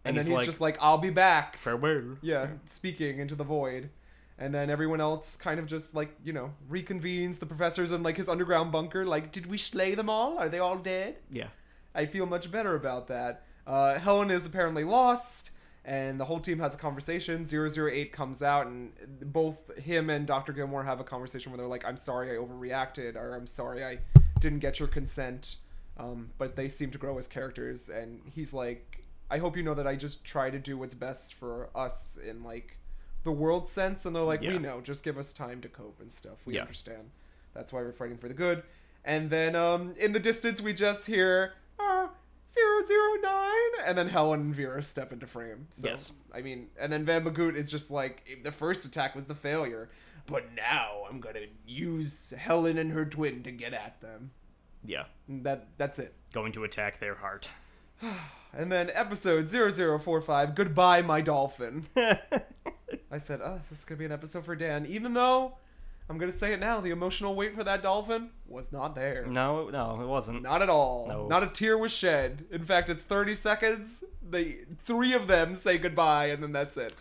and, 0.04 0.16
And 0.16 0.18
then 0.18 0.30
he's 0.30 0.36
like- 0.38 0.46
just 0.46 0.60
like, 0.60 0.76
"I'll 0.80 0.98
be 0.98 1.10
back." 1.10 1.56
farewell. 1.56 2.16
Yeah, 2.20 2.48
speaking 2.66 3.18
into 3.18 3.34
the 3.34 3.44
void. 3.44 3.90
And 4.38 4.52
then 4.52 4.70
everyone 4.70 5.00
else 5.00 5.36
kind 5.36 5.60
of 5.60 5.66
just 5.66 5.94
like, 5.94 6.16
you 6.24 6.32
know, 6.32 6.54
reconvenes 6.68 7.38
the 7.38 7.46
professors 7.46 7.92
in 7.92 8.02
like 8.02 8.16
his 8.16 8.28
underground 8.28 8.72
bunker. 8.72 9.04
Like, 9.06 9.30
did 9.30 9.46
we 9.46 9.56
slay 9.56 9.94
them 9.94 10.08
all? 10.10 10.36
Are 10.38 10.48
they 10.48 10.58
all 10.58 10.78
dead? 10.78 11.16
Yeah. 11.30 11.48
I 11.94 12.06
feel 12.06 12.26
much 12.26 12.50
better 12.50 12.74
about 12.74 13.06
that. 13.06 13.44
Uh, 13.66 14.00
Helen 14.00 14.32
is 14.32 14.44
apparently 14.44 14.82
lost, 14.82 15.51
and 15.84 16.18
the 16.20 16.24
whole 16.24 16.40
team 16.40 16.58
has 16.60 16.74
a 16.74 16.78
conversation. 16.78 17.44
008 17.44 18.12
comes 18.12 18.42
out, 18.42 18.66
and 18.66 18.92
both 19.32 19.76
him 19.78 20.10
and 20.10 20.26
Dr. 20.26 20.52
Gilmore 20.52 20.84
have 20.84 21.00
a 21.00 21.04
conversation 21.04 21.50
where 21.52 21.56
they're 21.58 21.66
like, 21.66 21.84
I'm 21.84 21.96
sorry 21.96 22.30
I 22.30 22.34
overreacted, 22.40 23.16
or 23.16 23.34
I'm 23.34 23.46
sorry 23.46 23.84
I 23.84 23.98
didn't 24.40 24.60
get 24.60 24.78
your 24.78 24.88
consent. 24.88 25.56
Um, 25.98 26.30
but 26.38 26.56
they 26.56 26.68
seem 26.68 26.90
to 26.92 26.98
grow 26.98 27.18
as 27.18 27.26
characters, 27.28 27.88
and 27.88 28.20
he's 28.34 28.52
like, 28.54 29.04
I 29.30 29.38
hope 29.38 29.56
you 29.56 29.62
know 29.62 29.74
that 29.74 29.86
I 29.86 29.96
just 29.96 30.24
try 30.24 30.50
to 30.50 30.58
do 30.58 30.76
what's 30.78 30.94
best 30.94 31.34
for 31.34 31.70
us 31.74 32.18
in 32.18 32.42
like 32.42 32.76
the 33.24 33.32
world 33.32 33.66
sense. 33.68 34.04
And 34.04 34.14
they're 34.14 34.22
like, 34.22 34.42
Yeah. 34.42 34.50
we 34.52 34.58
know, 34.58 34.80
just 34.80 35.04
give 35.04 35.16
us 35.16 35.32
time 35.32 35.60
to 35.62 35.68
cope 35.68 36.00
and 36.00 36.12
stuff. 36.12 36.46
We 36.46 36.54
Yeah. 36.54 36.62
understand. 36.62 37.10
That's 37.54 37.72
why 37.72 37.80
we're 37.82 37.92
fighting 37.92 38.18
for 38.18 38.28
the 38.28 38.34
good. 38.34 38.62
And 39.04 39.30
then 39.30 39.56
um, 39.56 39.94
in 39.98 40.12
the 40.12 40.20
distance, 40.20 40.60
we 40.60 40.72
just 40.74 41.06
hear 41.06 41.54
uh, 42.56 43.18
009, 43.22 43.86
and 43.86 43.96
then 43.98 44.08
Helen 44.08 44.40
and 44.40 44.54
Vera 44.54 44.82
step 44.82 45.12
into 45.12 45.26
frame. 45.26 45.68
So, 45.70 45.88
Yes. 45.88 46.12
I 46.34 46.42
mean, 46.42 46.68
and 46.78 46.92
then 46.92 47.04
Van 47.04 47.24
Bagoot 47.24 47.56
is 47.56 47.70
just 47.70 47.90
like, 47.90 48.24
the 48.44 48.52
first 48.52 48.84
attack 48.84 49.14
was 49.14 49.26
the 49.26 49.34
failure, 49.34 49.88
but 50.26 50.54
now 50.54 51.04
I'm 51.08 51.20
gonna 51.20 51.46
use 51.66 52.32
Helen 52.36 52.78
and 52.78 52.92
her 52.92 53.04
twin 53.04 53.42
to 53.44 53.50
get 53.50 53.72
at 53.72 54.00
them. 54.00 54.30
Yeah. 54.84 55.04
And 55.28 55.44
that 55.44 55.68
That's 55.78 55.98
it. 55.98 56.14
Going 56.32 56.52
to 56.52 56.64
attack 56.64 56.98
their 57.00 57.16
heart. 57.16 57.48
And 58.54 58.70
then 58.70 58.90
episode 58.92 59.48
0045, 59.48 60.54
Goodbye, 60.54 61.00
My 61.00 61.22
Dolphin. 61.22 61.86
I 61.96 63.16
said, 63.16 63.40
oh, 63.42 63.60
this 63.70 63.78
is 63.78 63.84
gonna 63.86 63.98
be 63.98 64.04
an 64.04 64.12
episode 64.12 64.44
for 64.44 64.54
Dan, 64.54 64.84
even 64.84 65.14
though. 65.14 65.54
I'm 66.10 66.18
gonna 66.18 66.32
say 66.32 66.52
it 66.52 66.60
now. 66.60 66.80
The 66.80 66.90
emotional 66.90 67.34
weight 67.34 67.54
for 67.54 67.64
that 67.64 67.82
dolphin 67.82 68.30
was 68.46 68.70
not 68.72 68.94
there. 68.94 69.24
No, 69.26 69.68
no, 69.70 70.00
it 70.02 70.06
wasn't. 70.06 70.42
Not 70.42 70.60
at 70.62 70.68
all. 70.68 71.06
No. 71.08 71.26
Not 71.26 71.42
a 71.42 71.46
tear 71.46 71.78
was 71.78 71.92
shed. 71.92 72.44
In 72.50 72.64
fact, 72.64 72.88
it's 72.90 73.04
30 73.04 73.34
seconds. 73.34 74.04
The 74.28 74.58
three 74.84 75.14
of 75.14 75.26
them 75.26 75.54
say 75.56 75.78
goodbye, 75.78 76.26
and 76.26 76.42
then 76.42 76.52
that's 76.52 76.76
it. 76.76 76.94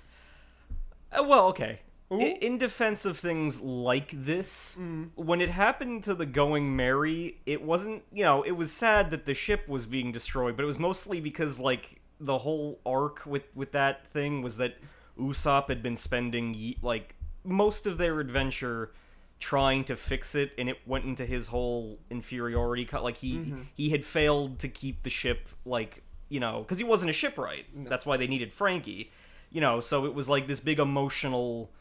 Uh, 1.11 1.23
well, 1.23 1.47
okay. 1.47 1.79
Ooh. 2.13 2.19
In 2.19 2.57
defense 2.57 3.05
of 3.05 3.17
things 3.17 3.61
like 3.61 4.11
this, 4.13 4.75
Mm. 4.79 5.09
when 5.15 5.39
it 5.41 5.49
happened 5.49 6.03
to 6.05 6.13
the 6.13 6.25
Going 6.25 6.75
Merry, 6.75 7.37
it 7.45 7.61
wasn't, 7.61 8.03
you 8.11 8.23
know, 8.23 8.43
it 8.43 8.51
was 8.51 8.71
sad 8.71 9.11
that 9.11 9.25
the 9.25 9.33
ship 9.33 9.67
was 9.67 9.85
being 9.85 10.11
destroyed, 10.11 10.57
but 10.57 10.63
it 10.63 10.65
was 10.67 10.79
mostly 10.79 11.21
because, 11.21 11.57
like, 11.59 12.01
the 12.19 12.39
whole 12.39 12.79
arc 12.85 13.25
with, 13.25 13.43
with 13.55 13.71
that 13.71 14.07
thing 14.07 14.41
was 14.41 14.57
that 14.57 14.75
Usopp 15.17 15.69
had 15.69 15.81
been 15.81 15.95
spending, 15.95 16.75
like, 16.81 17.15
most 17.43 17.85
of 17.87 17.97
their 17.97 18.19
adventure 18.19 18.91
trying 19.39 19.83
to 19.85 19.95
fix 19.95 20.35
it, 20.35 20.51
and 20.57 20.69
it 20.69 20.77
went 20.85 21.03
into 21.05 21.25
his 21.25 21.47
whole 21.47 21.97
inferiority. 22.11 22.85
cut 22.85 23.03
Like, 23.03 23.17
he, 23.17 23.33
Mm-hmm. 23.37 23.61
he 23.75 23.89
had 23.89 24.05
failed 24.05 24.59
to 24.59 24.67
keep 24.67 25.01
the 25.03 25.09
ship, 25.09 25.49
like, 25.65 26.03
you 26.29 26.39
know, 26.39 26.61
because 26.61 26.77
he 26.77 26.83
wasn't 26.83 27.09
a 27.09 27.13
shipwright. 27.13 27.65
That's 27.89 28.05
why 28.05 28.17
they 28.17 28.27
needed 28.27 28.53
Franky. 28.53 29.11
You 29.49 29.59
know, 29.61 29.79
so 29.81 30.05
it 30.05 30.13
was 30.13 30.29
like 30.29 30.47
this 30.47 30.59
big 30.59 30.79
emotional 30.79 31.71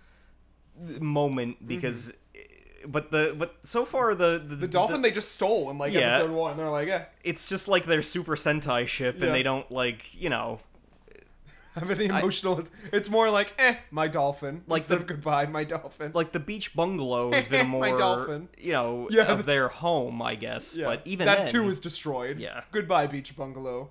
moment 1.01 1.67
because 1.67 2.13
but 2.87 3.11
the 3.11 3.35
but 3.39 3.57
so 3.63 3.85
far 3.85 4.15
the 4.15 4.43
the, 4.45 4.55
Mm-hmm. 4.55 4.61
The 4.61 4.69
dolphin 4.69 5.03
they 5.03 5.11
just 5.11 5.33
stole 5.33 5.71
in 5.71 5.79
like 5.79 5.93
Yeah. 5.93 6.01
episode 6.17 6.31
one. 6.31 6.57
They're 6.57 6.71
like, 6.71 6.89
yeah, 6.89 7.05
it's 7.23 7.49
just 7.49 7.69
like 7.69 7.85
their 7.87 8.03
super 8.03 8.35
sentai 8.37 8.87
ship 8.87 9.19
Yeah. 9.19 9.27
and 9.27 9.35
they 9.35 9.43
don't 9.43 9.71
like 9.71 10.15
you 10.15 10.31
know 10.31 10.61
have 11.75 11.91
any 11.91 12.07
emotional. 12.07 12.65
it's 12.93 13.09
more 13.09 13.31
like, 13.31 13.55
eh, 13.59 13.77
my 13.91 14.09
dolphin. 14.09 14.63
Like 14.67 14.81
instead 14.81 14.99
the- 14.99 15.03
of 15.03 15.07
goodbye, 15.07 15.47
my 15.47 15.65
dolphin. 15.65 16.13
like 16.15 16.33
the 16.33 16.41
beach 16.41 16.75
bungalow 16.75 17.33
has 17.33 17.49
been 17.49 17.69
more 17.69 17.81
My 17.87 17.91
more 17.91 17.99
dolphin. 17.99 18.49
you 18.59 18.73
know 18.73 19.09
Yeah. 19.11 19.25
of 19.27 19.47
their 19.47 19.69
home 19.69 20.21
i 20.23 20.35
guess 20.35 20.77
yeah, 20.77 20.87
but 20.87 21.03
even 21.05 21.27
that 21.27 21.39
then, 21.39 21.49
too 21.49 21.69
is 21.69 21.79
destroyed. 21.81 22.39
Yeah. 22.39 22.63
Goodbye, 22.73 23.07
beach 23.07 23.37
bungalow. 23.37 23.91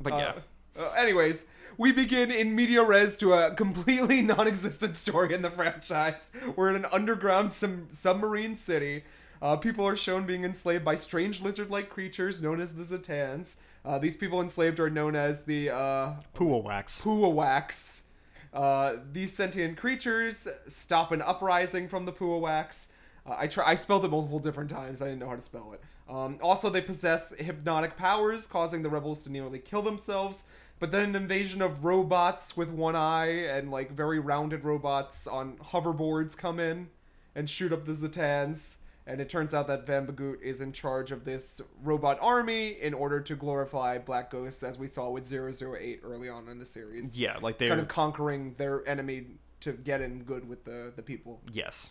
but 0.00 0.12
yeah 0.14 0.32
Uh, 0.78 0.82
uh, 0.84 0.92
anyways, 0.96 1.46
we 1.76 1.92
begin 1.92 2.30
in 2.30 2.54
media 2.54 2.82
res 2.82 3.16
to 3.18 3.32
a 3.34 3.54
completely 3.54 4.22
non-existent 4.32 4.96
story 4.96 5.34
in 5.34 5.42
the 5.42 5.50
franchise. 5.50 6.30
We're 6.56 6.70
in 6.70 6.76
an 6.76 6.86
underground 6.92 7.52
sum- 7.52 7.88
submarine 7.90 8.54
city. 8.56 9.04
Uh, 9.42 9.56
people 9.56 9.84
are 9.84 9.96
shown 9.96 10.24
being 10.24 10.44
enslaved 10.44 10.84
by 10.84 10.94
strange 10.94 11.42
lizard-like 11.42 11.90
creatures 11.90 12.40
known 12.40 12.60
as 12.60 12.76
the 12.76 12.84
Zatans. 12.84 13.56
Uh, 13.84 13.98
these 13.98 14.16
people 14.16 14.40
enslaved 14.40 14.78
are 14.78 14.88
known 14.88 15.16
as 15.16 15.44
the 15.44 15.68
uh, 15.68 16.12
Pua 16.32 16.62
wax 16.62 17.02
Puawaks. 17.02 18.02
Uh, 18.54 18.96
these 19.10 19.32
sentient 19.34 19.76
creatures 19.76 20.46
stop 20.68 21.10
an 21.10 21.20
uprising 21.20 21.88
from 21.88 22.04
the 22.04 22.12
Puawaks. 22.12 22.92
Uh, 23.26 23.34
I 23.36 23.48
try. 23.48 23.66
I 23.66 23.74
spelled 23.74 24.04
it 24.04 24.12
multiple 24.12 24.38
different 24.38 24.70
times. 24.70 25.02
I 25.02 25.06
didn't 25.06 25.18
know 25.18 25.28
how 25.28 25.34
to 25.34 25.42
spell 25.42 25.72
it. 25.72 25.80
Um, 26.08 26.38
also, 26.40 26.70
they 26.70 26.80
possess 26.80 27.34
hypnotic 27.36 27.96
powers, 27.96 28.46
causing 28.46 28.82
the 28.82 28.90
rebels 28.90 29.22
to 29.22 29.30
nearly 29.30 29.58
kill 29.58 29.82
themselves. 29.82 30.44
But 30.78 30.92
then 30.92 31.02
an 31.02 31.16
invasion 31.16 31.62
of 31.62 31.84
robots 31.84 32.56
with 32.56 32.68
one 32.68 32.94
eye 32.94 33.30
and 33.46 33.72
like 33.72 33.90
very 33.90 34.20
rounded 34.20 34.64
robots 34.64 35.26
on 35.26 35.56
hoverboards 35.56 36.36
come 36.36 36.60
in 36.60 36.90
and 37.34 37.50
shoot 37.50 37.72
up 37.72 37.86
the 37.86 37.92
Zetans. 37.92 38.76
And 39.06 39.20
it 39.20 39.28
turns 39.28 39.52
out 39.52 39.66
that 39.66 39.84
Van 39.86 40.06
Bagoot 40.06 40.40
is 40.42 40.60
in 40.60 40.72
charge 40.72 41.10
of 41.10 41.24
this 41.24 41.60
robot 41.82 42.18
army 42.20 42.68
in 42.80 42.94
order 42.94 43.20
to 43.20 43.34
glorify 43.34 43.98
Black 43.98 44.30
Ghosts, 44.30 44.62
as 44.62 44.78
we 44.78 44.86
saw 44.86 45.10
with 45.10 45.30
008 45.32 46.00
early 46.04 46.28
on 46.28 46.48
in 46.48 46.58
the 46.60 46.66
series. 46.66 47.18
Yeah, 47.18 47.38
like 47.42 47.58
they're 47.58 47.70
Kind 47.70 47.80
of 47.80 47.88
conquering 47.88 48.54
their 48.58 48.86
enemy 48.88 49.26
to 49.60 49.72
get 49.72 50.00
in 50.02 50.22
good 50.22 50.48
with 50.48 50.64
the, 50.64 50.92
the 50.94 51.02
people. 51.02 51.40
yes. 51.52 51.90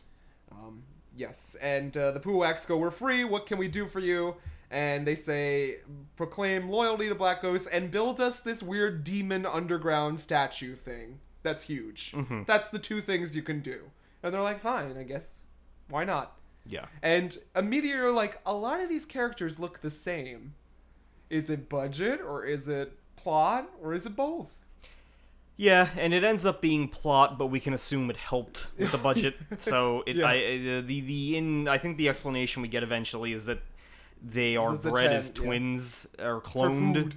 Um, 0.53 0.84
yes, 1.16 1.55
and 1.62 1.95
uh, 1.95 2.12
the 2.12 2.20
Puax 2.20 2.68
go, 2.68 2.78
"We're 2.78 2.91
free. 2.91 3.24
What 3.24 3.45
can 3.45 3.57
we 3.57 3.68
do 3.70 3.88
for 3.88 3.99
you?" 4.01 4.36
And 4.70 5.05
they 5.07 5.16
say, 5.16 5.78
"Proclaim 6.18 6.70
loyalty 6.70 7.07
to 7.09 7.16
Black 7.16 7.41
Ghosts 7.41 7.68
and 7.68 7.89
build 7.91 8.20
us 8.20 8.41
this 8.41 8.62
weird 8.62 9.03
demon 9.05 9.45
underground 9.45 10.20
statue 10.20 10.76
thing. 10.76 11.20
That's 11.43 11.64
huge. 11.64 12.14
That's 12.47 12.70
the 12.70 12.80
two 12.80 12.99
things 13.01 13.34
you 13.36 13.41
can 13.43 13.62
do." 13.62 13.91
And 14.24 14.34
they're 14.34 14.41
like, 14.41 14.59
"Fine, 14.59 14.97
I 14.97 15.03
guess. 15.03 15.43
Why 15.89 16.03
not?" 16.03 16.38
Yeah. 16.66 16.86
And 17.01 17.38
immediately, 17.55 17.99
you're 17.99 18.12
like, 18.12 18.39
a 18.45 18.53
lot 18.53 18.80
of 18.80 18.89
these 18.89 19.05
characters 19.05 19.59
look 19.59 19.82
the 19.82 19.89
same. 19.89 20.53
Is 21.30 21.49
it 21.49 21.70
budget 21.70 22.22
or 22.22 22.45
is 22.45 22.68
it 22.68 22.97
plot 23.16 23.70
or 23.82 23.93
is 23.93 24.05
it 24.05 24.16
both? 24.16 24.53
Yeah, 25.57 25.89
and 25.95 26.14
it 26.14 26.24
ends 26.24 26.45
up 26.45 26.59
being 26.62 26.88
plot, 26.88 27.38
but 27.38 27.47
we 27.47 27.59
can 27.59 27.74
assume 27.74 28.09
it 28.09 28.18
helped 28.18 28.68
with 28.78 28.91
the 28.91 28.97
budget. 28.97 29.36
so 29.57 30.03
it, 30.07 30.16
Yeah. 30.16 30.26
I, 30.26 30.38
uh, 30.38 30.82
the 30.82 31.01
the 31.01 31.38
in 31.38 31.68
I 31.68 31.78
think 31.78 31.97
the 31.97 32.09
explanation 32.09 32.62
we 32.62 32.68
get 32.68 32.84
eventually 32.84 33.32
is 33.34 33.45
that 33.45 33.59
they 34.24 34.55
are 34.55 34.76
bred 34.76 35.12
Zatan, 35.12 35.14
as 35.14 35.28
yeah. 35.30 35.43
twins 35.43 36.07
or 36.20 36.41
cloned, 36.41 37.14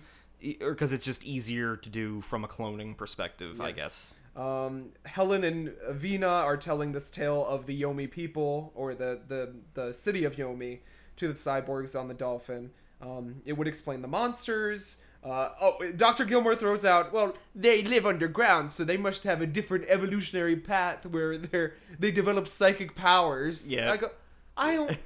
or 0.61 0.71
because 0.71 0.93
it's 0.93 1.05
just 1.05 1.25
easier 1.25 1.77
to 1.77 1.89
do 1.89 2.21
from 2.21 2.45
a 2.45 2.49
cloning 2.49 2.97
perspective, 2.97 3.61
I 3.61 3.73
guess. 3.73 4.13
Um, 4.37 4.91
Helen 5.05 5.45
and 5.45 5.73
Vina 5.91 6.27
are 6.27 6.57
telling 6.57 6.93
this 6.93 7.11
tale 7.11 7.47
of 7.47 7.67
the 7.67 7.81
Yomi 7.81 8.11
people, 8.11 8.73
or 8.75 8.95
the, 8.95 9.21
the, 9.29 9.55
the 9.75 9.95
city 9.95 10.25
of 10.25 10.37
Yomi, 10.37 10.81
to 11.17 11.29
the 11.29 11.35
cyborgs 11.35 11.99
on 11.99 12.09
the 12.09 12.15
Dolphin. 12.15 12.71
Um, 13.01 13.37
it 13.45 13.53
would 13.53 13.69
explain 13.69 14.03
the 14.03 14.09
monsters. 14.09 14.97
Uh, 15.23 15.51
oh, 15.61 15.79
Dr. 15.97 16.25
Gilmore 16.25 16.55
throws 16.57 16.85
out, 16.85 17.13
well, 17.13 17.35
they 17.55 17.83
live 17.83 18.05
underground, 18.05 18.71
so 18.71 18.85
they 18.85 18.97
must 18.99 19.25
have 19.25 19.41
a 19.41 19.47
different 19.47 19.85
evolutionary 19.89 20.57
path 20.57 21.07
where 21.07 21.39
they're, 21.39 21.75
they 21.99 22.11
develop 22.11 22.47
psychic 22.49 22.95
powers. 22.95 23.71
Yeah. 23.71 23.93
I 23.93 23.97
go, 23.97 24.11
I 24.57 24.75
don't, 24.75 24.99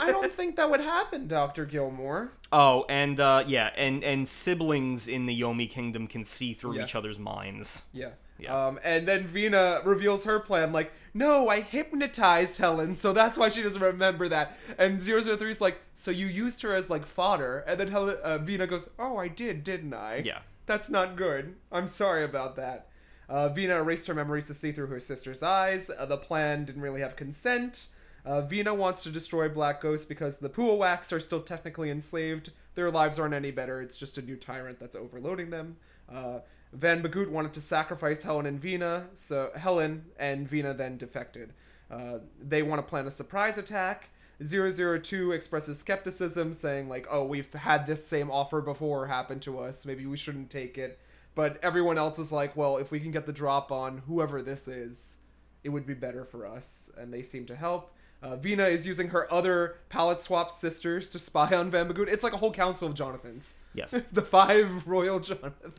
I 0.00 0.10
don't 0.10 0.32
think 0.32 0.56
that 0.56 0.70
would 0.70 0.80
happen, 0.80 1.28
Dr. 1.28 1.64
Gilmore. 1.66 2.30
Oh, 2.52 2.86
and 2.88 3.20
uh, 3.20 3.44
yeah, 3.46 3.70
and 3.76 4.02
and 4.02 4.26
siblings 4.26 5.06
in 5.06 5.26
the 5.26 5.40
Yomi 5.40 5.68
kingdom 5.70 6.06
can 6.08 6.24
see 6.24 6.54
through 6.54 6.76
Yeah. 6.76 6.84
each 6.84 6.94
other's 6.96 7.18
minds. 7.18 7.82
Yeah. 7.92 8.10
Yeah. 8.38 8.66
Um, 8.66 8.80
and 8.82 9.06
then 9.06 9.26
Vina 9.26 9.80
reveals 9.84 10.24
her 10.24 10.40
plan, 10.40 10.72
like, 10.72 10.92
no, 11.12 11.48
I 11.48 11.60
hypnotized 11.60 12.58
Helen, 12.58 12.96
so 12.96 13.12
that's 13.12 13.38
why 13.38 13.48
she 13.48 13.62
doesn't 13.62 13.80
remember 13.80 14.28
that. 14.28 14.58
And 14.76 15.00
003 15.00 15.50
is 15.50 15.60
like, 15.60 15.80
so 15.94 16.10
you 16.10 16.26
used 16.26 16.62
her 16.62 16.74
as, 16.74 16.90
like, 16.90 17.06
fodder. 17.06 17.64
And 17.66 17.78
then 17.78 17.88
Helen, 17.88 18.16
uh, 18.22 18.38
Vina 18.38 18.66
goes, 18.66 18.90
oh, 18.98 19.16
I 19.16 19.28
did, 19.28 19.62
didn't 19.62 19.94
I? 19.94 20.22
Yeah. 20.24 20.40
That's 20.66 20.90
not 20.90 21.16
good. 21.16 21.54
I'm 21.70 21.86
sorry 21.86 22.24
about 22.24 22.56
that. 22.56 22.88
Uh, 23.28 23.48
Vina 23.48 23.76
erased 23.76 24.06
her 24.08 24.14
memories 24.14 24.46
to 24.48 24.54
see 24.54 24.72
through 24.72 24.88
her 24.88 25.00
sister's 25.00 25.42
eyes. 25.42 25.90
Uh, 25.90 26.04
the 26.04 26.16
plan 26.16 26.64
didn't 26.64 26.82
really 26.82 27.00
have 27.00 27.16
consent. 27.16 27.88
Uh, 28.24 28.40
Vina 28.40 28.74
wants 28.74 29.02
to 29.02 29.10
destroy 29.10 29.48
Black 29.48 29.80
Ghost 29.80 30.08
because 30.08 30.38
the 30.38 30.48
Puawaks 30.48 31.12
are 31.12 31.20
still 31.20 31.40
technically 31.40 31.90
enslaved. 31.90 32.50
Their 32.74 32.90
lives 32.90 33.18
aren't 33.18 33.34
any 33.34 33.50
better. 33.50 33.80
It's 33.82 33.96
just 33.96 34.18
a 34.18 34.22
new 34.22 34.36
tyrant 34.36 34.80
that's 34.80 34.96
overloading 34.96 35.50
them. 35.50 35.76
Uh, 36.12 36.40
Van 36.74 37.02
Bagoot 37.02 37.30
wanted 37.30 37.52
to 37.54 37.60
sacrifice 37.60 38.22
Helen 38.22 38.46
and 38.46 38.60
Vina, 38.60 39.08
so 39.14 39.50
Helen 39.54 40.06
and 40.18 40.48
Vina 40.48 40.74
then 40.74 40.96
defected. 40.96 41.52
Uh, 41.90 42.18
they 42.42 42.62
want 42.62 42.84
to 42.84 42.88
plan 42.88 43.06
a 43.06 43.10
surprise 43.10 43.56
attack. 43.58 44.10
002 44.42 45.30
expresses 45.30 45.78
skepticism, 45.78 46.52
saying, 46.52 46.88
like, 46.88 47.06
oh, 47.08 47.24
we've 47.24 47.52
had 47.52 47.86
this 47.86 48.04
same 48.04 48.30
offer 48.30 48.60
before 48.60 49.06
happen 49.06 49.38
to 49.40 49.60
us. 49.60 49.86
Maybe 49.86 50.04
we 50.04 50.16
shouldn't 50.16 50.50
take 50.50 50.76
it. 50.76 50.98
But 51.36 51.58
everyone 51.62 51.98
else 51.98 52.18
is 52.18 52.32
like, 52.32 52.56
well, 52.56 52.76
if 52.76 52.90
we 52.90 52.98
can 52.98 53.12
get 53.12 53.26
the 53.26 53.32
drop 53.32 53.70
on 53.70 53.98
whoever 54.06 54.42
this 54.42 54.66
is, 54.66 55.18
it 55.62 55.68
would 55.68 55.86
be 55.86 55.94
better 55.94 56.24
for 56.24 56.46
us. 56.46 56.90
And 56.96 57.12
they 57.12 57.22
seem 57.22 57.46
to 57.46 57.56
help. 57.56 57.94
Uh, 58.24 58.36
Vina 58.36 58.64
is 58.64 58.86
using 58.86 59.08
her 59.08 59.30
other 59.30 59.76
palette 59.90 60.18
swap 60.18 60.50
sisters 60.50 61.10
to 61.10 61.18
spy 61.18 61.54
on 61.54 61.70
Van. 61.70 61.92
It's 62.08 62.24
like 62.24 62.32
a 62.32 62.38
whole 62.38 62.52
council 62.52 62.88
of 62.88 62.94
Jonathans. 62.94 63.58
Yes. 63.74 63.90
the 64.12 64.22
five 64.22 64.86
royal 64.86 65.20
Jonathans. 65.20 65.78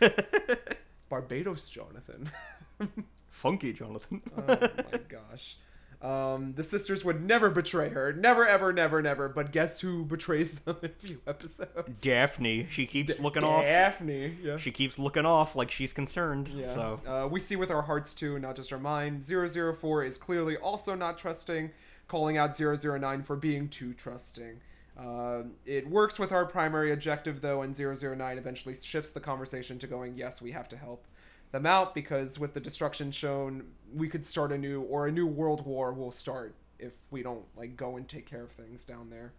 Barbados 1.08 1.68
Jonathan. 1.68 2.32
Funky 3.30 3.72
Jonathan. 3.72 4.22
oh 4.36 4.42
my 4.48 4.98
gosh. 5.08 5.56
Um, 6.04 6.52
the 6.54 6.62
sisters 6.62 7.02
would 7.04 7.24
never 7.24 7.48
betray 7.48 7.88
her. 7.88 8.12
Never, 8.12 8.46
ever, 8.46 8.74
never, 8.74 9.00
never. 9.00 9.28
But 9.30 9.52
guess 9.52 9.80
who 9.80 10.04
betrays 10.04 10.58
them 10.60 10.76
in 10.82 10.90
a 10.90 11.06
few 11.06 11.20
episodes? 11.26 12.00
Daphne, 12.02 12.66
she 12.70 12.84
keeps 12.84 13.18
looking 13.18 13.42
off. 13.42 13.62
Daphne. 13.62 14.36
Yeah. 14.42 14.58
She 14.58 14.70
keeps 14.70 14.98
looking 14.98 15.24
off 15.24 15.56
like 15.56 15.70
she's 15.70 15.94
concerned. 15.94 16.48
Yeah. 16.48 16.74
So 16.74 17.00
Uh, 17.06 17.28
we 17.30 17.40
see 17.40 17.56
with 17.56 17.70
our 17.70 17.82
hearts 17.82 18.12
too, 18.12 18.38
not 18.38 18.54
just 18.54 18.70
our 18.70 18.78
mind. 18.78 19.22
004 19.24 20.04
is 20.04 20.18
clearly 20.18 20.56
also 20.58 20.94
not 20.94 21.16
trusting, 21.16 21.70
calling 22.06 22.36
out 22.36 22.58
009 22.58 23.22
for 23.22 23.36
being 23.36 23.68
too 23.68 23.94
trusting. 23.94 24.60
Uh, 25.00 25.42
it 25.64 25.88
works 25.88 26.18
with 26.18 26.32
our 26.32 26.44
primary 26.44 26.92
objective 26.92 27.40
though, 27.40 27.62
and 27.62 27.74
009 27.76 28.36
eventually 28.38 28.74
shifts 28.74 29.12
the 29.12 29.20
conversation 29.20 29.78
to 29.78 29.86
going, 29.86 30.16
yes, 30.18 30.42
we 30.42 30.52
have 30.52 30.68
to 30.68 30.76
help 30.76 31.06
them 31.54 31.66
out 31.66 31.94
because 31.94 32.38
with 32.38 32.52
the 32.52 32.60
destruction 32.60 33.10
shown, 33.12 33.64
we 33.94 34.08
could 34.08 34.26
start 34.26 34.52
a 34.52 34.58
new, 34.58 34.82
or 34.82 35.06
a 35.06 35.12
new 35.12 35.26
world 35.26 35.64
war 35.64 35.92
will 35.92 36.12
start 36.12 36.54
if 36.78 36.92
we 37.10 37.22
don't 37.22 37.44
like 37.56 37.76
go 37.76 37.96
and 37.96 38.08
take 38.08 38.26
care 38.26 38.42
of 38.42 38.50
things 38.50 38.84
down 38.84 39.08
there. 39.08 39.32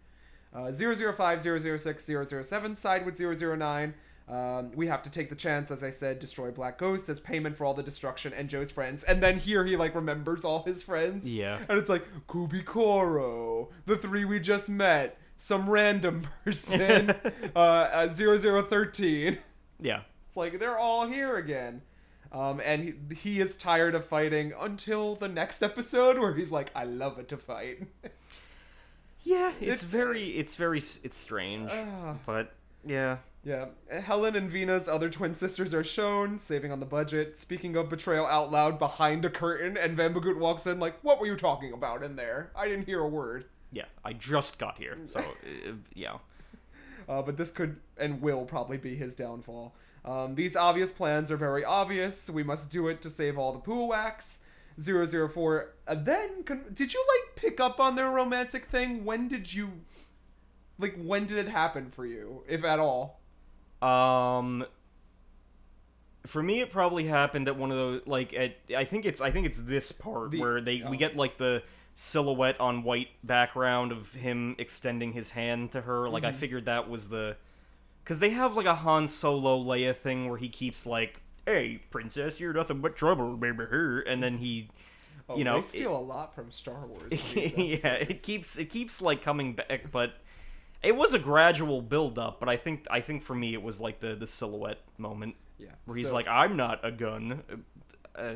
Uh, 0.54 0.72
005, 0.72 1.42
006, 1.42 2.10
007 2.42 2.74
side 2.74 3.04
with 3.04 3.20
009. 3.20 3.94
Um, 4.28 4.72
we 4.72 4.86
have 4.88 5.02
to 5.02 5.10
take 5.10 5.28
the 5.28 5.36
chance, 5.36 5.70
as 5.70 5.84
I 5.84 5.90
said, 5.90 6.18
destroy 6.18 6.50
Black 6.50 6.78
Ghost 6.78 7.08
as 7.08 7.20
payment 7.20 7.56
for 7.56 7.64
all 7.64 7.74
the 7.74 7.82
destruction 7.82 8.32
and 8.32 8.48
Joe's 8.48 8.70
friends. 8.70 9.04
And 9.04 9.22
then 9.22 9.38
here 9.38 9.64
he 9.64 9.76
like 9.76 9.94
remembers 9.94 10.44
all 10.44 10.64
his 10.64 10.82
friends. 10.82 11.30
Yeah. 11.30 11.60
And 11.68 11.78
it's 11.78 11.90
like 11.90 12.04
Kubikoro, 12.26 13.68
the 13.84 13.96
three 13.96 14.24
we 14.24 14.40
just 14.40 14.68
met, 14.68 15.18
some 15.36 15.68
random 15.68 16.26
person, 16.44 17.10
uh, 17.54 17.58
uh, 17.58 18.08
0013. 18.08 19.38
yeah. 19.80 20.00
It's 20.26 20.36
like 20.36 20.58
they're 20.58 20.78
all 20.78 21.06
here 21.06 21.36
again. 21.36 21.82
Um, 22.32 22.60
and 22.64 22.82
he, 23.10 23.14
he 23.14 23.40
is 23.40 23.56
tired 23.56 23.94
of 23.94 24.04
fighting 24.04 24.52
until 24.58 25.14
the 25.16 25.28
next 25.28 25.62
episode 25.62 26.18
where 26.18 26.34
he's 26.34 26.50
like, 26.50 26.70
I 26.74 26.84
love 26.84 27.18
it 27.18 27.28
to 27.28 27.36
fight. 27.36 27.86
Yeah, 29.22 29.52
it's 29.60 29.82
It- 29.82 29.86
very, 29.86 30.24
it's 30.30 30.54
very, 30.54 30.78
it's 30.78 31.16
strange, 31.16 31.70
Ah. 31.72 32.14
but 32.24 32.54
yeah, 32.84 33.16
Yeah, 33.42 33.66
Helen 33.90 34.36
and 34.36 34.48
Vina's 34.50 34.88
other 34.88 35.08
twin 35.10 35.34
sisters 35.34 35.74
are 35.74 35.82
shown, 35.84 36.38
saving 36.38 36.70
on 36.72 36.78
the 36.80 36.86
budget. 36.86 37.34
Speaking 37.36 37.74
of 37.76 37.88
betrayal 37.90 38.26
out 38.26 38.50
loud 38.52 38.78
behind 38.78 39.24
a 39.24 39.30
curtain, 39.30 39.76
and 39.76 39.96
Van 39.96 40.12
Bagoot 40.14 40.38
walks 40.38 40.66
in 40.66 40.78
like, 40.80 41.02
"What 41.02 41.18
were 41.20 41.26
you 41.26 41.36
talking 41.36 41.72
about 41.72 42.02
in 42.04 42.14
there? 42.16 42.50
I 42.56 42.68
didn't 42.68 42.86
hear 42.86 43.00
a 43.00 43.08
word." 43.08 43.46
yeah. 43.72 43.84
I 44.04 44.12
just 44.14 44.58
got 44.60 44.78
here, 44.78 44.96
so 45.08 45.18
uh, 45.68 45.72
yeah, 45.94 46.18
Uh, 47.08 47.22
but 47.22 47.36
this 47.36 47.50
could 47.52 47.76
and 47.96 48.20
will 48.22 48.44
probably 48.44 48.78
be 48.78 48.94
his 48.96 49.14
downfall. 49.16 49.74
Um, 50.06 50.34
these 50.36 50.54
obvious 50.56 50.92
plans 50.92 51.30
are 51.30 51.36
very 51.36 51.64
obvious. 51.64 52.30
We 52.30 52.42
must 52.44 52.70
do 52.70 52.86
it 52.88 53.02
to 53.02 53.10
save 53.10 53.36
all 53.38 53.52
the 53.52 53.58
Puawaks. 53.58 54.42
004. 54.80 55.74
Uh, 55.88 55.94
then, 55.94 56.42
con- 56.44 56.64
did 56.72 56.92
you 56.94 57.04
like 57.08 57.34
pick 57.34 57.58
up 57.60 57.80
on 57.80 57.96
their 57.96 58.10
romantic 58.10 58.66
thing? 58.66 59.04
When 59.04 59.26
did 59.26 59.52
you, 59.52 59.80
like, 60.78 60.94
when 61.02 61.26
did 61.26 61.38
it 61.38 61.48
happen 61.48 61.90
for 61.90 62.04
you, 62.06 62.44
if 62.46 62.62
at 62.62 62.78
all? 62.78 63.20
Um, 63.82 64.64
for 66.26 66.42
me, 66.42 66.60
it 66.60 66.70
probably 66.70 67.04
happened 67.06 67.48
at 67.48 67.56
one 67.56 67.70
of 67.70 67.76
those 67.76 68.02
like 68.06 68.34
at 68.34 68.56
I 68.76 68.84
think 68.84 69.04
it's 69.06 69.20
I 69.20 69.30
think 69.30 69.46
it's 69.46 69.58
this 69.58 69.92
part 69.92 70.30
The- 70.32 70.40
where 70.40 70.60
they 70.60 70.82
oh. 70.82 70.90
we 70.90 70.96
get 70.96 71.16
like 71.16 71.38
the 71.38 71.62
silhouette 71.94 72.58
on 72.60 72.82
white 72.82 73.08
background 73.24 73.92
of 73.92 74.12
him 74.12 74.54
extending 74.58 75.12
his 75.12 75.30
hand 75.30 75.72
to 75.72 75.80
her. 75.82 76.08
Like 76.08 76.24
I 76.24 76.30
Mm-hmm. 76.30 76.38
figured 76.38 76.64
that 76.66 76.88
was 76.90 77.08
the 77.08 77.36
because 78.06 78.20
they 78.20 78.30
have 78.30 78.56
like 78.56 78.66
a 78.66 78.76
Han 78.76 79.08
Solo 79.08 79.58
Leia 79.60 79.92
thing 79.94 80.28
where 80.28 80.38
he 80.38 80.48
keeps 80.48 80.86
like, 80.86 81.20
"Hey, 81.44 81.80
princess, 81.90 82.38
you're 82.38 82.52
nothing 82.52 82.78
but 82.80 82.94
trouble, 82.96 83.36
baby," 83.36 83.64
her, 83.64 84.00
and 84.00 84.22
then 84.22 84.38
he. 84.38 84.68
Oh, 85.28 85.36
You 85.36 85.42
know, 85.42 85.54
they 85.54 85.58
it- 85.58 85.64
steal 85.64 85.96
a 85.96 85.98
lot 85.98 86.36
from 86.36 86.52
Star 86.52 86.86
Wars. 86.86 87.10
yeah, 87.34 87.94
it 87.94 88.22
keeps 88.22 88.56
it 88.58 88.66
keeps 88.70 89.02
like 89.02 89.22
coming 89.22 89.54
back, 89.54 89.90
but 89.90 90.14
it 90.84 90.94
was 90.94 91.14
a 91.14 91.18
gradual 91.18 91.82
build 91.82 92.16
up. 92.16 92.38
But 92.38 92.48
I 92.48 92.56
think 92.56 92.86
I 92.90 93.00
think 93.00 93.22
for 93.22 93.34
me 93.34 93.52
it 93.52 93.60
was 93.62 93.80
like 93.80 93.98
the 93.98 94.14
the 94.14 94.26
silhouette 94.28 94.78
moment 94.98 95.34
Yeah. 95.58 95.70
where 95.84 95.96
he's 95.98 96.08
so- 96.08 96.14
like, 96.14 96.28
"I'm 96.28 96.56
not 96.56 96.78
a 96.84 96.92
gun," 96.92 97.42
uh, 98.14 98.34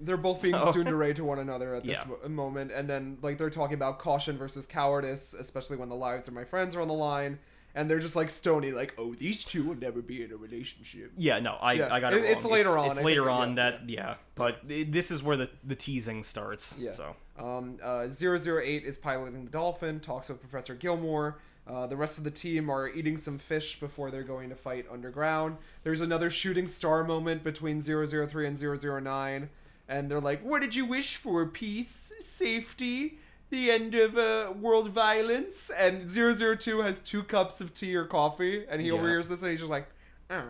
They're 0.00 0.16
both 0.16 0.42
being 0.42 0.60
So- 0.60 0.72
tsundere 0.72 1.14
to 1.16 1.22
one 1.24 1.38
another 1.38 1.76
at 1.76 1.84
this 1.84 2.00
Yeah. 2.22 2.26
moment, 2.28 2.72
and 2.72 2.88
then 2.90 3.18
like 3.22 3.38
they're 3.38 3.48
talking 3.50 3.74
about 3.74 4.00
caution 4.00 4.36
versus 4.36 4.66
cowardice, 4.66 5.34
especially 5.34 5.76
when 5.76 5.88
the 5.90 5.94
lives 5.94 6.26
of 6.26 6.34
my 6.34 6.42
friends 6.44 6.74
are 6.74 6.80
on 6.80 6.88
the 6.88 6.94
line, 6.94 7.38
and 7.74 7.90
they're 7.90 7.98
just 8.00 8.16
like 8.16 8.30
stony, 8.30 8.70
like, 8.72 8.94
"Oh, 8.98 9.14
these 9.14 9.44
two 9.44 9.64
will 9.64 9.76
never 9.76 10.02
be 10.02 10.22
in 10.22 10.32
a 10.32 10.36
relationship." 10.36 11.12
yeah, 11.16 11.38
no, 11.40 11.52
I, 11.60 11.72
Yeah, 11.74 11.92
I 11.94 12.00
got 12.00 12.12
it. 12.14 12.24
it- 12.24 12.30
it's 12.30 12.44
later 12.44 12.76
on, 12.78 12.90
It's 12.90 12.98
I 12.98 13.02
later 13.02 13.22
think, 13.22 13.30
on 13.30 13.48
yeah, 13.50 13.54
that 13.70 13.88
yeah, 13.90 14.14
but 14.34 14.58
i- 14.70 14.86
this 14.88 15.10
is 15.10 15.22
where 15.22 15.36
the 15.36 15.50
the 15.64 15.76
teasing 15.76 16.24
starts. 16.24 16.76
Yeah. 16.78 16.92
So 16.92 17.16
Um, 17.38 17.78
uh, 17.82 18.08
008 18.10 18.84
is 18.84 18.98
piloting 18.98 19.44
the 19.46 19.50
Dolphin, 19.50 20.00
talks 20.00 20.28
with 20.28 20.40
Professor 20.40 20.74
Gilmore. 20.74 21.38
Uh, 21.66 21.86
the 21.86 21.96
rest 21.96 22.18
of 22.18 22.24
the 22.24 22.30
team 22.30 22.68
are 22.68 22.88
eating 22.88 23.16
some 23.16 23.38
fish 23.38 23.78
before 23.80 24.10
they're 24.10 24.24
going 24.24 24.48
to 24.50 24.56
fight 24.56 24.84
underground. 24.90 25.56
There's 25.84 26.00
another 26.00 26.28
shooting 26.28 26.66
star 26.66 27.04
moment 27.04 27.42
between 27.44 27.80
003 27.80 28.46
and 28.48 28.58
009, 28.58 29.48
and 29.88 30.10
they're 30.10 30.20
like, 30.20 30.42
What 30.42 30.60
did 30.60 30.74
you 30.74 30.84
wish 30.84 31.16
for? 31.16 31.46
Peace? 31.46 32.12
Safety? 32.20 33.18
The 33.52 33.70
end 33.70 33.94
of 33.94 34.16
uh, 34.16 34.54
world 34.58 34.88
violence? 34.88 35.70
And 35.76 36.08
002 36.08 36.80
has 36.80 37.00
two 37.02 37.22
cups 37.22 37.60
of 37.60 37.74
tea 37.74 37.94
or 37.94 38.06
coffee, 38.06 38.64
and 38.66 38.80
he 38.80 38.88
Yeah. 38.88 38.94
overhears 38.94 39.28
this, 39.28 39.42
and 39.42 39.50
he's 39.50 39.60
just 39.60 39.70
like, 39.70 39.88
oh. 40.30 40.42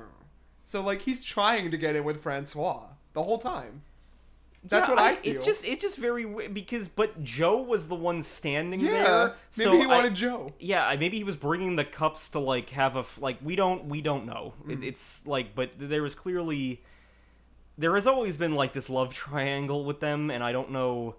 So, 0.63 0.81
like, 0.83 1.03
he's 1.03 1.21
trying 1.21 1.73
to 1.73 1.77
get 1.77 1.97
in 1.97 2.05
with 2.05 2.23
Francois 2.23 2.85
the 3.13 3.25
whole 3.25 3.39
time. 3.39 3.83
That's 4.65 4.89
Yeah, 4.89 4.95
what 4.95 5.03
I, 5.03 5.17
feel. 5.17 5.35
It's 5.35 5.45
just 5.45 5.65
it's 5.65 5.83
just 5.83 5.99
very 5.99 6.25
weird 6.25 6.55
because 6.55 6.87
but 6.87 7.25
Joe 7.25 7.61
was 7.61 7.89
the 7.89 7.97
one 7.97 8.23
standing 8.23 8.79
Yeah, 8.79 8.91
there. 8.93 9.27
maybe 9.59 9.71
so 9.71 9.73
he 9.73 9.83
I- 9.83 9.87
wanted 9.89 10.15
Joe. 10.15 10.53
Yeah, 10.61 10.95
maybe 10.97 11.17
he 11.19 11.25
was 11.25 11.35
bringing 11.35 11.75
the 11.75 11.85
cups 11.85 12.29
to 12.29 12.39
like 12.39 12.71
have 12.71 12.95
a 12.95 13.05
like 13.19 13.39
we 13.43 13.57
don't 13.57 13.87
we 13.87 14.01
don't 14.01 14.25
know. 14.25 14.55
Mm. 14.65 14.75
It, 14.75 14.87
it's 14.87 15.27
like 15.27 15.57
but 15.57 15.71
there 15.79 16.05
was 16.05 16.15
clearly 16.15 16.81
there 17.77 17.97
has 17.97 18.07
always 18.07 18.37
been 18.37 18.55
like 18.55 18.73
this 18.73 18.89
love 18.89 19.13
triangle 19.13 19.85
with 19.85 19.99
them, 19.99 20.31
and 20.31 20.45
I 20.45 20.53
don't 20.53 20.71
know. 20.71 21.17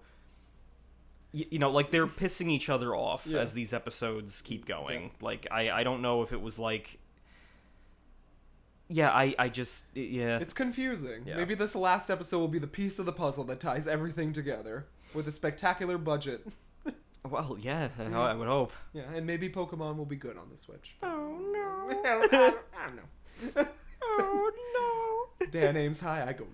You 1.36 1.58
know, 1.58 1.70
like 1.72 1.90
they're 1.90 2.06
pissing 2.06 2.48
each 2.48 2.68
other 2.68 2.94
off 2.94 3.26
Yeah. 3.26 3.40
as 3.40 3.54
these 3.54 3.74
episodes 3.74 4.40
keep 4.40 4.66
going. 4.66 5.10
Like 5.20 5.48
I, 5.50 5.68
I 5.68 5.82
don't 5.82 6.00
know 6.00 6.22
if 6.22 6.32
it 6.32 6.40
was 6.40 6.60
like, 6.60 7.00
yeah, 8.88 9.10
I, 9.10 9.34
I 9.38 9.48
just, 9.48 9.86
yeah, 9.96 10.38
It's 10.38 10.54
confusing. 10.54 11.24
Yeah. 11.26 11.36
Maybe 11.36 11.54
this 11.56 11.74
last 11.74 12.08
episode 12.10 12.38
will 12.38 12.46
be 12.48 12.58
the 12.60 12.66
piece 12.68 12.98
of 13.00 13.06
the 13.06 13.12
puzzle 13.12 13.42
that 13.44 13.58
ties 13.58 13.88
everything 13.88 14.32
together 14.32 14.86
with 15.14 15.26
a 15.26 15.32
spectacular 15.32 15.98
budget. 15.98 16.46
well, 17.28 17.56
yeah, 17.60 17.88
I, 17.98 18.04
I 18.04 18.34
would 18.34 18.46
hope. 18.46 18.72
Yeah, 18.92 19.10
and 19.12 19.26
maybe 19.26 19.48
Pokemon 19.48 19.96
will 19.96 20.04
be 20.04 20.16
good 20.16 20.36
on 20.36 20.50
the 20.52 20.56
Switch. 20.56 20.94
Oh 21.02 21.38
no 21.52 22.00
I 22.04 22.86
don't 22.86 22.96
know. 23.56 23.66
Oh 24.02 24.52
no 25.40 25.46
Dan 25.50 25.76
aims 25.76 26.00
high, 26.00 26.24
I 26.28 26.32
go. 26.32 26.46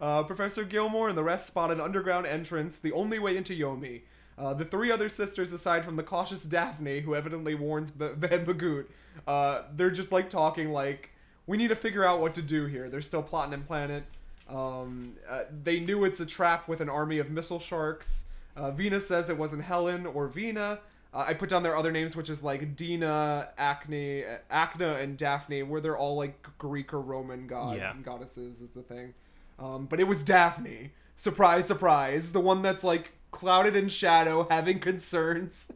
Uh, 0.00 0.22
Professor 0.24 0.64
Gilmore 0.64 1.08
and 1.08 1.16
the 1.18 1.22
rest 1.22 1.46
spot 1.46 1.70
an 1.70 1.80
underground 1.80 2.26
entrance, 2.26 2.78
the 2.78 2.92
only 2.92 3.18
way 3.18 3.36
into 3.36 3.52
Yomi. 3.56 4.02
Uh, 4.38 4.54
the 4.54 4.64
three 4.64 4.90
other 4.90 5.08
sisters, 5.08 5.52
aside 5.52 5.84
from 5.84 5.96
the 5.96 6.02
cautious 6.02 6.44
Daphne, 6.44 7.00
who 7.00 7.14
evidently 7.14 7.54
warns 7.54 7.90
B- 7.90 8.08
Van 8.16 8.44
Bagoot, 8.46 8.86
uh, 9.26 9.62
they're 9.76 9.90
just 9.90 10.10
like 10.10 10.28
talking 10.30 10.72
like, 10.72 11.10
we 11.46 11.56
need 11.56 11.68
to 11.68 11.76
figure 11.76 12.04
out 12.04 12.20
what 12.20 12.34
to 12.34 12.42
do 12.42 12.66
here. 12.66 12.88
They're 12.88 13.02
still 13.02 13.22
plotting 13.22 13.52
and 13.54 13.66
planning. 13.66 14.04
Um, 14.48 15.14
uh, 15.28 15.42
they 15.62 15.80
knew 15.80 16.04
it's 16.04 16.20
a 16.20 16.26
trap 16.26 16.66
with 16.68 16.80
an 16.80 16.88
army 16.88 17.18
of 17.18 17.30
missile 17.30 17.60
sharks. 17.60 18.26
Uh, 18.56 18.70
Vina 18.70 19.00
says 19.00 19.28
it 19.30 19.38
wasn't 19.38 19.62
Helen 19.64 20.06
or 20.06 20.28
Vina. 20.28 20.80
Uh, 21.14 21.24
I 21.28 21.34
put 21.34 21.48
down 21.50 21.62
their 21.62 21.76
other 21.76 21.92
names, 21.92 22.16
which 22.16 22.30
is 22.30 22.42
like 22.42 22.74
Dina, 22.74 23.48
Acne, 23.58 24.24
Acna, 24.50 25.02
and 25.02 25.16
Daphne, 25.16 25.62
where 25.62 25.80
they're 25.80 25.96
all 25.96 26.16
like 26.16 26.46
Greek 26.58 26.92
or 26.94 27.00
Roman 27.00 27.46
god 27.46 27.76
Yeah. 27.76 27.92
goddesses 28.02 28.60
is 28.62 28.72
the 28.72 28.82
thing. 28.82 29.14
Um, 29.58 29.86
but 29.86 30.00
it 30.00 30.04
was 30.04 30.22
Daphne. 30.22 30.90
Surprise, 31.16 31.66
surprise. 31.66 32.32
The 32.32 32.40
one 32.40 32.62
that's 32.62 32.82
like 32.82 33.12
clouded 33.30 33.76
in 33.76 33.88
shadow, 33.88 34.46
having 34.50 34.78
concerns. 34.78 35.72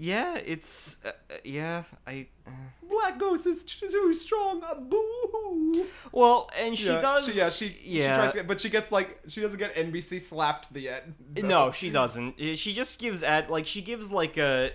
Yeah, 0.00 0.36
it's, 0.36 0.96
uh, 1.04 1.08
uh, 1.08 1.34
yeah, 1.44 1.82
I. 2.06 2.28
Uh. 2.46 2.50
Black 2.88 3.18
Ghost 3.18 3.46
is 3.46 3.64
too 3.64 4.14
strong. 4.14 4.62
Uh, 4.62 4.74
boo. 4.74 5.86
Well, 6.12 6.48
and 6.58 6.78
she 6.78 6.86
yeah, 6.86 7.00
does. 7.00 7.26
She, 7.26 7.38
yeah, 7.38 7.50
she, 7.50 7.68
she 7.68 8.00
tries 8.00 8.32
to 8.32 8.38
get, 8.38 8.48
but 8.48 8.60
she 8.60 8.70
gets 8.70 8.90
like 8.90 9.20
she 9.28 9.40
doesn't 9.40 9.58
get 9.58 9.74
NBC 9.74 10.20
slapped 10.20 10.72
the 10.72 10.88
end. 10.88 11.14
No, 11.36 11.70
she 11.70 11.90
doesn't. 11.90 12.38
She 12.56 12.72
just 12.72 12.98
gives 12.98 13.22
at 13.22 13.50
like 13.50 13.66
she 13.66 13.82
gives 13.82 14.10
like 14.10 14.36
a 14.36 14.70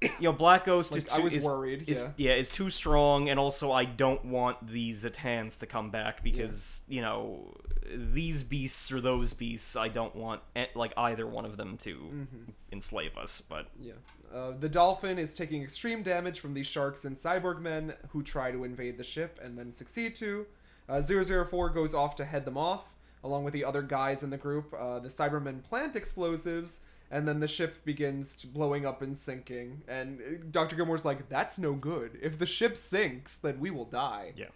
you 0.00 0.10
know 0.20 0.32
Black 0.32 0.64
Ghost 0.64 0.92
Like, 0.92 1.06
is 1.06 1.12
I 1.12 1.16
too, 1.16 1.22
was 1.24 1.34
is, 1.34 1.44
worried, 1.44 1.84
is- 1.88 2.06
yeah. 2.16 2.32
is 2.34 2.50
too 2.50 2.70
strong, 2.70 3.28
and 3.28 3.38
also 3.38 3.72
I 3.72 3.84
don't 3.84 4.24
want 4.24 4.66
these 4.66 5.04
Atans 5.04 5.58
to 5.60 5.66
come 5.66 5.90
back 5.90 6.22
because 6.22 6.82
you 6.88 7.00
know 7.00 7.54
these 7.92 8.44
beasts 8.44 8.92
or 8.92 9.00
those 9.00 9.32
beasts. 9.32 9.74
I 9.76 9.88
don't 9.88 10.14
want 10.14 10.40
like 10.74 10.92
either 10.96 11.26
one 11.26 11.44
of 11.44 11.56
them 11.56 11.76
to 11.78 11.94
Mm-hmm. 11.94 12.50
enslave 12.72 13.16
us. 13.16 13.40
But 13.40 13.66
Yeah. 13.80 13.94
Uh, 14.32 14.52
the 14.60 14.68
dolphin 14.68 15.18
is 15.18 15.32
taking 15.32 15.62
extreme 15.62 16.02
damage 16.02 16.38
from 16.40 16.52
these 16.52 16.66
sharks 16.66 17.06
and 17.06 17.16
cyborg 17.16 17.60
men 17.62 17.94
who 18.10 18.22
try 18.22 18.52
to 18.52 18.62
invade 18.62 18.98
the 18.98 19.02
ship 19.04 19.40
and 19.42 19.56
then 19.58 19.72
succeed 19.72 20.14
to. 20.16 20.44
Uh, 20.86 21.00
004 21.02 21.70
goes 21.70 21.94
off 21.94 22.14
to 22.16 22.26
head 22.26 22.44
them 22.44 22.58
off, 22.58 22.94
along 23.24 23.44
with 23.44 23.54
the 23.54 23.64
other 23.64 23.80
guys 23.80 24.22
in 24.22 24.28
the 24.28 24.36
group. 24.36 24.74
Uh, 24.78 24.98
the 24.98 25.08
Cybermen 25.08 25.62
plant 25.64 25.96
explosives, 25.96 26.82
and 27.10 27.26
then 27.26 27.40
the 27.40 27.48
ship 27.48 27.84
begins 27.84 28.44
blowing 28.44 28.84
up 28.86 29.00
and 29.02 29.16
sinking. 29.16 29.82
And 29.88 30.20
uh, 30.20 30.24
Dr. 30.50 30.76
Gilmore's 30.76 31.04
like, 31.04 31.28
that's 31.28 31.58
no 31.58 31.72
good. 31.74 32.18
If 32.22 32.38
the 32.38 32.46
ship 32.46 32.76
sinks, 32.76 33.36
then 33.36 33.60
we 33.60 33.70
will 33.70 33.84
die. 33.86 34.32
yeah, 34.36 34.46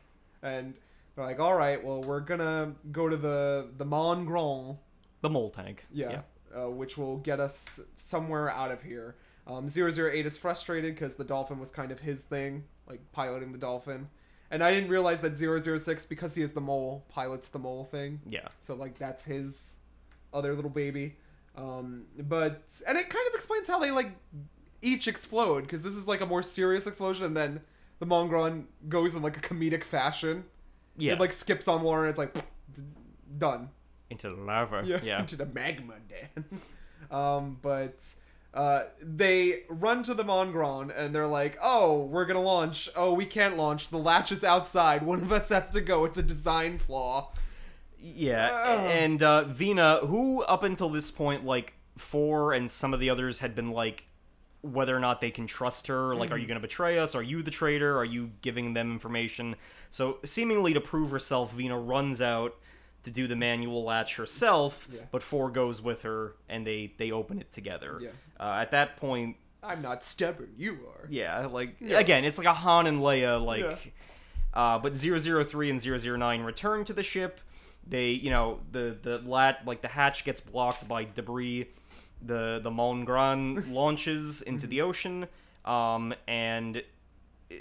And 0.43 0.75
they're 1.17 1.25
like, 1.25 1.41
all 1.41 1.57
right, 1.57 1.83
well, 1.83 2.01
we're 2.03 2.21
gonna 2.21 2.75
go 2.91 3.09
to 3.09 3.17
the, 3.17 3.69
the 3.79 3.85
Mon 3.85 4.25
Grand 4.27 4.77
the 5.21 5.31
mole 5.31 5.51
tank. 5.51 5.87
yeah, 5.93 6.23
Uh, 6.57 6.69
which 6.71 6.99
will 6.99 7.19
get 7.19 7.39
us 7.41 7.81
somewhere 7.97 8.51
out 8.51 8.71
of 8.71 8.83
here. 8.83 9.15
Um, 9.47 9.69
008 9.69 10.25
is 10.27 10.37
frustrated 10.39 10.95
because 10.95 11.17
the 11.17 11.25
dolphin 11.25 11.59
was 11.59 11.71
kind 11.71 11.91
of 11.93 12.01
his 12.01 12.25
thing, 12.25 12.65
like 12.89 13.01
piloting 13.13 13.53
the 13.53 13.59
dolphin. 13.59 14.09
And 14.51 14.63
I 14.63 14.71
didn't 14.71 14.91
realize 14.91 15.21
that 15.23 15.37
006, 15.39 16.05
because 16.07 16.35
he 16.35 16.43
is 16.43 16.53
the 16.53 16.61
mole, 16.61 17.07
pilots 17.09 17.49
the 17.49 17.59
mole 17.59 17.85
thing. 17.85 18.21
yeah. 18.29 18.49
So, 18.61 18.75
like, 18.75 18.99
that's 18.99 19.25
his 19.25 19.79
other 20.33 20.55
little 20.55 20.71
baby. 20.71 21.17
Um, 21.57 22.05
but, 22.19 22.63
and 22.89 22.97
it 22.97 23.11
kind 23.11 23.27
of 23.29 23.35
explains 23.35 23.69
how 23.69 23.79
they, 23.79 23.91
like, 23.91 24.11
each 24.81 25.07
explode, 25.07 25.63
because 25.63 25.83
this 25.83 25.95
is, 25.95 26.09
like, 26.09 26.21
a 26.21 26.27
more 26.27 26.43
serious 26.43 26.87
explosion, 26.87 27.25
and 27.27 27.37
then 27.37 27.61
the 27.99 28.07
Mongron 28.07 28.65
goes 28.89 29.15
in, 29.15 29.23
like, 29.23 29.37
a 29.37 29.41
comedic 29.41 29.85
fashion. 29.85 30.45
Yeah, 30.97 31.13
It, 31.15 31.21
like, 31.21 31.33
skips 31.33 31.69
on 31.69 31.83
water, 31.83 32.03
and 32.03 32.11
it's 32.11 32.19
like, 32.19 32.35
done 33.39 33.71
into 34.11 34.29
the 34.29 34.37
lava. 34.43 34.83
yeah, 34.85 35.01
Yeah, 35.03 35.21
into 35.21 35.37
the 35.37 35.47
magma 35.47 35.95
den. 36.09 36.45
um, 37.11 37.59
but 37.63 38.05
uh, 38.55 38.85
they 39.01 39.63
run 39.69 40.03
to 40.05 40.15
the 40.15 40.23
Mongron 40.25 40.93
and 40.95 41.15
they're 41.15 41.27
like, 41.27 41.59
"Oh, 41.63 42.05
we're 42.05 42.27
gonna 42.27 42.43
launch. 42.43 42.91
Oh, 42.95 43.15
we 43.15 43.25
can't 43.25 43.57
launch. 43.57 43.89
The 43.89 43.97
latch 43.99 44.31
is 44.31 44.45
outside. 44.45 45.03
One 45.03 45.23
of 45.23 45.33
us 45.33 45.49
has 45.49 45.71
to 45.71 45.81
go. 45.81 46.05
It's 46.05 46.19
a 46.19 46.23
design 46.23 46.79
flaw." 46.79 47.33
Yeah, 48.03 48.81
and 48.81 49.23
uh, 49.23 49.45
Vina, 49.45 50.01
who 50.07 50.43
up 50.43 50.63
until 50.63 50.89
this 50.89 51.11
point, 51.11 51.45
like 51.45 51.75
four 51.97 52.53
and 52.53 52.71
some 52.71 52.93
of 52.95 53.01
the 53.01 53.11
others 53.11 53.39
had 53.39 53.55
been 53.55 53.71
like, 53.71 54.09
whether 54.63 54.97
or 54.97 55.01
not 55.01 55.21
they 55.21 55.31
can 55.31 55.47
trust 55.47 55.87
her. 55.89 56.15
Like, 56.15 56.31
are 56.31 56.39
you 56.39 56.47
going 56.47 56.57
to 56.57 56.61
betray 56.61 56.99
us? 56.99 57.15
Are 57.15 57.23
you 57.23 57.43
the 57.43 57.51
traitor? 57.51 57.97
Are 57.99 58.05
you 58.05 58.31
giving 58.43 58.75
them 58.75 58.91
information? 58.93 59.57
So, 59.91 60.19
seemingly 60.25 60.73
to 60.75 60.81
prove 60.81 61.11
herself, 61.11 61.53
Vina 61.53 61.79
runs 61.79 62.21
out 62.23 62.57
to 63.03 63.11
do 63.11 63.27
the 63.27 63.35
manual 63.37 63.83
latch 63.85 64.17
herself, 64.17 64.87
Yeah. 64.93 65.01
but 65.11 65.23
four 65.23 65.51
goes 65.51 65.83
with 65.83 66.03
her, 66.03 66.37
and 66.49 66.65
they 66.67 66.95
they 66.99 67.11
open 67.11 67.41
it 67.41 67.51
together. 67.53 67.99
Yeah. 68.01 68.11
Uh, 68.39 68.55
at 68.61 68.71
that 68.71 68.97
point, 68.97 69.37
I'm 69.63 69.83
not 69.83 70.03
stubborn. 70.05 70.55
You 70.57 70.79
are. 70.89 71.07
yeah, 71.09 71.47
like 71.47 71.77
Yeah. 71.81 71.99
again, 71.99 72.25
it's 72.25 72.39
like 72.39 72.47
a 72.47 72.55
Han 72.55 72.87
and 72.87 73.01
Leia 73.01 73.45
like 73.45 73.93
uh 74.55 74.79
but 74.79 74.95
003 74.97 75.71
and 75.71 75.81
009 75.81 76.43
return 76.43 76.85
to 76.85 76.93
the 76.93 77.03
ship. 77.03 77.41
They, 77.87 78.11
you 78.11 78.31
know, 78.31 78.61
the 78.71 78.97
the 79.01 79.19
lat 79.19 79.67
like 79.67 79.83
the 79.83 79.89
hatch 79.89 80.25
gets 80.25 80.41
blocked 80.41 80.87
by 80.89 81.05
debris. 81.05 81.69
The 82.25 82.61
the 82.63 82.71
Mongron 82.71 83.73
launches 83.73 84.43
into 84.43 84.67
the 84.67 84.81
ocean 84.83 85.27
um 85.65 86.15
and 86.27 86.83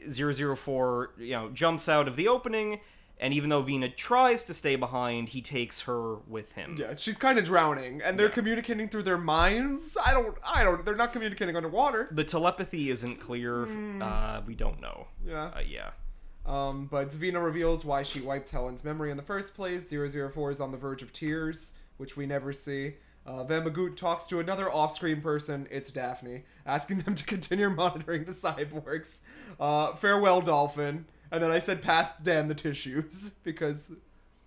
004, 0.10 1.11
you 1.18 1.31
know, 1.31 1.49
jumps 1.49 1.89
out 1.89 2.07
of 2.07 2.15
the 2.15 2.27
opening 2.27 2.80
and 3.19 3.35
even 3.35 3.49
though 3.52 3.61
Vina 3.61 3.88
tries 3.88 4.43
to 4.45 4.53
stay 4.53 4.76
behind, 4.76 5.30
he 5.30 5.41
takes 5.43 5.81
her 5.81 6.15
with 6.27 6.53
him. 6.53 6.76
Yeah, 6.80 6.95
she's 6.95 7.18
kind 7.18 7.38
of 7.38 7.45
drowning, 7.45 8.02
and 8.02 8.18
they're 8.18 8.30
Yeah. 8.30 8.34
communicating 8.34 8.89
through 8.89 9.03
their 9.03 9.18
minds. 9.19 9.95
I 10.03 10.11
don't. 10.11 10.35
I 10.43 10.64
don't. 10.64 10.84
They're 10.84 10.95
not 10.95 11.14
communicating 11.14 11.56
underwater. 11.56 12.07
The 12.11 12.23
telepathy 12.23 12.89
isn't 12.89 13.18
clear. 13.19 13.68
Uh, 14.02 14.41
we 14.48 14.56
don't 14.56 14.81
know. 14.81 15.06
Yeah. 15.23 15.52
Uh, 15.56 15.60
yeah. 15.60 15.91
Um, 16.45 16.88
but 16.88 17.09
Zvina 17.11 17.43
reveals 17.43 17.85
why 17.85 18.03
she 18.03 18.19
wiped 18.22 18.49
Helen's 18.49 18.84
memory 18.84 19.11
in 19.11 19.18
the 19.18 19.23
first 19.23 19.55
place. 19.55 19.89
004 19.91 20.51
is 20.51 20.59
on 20.61 20.72
the 20.72 20.77
verge 20.77 21.01
of 21.03 21.13
tears, 21.13 21.73
which 21.97 22.18
we 22.18 22.26
never 22.26 22.51
see. 22.51 22.95
Uh, 23.26 23.43
Van 23.43 23.63
Bagoot 23.63 23.95
talks 23.95 24.26
to 24.27 24.39
another 24.39 24.72
off-screen 24.72 25.22
person, 25.22 25.68
it's 25.69 25.91
Daphne, 25.91 26.43
asking 26.65 27.01
them 27.01 27.13
to 27.13 27.23
continue 27.23 27.69
monitoring 27.76 28.26
the 28.26 28.31
cyborgs. 28.31 29.22
Uh, 29.59 29.93
farewell, 29.95 30.41
Dolphin. 30.41 31.05
And 31.31 31.43
then 31.43 31.51
I 31.51 31.59
said, 31.59 31.84
pass 31.84 32.18
Dan 32.18 32.47
the 32.47 32.55
tissues, 32.55 33.30
because 33.43 33.93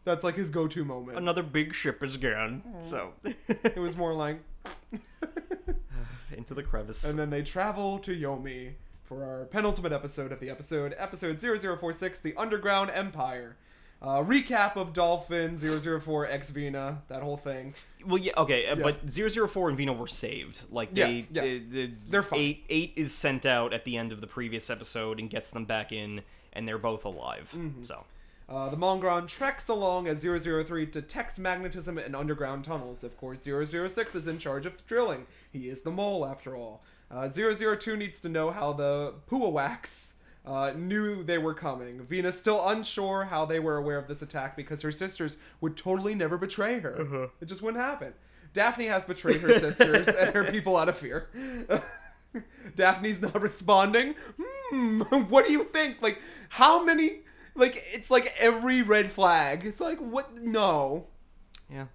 That's 0.02 0.24
like 0.24 0.34
his 0.34 0.50
go-to 0.50 0.84
moment. 0.84 1.16
Another 1.16 1.44
big 1.44 1.72
ship 1.72 2.02
is 2.02 2.16
gone. 2.16 2.62
So 2.80 3.12
It 3.48 3.78
was 3.78 3.96
more 3.96 4.12
like, 4.12 4.40
into 6.36 6.52
the 6.54 6.62
crevice. 6.64 7.04
and 7.04 7.16
then 7.18 7.30
they 7.30 7.42
travel 7.42 7.98
to 8.00 8.10
Yomi 8.14 8.74
for 9.04 9.24
our 9.24 9.44
penultimate 9.46 9.92
episode 9.92 10.32
of 10.32 10.40
the 10.40 10.50
episode, 10.50 10.94
episode 10.98 11.38
0046, 11.40 12.20
The 12.20 12.34
Underground 12.36 12.90
Empire. 12.90 13.56
Uh, 14.02 14.22
recap 14.22 14.76
of 14.76 14.92
Dolphin 14.92 15.56
004 15.56 16.26
X 16.26 16.50
Vina, 16.50 17.02
that 17.08 17.22
whole 17.22 17.38
thing. 17.38 17.74
Well, 18.04 18.18
yeah, 18.18 18.32
okay, 18.36 18.66
uh, 18.66 18.76
Yeah. 18.76 18.82
but 18.82 18.96
004 19.10 19.68
and 19.70 19.78
Vino 19.78 19.94
were 19.94 20.06
saved. 20.06 20.64
Like 20.70 20.90
Yeah, 20.92 21.06
they, 21.06 21.26
yeah. 21.30 21.42
they- 21.42 21.58
they- 21.58 21.92
They're 22.10 22.22
fine. 22.22 22.38
Eight, 22.40 22.64
eight 22.68 22.92
is 22.96 23.14
sent 23.14 23.46
out 23.46 23.72
at 23.72 23.84
the 23.84 23.96
end 23.96 24.12
of 24.12 24.20
the 24.20 24.26
previous 24.26 24.68
episode 24.68 25.18
and 25.18 25.30
gets 25.30 25.48
them 25.50 25.64
back 25.64 25.90
in, 25.90 26.20
and 26.52 26.68
they're 26.68 26.76
both 26.78 27.04
alive. 27.04 27.52
Mm-hmm. 27.56 27.82
So 27.82 28.04
Uh, 28.46 28.68
the 28.68 28.76
Mongron 28.76 29.26
treks 29.26 29.70
along 29.70 30.06
as 30.06 30.22
003 30.22 30.84
detects 30.84 31.38
magnetism 31.38 31.96
in 31.98 32.14
underground 32.14 32.62
tunnels. 32.66 33.02
Of 33.02 33.16
course, 33.16 33.40
006 33.40 34.14
is 34.14 34.26
in 34.26 34.38
charge 34.38 34.66
of 34.66 34.86
drilling. 34.86 35.26
He 35.50 35.70
is 35.70 35.80
the 35.80 35.90
mole, 35.90 36.26
after 36.26 36.54
all. 36.54 36.82
Uh, 37.14 37.28
002 37.28 37.96
needs 37.96 38.18
to 38.20 38.28
know 38.28 38.50
how 38.50 38.72
the 38.72 39.14
Puawaks 39.30 40.14
uh, 40.44 40.72
knew 40.76 41.22
they 41.22 41.38
were 41.38 41.54
coming. 41.54 42.04
Venus 42.04 42.38
still 42.38 42.66
unsure 42.68 43.24
how 43.26 43.44
they 43.44 43.60
were 43.60 43.76
aware 43.76 43.98
of 43.98 44.08
this 44.08 44.20
attack 44.20 44.56
because 44.56 44.82
her 44.82 44.90
sisters 44.90 45.38
would 45.60 45.76
totally 45.76 46.14
never 46.14 46.36
betray 46.36 46.80
her. 46.80 47.30
It 47.40 47.46
just 47.46 47.62
wouldn't 47.62 47.82
happen. 47.82 48.14
Daphne 48.52 48.86
has 48.86 49.04
betrayed 49.04 49.40
her 49.40 49.58
sisters 49.58 50.08
and 50.08 50.34
her 50.34 50.44
people 50.50 50.76
out 50.76 50.88
of 50.88 50.96
fear. 50.96 51.28
Daphne's 52.76 53.22
not 53.22 53.40
responding. 53.40 54.14
Hmm, 54.70 55.00
what 55.28 55.46
do 55.46 55.52
you 55.52 55.64
think? 55.64 56.02
Like, 56.02 56.20
how 56.48 56.84
many? 56.84 57.20
Like, 57.54 57.84
it's 57.92 58.10
like 58.10 58.34
every 58.38 58.82
red 58.82 59.10
flag. 59.10 59.64
It's 59.64 59.80
like, 59.80 59.98
what? 59.98 60.36
No. 60.42 61.06
yeah, 61.70 61.86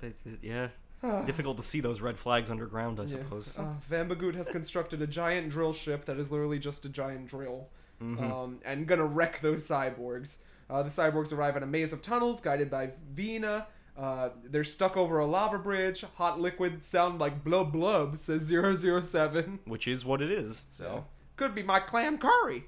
they, 0.00 0.12
yeah, 0.42 0.68
difficult 1.26 1.56
to 1.56 1.62
see 1.62 1.80
those 1.80 2.00
red 2.00 2.18
flags 2.18 2.50
underground, 2.50 2.98
I 2.98 3.02
Yeah. 3.04 3.08
suppose. 3.08 3.58
Uh, 3.58 3.74
Van 3.88 4.08
Bagoot 4.08 4.34
has 4.34 4.48
constructed 4.48 5.00
a 5.02 5.06
giant 5.06 5.48
drill 5.50 5.72
ship 5.72 6.04
that 6.06 6.18
is 6.18 6.30
literally 6.32 6.58
just 6.58 6.84
a 6.84 6.88
giant 6.88 7.26
drill, 7.28 7.68
um, 8.00 8.60
and 8.64 8.86
gonna 8.86 9.04
wreck 9.06 9.40
those 9.40 9.66
cyborgs. 9.66 10.38
Uh, 10.70 10.82
the 10.82 10.90
cyborgs 10.90 11.32
arrive 11.32 11.56
at 11.56 11.62
a 11.62 11.66
maze 11.66 11.92
of 11.92 12.02
tunnels 12.02 12.40
guided 12.40 12.70
by 12.70 12.90
Vina. 13.12 13.66
Uh, 13.96 14.30
they're 14.44 14.62
stuck 14.64 14.96
over 14.96 15.18
a 15.18 15.26
lava 15.26 15.58
bridge. 15.58 16.02
Hot 16.16 16.38
liquid 16.40 16.84
sound 16.84 17.18
like 17.18 17.42
blub 17.42 17.72
blub, 17.72 18.16
says 18.18 18.42
007. 18.48 19.58
Which 19.64 19.88
is 19.88 20.04
what 20.04 20.22
it 20.22 20.30
is. 20.30 20.64
So, 20.70 20.84
So, 20.84 21.04
could 21.36 21.54
be 21.54 21.62
my 21.64 21.80
clam 21.80 22.18
curry. 22.18 22.66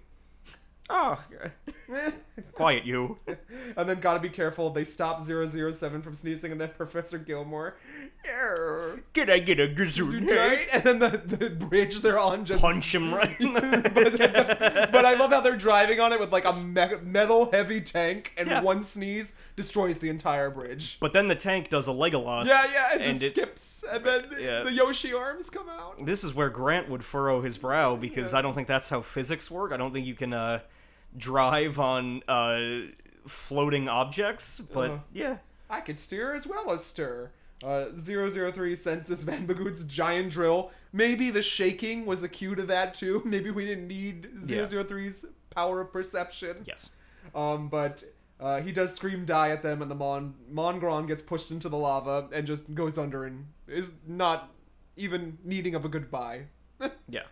oh, 0.89 1.23
quiet 2.53 2.85
you. 2.85 3.19
and 3.77 3.89
then 3.89 4.01
gotta 4.01 4.19
be 4.21 4.29
careful. 4.29 4.71
They 4.71 4.83
stop 4.85 5.21
007 5.23 6.03
from 6.03 6.15
sneezing, 6.15 6.53
and 6.53 6.61
then 6.61 6.71
Professor 6.77 7.19
Gilmore. 7.19 7.77
Can 9.13 9.29
I 9.31 9.39
get 9.41 9.59
a 9.61 9.67
gazoon 9.69 10.31
Right? 10.31 10.69
And 10.73 10.83
then 10.85 10.99
the, 10.99 11.09
the 11.19 11.51
bridge 11.51 12.01
they're 12.01 12.19
on 12.19 12.45
just 12.45 12.61
Punch 12.61 12.95
him 12.95 13.13
right. 13.13 13.39
in 13.41 13.53
the- 13.55 13.91
but, 13.95 14.93
but 14.93 15.05
I 15.05 15.15
love 15.15 15.31
how 15.31 15.41
they're 15.41 15.57
driving 15.57 16.01
on 16.01 16.13
it 16.13 16.21
with 16.21 16.33
like 16.33 16.45
a 16.45 16.53
me- 16.53 16.97
metal 17.03 17.51
heavy 17.51 17.81
tank, 17.81 18.33
and 18.37 18.49
Yeah. 18.49 18.61
one 18.63 18.83
sneeze 18.83 19.35
destroys 19.57 19.99
the 19.99 20.09
entire 20.09 20.51
bridge. 20.51 20.99
but 21.01 21.13
then 21.13 21.29
the 21.29 21.35
tank 21.35 21.69
does 21.69 21.89
a 21.89 21.93
Legolas. 21.93 22.47
Yeah, 22.47 22.65
yeah, 22.73 22.95
it 22.95 23.07
and 23.07 23.21
just 23.21 23.35
skips, 23.35 23.85
and 23.91 24.05
then 24.05 24.25
Yeah. 24.39 24.63
the 24.63 24.73
Yoshi 24.73 25.13
arms 25.13 25.51
come 25.51 25.69
out. 25.69 26.05
This 26.05 26.23
is 26.25 26.35
where 26.35 26.51
Grant 26.51 26.89
would 26.89 27.05
furrow 27.05 27.41
his 27.43 27.59
brow 27.59 27.97
because 27.97 28.33
I 28.35 28.43
don't 28.43 28.55
think 28.55 28.69
that's 28.69 28.89
how 28.89 29.01
physics 29.03 29.51
work. 29.51 29.73
I 29.73 29.77
don't 29.77 29.93
think 29.93 30.07
you 30.07 30.15
can 30.15 30.33
uh, 30.33 30.61
drive 31.17 31.79
on 31.81 32.23
uh, 32.29 32.89
floating 33.27 33.89
objects. 33.89 34.61
But 34.61 34.91
Uh. 34.91 34.99
yeah, 35.13 35.37
I 35.69 35.81
could 35.81 35.99
steer 35.99 36.35
as 36.35 36.47
well 36.47 36.71
as 36.71 36.85
stir. 36.85 37.31
Uh, 37.63 37.87
003 37.97 38.75
senses 38.75 39.23
Van 39.25 39.47
Bagoot's 39.47 39.83
giant 39.85 40.31
drill. 40.33 40.71
Maybe 40.93 41.31
the 41.31 41.43
shaking 41.43 42.07
was 42.07 42.23
a 42.23 42.29
cue 42.29 42.55
to 42.55 42.63
that 42.65 42.95
too. 42.95 43.23
Maybe 43.27 43.51
we 43.51 43.67
didn't 43.67 43.87
need 43.89 44.29
Yeah. 44.47 44.63
003's 44.63 45.27
power 45.51 45.81
of 45.83 45.93
perception. 45.93 46.59
yes, 46.65 46.89
Um, 47.35 47.69
but 47.69 48.03
uh, 48.41 48.61
he 48.63 48.73
does 48.73 48.95
scream 48.95 49.27
die 49.27 49.51
at 49.51 49.63
them, 49.63 49.83
and 49.83 49.91
the 49.91 49.95
Mon 49.95 50.35
Mongron 50.51 51.07
gets 51.07 51.23
pushed 51.23 51.51
into 51.51 51.69
the 51.69 51.77
lava 51.77 52.29
and 52.33 52.47
just 52.47 52.75
goes 52.75 52.97
under 52.97 53.25
and 53.27 53.47
is 53.69 53.93
not 54.07 54.51
even 54.97 55.37
needing 55.45 55.75
of 55.75 55.85
a 55.85 55.89
goodbye. 55.91 56.45
yeah, 57.09 57.25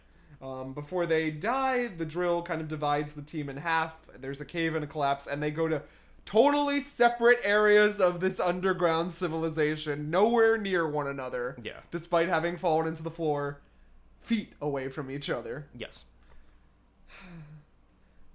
Um, 0.42 0.74
before 0.74 1.06
they 1.06 1.30
die, 1.30 1.86
the 1.88 2.04
drill 2.04 2.42
kind 2.42 2.60
of 2.60 2.68
divides 2.68 3.14
the 3.14 3.22
team 3.22 3.48
in 3.48 3.56
half. 3.56 3.96
There's 4.20 4.40
a 4.42 4.44
cave 4.44 4.74
and 4.74 4.84
a 4.84 4.86
collapse, 4.86 5.26
and 5.26 5.42
they 5.42 5.50
go 5.50 5.68
to 5.68 5.82
totally 6.28 6.78
separate 6.78 7.40
areas 7.42 8.02
of 8.02 8.20
this 8.20 8.38
underground 8.38 9.10
civilization, 9.10 10.10
nowhere 10.10 10.58
near 10.58 10.86
one 10.86 11.06
another. 11.06 11.56
Yeah. 11.62 11.80
Despite 11.90 12.28
having 12.28 12.58
fallen 12.58 12.86
into 12.86 13.02
the 13.02 13.10
floor 13.10 13.60
feet 14.20 14.52
away 14.60 14.90
from 14.90 15.10
each 15.10 15.30
other. 15.30 15.68
yes. 15.74 16.04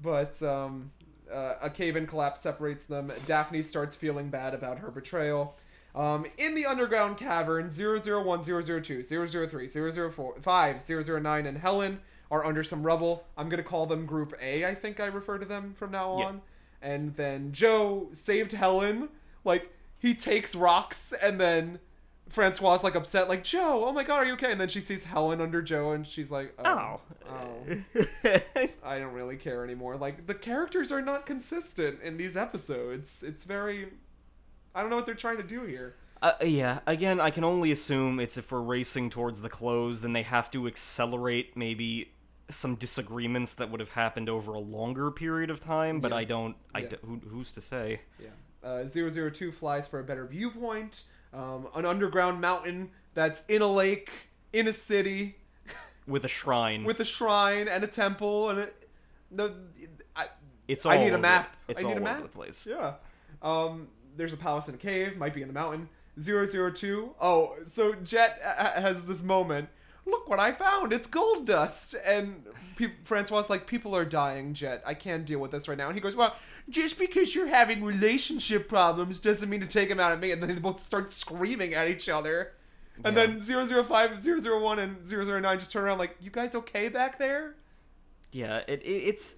But 0.02 0.41
um, 0.41 0.91
uh, 1.32 1.53
a 1.61 1.70
cave 1.70 1.95
in 1.95 2.07
collapse 2.07 2.41
separates 2.41 2.86
them. 2.86 3.11
Daphne 3.26 3.61
starts 3.61 3.95
feeling 3.95 4.30
bad 4.30 4.53
about 4.53 4.80
her 4.80 4.91
betrayal. 4.91 5.56
Um, 5.95 6.26
in 6.38 6.56
the 6.56 6.65
underground 6.65 7.15
cavern, 7.18 7.70
001, 7.70 8.44
002, 8.44 9.03
003, 9.03 9.68
004, 9.70 10.36
5, 10.41 10.82
009, 10.82 11.45
and 11.45 11.57
Helen 11.60 11.99
are 12.32 12.44
under 12.44 12.64
some 12.64 12.84
rubble. 12.84 13.24
I'm 13.38 13.48
going 13.48 13.64
to 13.64 13.70
call 13.70 13.86
them 13.86 14.06
Group 14.06 14.34
A, 14.41 14.65
I 14.65 14.76
think 14.76 14.99
I 14.99 15.06
refer 15.06 15.38
to 15.38 15.45
them 15.45 15.74
from 15.78 15.91
now 15.91 16.10
on. 16.14 16.41
And 16.84 17.15
then 17.15 17.51
Joe 17.51 18.10
saved 18.11 18.51
Helen. 18.51 19.10
Like, 19.43 19.72
he 19.97 20.14
takes 20.14 20.53
rocks, 20.53 21.14
and 21.22 21.39
then 21.39 21.80
Francois 22.30 22.80
like 22.84 22.93
upset, 22.93 23.30
like, 23.30 23.43
Joe, 23.43 23.85
oh 23.85 23.93
my 23.93 24.03
god, 24.03 24.18
are 24.18 24.26
you 24.26 24.34
okay? 24.34 24.51
And 24.51 24.60
then 24.60 24.68
she 24.68 24.81
sees 24.81 25.05
Helen 25.05 25.41
under 25.41 25.61
Joe, 25.61 25.93
and 25.93 26.05
she's 26.05 26.30
like, 26.30 26.53
oh. 26.64 26.99
oh. 27.30 27.64
I 28.84 28.99
don't 28.99 29.14
really 29.14 29.38
care 29.38 29.64
anymore. 29.64 29.95
Like 29.95 30.27
the 30.27 30.34
characters 30.34 30.91
are 30.91 31.01
not 31.01 31.26
consistent 31.26 32.01
in 32.01 32.18
these 32.18 32.35
episodes. 32.38 33.23
It's 33.23 33.45
very 33.45 33.89
I 34.76 34.81
don't 34.81 34.89
know 34.89 34.95
what 34.95 35.05
they're 35.05 35.15
trying 35.15 35.38
to 35.38 35.43
do 35.43 35.64
here. 35.64 35.95
Uh, 36.22 36.34
yeah, 36.41 36.80
again, 36.88 37.19
I 37.19 37.31
can 37.31 37.43
only 37.43 37.72
assume 37.72 38.19
it's 38.19 38.38
if 38.38 38.51
we're 38.51 38.61
racing 38.61 39.10
towards 39.10 39.41
the 39.41 39.49
close, 39.49 40.01
then 40.01 40.14
they 40.14 40.23
have 40.23 40.49
to 40.51 40.68
accelerate 40.68 41.57
maybe 41.57 42.12
some 42.49 42.76
disagreements 42.76 43.53
that 43.56 43.72
would 43.72 43.80
have 43.80 43.90
happened 43.91 44.30
over 44.30 44.53
a 44.53 44.60
longer 44.60 45.10
period 45.11 45.49
of 45.49 45.60
time. 45.60 45.99
But 45.99 46.11
Yeah. 46.11 46.18
I 46.18 46.24
don't. 46.26 46.56
I 46.76 46.80
Yeah. 46.80 46.90
d- 46.90 46.98
who, 47.06 47.22
who's 47.30 47.52
to 47.53 47.61
say? 47.61 48.02
Yeah. 48.20 48.30
Uh, 48.64 48.86
002 48.86 49.52
flies 49.52 49.88
for 49.88 49.99
a 49.99 50.03
better 50.03 50.26
viewpoint. 50.26 51.03
Um, 51.34 51.68
an 51.76 51.86
underground 51.86 52.40
mountain 52.41 52.91
that's 53.14 53.45
in 53.48 53.61
a 53.61 53.68
lake, 53.68 54.11
in 54.53 54.68
a 54.68 54.74
city, 54.74 55.38
With 56.07 56.24
a 56.26 56.28
shrine. 56.28 56.84
with 56.84 56.99
a 56.99 57.06
shrine 57.06 57.68
and 57.68 57.84
a 57.84 57.88
temple 57.88 58.49
and 58.49 58.60
it, 58.60 58.90
the 59.32 59.56
I, 60.15 60.28
it's 60.68 60.86
I 60.86 60.98
need 60.98 61.07
a 61.07 61.14
over- 61.14 61.18
map. 61.20 61.56
It's 61.68 61.80
I 61.80 61.88
need 61.88 61.88
all 61.88 61.94
a 61.98 62.02
over 62.02 62.03
map. 62.03 62.22
the 62.24 62.28
place. 62.30 62.68
Yeah. 62.70 62.94
Um, 63.41 63.88
there's 64.15 64.34
a 64.34 64.38
palace 64.38 64.68
in 64.70 64.76
a 64.76 64.78
cave, 64.78 65.18
might 65.18 65.34
be 65.34 65.41
in 65.41 65.48
the 65.48 65.53
mountain. 65.53 65.90
002. 66.20 67.15
Oh, 67.20 67.56
so 67.65 67.94
Jet 67.95 68.40
has 68.78 69.07
this 69.07 69.24
moment. 69.24 69.70
Look 70.06 70.28
what 70.30 70.40
I 70.40 70.52
found. 70.52 70.92
It's 70.94 71.08
gold 71.08 71.46
dust. 71.48 71.96
And 72.06 72.44
pe- 72.76 72.92
Francois 73.06 73.44
like, 73.50 73.68
people 73.68 73.96
are 73.96 74.06
dying, 74.06 74.54
Jet. 74.54 74.84
I 74.86 74.94
can't 74.94 75.26
deal 75.26 75.40
with 75.40 75.52
this 75.52 75.68
right 75.68 75.78
now. 75.78 75.88
And 75.88 75.96
he 75.96 76.02
goes, 76.02 76.16
well, 76.16 76.36
just 76.70 77.00
because 77.00 77.34
you're 77.36 77.48
having 77.48 77.84
relationship 77.84 78.68
problems 78.68 79.20
doesn't 79.20 79.50
mean 79.50 79.62
to 79.62 79.68
take 79.68 79.90
them 79.90 80.00
out 80.00 80.12
at 80.12 80.20
me. 80.20 80.32
And 80.32 80.42
then 80.42 80.50
they 80.50 80.60
both 80.60 80.80
start 80.80 81.10
screaming 81.12 81.74
at 81.74 81.88
each 81.88 82.10
other. 82.10 82.54
And 83.04 83.16
Yeah. 83.18 83.26
then 83.28 83.42
005, 83.42 84.20
001, 84.20 84.80
and 84.80 85.06
009 85.06 85.58
just 85.60 85.72
turn 85.72 85.84
around 85.86 85.98
like, 86.00 86.16
you 86.22 86.30
guys 86.32 86.54
okay 86.56 86.90
back 86.90 87.18
there? 87.18 87.56
Yeah, 88.32 88.58
it, 88.68 88.82
it 88.84 88.88
it's 88.88 89.36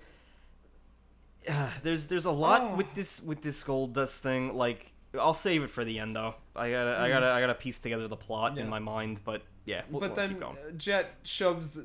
uh, 1.49 1.69
there's 1.83 2.07
there's 2.07 2.25
a 2.25 2.31
lot 2.31 2.61
Oh. 2.61 2.75
with 2.75 2.93
this 2.95 3.21
with 3.21 3.41
this 3.41 3.61
gold 3.63 3.93
dust 3.93 4.23
thing. 4.23 4.55
Like 4.55 4.91
I'll 5.19 5.33
save 5.33 5.63
it 5.63 5.69
for 5.69 5.83
the 5.83 5.99
end 5.99 6.15
though. 6.15 6.35
I 6.55 6.71
gotta 6.71 6.99
I 6.99 7.09
gotta 7.09 7.27
I 7.27 7.41
gotta 7.41 7.55
piece 7.55 7.79
together 7.79 8.07
the 8.07 8.15
plot. 8.15 8.55
Yeah. 8.55 8.63
in 8.63 8.69
my 8.69 8.79
mind. 8.79 9.21
But 9.23 9.41
yeah, 9.65 9.81
we'll, 9.89 10.01
but 10.01 10.15
we'll 10.15 10.27
keep 10.27 10.39
then 10.39 10.55
going. 10.55 10.77
Jet 10.77 11.15
shoves 11.23 11.79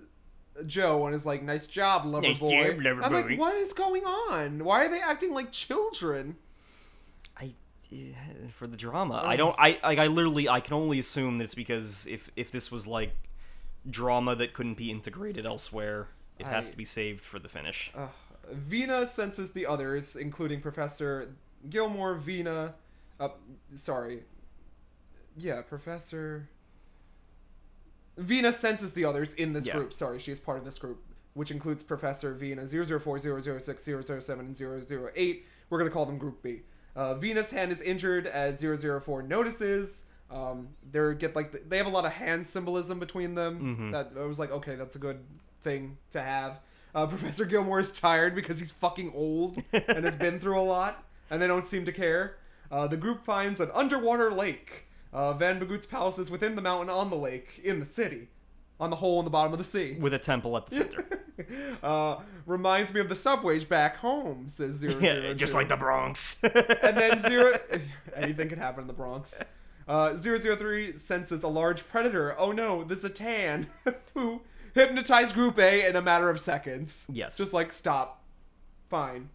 Joe 0.66 1.07
and 1.07 1.15
is 1.15 1.24
like, 1.24 1.43
"Nice 1.43 1.66
job, 1.66 2.05
lover 2.05 2.27
Nice 2.28 2.39
boy." 2.39 2.73
job, 2.73 2.82
lover 2.82 3.02
I'm 3.02 3.12
boy. 3.12 3.23
like, 3.23 3.39
"What 3.39 3.57
is 3.57 3.73
going 3.73 4.05
on? 4.05 4.65
Why 4.65 4.85
are 4.85 4.90
they 4.90 5.01
acting 5.01 5.32
like 5.32 5.52
children?" 5.52 6.36
I 7.36 7.55
yeah, 7.89 8.15
for 8.52 8.66
the 8.66 8.77
drama. 8.77 9.23
I 9.24 9.36
don't. 9.36 9.55
I 9.59 9.78
like. 9.82 9.98
I 9.98 10.07
literally. 10.07 10.48
I 10.48 10.61
can 10.61 10.74
only 10.74 10.98
assume 10.98 11.39
that 11.39 11.44
it's 11.44 11.55
because 11.55 12.07
if 12.07 12.31
if 12.36 12.51
this 12.51 12.70
was 12.70 12.86
like 12.86 13.12
drama 13.89 14.36
that 14.36 14.52
couldn't 14.52 14.77
be 14.77 14.90
integrated 14.90 15.47
elsewhere, 15.47 16.09
it 16.39 16.47
has 16.47 16.70
to 16.70 16.77
be 16.77 16.85
saved 16.85 17.24
for 17.24 17.39
the 17.39 17.48
finish. 17.48 17.90
Uh, 17.94 18.09
Vina 18.52 19.07
senses 19.07 19.52
the 19.52 19.66
others, 19.66 20.16
including 20.16 20.61
Professor 20.61 21.35
Gilmore. 21.69 22.15
Vina, 22.15 22.74
uh, 23.20 23.28
sorry, 23.74 24.24
yeah, 25.36 25.62
Professor. 25.62 26.48
Vina 28.16 28.52
senses 28.52 28.92
the 28.92 29.05
others 29.05 29.34
in 29.34 29.52
this 29.52 29.66
Yeah. 29.66 29.74
group. 29.76 29.92
Sorry, 29.92 30.18
she 30.18 30.32
is 30.32 30.38
part 30.40 30.59
of 30.59 30.64
this 30.64 30.78
group, 30.78 31.02
which 31.34 31.51
includes 31.51 31.82
Professor 31.82 32.34
Vina 32.34 32.66
004, 32.66 33.18
006, 33.18 33.82
007, 33.84 34.47
and 34.47 34.56
008. 34.56 35.47
We're 35.70 35.78
going 35.78 35.88
to 35.88 35.94
call 35.94 36.06
them 36.06 36.18
Group 36.18 36.42
B. 36.42 36.62
Uh, 36.97 37.14
Venus' 37.14 37.51
hand 37.51 37.70
is 37.72 37.80
injured 37.80 38.26
as 38.26 38.60
004 38.60 39.22
notices. 39.22 40.06
Um, 40.30 40.68
they 40.90 41.14
get 41.14 41.34
like 41.34 41.68
they 41.68 41.76
have 41.78 41.86
a 41.86 41.90
lot 41.90 42.05
of 42.05 42.12
hand 42.12 42.47
symbolism 42.47 42.98
between 42.98 43.34
them. 43.34 43.90
That 43.92 44.12
I 44.16 44.22
was 44.24 44.38
like, 44.38 44.51
okay, 44.51 44.74
that's 44.76 44.97
a 44.97 44.98
good 44.98 45.20
thing 45.62 45.98
to 46.10 46.20
have. 46.20 46.60
Uh, 46.94 47.06
Professor 47.06 47.44
Gilmore 47.44 47.80
is 47.80 47.92
tired 47.92 48.34
because 48.34 48.59
he's 48.59 48.72
fucking 48.72 49.12
old 49.14 49.62
and 49.72 50.05
has 50.05 50.16
been 50.16 50.38
through 50.40 50.59
a 50.59 50.62
lot, 50.62 51.05
and 51.30 51.40
they 51.40 51.47
don't 51.47 51.66
seem 51.66 51.84
to 51.84 51.92
care. 51.92 52.36
Uh, 52.70 52.86
the 52.86 52.97
group 52.97 53.24
finds 53.24 53.60
an 53.60 53.70
underwater 53.74 54.30
lake. 54.30 54.86
Uh, 55.12 55.32
Van 55.32 55.59
Bagoot's 55.59 55.86
palace 55.86 56.18
is 56.18 56.30
within 56.30 56.55
the 56.56 56.62
mountain 56.62 56.88
on 56.88 57.10
the 57.10 57.16
lake 57.16 57.60
in 57.64 57.80
the 57.80 57.84
city, 57.86 58.28
on 58.78 58.90
the 58.90 58.97
hole 58.97 59.18
in 59.18 59.24
the 59.24 59.30
bottom 59.30 59.52
of 59.52 59.59
the 59.59 59.64
sea. 59.64 59.97
with 59.98 60.14
a 60.14 60.18
temple 60.18 60.56
at 60.56 60.66
the 60.66 60.74
center. 60.76 61.06
Uh, 61.82 62.16
reminds 62.44 62.92
me 62.92 63.01
of 63.01 63.09
the 63.09 63.16
subways 63.16 63.64
back 63.64 63.97
home, 63.97 64.47
says 64.51 64.74
Zero 64.74 64.98
yeah, 65.01 65.32
just 65.32 65.55
like 65.55 65.70
the 65.70 65.76
Bronx. 65.76 66.38
and 66.44 66.98
then 66.98 67.18
zero 67.18 67.59
anything 68.14 68.51
could 68.51 68.59
happen 68.59 68.82
in 68.82 68.86
the 68.86 68.92
bronx 68.92 69.42
uh, 69.88 70.14
003 70.18 70.97
senses 70.98 71.42
a 71.42 71.48
large 71.48 71.88
predator 71.88 72.38
oh 72.38 72.52
no 72.52 72.84
the 72.84 72.94
zatan 72.94 73.68
who 74.12 74.42
hypnotized 74.74 75.34
group 75.34 75.59
a 75.59 75.88
in 75.88 75.97
a 75.97 76.02
matter 76.02 76.28
of 76.28 76.38
seconds 76.38 77.06
Yes. 77.10 77.38
just 77.38 77.55
like 77.55 77.72
stop 77.72 78.22
fine 78.90 79.30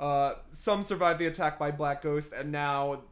uh, 0.00 0.34
some 0.50 0.82
survive 0.82 1.18
the 1.18 1.26
attack 1.26 1.58
by 1.58 1.70
black 1.70 2.02
ghost 2.02 2.32
and 2.32 2.50
now 2.50 3.02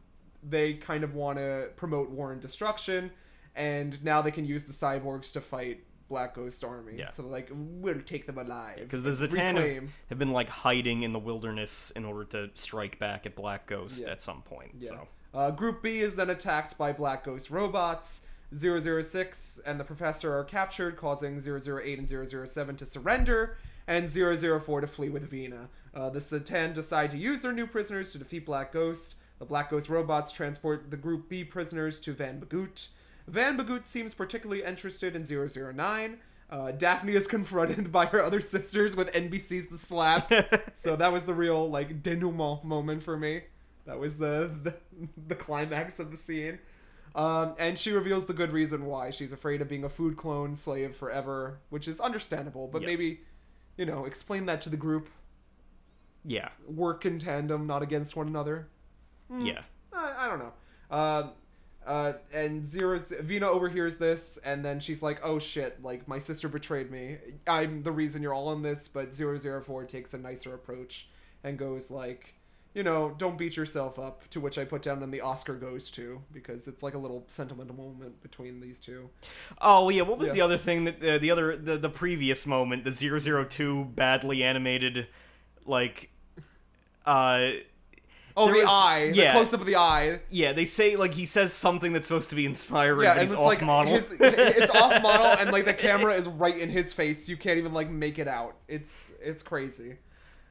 they 0.43 0.73
kind 0.73 1.03
of 1.03 1.13
want 1.13 1.37
to 1.37 1.69
promote 1.77 2.09
war 2.09 2.31
and 2.33 2.41
destruction 2.41 3.11
and 3.55 4.03
now 4.03 4.21
they 4.21 4.31
can 4.31 4.43
use 4.45 4.63
the 4.65 4.73
cyborgs 4.73 5.31
to 5.33 5.39
fight 5.41 5.83
black 6.07 6.33
ghost 6.33 6.63
army 6.63 6.93
Yeah. 6.97 7.09
so 7.09 7.23
like 7.23 7.49
we'll 7.53 8.01
take 8.01 8.25
them 8.25 8.37
alive 8.39 8.79
Because 8.79 9.03
the 9.03 9.11
Zatan 9.11 9.37
have, 9.37 9.55
Reclaim. 9.57 9.89
have 10.09 10.17
been 10.17 10.31
like 10.31 10.49
hiding 10.49 11.03
in 11.03 11.11
the 11.11 11.19
wilderness 11.19 11.91
in 11.95 12.03
order 12.05 12.25
to 12.35 12.49
strike 12.55 12.97
back 12.97 13.25
at 13.27 13.35
Black 13.35 13.67
Ghost 13.67 14.01
Yeah. 14.01 14.11
at 14.13 14.21
some 14.21 14.41
point. 14.41 14.71
Yeah. 14.79 14.89
So 14.89 15.07
Uh, 15.31 15.51
Group 15.51 15.83
B 15.83 15.99
is 15.99 16.15
then 16.15 16.31
attacked 16.31 16.75
by 16.79 16.91
Black 16.91 17.23
Ghost 17.23 17.51
robots. 17.51 18.21
006 18.51 19.59
and 19.65 19.79
the 19.79 19.83
Professor 19.83 20.35
are 20.35 20.43
captured, 20.43 20.97
causing 20.97 21.39
008 21.39 21.99
and 21.99 22.07
007 22.07 22.75
to 22.77 22.85
surrender, 22.85 23.57
and 23.89 24.09
004 24.09 24.81
to 24.81 24.87
flee 24.87 25.09
with 25.09 25.23
Vina. 25.29 25.67
Uh, 25.93 26.09
the 26.09 26.19
Zatan 26.19 26.73
decide 26.73 27.09
to 27.11 27.17
use 27.17 27.41
their 27.41 27.51
new 27.51 27.65
prisoners 27.67 28.11
to 28.11 28.19
defeat 28.19 28.45
Black 28.45 28.71
Ghost. 28.71 29.15
The 29.39 29.45
Black 29.45 29.71
Ghost 29.71 29.89
robots 29.89 30.31
transport 30.31 30.91
the 30.91 30.97
Group 30.97 31.27
B 31.27 31.43
prisoners 31.43 31.99
to 32.01 32.13
Van 32.13 32.39
Bagoot. 32.39 32.89
Van 33.27 33.57
Bagoot 33.57 33.87
seems 33.87 34.13
particularly 34.13 34.63
interested 34.63 35.15
in 35.15 35.23
009. 35.23 36.17
Uh, 36.51 36.71
Daphne 36.71 37.13
is 37.13 37.27
confronted 37.35 37.91
by 37.91 38.05
her 38.05 38.23
other 38.23 38.41
sisters 38.41 38.95
with 38.95 39.11
NBC's 39.11 39.67
The 39.69 39.77
Slap. 39.79 40.31
so 40.75 40.95
that 40.95 41.11
was 41.11 41.25
the 41.25 41.33
real, 41.33 41.69
like, 41.69 42.03
denouement 42.03 42.63
moment 42.63 43.01
for 43.01 43.17
me. 43.17 43.41
That 43.87 43.97
was 43.97 44.19
the, 44.19 44.51
the, 44.63 44.75
the 45.27 45.35
climax 45.35 45.99
of 45.99 46.11
the 46.11 46.17
scene. 46.17 46.59
Um, 47.15 47.55
and 47.57 47.77
she 47.79 47.91
reveals 47.91 48.27
the 48.27 48.33
good 48.33 48.51
reason 48.51 48.85
why. 48.85 49.09
She's 49.09 49.31
afraid 49.31 49.61
of 49.61 49.67
being 49.67 49.83
a 49.83 49.89
food 49.89 50.15
clone 50.15 50.55
slave 50.55 50.95
forever, 50.95 51.57
which 51.71 51.87
is 51.87 51.99
understandable, 51.99 52.67
but 52.67 52.83
Yes. 52.83 52.87
maybe, 52.87 53.21
you 53.79 53.85
know, 53.85 54.03
explain 54.03 54.45
that 54.47 54.61
to 54.63 54.69
the 54.69 54.75
group. 54.77 55.07
yeah, 56.25 56.49
Work 56.67 57.05
in 57.05 57.17
tandem, 57.17 57.65
not 57.65 57.81
against 57.81 58.13
one 58.13 58.27
another. 58.27 58.67
yeah. 59.39 59.61
I, 59.93 60.25
I 60.25 60.27
don't 60.27 60.39
know. 60.39 60.53
Uh, 60.91 61.29
uh, 61.87 62.13
and 62.33 62.65
Zero 62.65 62.99
Vina 62.99 63.47
overhears 63.47 63.95
this, 63.97 64.37
and 64.43 64.63
then 64.65 64.81
she's 64.81 65.01
like, 65.01 65.21
"Oh 65.23 65.39
shit! 65.39 65.81
Like 65.81 66.07
my 66.09 66.19
sister 66.19 66.49
betrayed 66.49 66.91
me. 66.91 67.17
I'm 67.47 67.81
the 67.81 67.91
reason 67.91 68.21
you're 68.21 68.33
all 68.33 68.51
in 68.51 68.61
this." 68.61 68.87
But 68.89 69.13
Zero 69.13 69.37
Zero 69.37 69.61
Four 69.61 69.85
takes 69.85 70.13
a 70.13 70.17
nicer 70.17 70.53
approach 70.53 71.07
and 71.43 71.57
goes 71.57 71.89
like, 71.89 72.35
"You 72.73 72.83
know, 72.83 73.13
don't 73.17 73.37
beat 73.37 73.57
yourself 73.57 73.97
up." 73.99 74.27
To 74.29 74.39
which 74.39 74.57
I 74.57 74.65
put 74.65 74.81
down, 74.81 75.01
and 75.03 75.13
the 75.13 75.21
Oscar 75.21 75.55
goes 75.55 75.89
to 75.91 76.21
because 76.31 76.67
it's 76.67 76.83
like 76.83 76.93
a 76.93 76.97
little 76.99 77.23
sentimental 77.27 77.75
moment 77.75 78.21
between 78.21 78.59
these 78.61 78.79
two. 78.79 79.09
Oh 79.59 79.89
yeah, 79.89 80.03
what 80.03 80.17
was 80.17 80.29
Yeah. 80.29 80.33
the 80.35 80.41
other 80.41 80.57
thing 80.57 80.83
that 80.85 81.03
uh, 81.03 81.17
the 81.17 81.31
other 81.31 81.55
the, 81.57 81.77
the 81.77 81.89
previous 81.89 82.45
moment, 82.45 82.83
the 82.85 82.91
002 82.91 83.85
badly 83.95 84.43
animated 84.43 85.07
like 85.65 86.09
uh 87.05 87.51
Oh, 88.37 88.45
There 88.45 88.55
the 88.55 88.61
was- 88.61 88.69
eye, 88.71 89.11
yeah. 89.13 89.33
the 89.33 89.37
close 89.39 89.53
up 89.53 89.59
of 89.59 89.65
the 89.65 89.75
eye. 89.75 90.21
yeah, 90.29 90.53
they 90.53 90.63
say 90.63 90.95
like 90.95 91.13
he 91.13 91.25
says 91.25 91.51
something 91.51 91.91
that's 91.91 92.07
supposed 92.07 92.29
to 92.29 92.35
be 92.37 92.45
inspiring, 92.45 93.03
Yeah, 93.03 93.15
but 93.15 93.23
it's 93.23 93.33
off 93.33 93.45
like 93.45 93.61
model. 93.61 93.91
his, 93.93 94.15
it's 94.17 94.69
off 94.75 95.01
model, 95.01 95.25
and 95.25 95.51
like 95.51 95.65
the 95.65 95.73
camera 95.73 96.13
is 96.13 96.25
right 96.27 96.57
in 96.57 96.69
his 96.69 96.93
face. 96.93 97.27
You 97.27 97.35
can't 97.35 97.57
even 97.57 97.73
like 97.73 97.89
make 97.89 98.17
it 98.17 98.29
out. 98.29 98.55
It's 98.69 99.11
it's 99.19 99.43
crazy. 99.43 99.97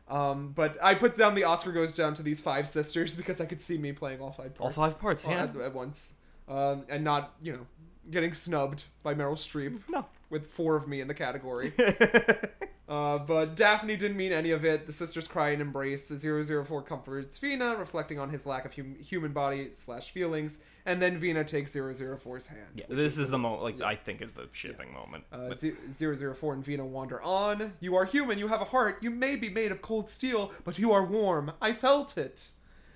Um, 0.09 0.53
but 0.55 0.83
I 0.83 0.95
put 0.95 1.17
down 1.17 1.35
the 1.35 1.45
Oscar 1.45 1.71
goes 1.73 1.93
down 1.93 2.15
to 2.15 2.23
these 2.23 2.41
five 2.41 2.67
sisters 2.67 3.15
because 3.15 3.41
I 3.41 3.45
could 3.45 3.61
see 3.61 3.77
me 3.77 3.93
playing 3.93 4.21
all 4.21 4.33
five 4.33 4.55
parts. 4.55 4.61
All 4.61 4.85
five 4.85 4.99
parts, 4.99 5.27
yeah. 5.27 5.45
at, 5.45 5.57
at 5.57 5.75
once, 5.75 6.15
um, 6.49 6.85
and 6.89 7.05
not 7.05 7.35
you 7.43 7.53
know 7.53 7.67
getting 8.11 8.33
snubbed 8.33 8.85
by 9.03 9.15
Meryl 9.15 9.35
Streep 9.35 9.81
No. 9.89 10.07
With 10.31 10.47
four 10.47 10.77
of 10.77 10.87
me 10.89 11.01
in 11.01 11.09
the 11.09 11.15
category. 11.15 11.73
Uh, 12.89 13.19
but 13.19 13.55
Daphne 13.55 13.97
didn't 13.99 14.17
mean 14.17 14.33
any 14.33 14.51
of 14.51 14.65
it. 14.65 14.87
The 14.87 14.95
sisters 14.95 15.29
cry 15.29 15.51
and 15.51 15.61
embrace. 15.61 16.09
004 16.11 16.83
comforts 16.83 17.37
Vina, 17.37 17.77
reflecting 17.77 18.19
on 18.19 18.31
his 18.31 18.47
lack 18.47 18.65
of 18.65 18.75
hum- 18.75 18.97
human 18.99 19.33
body 19.35 19.69
slash 19.73 20.11
feelings, 20.11 20.65
and 20.87 21.03
then 21.03 21.19
Vina 21.19 21.45
takes 21.45 21.75
004's 21.75 22.47
hand. 22.47 22.61
Yeah, 22.75 22.87
this 22.89 23.19
is 23.19 23.29
the 23.29 23.37
moment 23.37 23.63
like 23.63 23.79
yeah. 23.79 23.89
I 23.89 23.95
think 23.95 24.23
is 24.23 24.33
the 24.33 24.49
shipping 24.53 24.95
moment. 24.95 25.25
Uh, 25.31 25.49
But- 25.49 25.59
Z- 25.59 25.75
004 25.93 26.55
and 26.55 26.65
Vina 26.65 26.87
wander 26.87 27.21
on. 27.21 27.75
You 27.81 27.95
are 27.95 28.07
human, 28.07 28.39
you 28.39 28.49
have 28.49 28.63
a 28.63 28.67
heart, 28.67 29.03
you 29.03 29.11
may 29.11 29.37
be 29.37 29.51
made 29.51 29.71
of 29.71 29.83
cold 29.83 30.09
steel, 30.09 30.51
but 30.65 30.79
you 30.79 30.91
are 30.91 31.05
warm. 31.05 31.53
I 31.61 31.75
felt 31.75 32.17
it. 32.17 32.49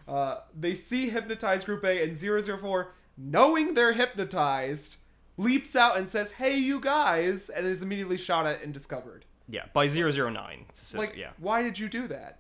Uh, 0.09 0.39
they 0.59 0.73
see 0.73 1.11
hypnotized 1.11 1.67
Group 1.67 1.85
A, 1.85 2.03
and 2.03 2.17
004, 2.17 2.95
knowing 3.19 3.75
they're 3.75 3.93
hypnotized, 3.93 4.97
leaps 5.37 5.75
out 5.77 5.97
and 5.97 6.09
says, 6.09 6.33
Hey, 6.33 6.57
you 6.57 6.81
guys, 6.81 7.49
and 7.49 7.67
is 7.67 7.83
immediately 7.83 8.17
shot 8.19 8.47
at 8.47 8.63
and 8.63 8.73
discovered. 8.73 9.25
yeah, 9.49 9.65
by 9.73 9.89
009. 9.89 10.67
So, 10.75 10.99
Like, 10.99 11.17
yeah. 11.17 11.31
why 11.39 11.63
did 11.63 11.79
you 11.79 11.89
do 11.89 12.09
that? 12.09 12.39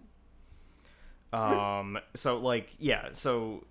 Um. 1.32 1.98
So 2.14 2.36
like, 2.38 2.70
yeah. 2.78 3.08
So 3.12 3.64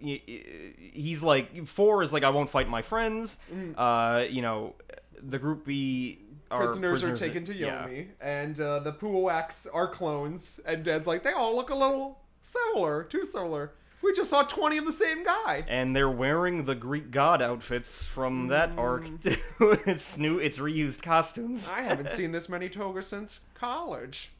he's 0.00 1.22
like, 1.22 1.66
four 1.66 2.02
is 2.02 2.12
like, 2.12 2.24
I 2.24 2.30
won't 2.30 2.48
fight 2.50 2.68
my 2.68 2.82
friends. 2.82 3.38
Uh. 3.76 4.24
You 4.28 4.42
know, 4.42 4.74
the 5.22 5.38
group 5.38 5.64
B 5.66 6.18
are 6.50 6.62
Mm. 6.62 6.66
prisoners, 6.66 7.04
are 7.04 7.14
taken 7.16 7.44
to 7.44 7.54
yeah. 7.54 7.86
Yomi, 7.86 8.08
and 8.20 8.60
uh, 8.60 8.78
the 8.80 8.92
Puoaks 8.92 9.66
are 9.72 9.88
clones, 9.88 10.60
and 10.66 10.84
Dad's 10.84 11.06
like, 11.06 11.22
they 11.22 11.32
all 11.32 11.56
look 11.56 11.70
a 11.70 11.74
little 11.74 12.18
similar, 12.42 13.04
too 13.04 13.24
similar. 13.24 13.72
We 14.02 14.12
just 14.12 14.30
saw 14.30 14.42
20 14.42 14.78
of 14.78 14.84
the 14.84 14.92
same 14.92 15.24
guy. 15.24 15.64
and 15.68 15.94
they're 15.94 16.10
wearing 16.10 16.64
the 16.64 16.74
Greek 16.74 17.10
god 17.10 17.40
outfits 17.40 18.04
from 18.04 18.48
that 18.48 18.72
arc 18.76 19.04
Mm. 19.06 19.22
too. 19.22 19.78
it's 19.90 20.18
new. 20.18 20.38
It's 20.38 20.58
reused 20.58 21.02
costumes. 21.02 21.70
I 21.72 21.82
haven't 21.82 22.10
seen 22.10 22.32
this 22.32 22.48
many 22.48 22.68
togas 22.68 23.06
since 23.06 23.40
college. 23.54 24.30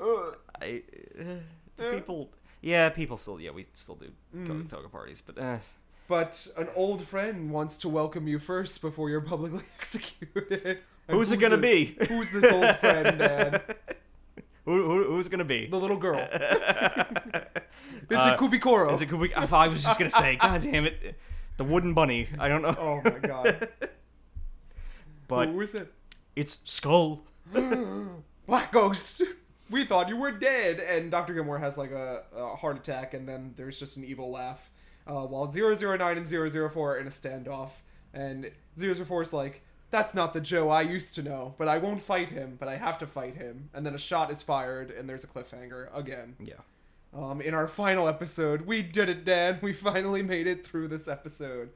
Ugh. 0.00 0.36
I, 0.60 0.82
uh, 1.18 1.82
Eh. 1.82 1.90
people. 1.94 2.30
Yeah, 2.60 2.88
people 2.90 3.16
still. 3.16 3.40
Yeah, 3.40 3.50
we 3.50 3.66
still 3.74 3.94
do 3.96 4.06
go 4.46 4.52
Mm. 4.54 4.68
to 4.68 4.76
toga 4.76 4.88
parties, 4.88 5.22
but 5.24 5.38
uh, 5.38 5.58
But 6.08 6.48
an 6.56 6.68
old 6.74 7.02
friend 7.02 7.50
wants 7.50 7.76
to 7.78 7.88
welcome 7.88 8.28
you 8.28 8.38
first 8.38 8.80
before 8.80 9.08
you're 9.10 9.20
publicly 9.20 9.64
executed. 9.78 10.80
And 11.08 11.16
Who's 11.16 11.30
it 11.32 11.38
gonna 11.38 11.56
be? 11.56 11.96
Who's 12.08 12.30
this 12.30 12.44
old 12.52 12.76
friend, 12.78 13.18
Dad? 13.18 13.76
who, 14.66 14.84
who, 14.84 15.04
who's 15.04 15.26
it 15.26 15.30
gonna 15.30 15.44
be? 15.44 15.66
The 15.66 15.78
little 15.78 15.96
girl. 15.96 16.18
Is 18.10 18.18
Uh, 18.18 18.36
it 18.36 18.38
Kubikoro? 18.38 18.92
Is 18.92 19.00
it 19.00 19.08
Kubik? 19.08 19.32
I 19.34 19.68
was 19.68 19.82
just 19.82 19.98
gonna 19.98 20.10
say, 20.10 20.36
God 20.40 20.62
damn 20.62 20.84
it, 20.84 21.16
the 21.56 21.64
wooden 21.64 21.94
bunny. 21.94 22.28
I 22.38 22.48
don't 22.48 22.62
know, 22.62 22.76
Oh 22.78 23.00
my 23.02 23.18
god. 23.18 23.68
but 25.28 25.48
Who 25.48 25.60
is 25.62 25.74
it? 25.74 25.92
it's 26.36 26.58
Skull. 26.64 27.22
Black 28.46 28.70
Ghost. 28.72 29.22
We 29.70 29.84
thought 29.84 30.08
you 30.08 30.16
were 30.16 30.30
dead. 30.30 30.78
And 30.80 31.10
Dr. 31.10 31.34
Gilmore 31.34 31.58
has 31.58 31.76
like 31.76 31.90
a, 31.90 32.22
a 32.36 32.54
heart 32.56 32.76
attack, 32.76 33.14
and 33.14 33.28
then 33.28 33.54
there's 33.56 33.78
just 33.80 33.96
an 33.96 34.04
evil 34.04 34.30
laugh. 34.30 34.70
Uh, 35.06 35.22
while 35.26 35.46
009 35.52 36.16
and 36.16 36.28
004 36.28 36.70
are 36.76 36.98
in 36.98 37.06
a 37.06 37.10
standoff. 37.10 37.70
And 38.14 38.50
004 38.78 39.22
is 39.22 39.32
like, 39.32 39.62
that's 39.90 40.14
not 40.14 40.32
the 40.32 40.40
Joe 40.40 40.68
I 40.68 40.82
used 40.82 41.14
to 41.14 41.22
know, 41.22 41.54
but 41.58 41.68
I 41.68 41.78
won't 41.78 42.02
fight 42.02 42.30
him, 42.30 42.56
but 42.58 42.68
I 42.68 42.76
have 42.76 42.98
to 42.98 43.06
fight 43.06 43.36
him. 43.36 43.70
And 43.72 43.86
then 43.86 43.94
a 43.94 43.98
shot 43.98 44.30
is 44.30 44.42
fired, 44.42 44.90
and 44.90 45.08
there's 45.08 45.24
a 45.24 45.28
cliffhanger 45.28 45.88
again. 45.96 46.36
Yeah. 46.38 46.54
Um, 47.14 47.40
in 47.40 47.54
our 47.54 47.68
final 47.68 48.08
episode, 48.08 48.62
we 48.62 48.82
did 48.82 49.08
it, 49.08 49.24
Dan. 49.24 49.58
We 49.62 49.72
finally 49.72 50.22
made 50.22 50.46
it 50.46 50.66
through 50.66 50.88
this 50.88 51.08
episode. 51.08 51.70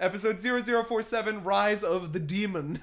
Episode 0.00 0.40
0047 0.40 1.44
Rise 1.44 1.82
of 1.84 2.12
the 2.12 2.20
Demon. 2.20 2.82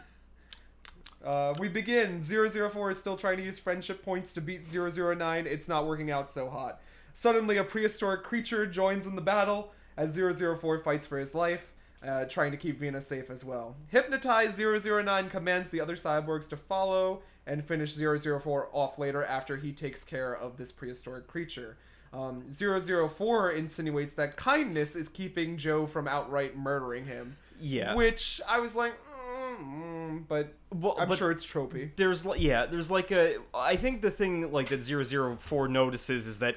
Uh, 1.23 1.53
we 1.59 1.67
begin. 1.67 2.21
004 2.21 2.91
is 2.91 2.97
still 2.97 3.17
trying 3.17 3.37
to 3.37 3.43
use 3.43 3.59
friendship 3.59 4.03
points 4.03 4.33
to 4.33 4.41
beat 4.41 4.71
009. 4.71 5.45
It's 5.45 5.67
not 5.67 5.85
working 5.85 6.09
out 6.09 6.31
so 6.31 6.49
hot. 6.49 6.79
Suddenly, 7.13 7.57
a 7.57 7.63
prehistoric 7.65 8.23
creature 8.23 8.65
joins 8.65 9.05
in 9.05 9.17
the 9.17 9.21
battle 9.21 9.73
as 9.97 10.17
004 10.17 10.79
fights 10.79 11.05
for 11.05 11.19
his 11.19 11.35
life, 11.35 11.73
uh, 12.05 12.25
trying 12.25 12.51
to 12.51 12.57
keep 12.57 12.79
Venus 12.79 13.07
safe 13.07 13.29
as 13.29 13.43
well. 13.43 13.75
Hypnotized 13.87 14.59
009 14.59 15.29
commands 15.29 15.69
the 15.69 15.81
other 15.81 15.95
cyborgs 15.95 16.47
to 16.49 16.57
follow 16.57 17.21
and 17.45 17.65
finish 17.65 17.95
004 17.95 18.69
off 18.71 18.99
later 18.99 19.23
after 19.23 19.57
he 19.57 19.71
takes 19.71 20.03
care 20.03 20.33
of 20.33 20.57
this 20.57 20.71
prehistoric 20.71 21.27
creature. 21.27 21.77
Um, 22.13 22.45
004 22.51 23.51
insinuates 23.51 24.13
that 24.15 24.35
kindness 24.35 24.95
is 24.95 25.09
keeping 25.09 25.57
Joe 25.57 25.85
from 25.85 26.07
outright 26.07 26.57
murdering 26.57 27.05
him. 27.05 27.37
Yeah. 27.59 27.93
Which 27.95 28.41
I 28.47 28.59
was 28.59 28.75
like, 28.75 28.93
mm, 28.93 29.57
mm, 29.59 30.27
but 30.27 30.53
Well, 30.73 30.95
I'm 30.99 31.09
but 31.09 31.17
sure 31.17 31.31
it's 31.31 31.45
tropey. 31.45 31.91
there's 31.97 32.25
yeah 32.37 32.65
there's 32.65 32.89
like 32.89 33.11
a 33.11 33.37
i 33.53 33.75
think 33.75 34.01
the 34.01 34.11
thing 34.11 34.51
like 34.51 34.67
that 34.69 34.81
004 34.83 35.67
notices 35.67 36.25
is 36.27 36.39
that 36.39 36.55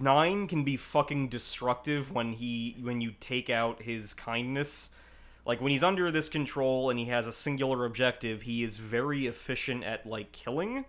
nine 0.00 0.46
can 0.46 0.64
be 0.64 0.76
fucking 0.76 1.28
destructive 1.28 2.12
when 2.12 2.32
he 2.34 2.76
when 2.80 3.00
you 3.00 3.12
take 3.20 3.50
out 3.50 3.82
his 3.82 4.14
kindness. 4.14 4.90
Like 5.44 5.60
when 5.60 5.70
he's 5.70 5.84
under 5.84 6.10
this 6.10 6.28
control 6.28 6.90
and 6.90 6.98
he 6.98 7.06
has 7.06 7.26
a 7.26 7.32
singular 7.32 7.84
objective 7.84 8.42
he 8.42 8.62
is 8.62 8.78
very 8.78 9.26
efficient 9.26 9.84
at 9.84 10.06
like 10.06 10.32
killing. 10.32 10.84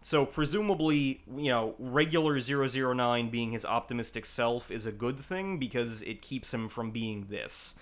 So 0.00 0.26
presumably 0.26 1.22
you 1.36 1.48
know 1.48 1.74
regular 1.78 2.38
009 2.40 3.30
being 3.30 3.52
his 3.52 3.64
optimistic 3.64 4.26
self 4.26 4.70
is 4.70 4.86
a 4.86 4.92
good 4.92 5.18
thing 5.18 5.58
because 5.58 6.02
it 6.02 6.22
keeps 6.22 6.52
him 6.52 6.68
from 6.68 6.90
being 6.90 7.26
this 7.30 7.74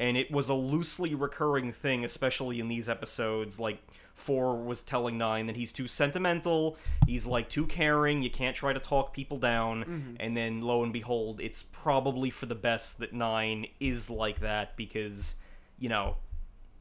and 0.00 0.16
it 0.16 0.32
was 0.32 0.48
a 0.48 0.54
loosely 0.54 1.14
recurring 1.14 1.72
thing, 1.72 2.06
especially 2.06 2.58
in 2.58 2.68
these 2.68 2.88
episodes. 2.88 3.60
Like 3.60 3.82
four 4.14 4.56
was 4.56 4.82
telling 4.82 5.18
nine 5.18 5.46
that 5.46 5.56
he's 5.56 5.74
too 5.74 5.86
sentimental, 5.86 6.78
he's 7.06 7.26
like 7.26 7.50
too 7.50 7.66
caring. 7.66 8.22
You 8.22 8.30
can't 8.30 8.56
try 8.56 8.72
to 8.72 8.80
talk 8.80 9.12
people 9.12 9.36
down, 9.36 10.16
and 10.18 10.34
then 10.34 10.62
lo 10.62 10.82
and 10.82 10.90
behold, 10.90 11.38
it's 11.38 11.62
probably 11.62 12.30
for 12.30 12.46
the 12.46 12.54
best 12.54 12.98
that 13.00 13.12
nine 13.12 13.66
is 13.78 14.08
like 14.08 14.40
that 14.40 14.74
because 14.74 15.34
you 15.78 15.90
know 15.90 16.16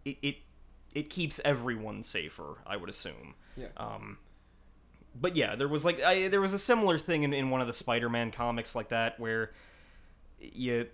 it 0.06 0.18
it, 0.22 0.36
it 0.96 1.10
keeps 1.10 1.42
everyone 1.44 2.04
safer. 2.04 2.60
I 2.66 2.78
would 2.78 2.90
assume. 2.90 3.36
Yeah. 3.58 3.68
Um, 3.76 4.18
but 5.20 5.36
yeah, 5.36 5.56
there 5.58 5.68
was 5.68 5.84
like 5.84 6.02
I, 6.02 6.30
there 6.30 6.40
was 6.40 6.54
a 6.54 6.60
similar 6.60 6.98
thing 6.98 7.24
in, 7.24 7.34
in 7.34 7.50
one 7.50 7.60
of 7.60 7.68
the 7.68 7.74
Spider-Man 7.74 8.32
comics 8.32 8.76
like 8.76 8.90
that 8.90 9.20
where 9.20 9.52
you 10.40 10.88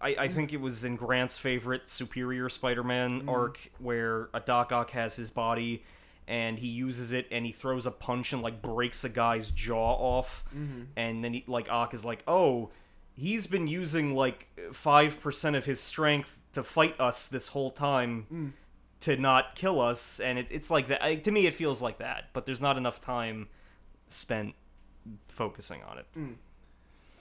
I, 0.00 0.16
I 0.18 0.28
think 0.28 0.52
it 0.52 0.60
was 0.60 0.84
in 0.84 0.96
Grant's 0.96 1.38
favorite 1.38 1.88
Superior 1.88 2.48
Spider-Man 2.48 3.22
mm. 3.22 3.28
arc 3.28 3.70
where 3.78 4.28
a 4.34 4.40
Doc 4.40 4.72
Ock 4.72 4.90
has 4.90 5.16
his 5.16 5.30
body 5.30 5.84
and 6.28 6.58
he 6.58 6.68
uses 6.68 7.12
it 7.12 7.26
and 7.30 7.46
he 7.46 7.52
throws 7.52 7.86
a 7.86 7.90
punch 7.90 8.32
and 8.32 8.42
like 8.42 8.60
breaks 8.60 9.04
a 9.04 9.08
guy's 9.08 9.50
jaw 9.50 9.94
off 9.94 10.44
mm-hmm. 10.54 10.82
and 10.96 11.24
then 11.24 11.34
he 11.34 11.44
like 11.46 11.70
Ock 11.70 11.94
is 11.94 12.04
like, 12.04 12.22
"Oh, 12.26 12.70
he's 13.14 13.46
been 13.46 13.66
using 13.66 14.14
like 14.14 14.48
5% 14.72 15.56
of 15.56 15.64
his 15.64 15.80
strength 15.80 16.40
to 16.52 16.62
fight 16.62 16.98
us 17.00 17.28
this 17.28 17.48
whole 17.48 17.70
time." 17.70 18.26
Mm. 18.32 18.52
To 19.00 19.14
not 19.14 19.54
kill 19.54 19.78
us, 19.78 20.20
and 20.20 20.38
it, 20.38 20.48
it's 20.50 20.70
like 20.70 20.88
that. 20.88 21.04
I, 21.04 21.16
to 21.16 21.30
me, 21.30 21.46
it 21.46 21.52
feels 21.52 21.82
like 21.82 21.98
that, 21.98 22.30
but 22.32 22.46
there's 22.46 22.62
not 22.62 22.78
enough 22.78 22.98
time 22.98 23.48
spent 24.08 24.54
focusing 25.28 25.82
on 25.82 25.98
it. 25.98 26.06
Mm. 26.16 26.34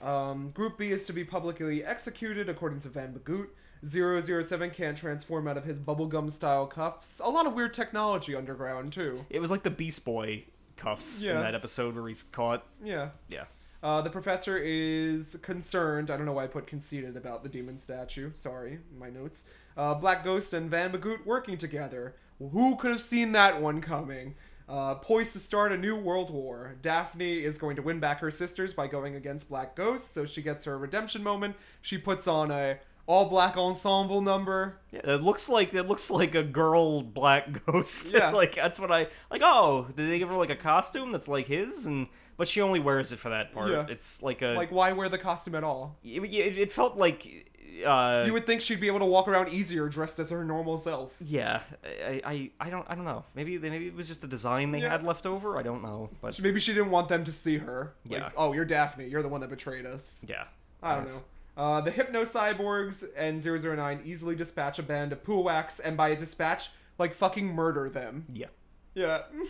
Um, 0.05 0.51
Group 0.51 0.77
B 0.77 0.91
is 0.91 1.05
to 1.07 1.13
be 1.13 1.23
publicly 1.23 1.83
executed, 1.83 2.47
according 2.47 2.79
to 2.81 2.89
Van 2.89 3.13
Bagoot. 3.13 3.47
007 3.83 4.71
can't 4.71 4.97
transform 4.97 5.47
out 5.47 5.57
of 5.57 5.63
his 5.65 5.79
bubblegum 5.79 6.31
style 6.31 6.65
cuffs. 6.67 7.19
A 7.23 7.29
lot 7.29 7.45
of 7.45 7.53
weird 7.53 7.73
technology 7.73 8.35
underground, 8.35 8.93
too. 8.93 9.25
It 9.29 9.39
was 9.39 9.51
like 9.51 9.63
the 9.63 9.69
Beast 9.69 10.05
Boy 10.05 10.45
cuffs 10.77 11.21
Yeah. 11.21 11.35
in 11.35 11.41
that 11.41 11.55
episode 11.55 11.95
where 11.95 12.07
he's 12.07 12.23
caught. 12.23 12.65
Yeah. 12.83 13.09
Yeah. 13.29 13.45
Uh, 13.83 14.01
the 14.01 14.09
professor 14.09 14.57
is 14.57 15.37
concerned. 15.43 16.09
I 16.09 16.17
don't 16.17 16.25
know 16.25 16.31
why 16.33 16.45
I 16.45 16.47
put 16.47 16.65
conceited 16.65 17.15
about 17.15 17.43
the 17.43 17.49
demon 17.49 17.77
statue. 17.77 18.31
Sorry, 18.33 18.79
my 18.97 19.09
notes. 19.09 19.47
Uh, 19.77 19.93
Black 19.93 20.23
Ghost 20.23 20.53
and 20.53 20.69
Van 20.71 20.91
Bagoot 20.91 21.25
working 21.25 21.57
together. 21.57 22.15
Who 22.39 22.75
could 22.77 22.91
have 22.91 23.01
seen 23.01 23.31
that 23.33 23.61
one 23.61 23.81
coming? 23.81 24.35
Uh, 24.67 24.95
poised 24.95 25.33
to 25.33 25.39
start 25.39 25.71
a 25.71 25.77
new 25.77 25.95
world 25.95 26.31
war. 26.31 26.75
Daphne 26.81 27.43
is 27.43 27.57
going 27.59 27.75
to 27.75 27.83
win 27.83 27.99
back 27.99 28.19
her 28.19 28.31
sisters 28.31 28.73
by 28.73 28.87
going 28.87 29.15
against 29.15 29.47
Black 29.47 29.75
Ghost, 29.75 30.11
so 30.11 30.25
she 30.25 30.41
gets 30.41 30.65
her 30.65 30.75
redemption 30.77 31.21
moment. 31.21 31.55
She 31.83 31.97
puts 31.99 32.27
on 32.27 32.49
a 32.49 32.79
all 33.07 33.29
black 33.29 33.55
ensemble 33.57 34.21
number. 34.21 34.79
Yeah, 34.91 35.01
it 35.03 35.21
looks 35.21 35.47
like 35.47 35.73
it 35.75 35.83
looks 35.83 36.09
like 36.09 36.33
a 36.33 36.41
girl 36.43 37.03
black 37.03 37.63
ghost. 37.67 38.11
Yeah. 38.15 38.31
like 38.31 38.55
that's 38.55 38.79
what 38.79 38.91
I 38.91 39.07
like. 39.29 39.41
Oh, 39.43 39.85
did 39.95 40.09
they 40.09 40.17
give 40.17 40.29
her 40.29 40.35
like 40.37 40.49
a 40.49 40.55
costume 40.55 41.11
that's 41.11 41.27
like 41.27 41.45
his? 41.45 41.85
And 41.85 42.07
but 42.35 42.47
she 42.47 42.59
only 42.61 42.79
wears 42.79 43.11
it 43.11 43.19
for 43.19 43.29
that 43.29 43.53
part. 43.53 43.69
Yeah. 43.69 43.85
It's 43.87 44.23
like 44.23 44.41
a 44.41 44.47
Like, 44.55 44.71
why 44.71 44.91
wear 44.93 45.07
the 45.09 45.19
costume 45.19 45.53
at 45.53 45.63
all? 45.63 45.99
it, 46.03 46.23
it, 46.23 46.57
it 46.57 46.71
felt 46.71 46.97
like 46.97 47.51
uh 47.85 48.23
You 48.25 48.33
would 48.33 48.45
think 48.45 48.61
she'd 48.61 48.79
be 48.79 48.87
able 48.87 48.99
to 48.99 49.05
walk 49.05 49.27
around 49.27 49.49
easier 49.49 49.87
dressed 49.89 50.19
as 50.19 50.29
her 50.31 50.43
normal 50.45 50.77
self. 50.77 51.13
yeah. 51.21 51.61
I, 51.83 52.21
I 52.25 52.51
I 52.59 52.69
don't 52.69 52.85
I 52.89 52.95
don't 52.95 53.05
know. 53.05 53.23
Maybe 53.35 53.57
they, 53.57 53.69
maybe 53.69 53.87
it 53.87 53.95
was 53.95 54.07
just 54.07 54.23
a 54.23 54.27
design 54.27 54.71
they 54.71 54.79
Yeah. 54.81 54.89
had 54.89 55.03
left 55.03 55.25
over. 55.25 55.57
I 55.57 55.63
don't 55.63 55.83
know. 55.83 56.09
But 56.21 56.39
Maybe 56.41 56.59
she 56.59 56.73
didn't 56.73 56.91
want 56.91 57.09
them 57.09 57.23
to 57.23 57.31
see 57.31 57.57
her. 57.59 57.93
Like, 58.09 58.19
Yeah. 58.21 58.29
oh, 58.37 58.53
you're 58.53 58.65
Daphne. 58.65 59.07
You're 59.07 59.21
the 59.23 59.29
one 59.29 59.41
that 59.41 59.49
betrayed 59.49 59.85
us. 59.85 60.21
yeah. 60.27 60.45
I 60.83 60.95
don't 60.95 61.07
know. 61.07 61.21
Uh, 61.57 61.81
the 61.81 61.89
Hypno 61.91 62.23
Cyborgs 62.23 63.03
and 63.15 63.41
009 63.43 64.01
easily 64.05 64.35
dispatch 64.35 64.77
a 64.77 64.83
band 64.83 65.13
of 65.13 65.23
Puwax, 65.23 65.79
and 65.83 65.95
by 65.95 66.13
dispatch, 66.13 66.69
like 66.99 67.13
fucking 67.15 67.47
murder 67.47 67.89
them. 67.89 68.25
Yeah. 68.33 68.47
Yeah. 68.93 69.23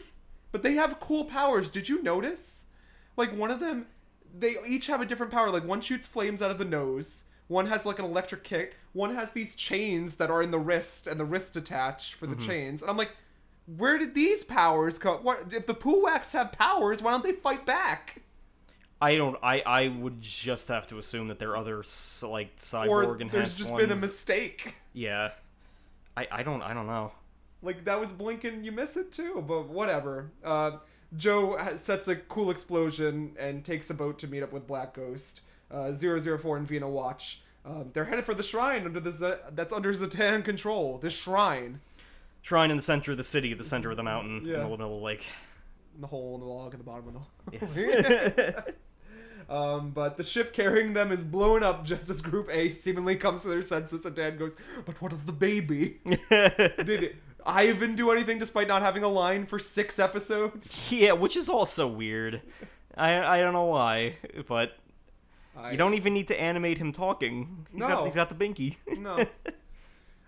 But 0.52 0.64
they 0.64 0.76
have 0.76 1.02
cool 1.02 1.26
powers. 1.26 1.70
Did 1.70 1.90
you 1.90 2.02
notice? 2.02 2.68
Like, 3.18 3.36
one 3.36 3.52
of 3.52 3.60
them, 3.60 3.88
they 4.34 4.56
each 4.66 4.88
have 4.88 5.02
a 5.02 5.06
different 5.06 5.30
power. 5.34 5.50
Like, 5.52 5.66
one 5.66 5.82
shoots 5.82 6.08
flames 6.08 6.42
out 6.42 6.50
of 6.50 6.58
the 6.58 6.64
nose, 6.64 7.26
one 7.48 7.68
has 7.68 7.86
like 7.86 8.00
an 8.00 8.06
electric 8.06 8.44
kick, 8.44 8.76
one 8.94 9.14
has 9.16 9.32
these 9.32 9.56
chains 9.56 10.18
that 10.18 10.30
are 10.30 10.42
in 10.42 10.52
the 10.52 10.60
wrist, 10.60 11.08
and 11.08 11.20
the 11.20 11.26
wrist 11.26 11.56
attach 11.56 12.14
for 12.14 12.28
the 12.28 12.36
chains. 12.36 12.82
And 12.82 12.90
I'm 12.90 12.98
like, 12.98 13.12
where 13.66 13.98
did 13.98 14.16
these 14.16 14.44
powers 14.44 14.98
come? 14.98 15.18
What 15.24 15.54
if 15.54 15.66
the 15.68 15.74
Puwax 15.74 16.34
have 16.34 16.52
powers? 16.52 17.02
Why 17.02 17.12
don't 17.12 17.24
they 17.24 17.34
fight 17.34 17.66
back? 17.66 18.22
I 19.02 19.16
don't. 19.18 19.38
I 19.44 19.62
I 19.66 19.88
would 19.90 20.22
just 20.22 20.68
have 20.70 20.88
to 20.88 20.98
assume 20.98 21.28
that 21.28 21.40
there 21.40 21.50
are 21.52 21.58
other 21.58 21.84
like 22.24 22.58
cyborg 22.58 22.88
Or 22.90 23.16
enhanced 23.16 23.32
there's 23.32 23.58
just 23.58 23.72
ones. 23.72 23.84
been 23.84 23.92
a 23.92 24.00
mistake. 24.00 24.76
Yeah. 24.94 25.32
I 26.16 26.28
I 26.32 26.44
don't 26.44 26.62
I 26.62 26.74
don't 26.74 26.88
know. 26.88 27.12
Like 27.62 27.86
that 27.86 28.00
was 28.00 28.12
blinking, 28.14 28.64
you 28.64 28.72
miss 28.72 28.96
it 28.96 29.12
too, 29.12 29.44
but 29.46 29.68
whatever. 29.68 30.32
Uh, 30.44 30.78
Joe 31.18 31.58
sets 31.76 32.08
a 32.08 32.16
cool 32.16 32.50
explosion 32.52 33.36
and 33.40 33.66
takes 33.66 33.90
a 33.90 33.94
boat 33.94 34.20
to 34.20 34.28
meet 34.28 34.44
up 34.44 34.54
with 34.54 34.68
Black 34.68 34.94
Ghost. 34.94 35.42
Uh, 35.72 35.92
004 35.94 36.58
and 36.58 36.68
Vina 36.68 36.90
watch. 36.90 37.42
Um, 37.66 37.90
they're 37.94 38.06
headed 38.06 38.26
for 38.26 38.34
the 38.36 38.44
shrine 38.44 38.86
under 38.86 39.00
the 39.00 39.12
Z- 39.12 39.34
that's 39.54 39.74
under 39.74 39.92
Zatan 39.94 40.44
control. 40.46 40.98
This 41.00 41.16
shrine, 41.18 41.82
Shrine 42.44 42.70
in 42.70 42.78
the 42.78 42.84
center 42.84 43.12
of 43.12 43.18
the 43.18 43.24
city, 43.24 43.52
at 43.54 43.58
the 43.58 43.64
center 43.64 43.90
of 43.90 43.98
the 43.98 44.04
mountain, 44.04 44.42
Yeah. 44.46 44.58
in 44.58 44.64
the 44.64 44.70
middle 44.70 44.86
of 44.96 45.00
the 45.00 45.04
lake. 45.06 45.26
In 45.96 46.02
the 46.02 46.08
hole 46.08 46.36
in 46.36 46.42
the 46.42 46.46
log 46.48 46.74
at 46.74 46.78
the 46.80 46.84
bottom 46.84 47.08
of 47.08 47.14
the. 47.52 47.58
Yes. 47.60 48.64
Um, 49.48 49.92
but 49.92 50.18
the 50.18 50.24
ship 50.24 50.54
carrying 50.54 50.94
them 50.94 51.12
is 51.12 51.24
blown 51.24 51.62
up 51.62 51.86
just 51.86 52.10
as 52.10 52.20
Group 52.22 52.50
A 52.52 52.70
seemingly 52.70 53.16
comes 53.16 53.44
to 53.44 53.48
their 53.48 53.62
senses, 53.62 54.04
and 54.04 54.16
Dan 54.16 54.38
goes, 54.40 54.58
"But 54.88 55.00
what 55.04 55.14
of 55.14 55.28
the 55.28 55.34
baby? 55.34 56.00
Did 56.32 57.18
Ivan 57.46 57.96
do 57.96 58.10
anything 58.10 58.40
despite 58.40 58.68
not 58.68 58.82
having 58.82 59.04
a 59.04 59.08
line 59.08 59.46
for 59.46 59.60
six 59.60 60.00
episodes?" 60.00 60.92
yeah, 60.92 61.12
which 61.12 61.36
is 61.38 61.48
also 61.48 61.88
weird. 61.88 62.42
I 62.98 63.38
I 63.38 63.40
don't 63.42 63.54
know 63.54 63.66
why, 63.66 64.16
but 64.48 64.78
I- 65.58 65.72
you 65.72 65.78
don't 65.78 65.94
even 65.94 66.14
need 66.14 66.28
to 66.30 66.40
animate 66.40 66.78
him 66.78 66.92
talking. 66.92 67.66
He's 67.72 67.80
No. 67.80 67.88
got 67.88 68.06
he's 68.06 68.16
got 68.16 68.30
the 68.30 68.36
binky. 68.36 68.78
no. 69.00 69.26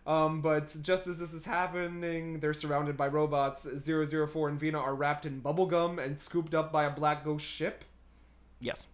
Um, 0.06 0.40
but 0.42 0.74
just 0.84 1.06
as 1.06 1.20
this 1.20 1.34
is 1.34 1.44
happening, 1.44 2.40
they're 2.40 2.54
surrounded 2.54 2.96
by 2.96 3.10
robots. 3.10 3.68
004 3.68 4.48
and 4.48 4.58
Vina 4.58 4.80
are 4.80 4.96
wrapped 4.96 5.26
in 5.26 5.42
bubblegum 5.42 6.02
and 6.02 6.18
scooped 6.18 6.56
up 6.56 6.72
by 6.72 6.86
a 6.86 6.90
black 6.90 7.26
ghost 7.26 7.46
ship. 7.46 7.84
yes. 8.62 8.86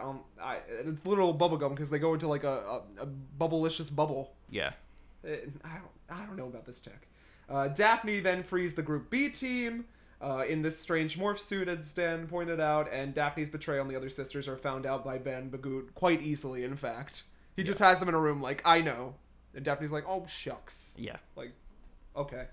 Um, 0.00 0.20
I, 0.40 0.58
it's 0.86 1.04
literal 1.04 1.34
bubblegum 1.34 1.70
because 1.70 1.90
they 1.90 1.98
go 1.98 2.14
into 2.14 2.28
like 2.28 2.44
a, 2.44 2.48
a, 2.98 3.02
a 3.02 3.08
bubblicious 3.38 3.92
bubble. 3.94 4.34
Yeah. 4.48 4.70
Uh, 5.26 5.30
I 5.64 5.78
don't, 5.78 5.90
I 6.22 6.24
don't 6.26 6.36
know 6.36 6.46
about 6.46 6.64
this 6.64 6.80
tech. 6.80 7.08
Uh, 7.50 7.66
Daphne 7.66 8.20
then 8.20 8.44
frees 8.44 8.74
the 8.76 8.82
Group 8.82 9.10
B 9.10 9.28
team 9.30 9.86
uh, 10.22 10.44
in 10.48 10.62
this 10.62 10.78
strange 10.78 11.18
morph 11.18 11.38
suit, 11.38 11.68
as 11.68 11.92
Dan 11.92 12.26
pointed 12.28 12.60
out, 12.60 12.88
and 12.92 13.12
Daphne's 13.12 13.48
betrayal 13.48 13.82
and 13.82 13.90
the 13.90 13.96
other 13.96 14.08
sisters 14.08 14.46
are 14.48 14.56
found 14.56 14.86
out 14.86 15.04
by 15.04 15.18
Van 15.18 15.50
Bagoot 15.50 15.94
quite 15.94 16.22
easily, 16.22 16.62
in 16.64 16.76
fact. 16.76 17.24
He 17.56 17.62
just 17.64 17.80
has 17.80 17.98
them 18.00 18.08
in 18.08 18.14
a 18.14 18.20
room 18.20 18.40
like, 18.40 18.62
I 18.64 18.80
know. 18.80 19.14
And 19.54 19.64
Daphne's 19.64 19.92
like, 19.92 20.04
oh, 20.08 20.24
shucks. 20.26 20.94
Yeah. 20.98 21.16
Like, 21.36 21.52
okay. 22.16 22.46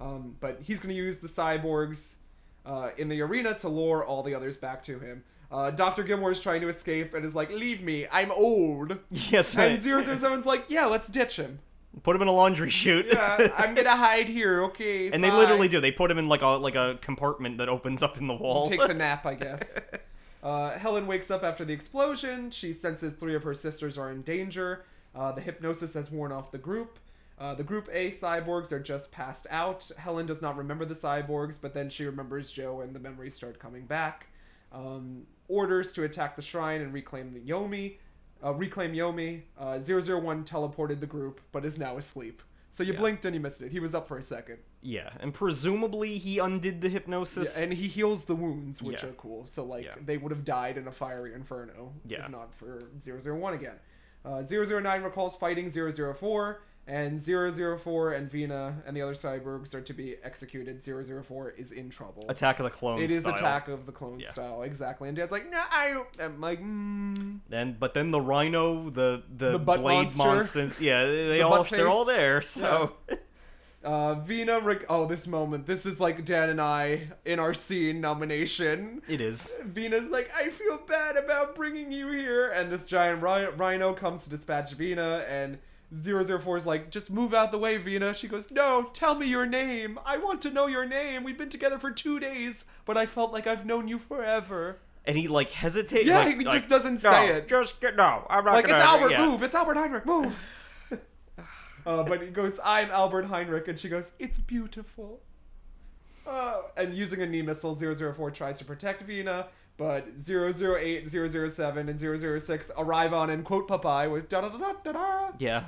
Um, 0.00 0.36
but 0.40 0.60
he's 0.62 0.80
going 0.80 0.94
to 0.94 1.00
use 1.00 1.18
the 1.18 1.28
cyborgs 1.28 2.16
uh, 2.64 2.90
in 2.96 3.08
the 3.08 3.20
arena 3.20 3.54
to 3.58 3.68
lure 3.68 4.04
all 4.04 4.22
the 4.22 4.34
others 4.34 4.56
back 4.56 4.82
to 4.84 4.98
him. 4.98 5.24
Uh, 5.50 5.70
Dr. 5.70 6.02
Gilmore 6.02 6.32
is 6.32 6.40
trying 6.40 6.60
to 6.62 6.68
escape 6.68 7.12
and 7.14 7.24
is 7.24 7.34
like, 7.34 7.50
leave 7.50 7.82
me, 7.82 8.06
I'm 8.10 8.30
old. 8.32 8.98
Yes. 9.10 9.54
And 9.56 9.74
I- 9.74 9.76
007's 9.76 10.46
like, 10.46 10.64
yeah, 10.68 10.86
let's 10.86 11.08
ditch 11.08 11.36
him. 11.36 11.58
Put 12.02 12.14
him 12.16 12.22
in 12.22 12.28
a 12.28 12.32
laundry 12.32 12.70
chute. 12.70 13.06
Yeah, 13.10 13.48
I'm 13.56 13.74
gonna 13.74 13.96
hide 13.96 14.28
here, 14.28 14.62
okay? 14.64 15.10
and 15.10 15.24
they 15.24 15.30
bye." 15.30 15.36
literally 15.36 15.68
do. 15.68 15.80
They 15.80 15.90
put 15.92 16.10
him 16.10 16.18
in 16.18 16.28
like 16.28 16.42
a 16.42 16.48
like 16.48 16.74
a 16.74 16.98
compartment 17.00 17.58
that 17.58 17.68
opens 17.68 18.02
up 18.02 18.18
in 18.18 18.26
the 18.26 18.34
wall. 18.34 18.68
takes 18.68 18.88
a 18.88 18.94
nap, 18.94 19.24
I 19.26 19.34
guess. 19.46 19.78
Uh, 20.42 20.78
Helen 20.78 21.06
wakes 21.06 21.30
up 21.30 21.42
after 21.42 21.64
the 21.64 21.72
explosion. 21.72 22.50
She 22.50 22.72
senses 22.72 23.14
three 23.14 23.34
of 23.34 23.42
her 23.44 23.54
sisters 23.54 23.96
are 23.98 24.10
in 24.10 24.22
danger. 24.22 24.84
Uh, 25.14 25.32
the 25.32 25.40
hypnosis 25.40 25.94
has 25.94 26.10
worn 26.10 26.30
off 26.32 26.50
the 26.52 26.58
group. 26.58 26.98
Uh, 27.38 27.54
the 27.54 27.64
group 27.64 27.88
A 27.92 28.10
cyborgs 28.10 28.72
are 28.72 28.78
just 28.80 29.10
passed 29.10 29.46
out. 29.50 29.90
Helen 29.98 30.26
does 30.26 30.40
not 30.42 30.56
remember 30.56 30.84
the 30.84 30.94
cyborgs, 30.94 31.60
but 31.60 31.74
then 31.74 31.88
she 31.90 32.04
remembers 32.04 32.52
Joe 32.52 32.80
and 32.80 32.94
the 32.94 32.98
memories 33.00 33.34
start 33.34 33.58
coming 33.58 33.86
back. 33.86 34.26
um, 34.72 35.22
orders 35.48 35.92
to 35.92 36.02
attack 36.04 36.34
the 36.36 36.42
shrine 36.42 36.80
and 36.80 36.92
reclaim 36.92 37.32
the 37.32 37.40
Yomi. 37.40 37.96
Uh, 38.44 38.52
reclaim 38.54 38.92
Yomi. 38.92 39.42
Uh, 39.58 39.78
001 39.78 40.44
teleported 40.44 41.00
the 41.00 41.06
group, 41.06 41.40
but 41.52 41.64
is 41.64 41.78
now 41.78 41.96
asleep. 41.96 42.42
So 42.70 42.82
you 42.82 42.92
Yeah. 42.92 42.98
blinked 42.98 43.24
and 43.24 43.34
you 43.34 43.40
missed 43.40 43.62
it. 43.62 43.72
He 43.72 43.80
was 43.80 43.94
up 43.94 44.06
for 44.06 44.18
a 44.18 44.22
second. 44.22 44.58
Yeah, 44.82 45.10
and 45.18 45.32
presumably 45.32 46.18
he 46.18 46.38
undid 46.38 46.82
the 46.82 46.90
hypnosis. 46.90 47.56
Yeah, 47.56 47.64
and 47.64 47.72
he 47.72 47.88
heals 47.88 48.26
the 48.26 48.34
wounds, 48.36 48.82
which 48.82 49.02
Yeah. 49.02 49.08
are 49.08 49.12
cool. 49.14 49.46
So 49.46 49.64
like 49.64 50.04
they 50.04 50.18
would 50.18 50.30
have 50.30 50.44
died 50.44 50.76
in 50.76 50.86
a 50.86 50.92
fiery 50.92 51.32
inferno 51.32 51.94
if 52.08 52.28
not 52.30 52.52
for 52.54 52.82
001 52.98 53.54
again. 53.54 53.76
Uh, 54.24 54.42
009 54.42 55.02
recalls 55.04 55.36
fighting 55.36 55.70
004, 55.70 56.60
and 56.88 57.20
004 57.20 58.12
and 58.12 58.30
Vina 58.30 58.76
and 58.86 58.96
the 58.96 59.02
other 59.02 59.14
cyborgs 59.14 59.74
are 59.74 59.80
to 59.80 59.92
be 59.92 60.16
executed. 60.22 60.80
004 60.82 61.50
is 61.50 61.72
in 61.72 61.90
trouble. 61.90 62.24
Attack 62.28 62.60
of 62.60 62.64
the 62.64 62.70
Clones. 62.70 63.02
It 63.02 63.10
is 63.10 63.20
style. 63.22 63.34
Attack 63.34 63.68
of 63.68 63.86
the 63.86 63.92
Clone 63.92 64.20
Yeah. 64.20 64.28
style, 64.28 64.62
exactly. 64.62 65.08
And 65.08 65.16
Dad's 65.16 65.32
like, 65.32 65.50
no, 65.50 65.60
I. 65.70 66.02
I'm 66.20 66.40
like, 66.40 66.62
mm. 66.62 67.40
Then, 67.48 67.76
but 67.78 67.94
then 67.94 68.10
the 68.12 68.20
Rhino, 68.20 68.88
the 68.90 69.22
the, 69.36 69.52
The 69.52 69.58
blade 69.58 69.80
monster. 69.82 70.22
monsters, 70.24 70.80
yeah, 70.80 71.04
they 71.04 71.26
The 71.38 71.42
all 71.42 71.64
they're 71.64 71.88
all 71.88 72.04
there. 72.04 72.40
So 72.40 72.92
Uh, 73.84 74.14
Vina, 74.16 74.58
Rick. 74.58 74.84
Oh, 74.88 75.06
this 75.06 75.28
moment. 75.28 75.66
This 75.66 75.86
is 75.86 76.00
like 76.00 76.24
Dan 76.24 76.48
and 76.50 76.60
I 76.60 77.08
in 77.24 77.38
our 77.38 77.54
scene 77.54 78.00
nomination. 78.00 79.00
it 79.08 79.20
is. 79.20 79.52
Vina's 79.64 80.10
like, 80.10 80.28
I 80.36 80.50
feel 80.50 80.78
bad 80.88 81.16
about 81.16 81.54
bringing 81.54 81.92
you 81.92 82.10
here. 82.10 82.50
And 82.50 82.72
this 82.72 82.84
giant 82.84 83.22
rhi- 83.22 83.56
rhino 83.56 83.92
comes 83.92 84.24
to 84.24 84.30
dispatch 84.30 84.72
Vina, 84.72 85.24
and 85.28 85.58
004 85.94 86.56
is 86.56 86.66
like, 86.66 86.90
just 86.90 87.10
move 87.10 87.32
out 87.32 87.52
the 87.52 87.58
way, 87.58 87.76
Vina. 87.76 88.14
She 88.14 88.28
goes, 88.28 88.50
No, 88.50 88.90
tell 88.92 89.14
me 89.14 89.26
your 89.26 89.46
name. 89.46 89.98
I 90.04 90.16
want 90.18 90.42
to 90.42 90.50
know 90.50 90.66
your 90.66 90.86
name. 90.86 91.22
We've 91.24 91.38
been 91.38 91.50
together 91.50 91.78
for 91.78 91.90
two 91.90 92.18
days, 92.18 92.66
but 92.84 92.96
I 92.96 93.06
felt 93.06 93.32
like 93.32 93.46
I've 93.46 93.64
known 93.64 93.88
you 93.88 93.98
forever. 93.98 94.78
And 95.04 95.16
he 95.16 95.28
like 95.28 95.50
hesitates. 95.50 96.06
Yeah, 96.06 96.18
like- 96.18 96.38
he 96.38 96.44
like, 96.44 96.54
just 96.54 96.68
doesn't 96.68 97.02
"No, 97.04 97.10
say 97.10 97.28
it. 97.36 97.48
Just 97.48 97.80
get 97.80 97.94
no. 97.94 98.26
I'm 98.28 98.44
not 98.44 98.54
like, 98.54 98.64
it's 98.64 98.74
Albert, 98.74 99.10
yeah. 99.10 99.24
move. 99.24 99.42
It's 99.42 99.54
Albert 99.54 99.76
Heinrich, 99.76 100.04
move. 100.04 100.36
uh, 101.86 102.02
but 102.02 102.22
he 102.22 102.28
goes, 102.30 102.58
I'm 102.64 102.90
Albert 102.90 103.26
Heinrich. 103.26 103.68
And 103.68 103.78
she 103.78 103.88
goes, 103.88 104.12
It's 104.18 104.38
beautiful. 104.38 105.20
Uh, 106.26 106.62
and 106.76 106.92
using 106.92 107.22
a 107.22 107.26
knee 107.26 107.42
missile, 107.42 107.74
004 107.74 108.32
tries 108.32 108.58
to 108.58 108.64
protect 108.64 109.02
Vina, 109.02 109.46
but 109.76 110.06
008, 110.18 111.08
007, 111.08 111.88
and 111.88 112.00
006 112.40 112.70
arrive 112.78 113.12
on 113.12 113.30
and 113.30 113.44
quote 113.44 113.68
Popeye 113.68 114.10
with 114.10 114.28
da 114.28 114.40
da 114.42 114.48
da 114.48 114.58
da 114.58 114.72
da 114.84 114.92
da. 114.92 115.30
Yeah, 115.38 115.64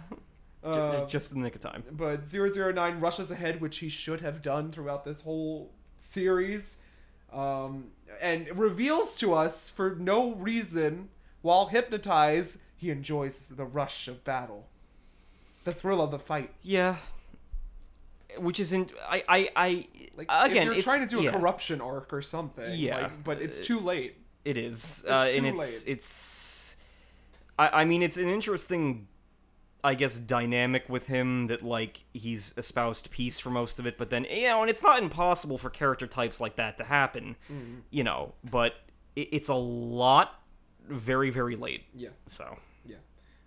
Uh, 0.65 1.05
just 1.07 1.33
in 1.33 1.41
the 1.41 1.45
nick 1.45 1.55
of 1.55 1.61
time. 1.61 1.85
but 1.91 2.25
009 2.27 3.01
rushes 3.01 3.31
ahead, 3.31 3.61
which 3.61 3.79
he 3.79 3.89
should 3.89 4.21
have 4.21 4.43
done 4.43 4.73
throughout 4.73 5.05
this 5.05 5.21
whole 5.23 5.71
series, 5.97 6.79
um, 7.33 7.89
and 8.21 8.49
reveals 8.59 9.17
to 9.19 9.35
us 9.35 9.69
for 9.71 9.95
no 9.97 10.35
reason, 10.35 11.09
while 11.43 11.67
hypnotized, 11.67 12.63
he 12.77 12.91
enjoys 12.91 13.49
the 13.51 13.65
rush 13.65 14.09
of 14.09 14.25
battle, 14.25 14.67
the 15.65 15.73
thrill 15.73 16.01
of 16.01 16.11
the 16.11 16.19
fight. 16.19 16.53
Yeah, 16.63 16.97
which 18.37 18.61
isn't. 18.61 18.93
I 19.09 19.25
I 19.29 19.49
I 19.57 19.87
Like 20.17 20.29
again. 20.31 20.57
if 20.59 20.65
you're 20.65 20.75
it's, 20.75 20.85
trying 20.85 21.01
to 21.01 21.07
do 21.07 21.21
a 21.21 21.25
yeah, 21.25 21.31
corruption 21.33 21.81
arc 21.81 22.13
or 22.13 22.23
something, 22.23 22.71
Yeah. 22.75 23.03
like, 23.03 23.25
but 23.25 23.41
it's 23.43 23.61
too 23.61 23.81
late. 23.81 24.17
It 24.45 24.57
is, 24.59 25.05
uh, 25.09 25.31
and 25.33 25.43
too 25.45 25.47
it's 25.61 25.87
late. 25.87 25.93
it's. 25.93 26.77
I 27.59 27.83
I 27.83 27.85
mean, 27.85 28.03
it's 28.03 28.17
an 28.17 28.29
interesting. 28.29 29.09
I 29.85 29.95
guess 29.95 30.19
dynamic 30.19 30.89
with 30.89 31.07
him 31.07 31.47
that 31.47 31.63
like 31.63 32.03
he's 32.13 32.53
espoused 32.57 33.11
peace 33.13 33.39
for 33.39 33.51
most 33.51 33.79
of 33.79 33.87
it, 33.87 33.97
but 33.97 34.11
then 34.11 34.27
you 34.29 34.49
know, 34.49 34.61
and 34.63 34.69
it's 34.71 34.83
not 34.83 35.01
impossible 35.01 35.57
for 35.57 35.71
character 35.71 36.07
types 36.09 36.41
like 36.41 36.57
that 36.57 36.79
to 36.79 36.85
happen, 36.85 37.37
Mm-hmm. 37.51 37.77
you 37.91 38.03
know. 38.03 38.35
But 38.51 38.75
it, 39.15 39.29
it's 39.33 39.49
a 39.49 39.55
lot, 39.55 40.43
very 40.89 41.31
very 41.31 41.55
late. 41.55 41.85
Yeah. 41.95 42.09
So 42.27 42.59
Yeah. 42.85 42.97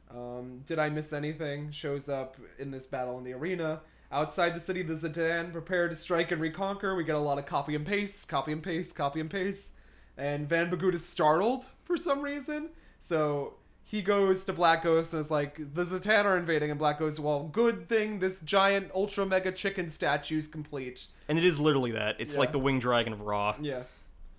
Um, 0.09 0.61
did 0.65 0.79
I 0.79 0.87
miss 0.89 1.11
anything? 1.11 1.71
Shows 1.71 2.07
up 2.07 2.37
in 2.57 2.71
this 2.71 2.85
battle 2.87 3.17
in 3.17 3.25
the 3.25 3.33
arena. 3.33 3.81
Outside 4.11 4.53
the 4.53 4.59
city, 4.59 4.81
the 4.81 4.93
Zatan 4.93 5.51
prepare 5.53 5.87
to 5.87 5.95
strike 5.95 6.31
and 6.31 6.41
reconquer. 6.41 6.95
We 6.95 7.03
get 7.03 7.15
a 7.15 7.19
lot 7.19 7.37
of 7.37 7.45
copy 7.45 7.75
and 7.75 7.85
paste, 7.85 8.27
copy 8.27 8.51
and 8.51 8.61
paste, 8.61 8.95
copy 8.95 9.19
and 9.21 9.29
paste. 9.29 9.75
And 10.17 10.47
Van 10.49 10.69
Bagoot 10.69 10.93
is 10.93 11.05
startled 11.05 11.65
for 11.85 11.95
some 11.95 12.21
reason. 12.21 12.69
So 12.99 13.53
he 13.83 14.01
goes 14.01 14.43
to 14.45 14.53
Black 14.53 14.83
Ghost 14.83 15.13
and 15.13 15.21
is 15.21 15.31
like, 15.31 15.55
the 15.55 15.83
Zatan 15.83 16.25
are 16.25 16.37
invading. 16.37 16.69
And 16.71 16.77
Black 16.79 16.99
Ghost, 16.99 17.19
well, 17.19 17.43
good 17.51 17.87
thing 17.87 18.19
this 18.19 18.41
giant 18.41 18.91
ultra 18.93 19.25
mega 19.25 19.51
chicken 19.51 19.87
statue 19.89 20.37
is 20.39 20.47
complete. 20.47 21.07
and 21.29 21.37
it 21.37 21.45
is 21.45 21.59
literally 21.59 21.91
that. 21.91 22.17
It's 22.19 22.35
like 22.35 22.51
the 22.51 22.59
winged 22.59 22.81
dragon 22.81 23.13
of 23.13 23.21
Ra. 23.21 23.55
Yeah. 23.61 23.83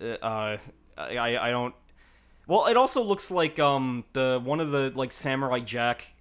uh, 0.01 0.57
I 0.97 1.37
I 1.37 1.49
don't. 1.49 1.73
Well, 2.45 2.67
it 2.67 2.77
also 2.77 3.01
looks 3.01 3.31
like 3.31 3.57
um 3.57 4.03
the 4.13 4.39
one 4.43 4.59
of 4.59 4.71
the 4.71 4.91
like 4.95 5.11
samurai 5.11 5.59
jack, 5.59 6.12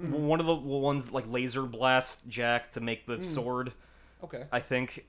Mm-hmm. 0.00 0.26
one 0.26 0.40
of 0.40 0.46
the 0.46 0.54
ones 0.54 1.10
like 1.10 1.24
laser 1.28 1.62
blast 1.62 2.28
jack 2.28 2.70
to 2.72 2.80
make 2.80 3.06
the 3.06 3.18
Mm. 3.18 3.26
sword. 3.26 3.72
Okay. 4.24 4.44
I 4.52 4.60
think 4.60 5.06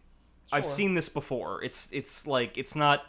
I've 0.52 0.66
seen 0.66 0.96
this 0.96 1.08
before. 1.10 1.64
It's 1.64 1.90
it's 1.92 2.28
like 2.28 2.58
it's 2.58 2.76
not. 2.76 3.06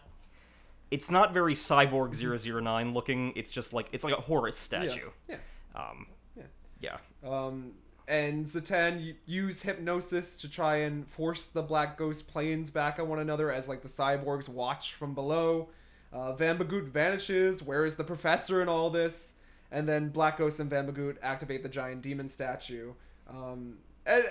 It's 0.90 1.10
not 1.10 1.32
very 1.32 1.54
cyborg 1.54 2.14
009 2.14 2.92
looking. 2.92 3.32
It's 3.34 3.50
just 3.50 3.72
like 3.72 3.88
it's 3.92 4.04
like 4.04 4.16
a 4.16 4.20
Horus 4.20 4.56
statue. 4.58 5.10
Yeah. 5.28 5.36
Um, 5.74 6.06
Yeah. 6.36 6.42
yeah. 6.80 6.96
Um, 7.28 7.72
and 8.06 8.44
Zatan 8.44 9.14
use 9.24 9.62
hypnosis 9.62 10.36
to 10.36 10.50
try 10.50 10.76
and 10.76 11.08
force 11.08 11.44
the 11.46 11.62
Black 11.62 11.96
Ghost 11.96 12.28
planes 12.28 12.70
back 12.70 12.98
on 12.98 13.08
one 13.08 13.20
another 13.20 13.50
as 13.50 13.68
like 13.68 13.80
the 13.80 13.88
cyborgs 13.88 14.48
watch 14.48 14.92
from 14.92 15.14
below. 15.14 15.70
Uh, 16.12 16.32
Van 16.34 16.58
Bagoot 16.58 16.88
vanishes. 16.88 17.62
Where 17.62 17.86
is 17.86 17.96
the 17.96 18.04
professor 18.04 18.60
in 18.60 18.68
all 18.68 18.90
this? 18.90 19.38
And 19.72 19.88
then 19.88 20.10
Black 20.10 20.36
Ghost 20.36 20.60
and 20.60 20.70
Van 20.70 21.16
activate 21.22 21.62
the 21.64 21.68
giant 21.68 22.02
demon 22.02 22.28
statue. 22.28 22.92
Um, 23.28 23.78
and, 24.04 24.24
uh, 24.26 24.28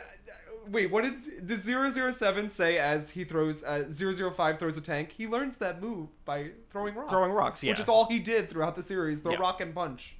wait, 0.69 0.91
what 0.91 1.03
did 1.03 1.47
does 1.47 1.63
007 1.63 2.49
say 2.49 2.77
as 2.77 3.09
he 3.09 3.23
throws 3.23 3.63
uh, 3.63 3.89
005 3.89 4.59
throws 4.59 4.77
a 4.77 4.81
tank? 4.81 5.15
He 5.17 5.27
learns 5.27 5.57
that 5.57 5.81
move 5.81 6.09
by 6.25 6.51
throwing 6.69 6.93
rocks. 6.93 7.09
Throwing 7.09 7.31
rocks, 7.31 7.63
yeah. 7.63 7.71
Which 7.71 7.79
is 7.79 7.89
all 7.89 8.07
he 8.07 8.19
did 8.19 8.49
throughout 8.49 8.75
the 8.75 8.83
series. 8.83 9.21
Throw 9.21 9.31
Yeah. 9.33 9.39
rock 9.39 9.59
and 9.61 9.73
punch. 9.73 10.17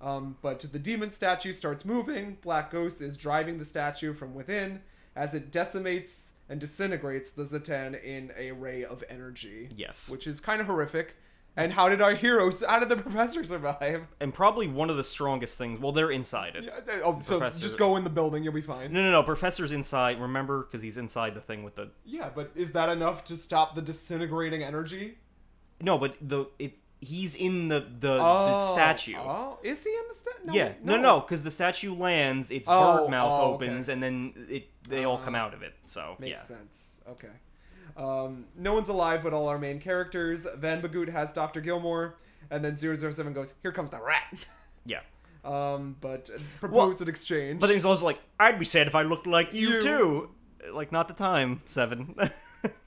Um, 0.00 0.36
but 0.40 0.60
the 0.60 0.78
demon 0.78 1.10
statue 1.10 1.52
starts 1.52 1.84
moving. 1.84 2.38
Black 2.42 2.70
Ghost 2.70 3.00
is 3.00 3.16
driving 3.16 3.58
the 3.58 3.64
statue 3.64 4.12
from 4.12 4.34
within 4.34 4.82
as 5.16 5.34
it 5.34 5.50
decimates 5.50 6.34
and 6.48 6.60
disintegrates 6.60 7.32
the 7.32 7.44
Zatan 7.44 8.00
in 8.02 8.30
a 8.36 8.52
ray 8.52 8.84
of 8.84 9.02
energy. 9.08 9.68
Yes. 9.74 10.08
Which 10.08 10.26
is 10.26 10.40
kind 10.40 10.60
of 10.60 10.66
horrific. 10.66 11.16
And 11.56 11.72
how 11.72 11.88
did 11.88 12.00
our 12.02 12.14
heroes, 12.14 12.64
how 12.66 12.80
did 12.80 12.88
the 12.88 12.96
professor 13.02 13.44
survive? 13.44 14.06
And 14.20 14.34
probably 14.34 14.66
one 14.66 14.90
of 14.90 14.96
the 14.96 15.04
strongest 15.04 15.56
things. 15.56 15.78
Well, 15.80 15.92
they're 15.92 16.10
inside 16.10 16.56
it. 16.56 16.64
Yeah, 16.64 17.00
oh, 17.04 17.16
so 17.18 17.38
Professor- 17.38 17.62
just 17.62 17.78
go 17.78 17.96
in 17.96 18.02
the 18.04 18.10
building, 18.10 18.42
you'll 18.42 18.52
be 18.52 18.60
fine. 18.60 18.92
No, 18.92 19.02
no, 19.02 19.10
no. 19.12 19.22
Professor's 19.22 19.70
inside. 19.70 20.20
Remember, 20.20 20.62
because 20.64 20.82
he's 20.82 20.96
inside 20.96 21.34
the 21.34 21.40
thing 21.40 21.62
with 21.62 21.76
the 21.76 21.90
Yeah, 22.04 22.30
but 22.34 22.50
is 22.56 22.72
that 22.72 22.88
enough 22.88 23.22
to 23.26 23.36
stop 23.36 23.74
the 23.76 23.82
disintegrating 23.82 24.62
energy? 24.64 25.18
No, 25.80 25.96
but 25.98 26.16
the 26.20 26.46
it 26.58 26.78
he's 27.00 27.34
in 27.34 27.68
the 27.68 27.86
the, 28.00 28.18
Oh, 28.20 28.46
the 28.46 28.56
statue. 28.72 29.14
Oh, 29.16 29.58
is 29.62 29.84
he 29.84 29.90
in 29.90 30.02
the 30.08 30.14
statue? 30.14 30.52
yeah, 30.58 30.72
no, 30.82 30.96
no, 30.96 31.20
because 31.20 31.42
the 31.42 31.50
statue 31.50 31.94
lands, 31.94 32.50
its 32.50 32.66
Oh, 32.68 33.02
bird 33.02 33.10
mouth 33.10 33.32
oh, 33.32 33.54
okay. 33.54 33.66
opens, 33.66 33.88
and 33.88 34.02
then 34.02 34.46
it 34.50 34.68
they 34.88 35.04
all 35.04 35.18
come 35.18 35.34
uh, 35.34 35.38
out 35.38 35.54
of 35.54 35.62
it. 35.62 35.74
So 35.84 36.16
Makes 36.18 36.30
yeah, 36.30 36.56
sense. 36.56 37.00
Okay. 37.10 37.28
Um, 37.96 38.46
no 38.56 38.74
one's 38.74 38.88
alive 38.88 39.22
but 39.22 39.32
all 39.32 39.48
our 39.48 39.58
main 39.58 39.80
characters. 39.80 40.46
Van 40.56 40.82
Bagoot 40.82 41.08
has 41.10 41.32
Dr. 41.32 41.60
Gilmore, 41.60 42.16
and 42.50 42.64
then 42.64 42.76
007 42.76 43.32
goes, 43.32 43.54
Here 43.62 43.72
comes 43.72 43.90
the 43.90 44.00
rat. 44.00 44.46
yeah. 44.86 45.00
um, 45.44 45.96
but 46.00 46.30
uh, 46.34 46.38
propose 46.60 47.00
an 47.00 47.08
exchange. 47.08 47.60
But 47.60 47.70
he's 47.70 47.84
also 47.84 48.04
like, 48.04 48.20
I'd 48.40 48.58
be 48.58 48.64
sad 48.64 48.86
if 48.86 48.94
I 48.94 49.02
looked 49.02 49.26
like 49.26 49.52
you, 49.52 49.68
You. 49.68 49.82
too. 49.82 50.30
Like 50.72 50.90
not 50.92 51.08
the 51.08 51.14
time, 51.14 51.62
seven. 51.66 52.16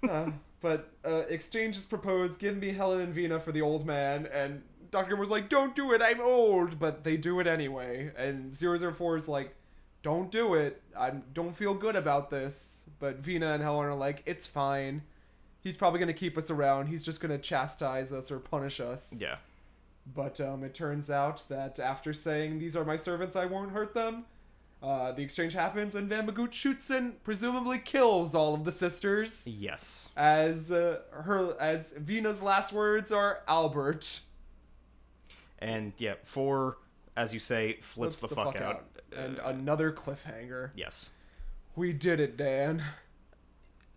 Uh, 0.10 0.32
but 0.60 0.92
uh, 1.06 1.22
exchange 1.30 1.78
is 1.78 1.86
proposed. 1.86 2.40
Give 2.40 2.58
me 2.58 2.70
Helen 2.72 3.00
and 3.00 3.14
Vina 3.14 3.40
for 3.40 3.52
the 3.52 3.62
old 3.62 3.86
man. 3.86 4.28
And 4.34 4.64
Dr. 4.90 5.10
Gilmore's 5.10 5.30
like, 5.30 5.50
Don't 5.50 5.76
do 5.76 5.94
it. 5.94 6.02
I'm 6.04 6.20
old. 6.20 6.80
But 6.80 7.04
they 7.04 7.16
do 7.16 7.40
it 7.40 7.46
anyway. 7.46 8.12
And 8.18 8.56
004 8.56 9.18
is 9.18 9.28
like, 9.28 9.54
Don't 10.08 10.32
do 10.32 10.54
it. 10.54 10.82
I 10.98 11.10
don't 11.34 11.54
feel 11.54 11.74
good 11.74 11.98
about 11.98 12.30
this. 12.30 12.90
But 12.98 13.18
Vina 13.18 13.52
and 13.52 13.62
Helen 13.62 13.88
are 13.88 13.94
like, 13.94 14.24
It's 14.26 14.48
fine. 14.48 15.02
He's 15.60 15.76
probably 15.76 16.00
going 16.00 16.08
to 16.08 16.14
keep 16.14 16.38
us 16.38 16.50
around. 16.50 16.88
He's 16.88 17.04
just 17.04 17.20
going 17.20 17.32
to 17.32 17.38
chastise 17.38 18.14
us 18.14 18.32
or 18.32 18.40
punish 18.40 18.80
us. 18.80 19.14
yeah, 19.20 19.36
But 20.16 20.40
um, 20.40 20.64
it 20.64 20.74
turns 20.74 21.12
out 21.12 21.44
that 21.50 21.78
after 21.78 22.14
saying, 22.14 22.60
These 22.60 22.78
are 22.78 22.86
my 22.86 22.96
servants, 22.96 23.36
I 23.36 23.48
won't 23.48 23.72
hurt 23.72 23.94
them, 23.94 24.24
uh, 24.82 25.12
the 25.12 25.24
exchange 25.24 25.52
happens 25.52 25.94
and 25.94 26.08
Van 26.08 26.26
Bagoot 26.26 26.54
shoots 26.54 26.90
and 26.90 27.22
presumably 27.26 27.78
kills 27.78 28.34
all 28.34 28.54
of 28.54 28.64
the 28.64 28.72
sisters 28.72 29.46
yes, 29.46 30.08
as 30.16 30.72
uh, 30.72 31.00
her 31.12 31.60
as 31.60 31.98
Vina's 31.98 32.42
last 32.42 32.72
words 32.72 33.12
are 33.12 33.42
Albert 33.46 34.22
and 35.60 35.92
yeah, 35.98 36.14
four, 36.24 36.78
as 37.18 37.34
you 37.34 37.40
say, 37.40 37.78
flips, 37.82 38.20
the, 38.20 38.28
fuck, 38.30 38.56
out. 38.56 38.86
And 39.16 39.40
Uh, 39.40 39.44
another 39.46 39.92
cliffhanger. 39.92 40.72
yes. 40.76 41.10
We 41.76 41.94
did 41.94 42.20
it, 42.20 42.38
Dan. 42.38 42.84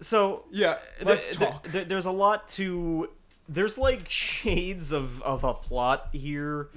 So 0.01 0.45
Yeah, 0.51 0.79
let's 1.03 1.29
th- 1.37 1.39
talk. 1.51 1.71
th- 1.73 1.89
there's 1.89 2.07
a 2.07 2.11
lot 2.13 2.49
to 2.49 3.11
there's 3.49 3.77
like 3.77 4.09
shades 4.11 4.93
of 4.93 5.21
of 5.23 5.43
a 5.45 5.53
plot 5.55 6.09
here 6.13 6.69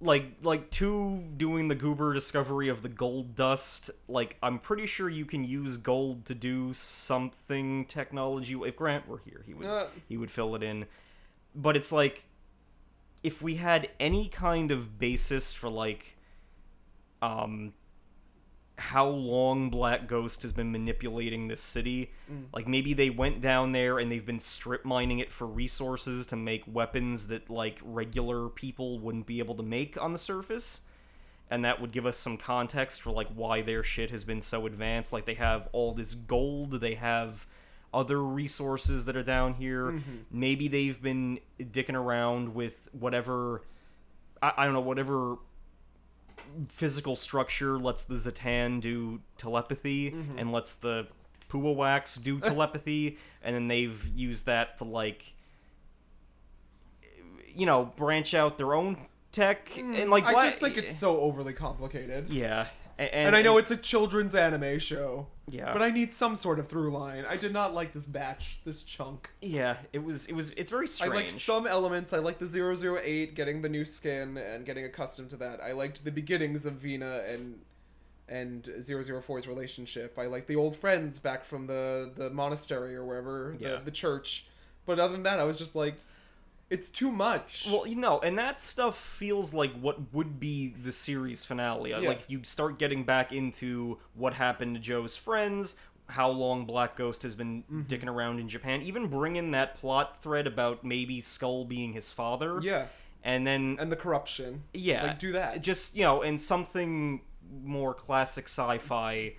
like 0.00 0.26
like 0.42 0.70
two 0.70 1.24
doing 1.36 1.66
the 1.68 1.74
goober 1.74 2.14
discovery 2.14 2.68
of 2.68 2.82
the 2.82 2.88
gold 2.88 3.34
dust 3.34 3.90
like 4.06 4.36
i'm 4.40 4.56
pretty 4.60 4.86
sure 4.86 5.08
you 5.08 5.24
can 5.24 5.42
use 5.44 5.76
gold 5.76 6.24
to 6.24 6.34
do 6.34 6.72
something 6.72 7.84
technology 7.84 8.54
if 8.64 8.76
grant 8.76 9.08
were 9.08 9.20
here 9.24 9.42
he 9.44 9.52
would 9.54 9.66
Uh. 9.66 9.88
he 10.08 10.16
would 10.16 10.30
fill 10.30 10.54
it 10.54 10.62
in 10.62 10.86
but 11.54 11.76
it's 11.76 11.90
like 11.90 12.26
if 13.24 13.42
we 13.42 13.56
had 13.56 13.90
any 13.98 14.28
kind 14.28 14.70
of 14.70 14.98
basis 15.00 15.52
for 15.52 15.68
like 15.68 16.16
um 17.20 17.72
how 18.80 19.06
long 19.06 19.68
Black 19.68 20.06
Ghost 20.06 20.40
has 20.42 20.52
been 20.52 20.72
manipulating 20.72 21.48
this 21.48 21.60
city. 21.60 22.12
Mm. 22.32 22.46
Like 22.52 22.66
maybe 22.66 22.94
they 22.94 23.10
went 23.10 23.40
down 23.40 23.72
there 23.72 23.98
and 23.98 24.10
they've 24.10 24.24
been 24.24 24.40
strip 24.40 24.86
mining 24.86 25.18
it 25.18 25.30
for 25.30 25.46
resources 25.46 26.26
to 26.28 26.36
make 26.36 26.64
weapons 26.66 27.28
that 27.28 27.50
like 27.50 27.78
regular 27.84 28.48
people 28.48 28.98
wouldn't 28.98 29.26
be 29.26 29.38
able 29.38 29.54
to 29.56 29.62
make 29.62 30.00
on 30.00 30.14
the 30.14 30.18
surface. 30.18 30.80
And 31.50 31.62
that 31.64 31.80
would 31.80 31.92
give 31.92 32.06
us 32.06 32.16
some 32.16 32.38
context 32.38 33.02
for 33.02 33.10
like 33.10 33.28
why 33.34 33.60
their 33.60 33.82
shit 33.82 34.10
has 34.12 34.24
been 34.24 34.40
so 34.40 34.64
advanced. 34.64 35.12
Like 35.12 35.26
they 35.26 35.34
have 35.34 35.68
all 35.72 35.92
this 35.92 36.14
gold, 36.14 36.80
they 36.80 36.94
have 36.94 37.46
other 37.92 38.22
resources 38.24 39.04
that 39.04 39.16
are 39.16 39.22
down 39.22 39.54
here. 39.54 39.86
Mm-hmm. 39.86 40.16
Maybe 40.30 40.68
they've 40.68 41.00
been 41.00 41.40
dicking 41.60 41.96
around 41.96 42.54
with 42.54 42.88
whatever 42.92 43.62
I, 44.42 44.52
I 44.58 44.64
don't 44.64 44.74
know, 44.74 44.80
whatever 44.80 45.36
physical 46.68 47.16
structure 47.16 47.78
lets 47.78 48.04
the 48.04 48.14
Zatan 48.14 48.80
do 48.80 49.20
telepathy 49.38 50.10
mm-hmm. 50.10 50.38
and 50.38 50.52
lets 50.52 50.74
the 50.74 51.06
Puawaks 51.48 52.22
do 52.22 52.40
telepathy, 52.40 53.18
and 53.42 53.54
then 53.54 53.68
they've 53.68 54.08
used 54.14 54.46
that 54.46 54.78
to 54.78 54.84
like, 54.84 55.34
you 57.54 57.66
know, 57.66 57.84
branch 57.96 58.34
out 58.34 58.56
their 58.56 58.74
own 58.74 58.96
tech 59.32 59.70
mm, 59.70 60.00
and 60.00 60.10
like. 60.10 60.24
I 60.24 60.44
just 60.44 60.58
think 60.58 60.76
it's 60.76 60.96
so 60.96 61.20
overly 61.20 61.52
complicated. 61.52 62.30
yeah, 62.30 62.66
a- 63.00 63.14
and, 63.14 63.26
And, 63.28 63.36
I 63.36 63.42
know 63.42 63.58
it's 63.58 63.70
a 63.70 63.76
children's 63.76 64.34
anime 64.34 64.78
show. 64.78 65.26
Yeah. 65.48 65.72
But 65.72 65.82
I 65.82 65.90
need 65.90 66.12
some 66.12 66.36
sort 66.36 66.58
of 66.60 66.68
through 66.68 66.92
line. 66.92 67.24
I 67.28 67.36
did 67.36 67.52
not 67.52 67.74
like 67.74 67.92
this 67.92 68.06
batch, 68.06 68.60
this 68.64 68.82
chunk. 68.84 69.30
yeah, 69.42 69.76
it 69.92 69.98
was 70.04 70.26
it 70.26 70.34
was 70.34 70.50
it's 70.50 70.70
very 70.70 70.86
strange. 70.86 71.12
I 71.12 71.16
liked 71.16 71.32
some 71.32 71.66
elements. 71.66 72.12
I 72.12 72.18
like 72.18 72.38
the 72.38 72.46
008 72.46 73.34
getting 73.34 73.62
the 73.62 73.68
new 73.68 73.84
skin 73.84 74.36
and 74.36 74.64
getting 74.64 74.84
accustomed 74.84 75.30
to 75.30 75.36
that. 75.38 75.60
I 75.60 75.72
liked 75.72 76.04
the 76.04 76.12
beginnings 76.12 76.66
of 76.66 76.74
Vina 76.74 77.22
and 77.28 77.60
and 78.28 78.62
004's 78.62 79.48
relationship. 79.48 80.16
I 80.16 80.26
liked 80.26 80.46
the 80.46 80.54
old 80.54 80.76
friends 80.76 81.18
back 81.18 81.44
from 81.44 81.66
the 81.66 82.12
the 82.14 82.30
monastery 82.30 82.94
or 82.94 83.04
wherever, 83.04 83.56
Yeah. 83.58 83.76
the, 83.78 83.86
the 83.86 83.90
church. 83.90 84.46
But 84.86 85.00
other 85.00 85.12
than 85.12 85.24
that, 85.24 85.40
I 85.40 85.44
was 85.44 85.58
just 85.58 85.74
like 85.74 85.96
it's 86.70 86.88
too 86.88 87.10
much. 87.12 87.66
Well, 87.70 87.86
you 87.86 87.96
know, 87.96 88.20
and 88.20 88.38
that 88.38 88.60
stuff 88.60 88.96
feels 88.96 89.52
like 89.52 89.72
what 89.80 90.12
would 90.14 90.38
be 90.40 90.68
the 90.82 90.92
series 90.92 91.44
finale. 91.44 91.90
Yeah. 91.90 91.98
Like 91.98 92.20
if 92.20 92.30
you 92.30 92.42
start 92.44 92.78
getting 92.78 93.04
back 93.04 93.32
into 93.32 93.98
what 94.14 94.34
happened 94.34 94.76
to 94.76 94.80
Joe's 94.80 95.16
friends, 95.16 95.74
how 96.08 96.30
long 96.30 96.64
Black 96.66 96.96
Ghost 96.96 97.22
has 97.24 97.34
been 97.34 97.64
Mm-hmm. 97.64 97.82
dicking 97.82 98.08
around 98.08 98.38
in 98.40 98.48
Japan, 98.48 98.82
even 98.82 99.08
bring 99.08 99.36
in 99.36 99.50
that 99.50 99.76
plot 99.76 100.22
thread 100.22 100.46
about 100.46 100.82
maybe 100.84 101.20
Skull 101.20 101.64
being 101.64 101.92
his 101.92 102.10
father. 102.12 102.60
yeah. 102.62 102.86
And 103.22 103.46
then 103.46 103.76
And 103.78 103.92
the 103.92 103.96
corruption. 103.96 104.62
yeah, 104.72 105.02
Like 105.08 105.18
do 105.18 105.32
that. 105.32 105.62
Just, 105.62 105.94
you 105.94 106.02
know, 106.04 106.22
and 106.22 106.40
something 106.40 107.20
more 107.62 107.92
classic 107.94 108.44
sci-fi 108.44 109.34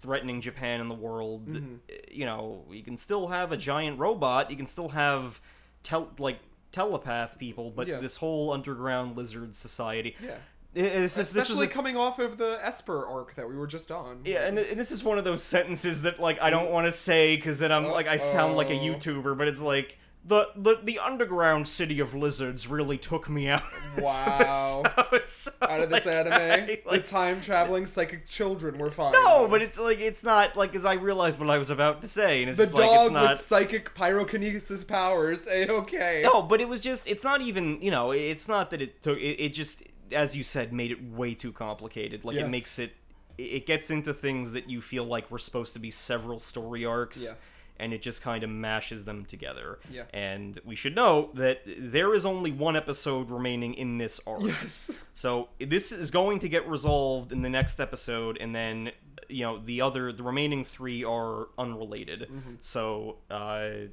threatening 0.00 0.40
Japan 0.40 0.80
and 0.80 0.90
the 0.90 0.94
world. 0.94 1.48
Mm-hmm. 1.48 1.74
You 2.10 2.26
know, 2.26 2.64
you 2.70 2.82
can 2.82 2.96
still 2.96 3.28
have 3.28 3.52
a 3.52 3.56
giant 3.56 3.98
robot, 3.98 4.50
you 4.50 4.56
can 4.56 4.66
still 4.66 4.90
have 4.90 5.40
tel- 5.84 6.10
like 6.18 6.40
telepath 6.72 7.38
people, 7.38 7.70
but 7.70 7.86
Yeah. 7.86 8.00
this 8.00 8.16
whole 8.16 8.52
underground 8.52 9.16
lizard 9.16 9.54
society. 9.54 10.16
Yeah. 10.20 10.32
I- 10.32 10.80
This 10.80 11.16
is 11.18 11.30
this 11.30 11.44
is 11.44 11.50
Especially 11.50 11.66
a- 11.66 11.70
coming 11.70 11.96
off 11.96 12.18
of 12.18 12.36
the 12.36 12.58
Esper 12.60 13.06
arc 13.06 13.36
that 13.36 13.48
we 13.48 13.54
were 13.54 13.68
just 13.68 13.92
on. 13.92 14.22
yeah, 14.24 14.44
and, 14.46 14.58
and 14.58 14.80
this 14.80 14.90
is 14.90 15.04
one 15.04 15.18
of 15.18 15.24
those 15.24 15.40
sentences 15.44 16.02
that 16.02 16.18
like 16.18 16.42
I 16.42 16.50
don't 16.50 16.64
mm-hmm. 16.64 16.72
want 16.72 16.86
to 16.86 16.92
say 16.92 17.36
because 17.36 17.60
then 17.60 17.70
I'm 17.70 17.86
like 17.86 18.08
I 18.08 18.16
sound 18.16 18.56
like 18.56 18.70
a 18.70 18.72
YouTuber, 18.76 19.38
but 19.38 19.46
it's 19.46 19.62
like 19.62 19.98
the, 20.26 20.48
the 20.56 20.80
the 20.82 20.98
underground 20.98 21.68
city 21.68 22.00
of 22.00 22.14
lizards 22.14 22.66
really 22.66 22.96
took 22.96 23.28
me 23.28 23.48
out. 23.48 23.62
of 23.62 23.96
this 23.96 24.04
Wow. 24.04 24.82
so, 25.26 25.50
Out 25.62 25.80
of 25.80 25.90
this 25.90 26.06
like, 26.06 26.14
anime, 26.14 26.32
I, 26.32 26.58
like, 26.66 26.84
the 26.84 26.98
time 27.00 27.40
traveling 27.42 27.84
psychic 27.86 28.26
children 28.26 28.78
were 28.78 28.90
fine. 28.90 29.12
no, 29.12 29.46
but 29.48 29.60
it's 29.60 29.78
like 29.78 30.00
it's 30.00 30.24
not 30.24 30.56
like 30.56 30.74
as 30.74 30.84
I 30.84 30.94
realized 30.94 31.38
what 31.38 31.50
I 31.50 31.58
was 31.58 31.68
about 31.70 32.00
to 32.02 32.08
say, 32.08 32.40
and 32.42 32.48
it's 32.48 32.56
the 32.58 32.64
just 32.64 32.74
dog 32.74 32.86
like 32.90 33.00
it's 33.02 33.12
not. 33.12 33.30
with 33.32 33.40
psychic 33.40 33.94
pyrokinesis 33.94 34.86
powers. 34.86 35.46
A 35.46 35.68
okay. 35.70 36.22
No, 36.24 36.42
but 36.42 36.60
it 36.60 36.68
was 36.68 36.80
just 36.80 37.06
it's 37.06 37.24
not 37.24 37.42
even 37.42 37.80
you 37.82 37.90
know 37.90 38.10
it's 38.12 38.48
not 38.48 38.70
that 38.70 38.80
it 38.80 39.02
took 39.02 39.18
it, 39.18 39.40
it 39.44 39.54
just 39.54 39.82
as 40.12 40.36
you 40.36 40.44
said 40.44 40.72
made 40.72 40.90
it 40.90 41.02
way 41.02 41.34
too 41.34 41.52
complicated. 41.52 42.24
Like 42.24 42.36
Yes. 42.36 42.46
it 42.46 42.50
makes 42.50 42.78
it 42.78 42.92
it 43.36 43.66
gets 43.66 43.90
into 43.90 44.14
things 44.14 44.52
that 44.52 44.70
you 44.70 44.80
feel 44.80 45.04
like 45.04 45.30
were 45.30 45.38
supposed 45.38 45.74
to 45.74 45.80
be 45.80 45.90
several 45.90 46.38
story 46.38 46.84
arcs. 46.84 47.24
Yeah. 47.24 47.34
And 47.76 47.92
it 47.92 48.02
just 48.02 48.22
kind 48.22 48.44
of 48.44 48.50
mashes 48.50 49.04
them 49.04 49.24
together. 49.24 49.80
Yeah. 49.90 50.04
And 50.14 50.58
we 50.64 50.76
should 50.76 50.94
note 50.94 51.34
that 51.34 51.62
there 51.66 52.14
is 52.14 52.24
only 52.24 52.52
one 52.52 52.76
episode 52.76 53.30
remaining 53.30 53.74
in 53.74 53.98
this 53.98 54.20
arc. 54.26 54.42
Yes. 54.42 54.92
So 55.14 55.48
this 55.58 55.90
is 55.90 56.10
going 56.12 56.38
to 56.40 56.48
get 56.48 56.68
resolved 56.68 57.32
in 57.32 57.42
the 57.42 57.50
next 57.50 57.80
episode, 57.80 58.38
and 58.40 58.54
then 58.54 58.92
you 59.28 59.42
know 59.44 59.58
the 59.58 59.80
other, 59.80 60.12
the 60.12 60.22
remaining 60.22 60.64
three 60.64 61.02
are 61.02 61.48
unrelated. 61.58 62.28
Mm-hmm. 62.30 62.54
So 62.60 63.16
uh, 63.28 63.88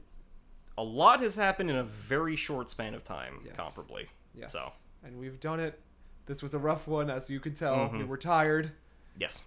a 0.77 0.83
lot 0.83 1.21
has 1.21 1.35
happened 1.35 1.69
in 1.69 1.75
a 1.75 1.83
very 1.83 2.35
short 2.35 2.69
span 2.69 2.93
of 2.93 3.03
time, 3.03 3.39
Yes. 3.45 3.55
comparably. 3.57 4.07
Yes. 4.35 4.53
So 4.53 4.63
And 5.03 5.17
we've 5.17 5.39
done 5.39 5.59
it. 5.59 5.79
This 6.27 6.43
was 6.43 6.53
a 6.53 6.59
rough 6.59 6.87
one, 6.87 7.09
as 7.09 7.29
you 7.29 7.39
could 7.39 7.55
tell. 7.55 7.75
Mm-hmm. 7.75 7.97
We 7.97 8.03
were 8.05 8.17
tired, 8.17 8.71
yes, 9.17 9.43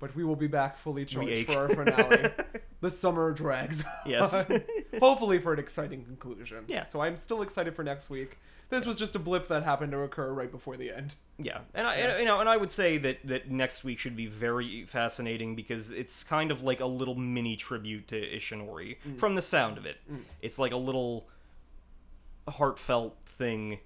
but 0.00 0.14
we 0.16 0.24
will 0.24 0.36
be 0.36 0.48
back 0.48 0.76
fully 0.76 1.04
charged 1.04 1.46
for 1.46 1.52
our 1.58 1.68
finale. 1.68 2.30
the 2.82 2.90
summer 2.90 3.32
drags. 3.32 3.82
Yes. 4.04 4.44
Hopefully 5.00 5.38
for 5.38 5.54
an 5.54 5.58
exciting 5.58 6.04
conclusion. 6.04 6.64
Yeah. 6.68 6.84
So 6.84 7.00
I'm 7.00 7.16
still 7.16 7.40
excited 7.40 7.74
for 7.74 7.82
next 7.84 8.10
week. 8.10 8.38
This 8.68 8.84
was 8.86 8.96
just 8.96 9.14
a 9.14 9.18
blip 9.18 9.48
that 9.48 9.62
happened 9.64 9.92
to 9.92 9.98
occur 10.00 10.32
right 10.32 10.50
before 10.50 10.76
the 10.78 10.90
end. 10.90 11.14
yeah, 11.38 11.60
and 11.74 11.86
I, 11.86 11.96
Yeah. 11.96 12.08
and, 12.10 12.20
you 12.20 12.24
know, 12.24 12.40
and 12.40 12.48
I 12.48 12.56
would 12.56 12.70
say 12.70 12.96
that 12.98 13.18
that 13.24 13.50
next 13.50 13.84
week 13.84 13.98
should 13.98 14.16
be 14.16 14.26
very 14.26 14.84
fascinating 14.86 15.54
because 15.54 15.90
it's 15.90 16.24
kind 16.24 16.50
of 16.50 16.62
like 16.62 16.80
a 16.80 16.86
little 16.86 17.14
mini 17.14 17.54
tribute 17.56 18.08
to 18.08 18.16
Ishinomori 18.20 18.96
Mm. 19.06 19.18
from 19.18 19.34
the 19.34 19.42
sound 19.42 19.76
of 19.78 19.84
it. 19.86 19.98
It's 20.40 20.58
like 20.58 20.72
a 20.72 20.76
little 20.78 21.28
heartfelt 22.48 23.16
thing 23.26 23.78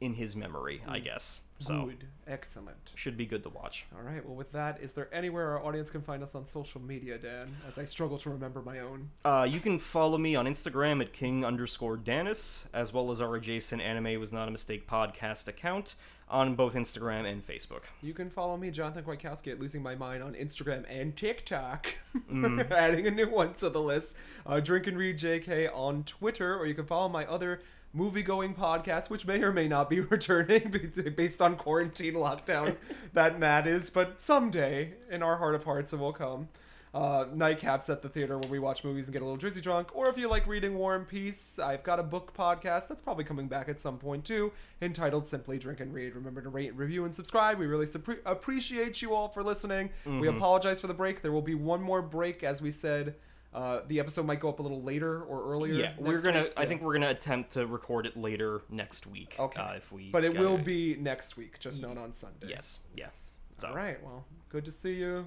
in 0.00 0.14
his 0.14 0.34
memory, 0.34 0.82
I 0.88 1.00
guess. 1.00 1.40
So. 1.60 1.86
Good. 1.86 2.06
Excellent. 2.26 2.92
should 2.94 3.16
be 3.16 3.26
good 3.26 3.42
to 3.42 3.48
watch. 3.48 3.86
All 3.94 4.02
right. 4.02 4.24
Well, 4.24 4.36
with 4.36 4.52
that, 4.52 4.80
is 4.80 4.92
there 4.92 5.12
anywhere 5.12 5.50
our 5.50 5.64
audience 5.64 5.90
can 5.90 6.00
find 6.00 6.22
us 6.22 6.34
on 6.36 6.46
social 6.46 6.80
media, 6.80 7.18
Dan? 7.18 7.56
As 7.66 7.76
I 7.76 7.84
struggle 7.84 8.18
to 8.18 8.30
remember 8.30 8.62
my 8.62 8.78
own. 8.78 9.10
Uh, 9.24 9.46
you 9.50 9.58
can 9.58 9.78
follow 9.80 10.16
me 10.16 10.36
on 10.36 10.46
Instagram 10.46 11.00
at 11.00 11.12
king 11.12 11.44
underscore 11.44 11.96
Danis, 11.96 12.66
as 12.72 12.92
well 12.92 13.10
as 13.10 13.20
our 13.20 13.34
adjacent 13.34 13.82
anime 13.82 14.20
was 14.20 14.32
not 14.32 14.46
a 14.46 14.50
mistake 14.52 14.88
podcast 14.88 15.48
account 15.48 15.96
on 16.28 16.54
both 16.54 16.74
Instagram 16.74 17.30
and 17.30 17.44
Facebook. 17.44 17.82
You 18.00 18.14
can 18.14 18.30
follow 18.30 18.56
me, 18.56 18.70
Jonathan 18.70 19.02
Kwiatkowski, 19.02 19.50
at 19.50 19.60
Losing 19.60 19.82
My 19.82 19.96
Mind 19.96 20.22
on 20.22 20.34
Instagram 20.34 20.84
and 20.88 21.16
TikTok. 21.16 21.94
Mm. 22.30 22.70
Adding 22.70 23.06
a 23.08 23.10
new 23.10 23.28
one 23.28 23.54
to 23.54 23.68
the 23.68 23.82
list. 23.82 24.16
Uh, 24.46 24.60
Drink 24.60 24.86
and 24.86 24.96
Read 24.96 25.18
JK 25.18 25.68
on 25.74 26.04
Twitter, 26.04 26.56
or 26.56 26.66
you 26.66 26.74
can 26.74 26.86
follow 26.86 27.08
my 27.08 27.26
other 27.26 27.60
movie 27.92 28.22
going 28.22 28.54
podcast, 28.54 29.10
which 29.10 29.26
may 29.26 29.42
or 29.42 29.52
may 29.52 29.68
not 29.68 29.90
be 29.90 30.00
returning 30.00 30.74
based 31.16 31.42
on 31.42 31.56
quarantine 31.56 32.14
lockdown 32.14 32.76
that 33.12 33.38
Matt 33.38 33.66
is, 33.66 33.90
but 33.90 34.20
someday 34.20 34.94
in 35.10 35.22
our 35.22 35.36
heart 35.38 35.54
of 35.54 35.64
hearts 35.64 35.92
it 35.92 35.98
will 35.98 36.12
come. 36.12 36.48
Uh, 36.92 37.24
nightcaps 37.26 37.88
at 37.88 38.02
the 38.02 38.08
theater 38.08 38.36
where 38.36 38.50
we 38.50 38.58
watch 38.58 38.82
movies 38.82 39.06
and 39.06 39.12
get 39.12 39.22
a 39.22 39.24
little 39.24 39.38
drizzy 39.38 39.62
drunk. 39.62 39.94
Or 39.94 40.08
if 40.08 40.18
you 40.18 40.28
like 40.28 40.48
reading 40.48 40.76
War 40.76 40.96
and 40.96 41.06
Peace, 41.06 41.60
I've 41.60 41.84
got 41.84 42.00
a 42.00 42.02
book 42.02 42.34
podcast 42.36 42.88
that's 42.88 43.00
probably 43.00 43.22
coming 43.22 43.46
back 43.46 43.68
at 43.68 43.78
some 43.78 43.96
point 43.96 44.24
too, 44.24 44.50
entitled 44.82 45.24
Simply 45.24 45.56
Drink 45.56 45.78
and 45.78 45.94
Read. 45.94 46.16
Remember 46.16 46.42
to 46.42 46.48
rate, 46.48 46.74
review, 46.74 47.04
and 47.04 47.14
subscribe. 47.14 47.60
We 47.60 47.66
really 47.66 47.86
appreciate 48.26 49.02
you 49.02 49.14
all 49.14 49.28
for 49.28 49.44
listening. 49.44 49.90
We 50.04 50.26
apologize 50.26 50.80
for 50.80 50.88
the 50.88 50.94
break. 50.94 51.22
There 51.22 51.30
will 51.30 51.42
be 51.42 51.54
one 51.54 51.80
more 51.80 52.02
break, 52.02 52.42
as 52.42 52.60
we 52.60 52.72
said. 52.72 53.14
Uh, 53.52 53.80
the 53.88 53.98
episode 53.98 54.26
might 54.26 54.38
go 54.38 54.48
up 54.48 54.60
a 54.60 54.62
little 54.62 54.82
later 54.82 55.22
or 55.22 55.52
earlier. 55.52 55.74
Yeah, 55.74 55.92
we're 55.98 56.20
gonna. 56.22 56.42
week. 56.44 56.52
I 56.56 56.62
Yeah. 56.62 56.68
think 56.68 56.82
we're 56.82 56.92
gonna 56.92 57.10
attempt 57.10 57.50
to 57.52 57.66
record 57.66 58.06
it 58.06 58.16
later 58.16 58.62
next 58.70 59.06
week. 59.08 59.34
Okay. 59.38 59.60
Uh, 59.60 59.72
if 59.74 59.90
we. 59.90 60.10
But 60.10 60.24
it 60.24 60.38
will 60.38 60.52
gotta- 60.52 60.62
be 60.62 60.94
next 60.96 61.36
week, 61.36 61.58
just 61.58 61.82
not 61.82 61.98
on 61.98 62.12
Sunday. 62.12 62.46
Yes. 62.48 62.78
Yes. 62.94 63.38
So, 63.58 63.68
All 63.68 63.74
right. 63.74 64.00
Well, 64.04 64.24
good 64.50 64.64
to 64.66 64.72
see 64.72 64.94
you, 64.94 65.26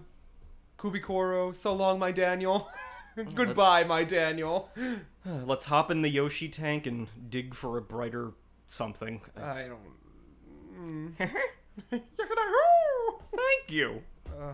Kubikoro. 0.78 1.54
So 1.56 1.74
long, 1.76 2.00
my 2.00 2.12
Daniel. 2.12 2.70
Goodbye, 3.36 3.80
let's- 3.80 3.90
my 3.90 4.04
Daniel. 4.04 4.70
Let's 5.26 5.66
hop 5.66 5.92
in 5.92 6.02
the 6.02 6.10
Yoshi 6.10 6.50
tank 6.50 6.86
and 6.88 7.08
dig 7.30 7.54
for 7.54 7.78
a 7.78 7.82
brighter 7.82 8.32
something. 8.66 9.22
I 9.38 9.64
don't. 9.64 9.80
Mm. 10.84 11.14
Thank 11.90 13.70
you. 13.70 14.02
Uh, 14.28 14.54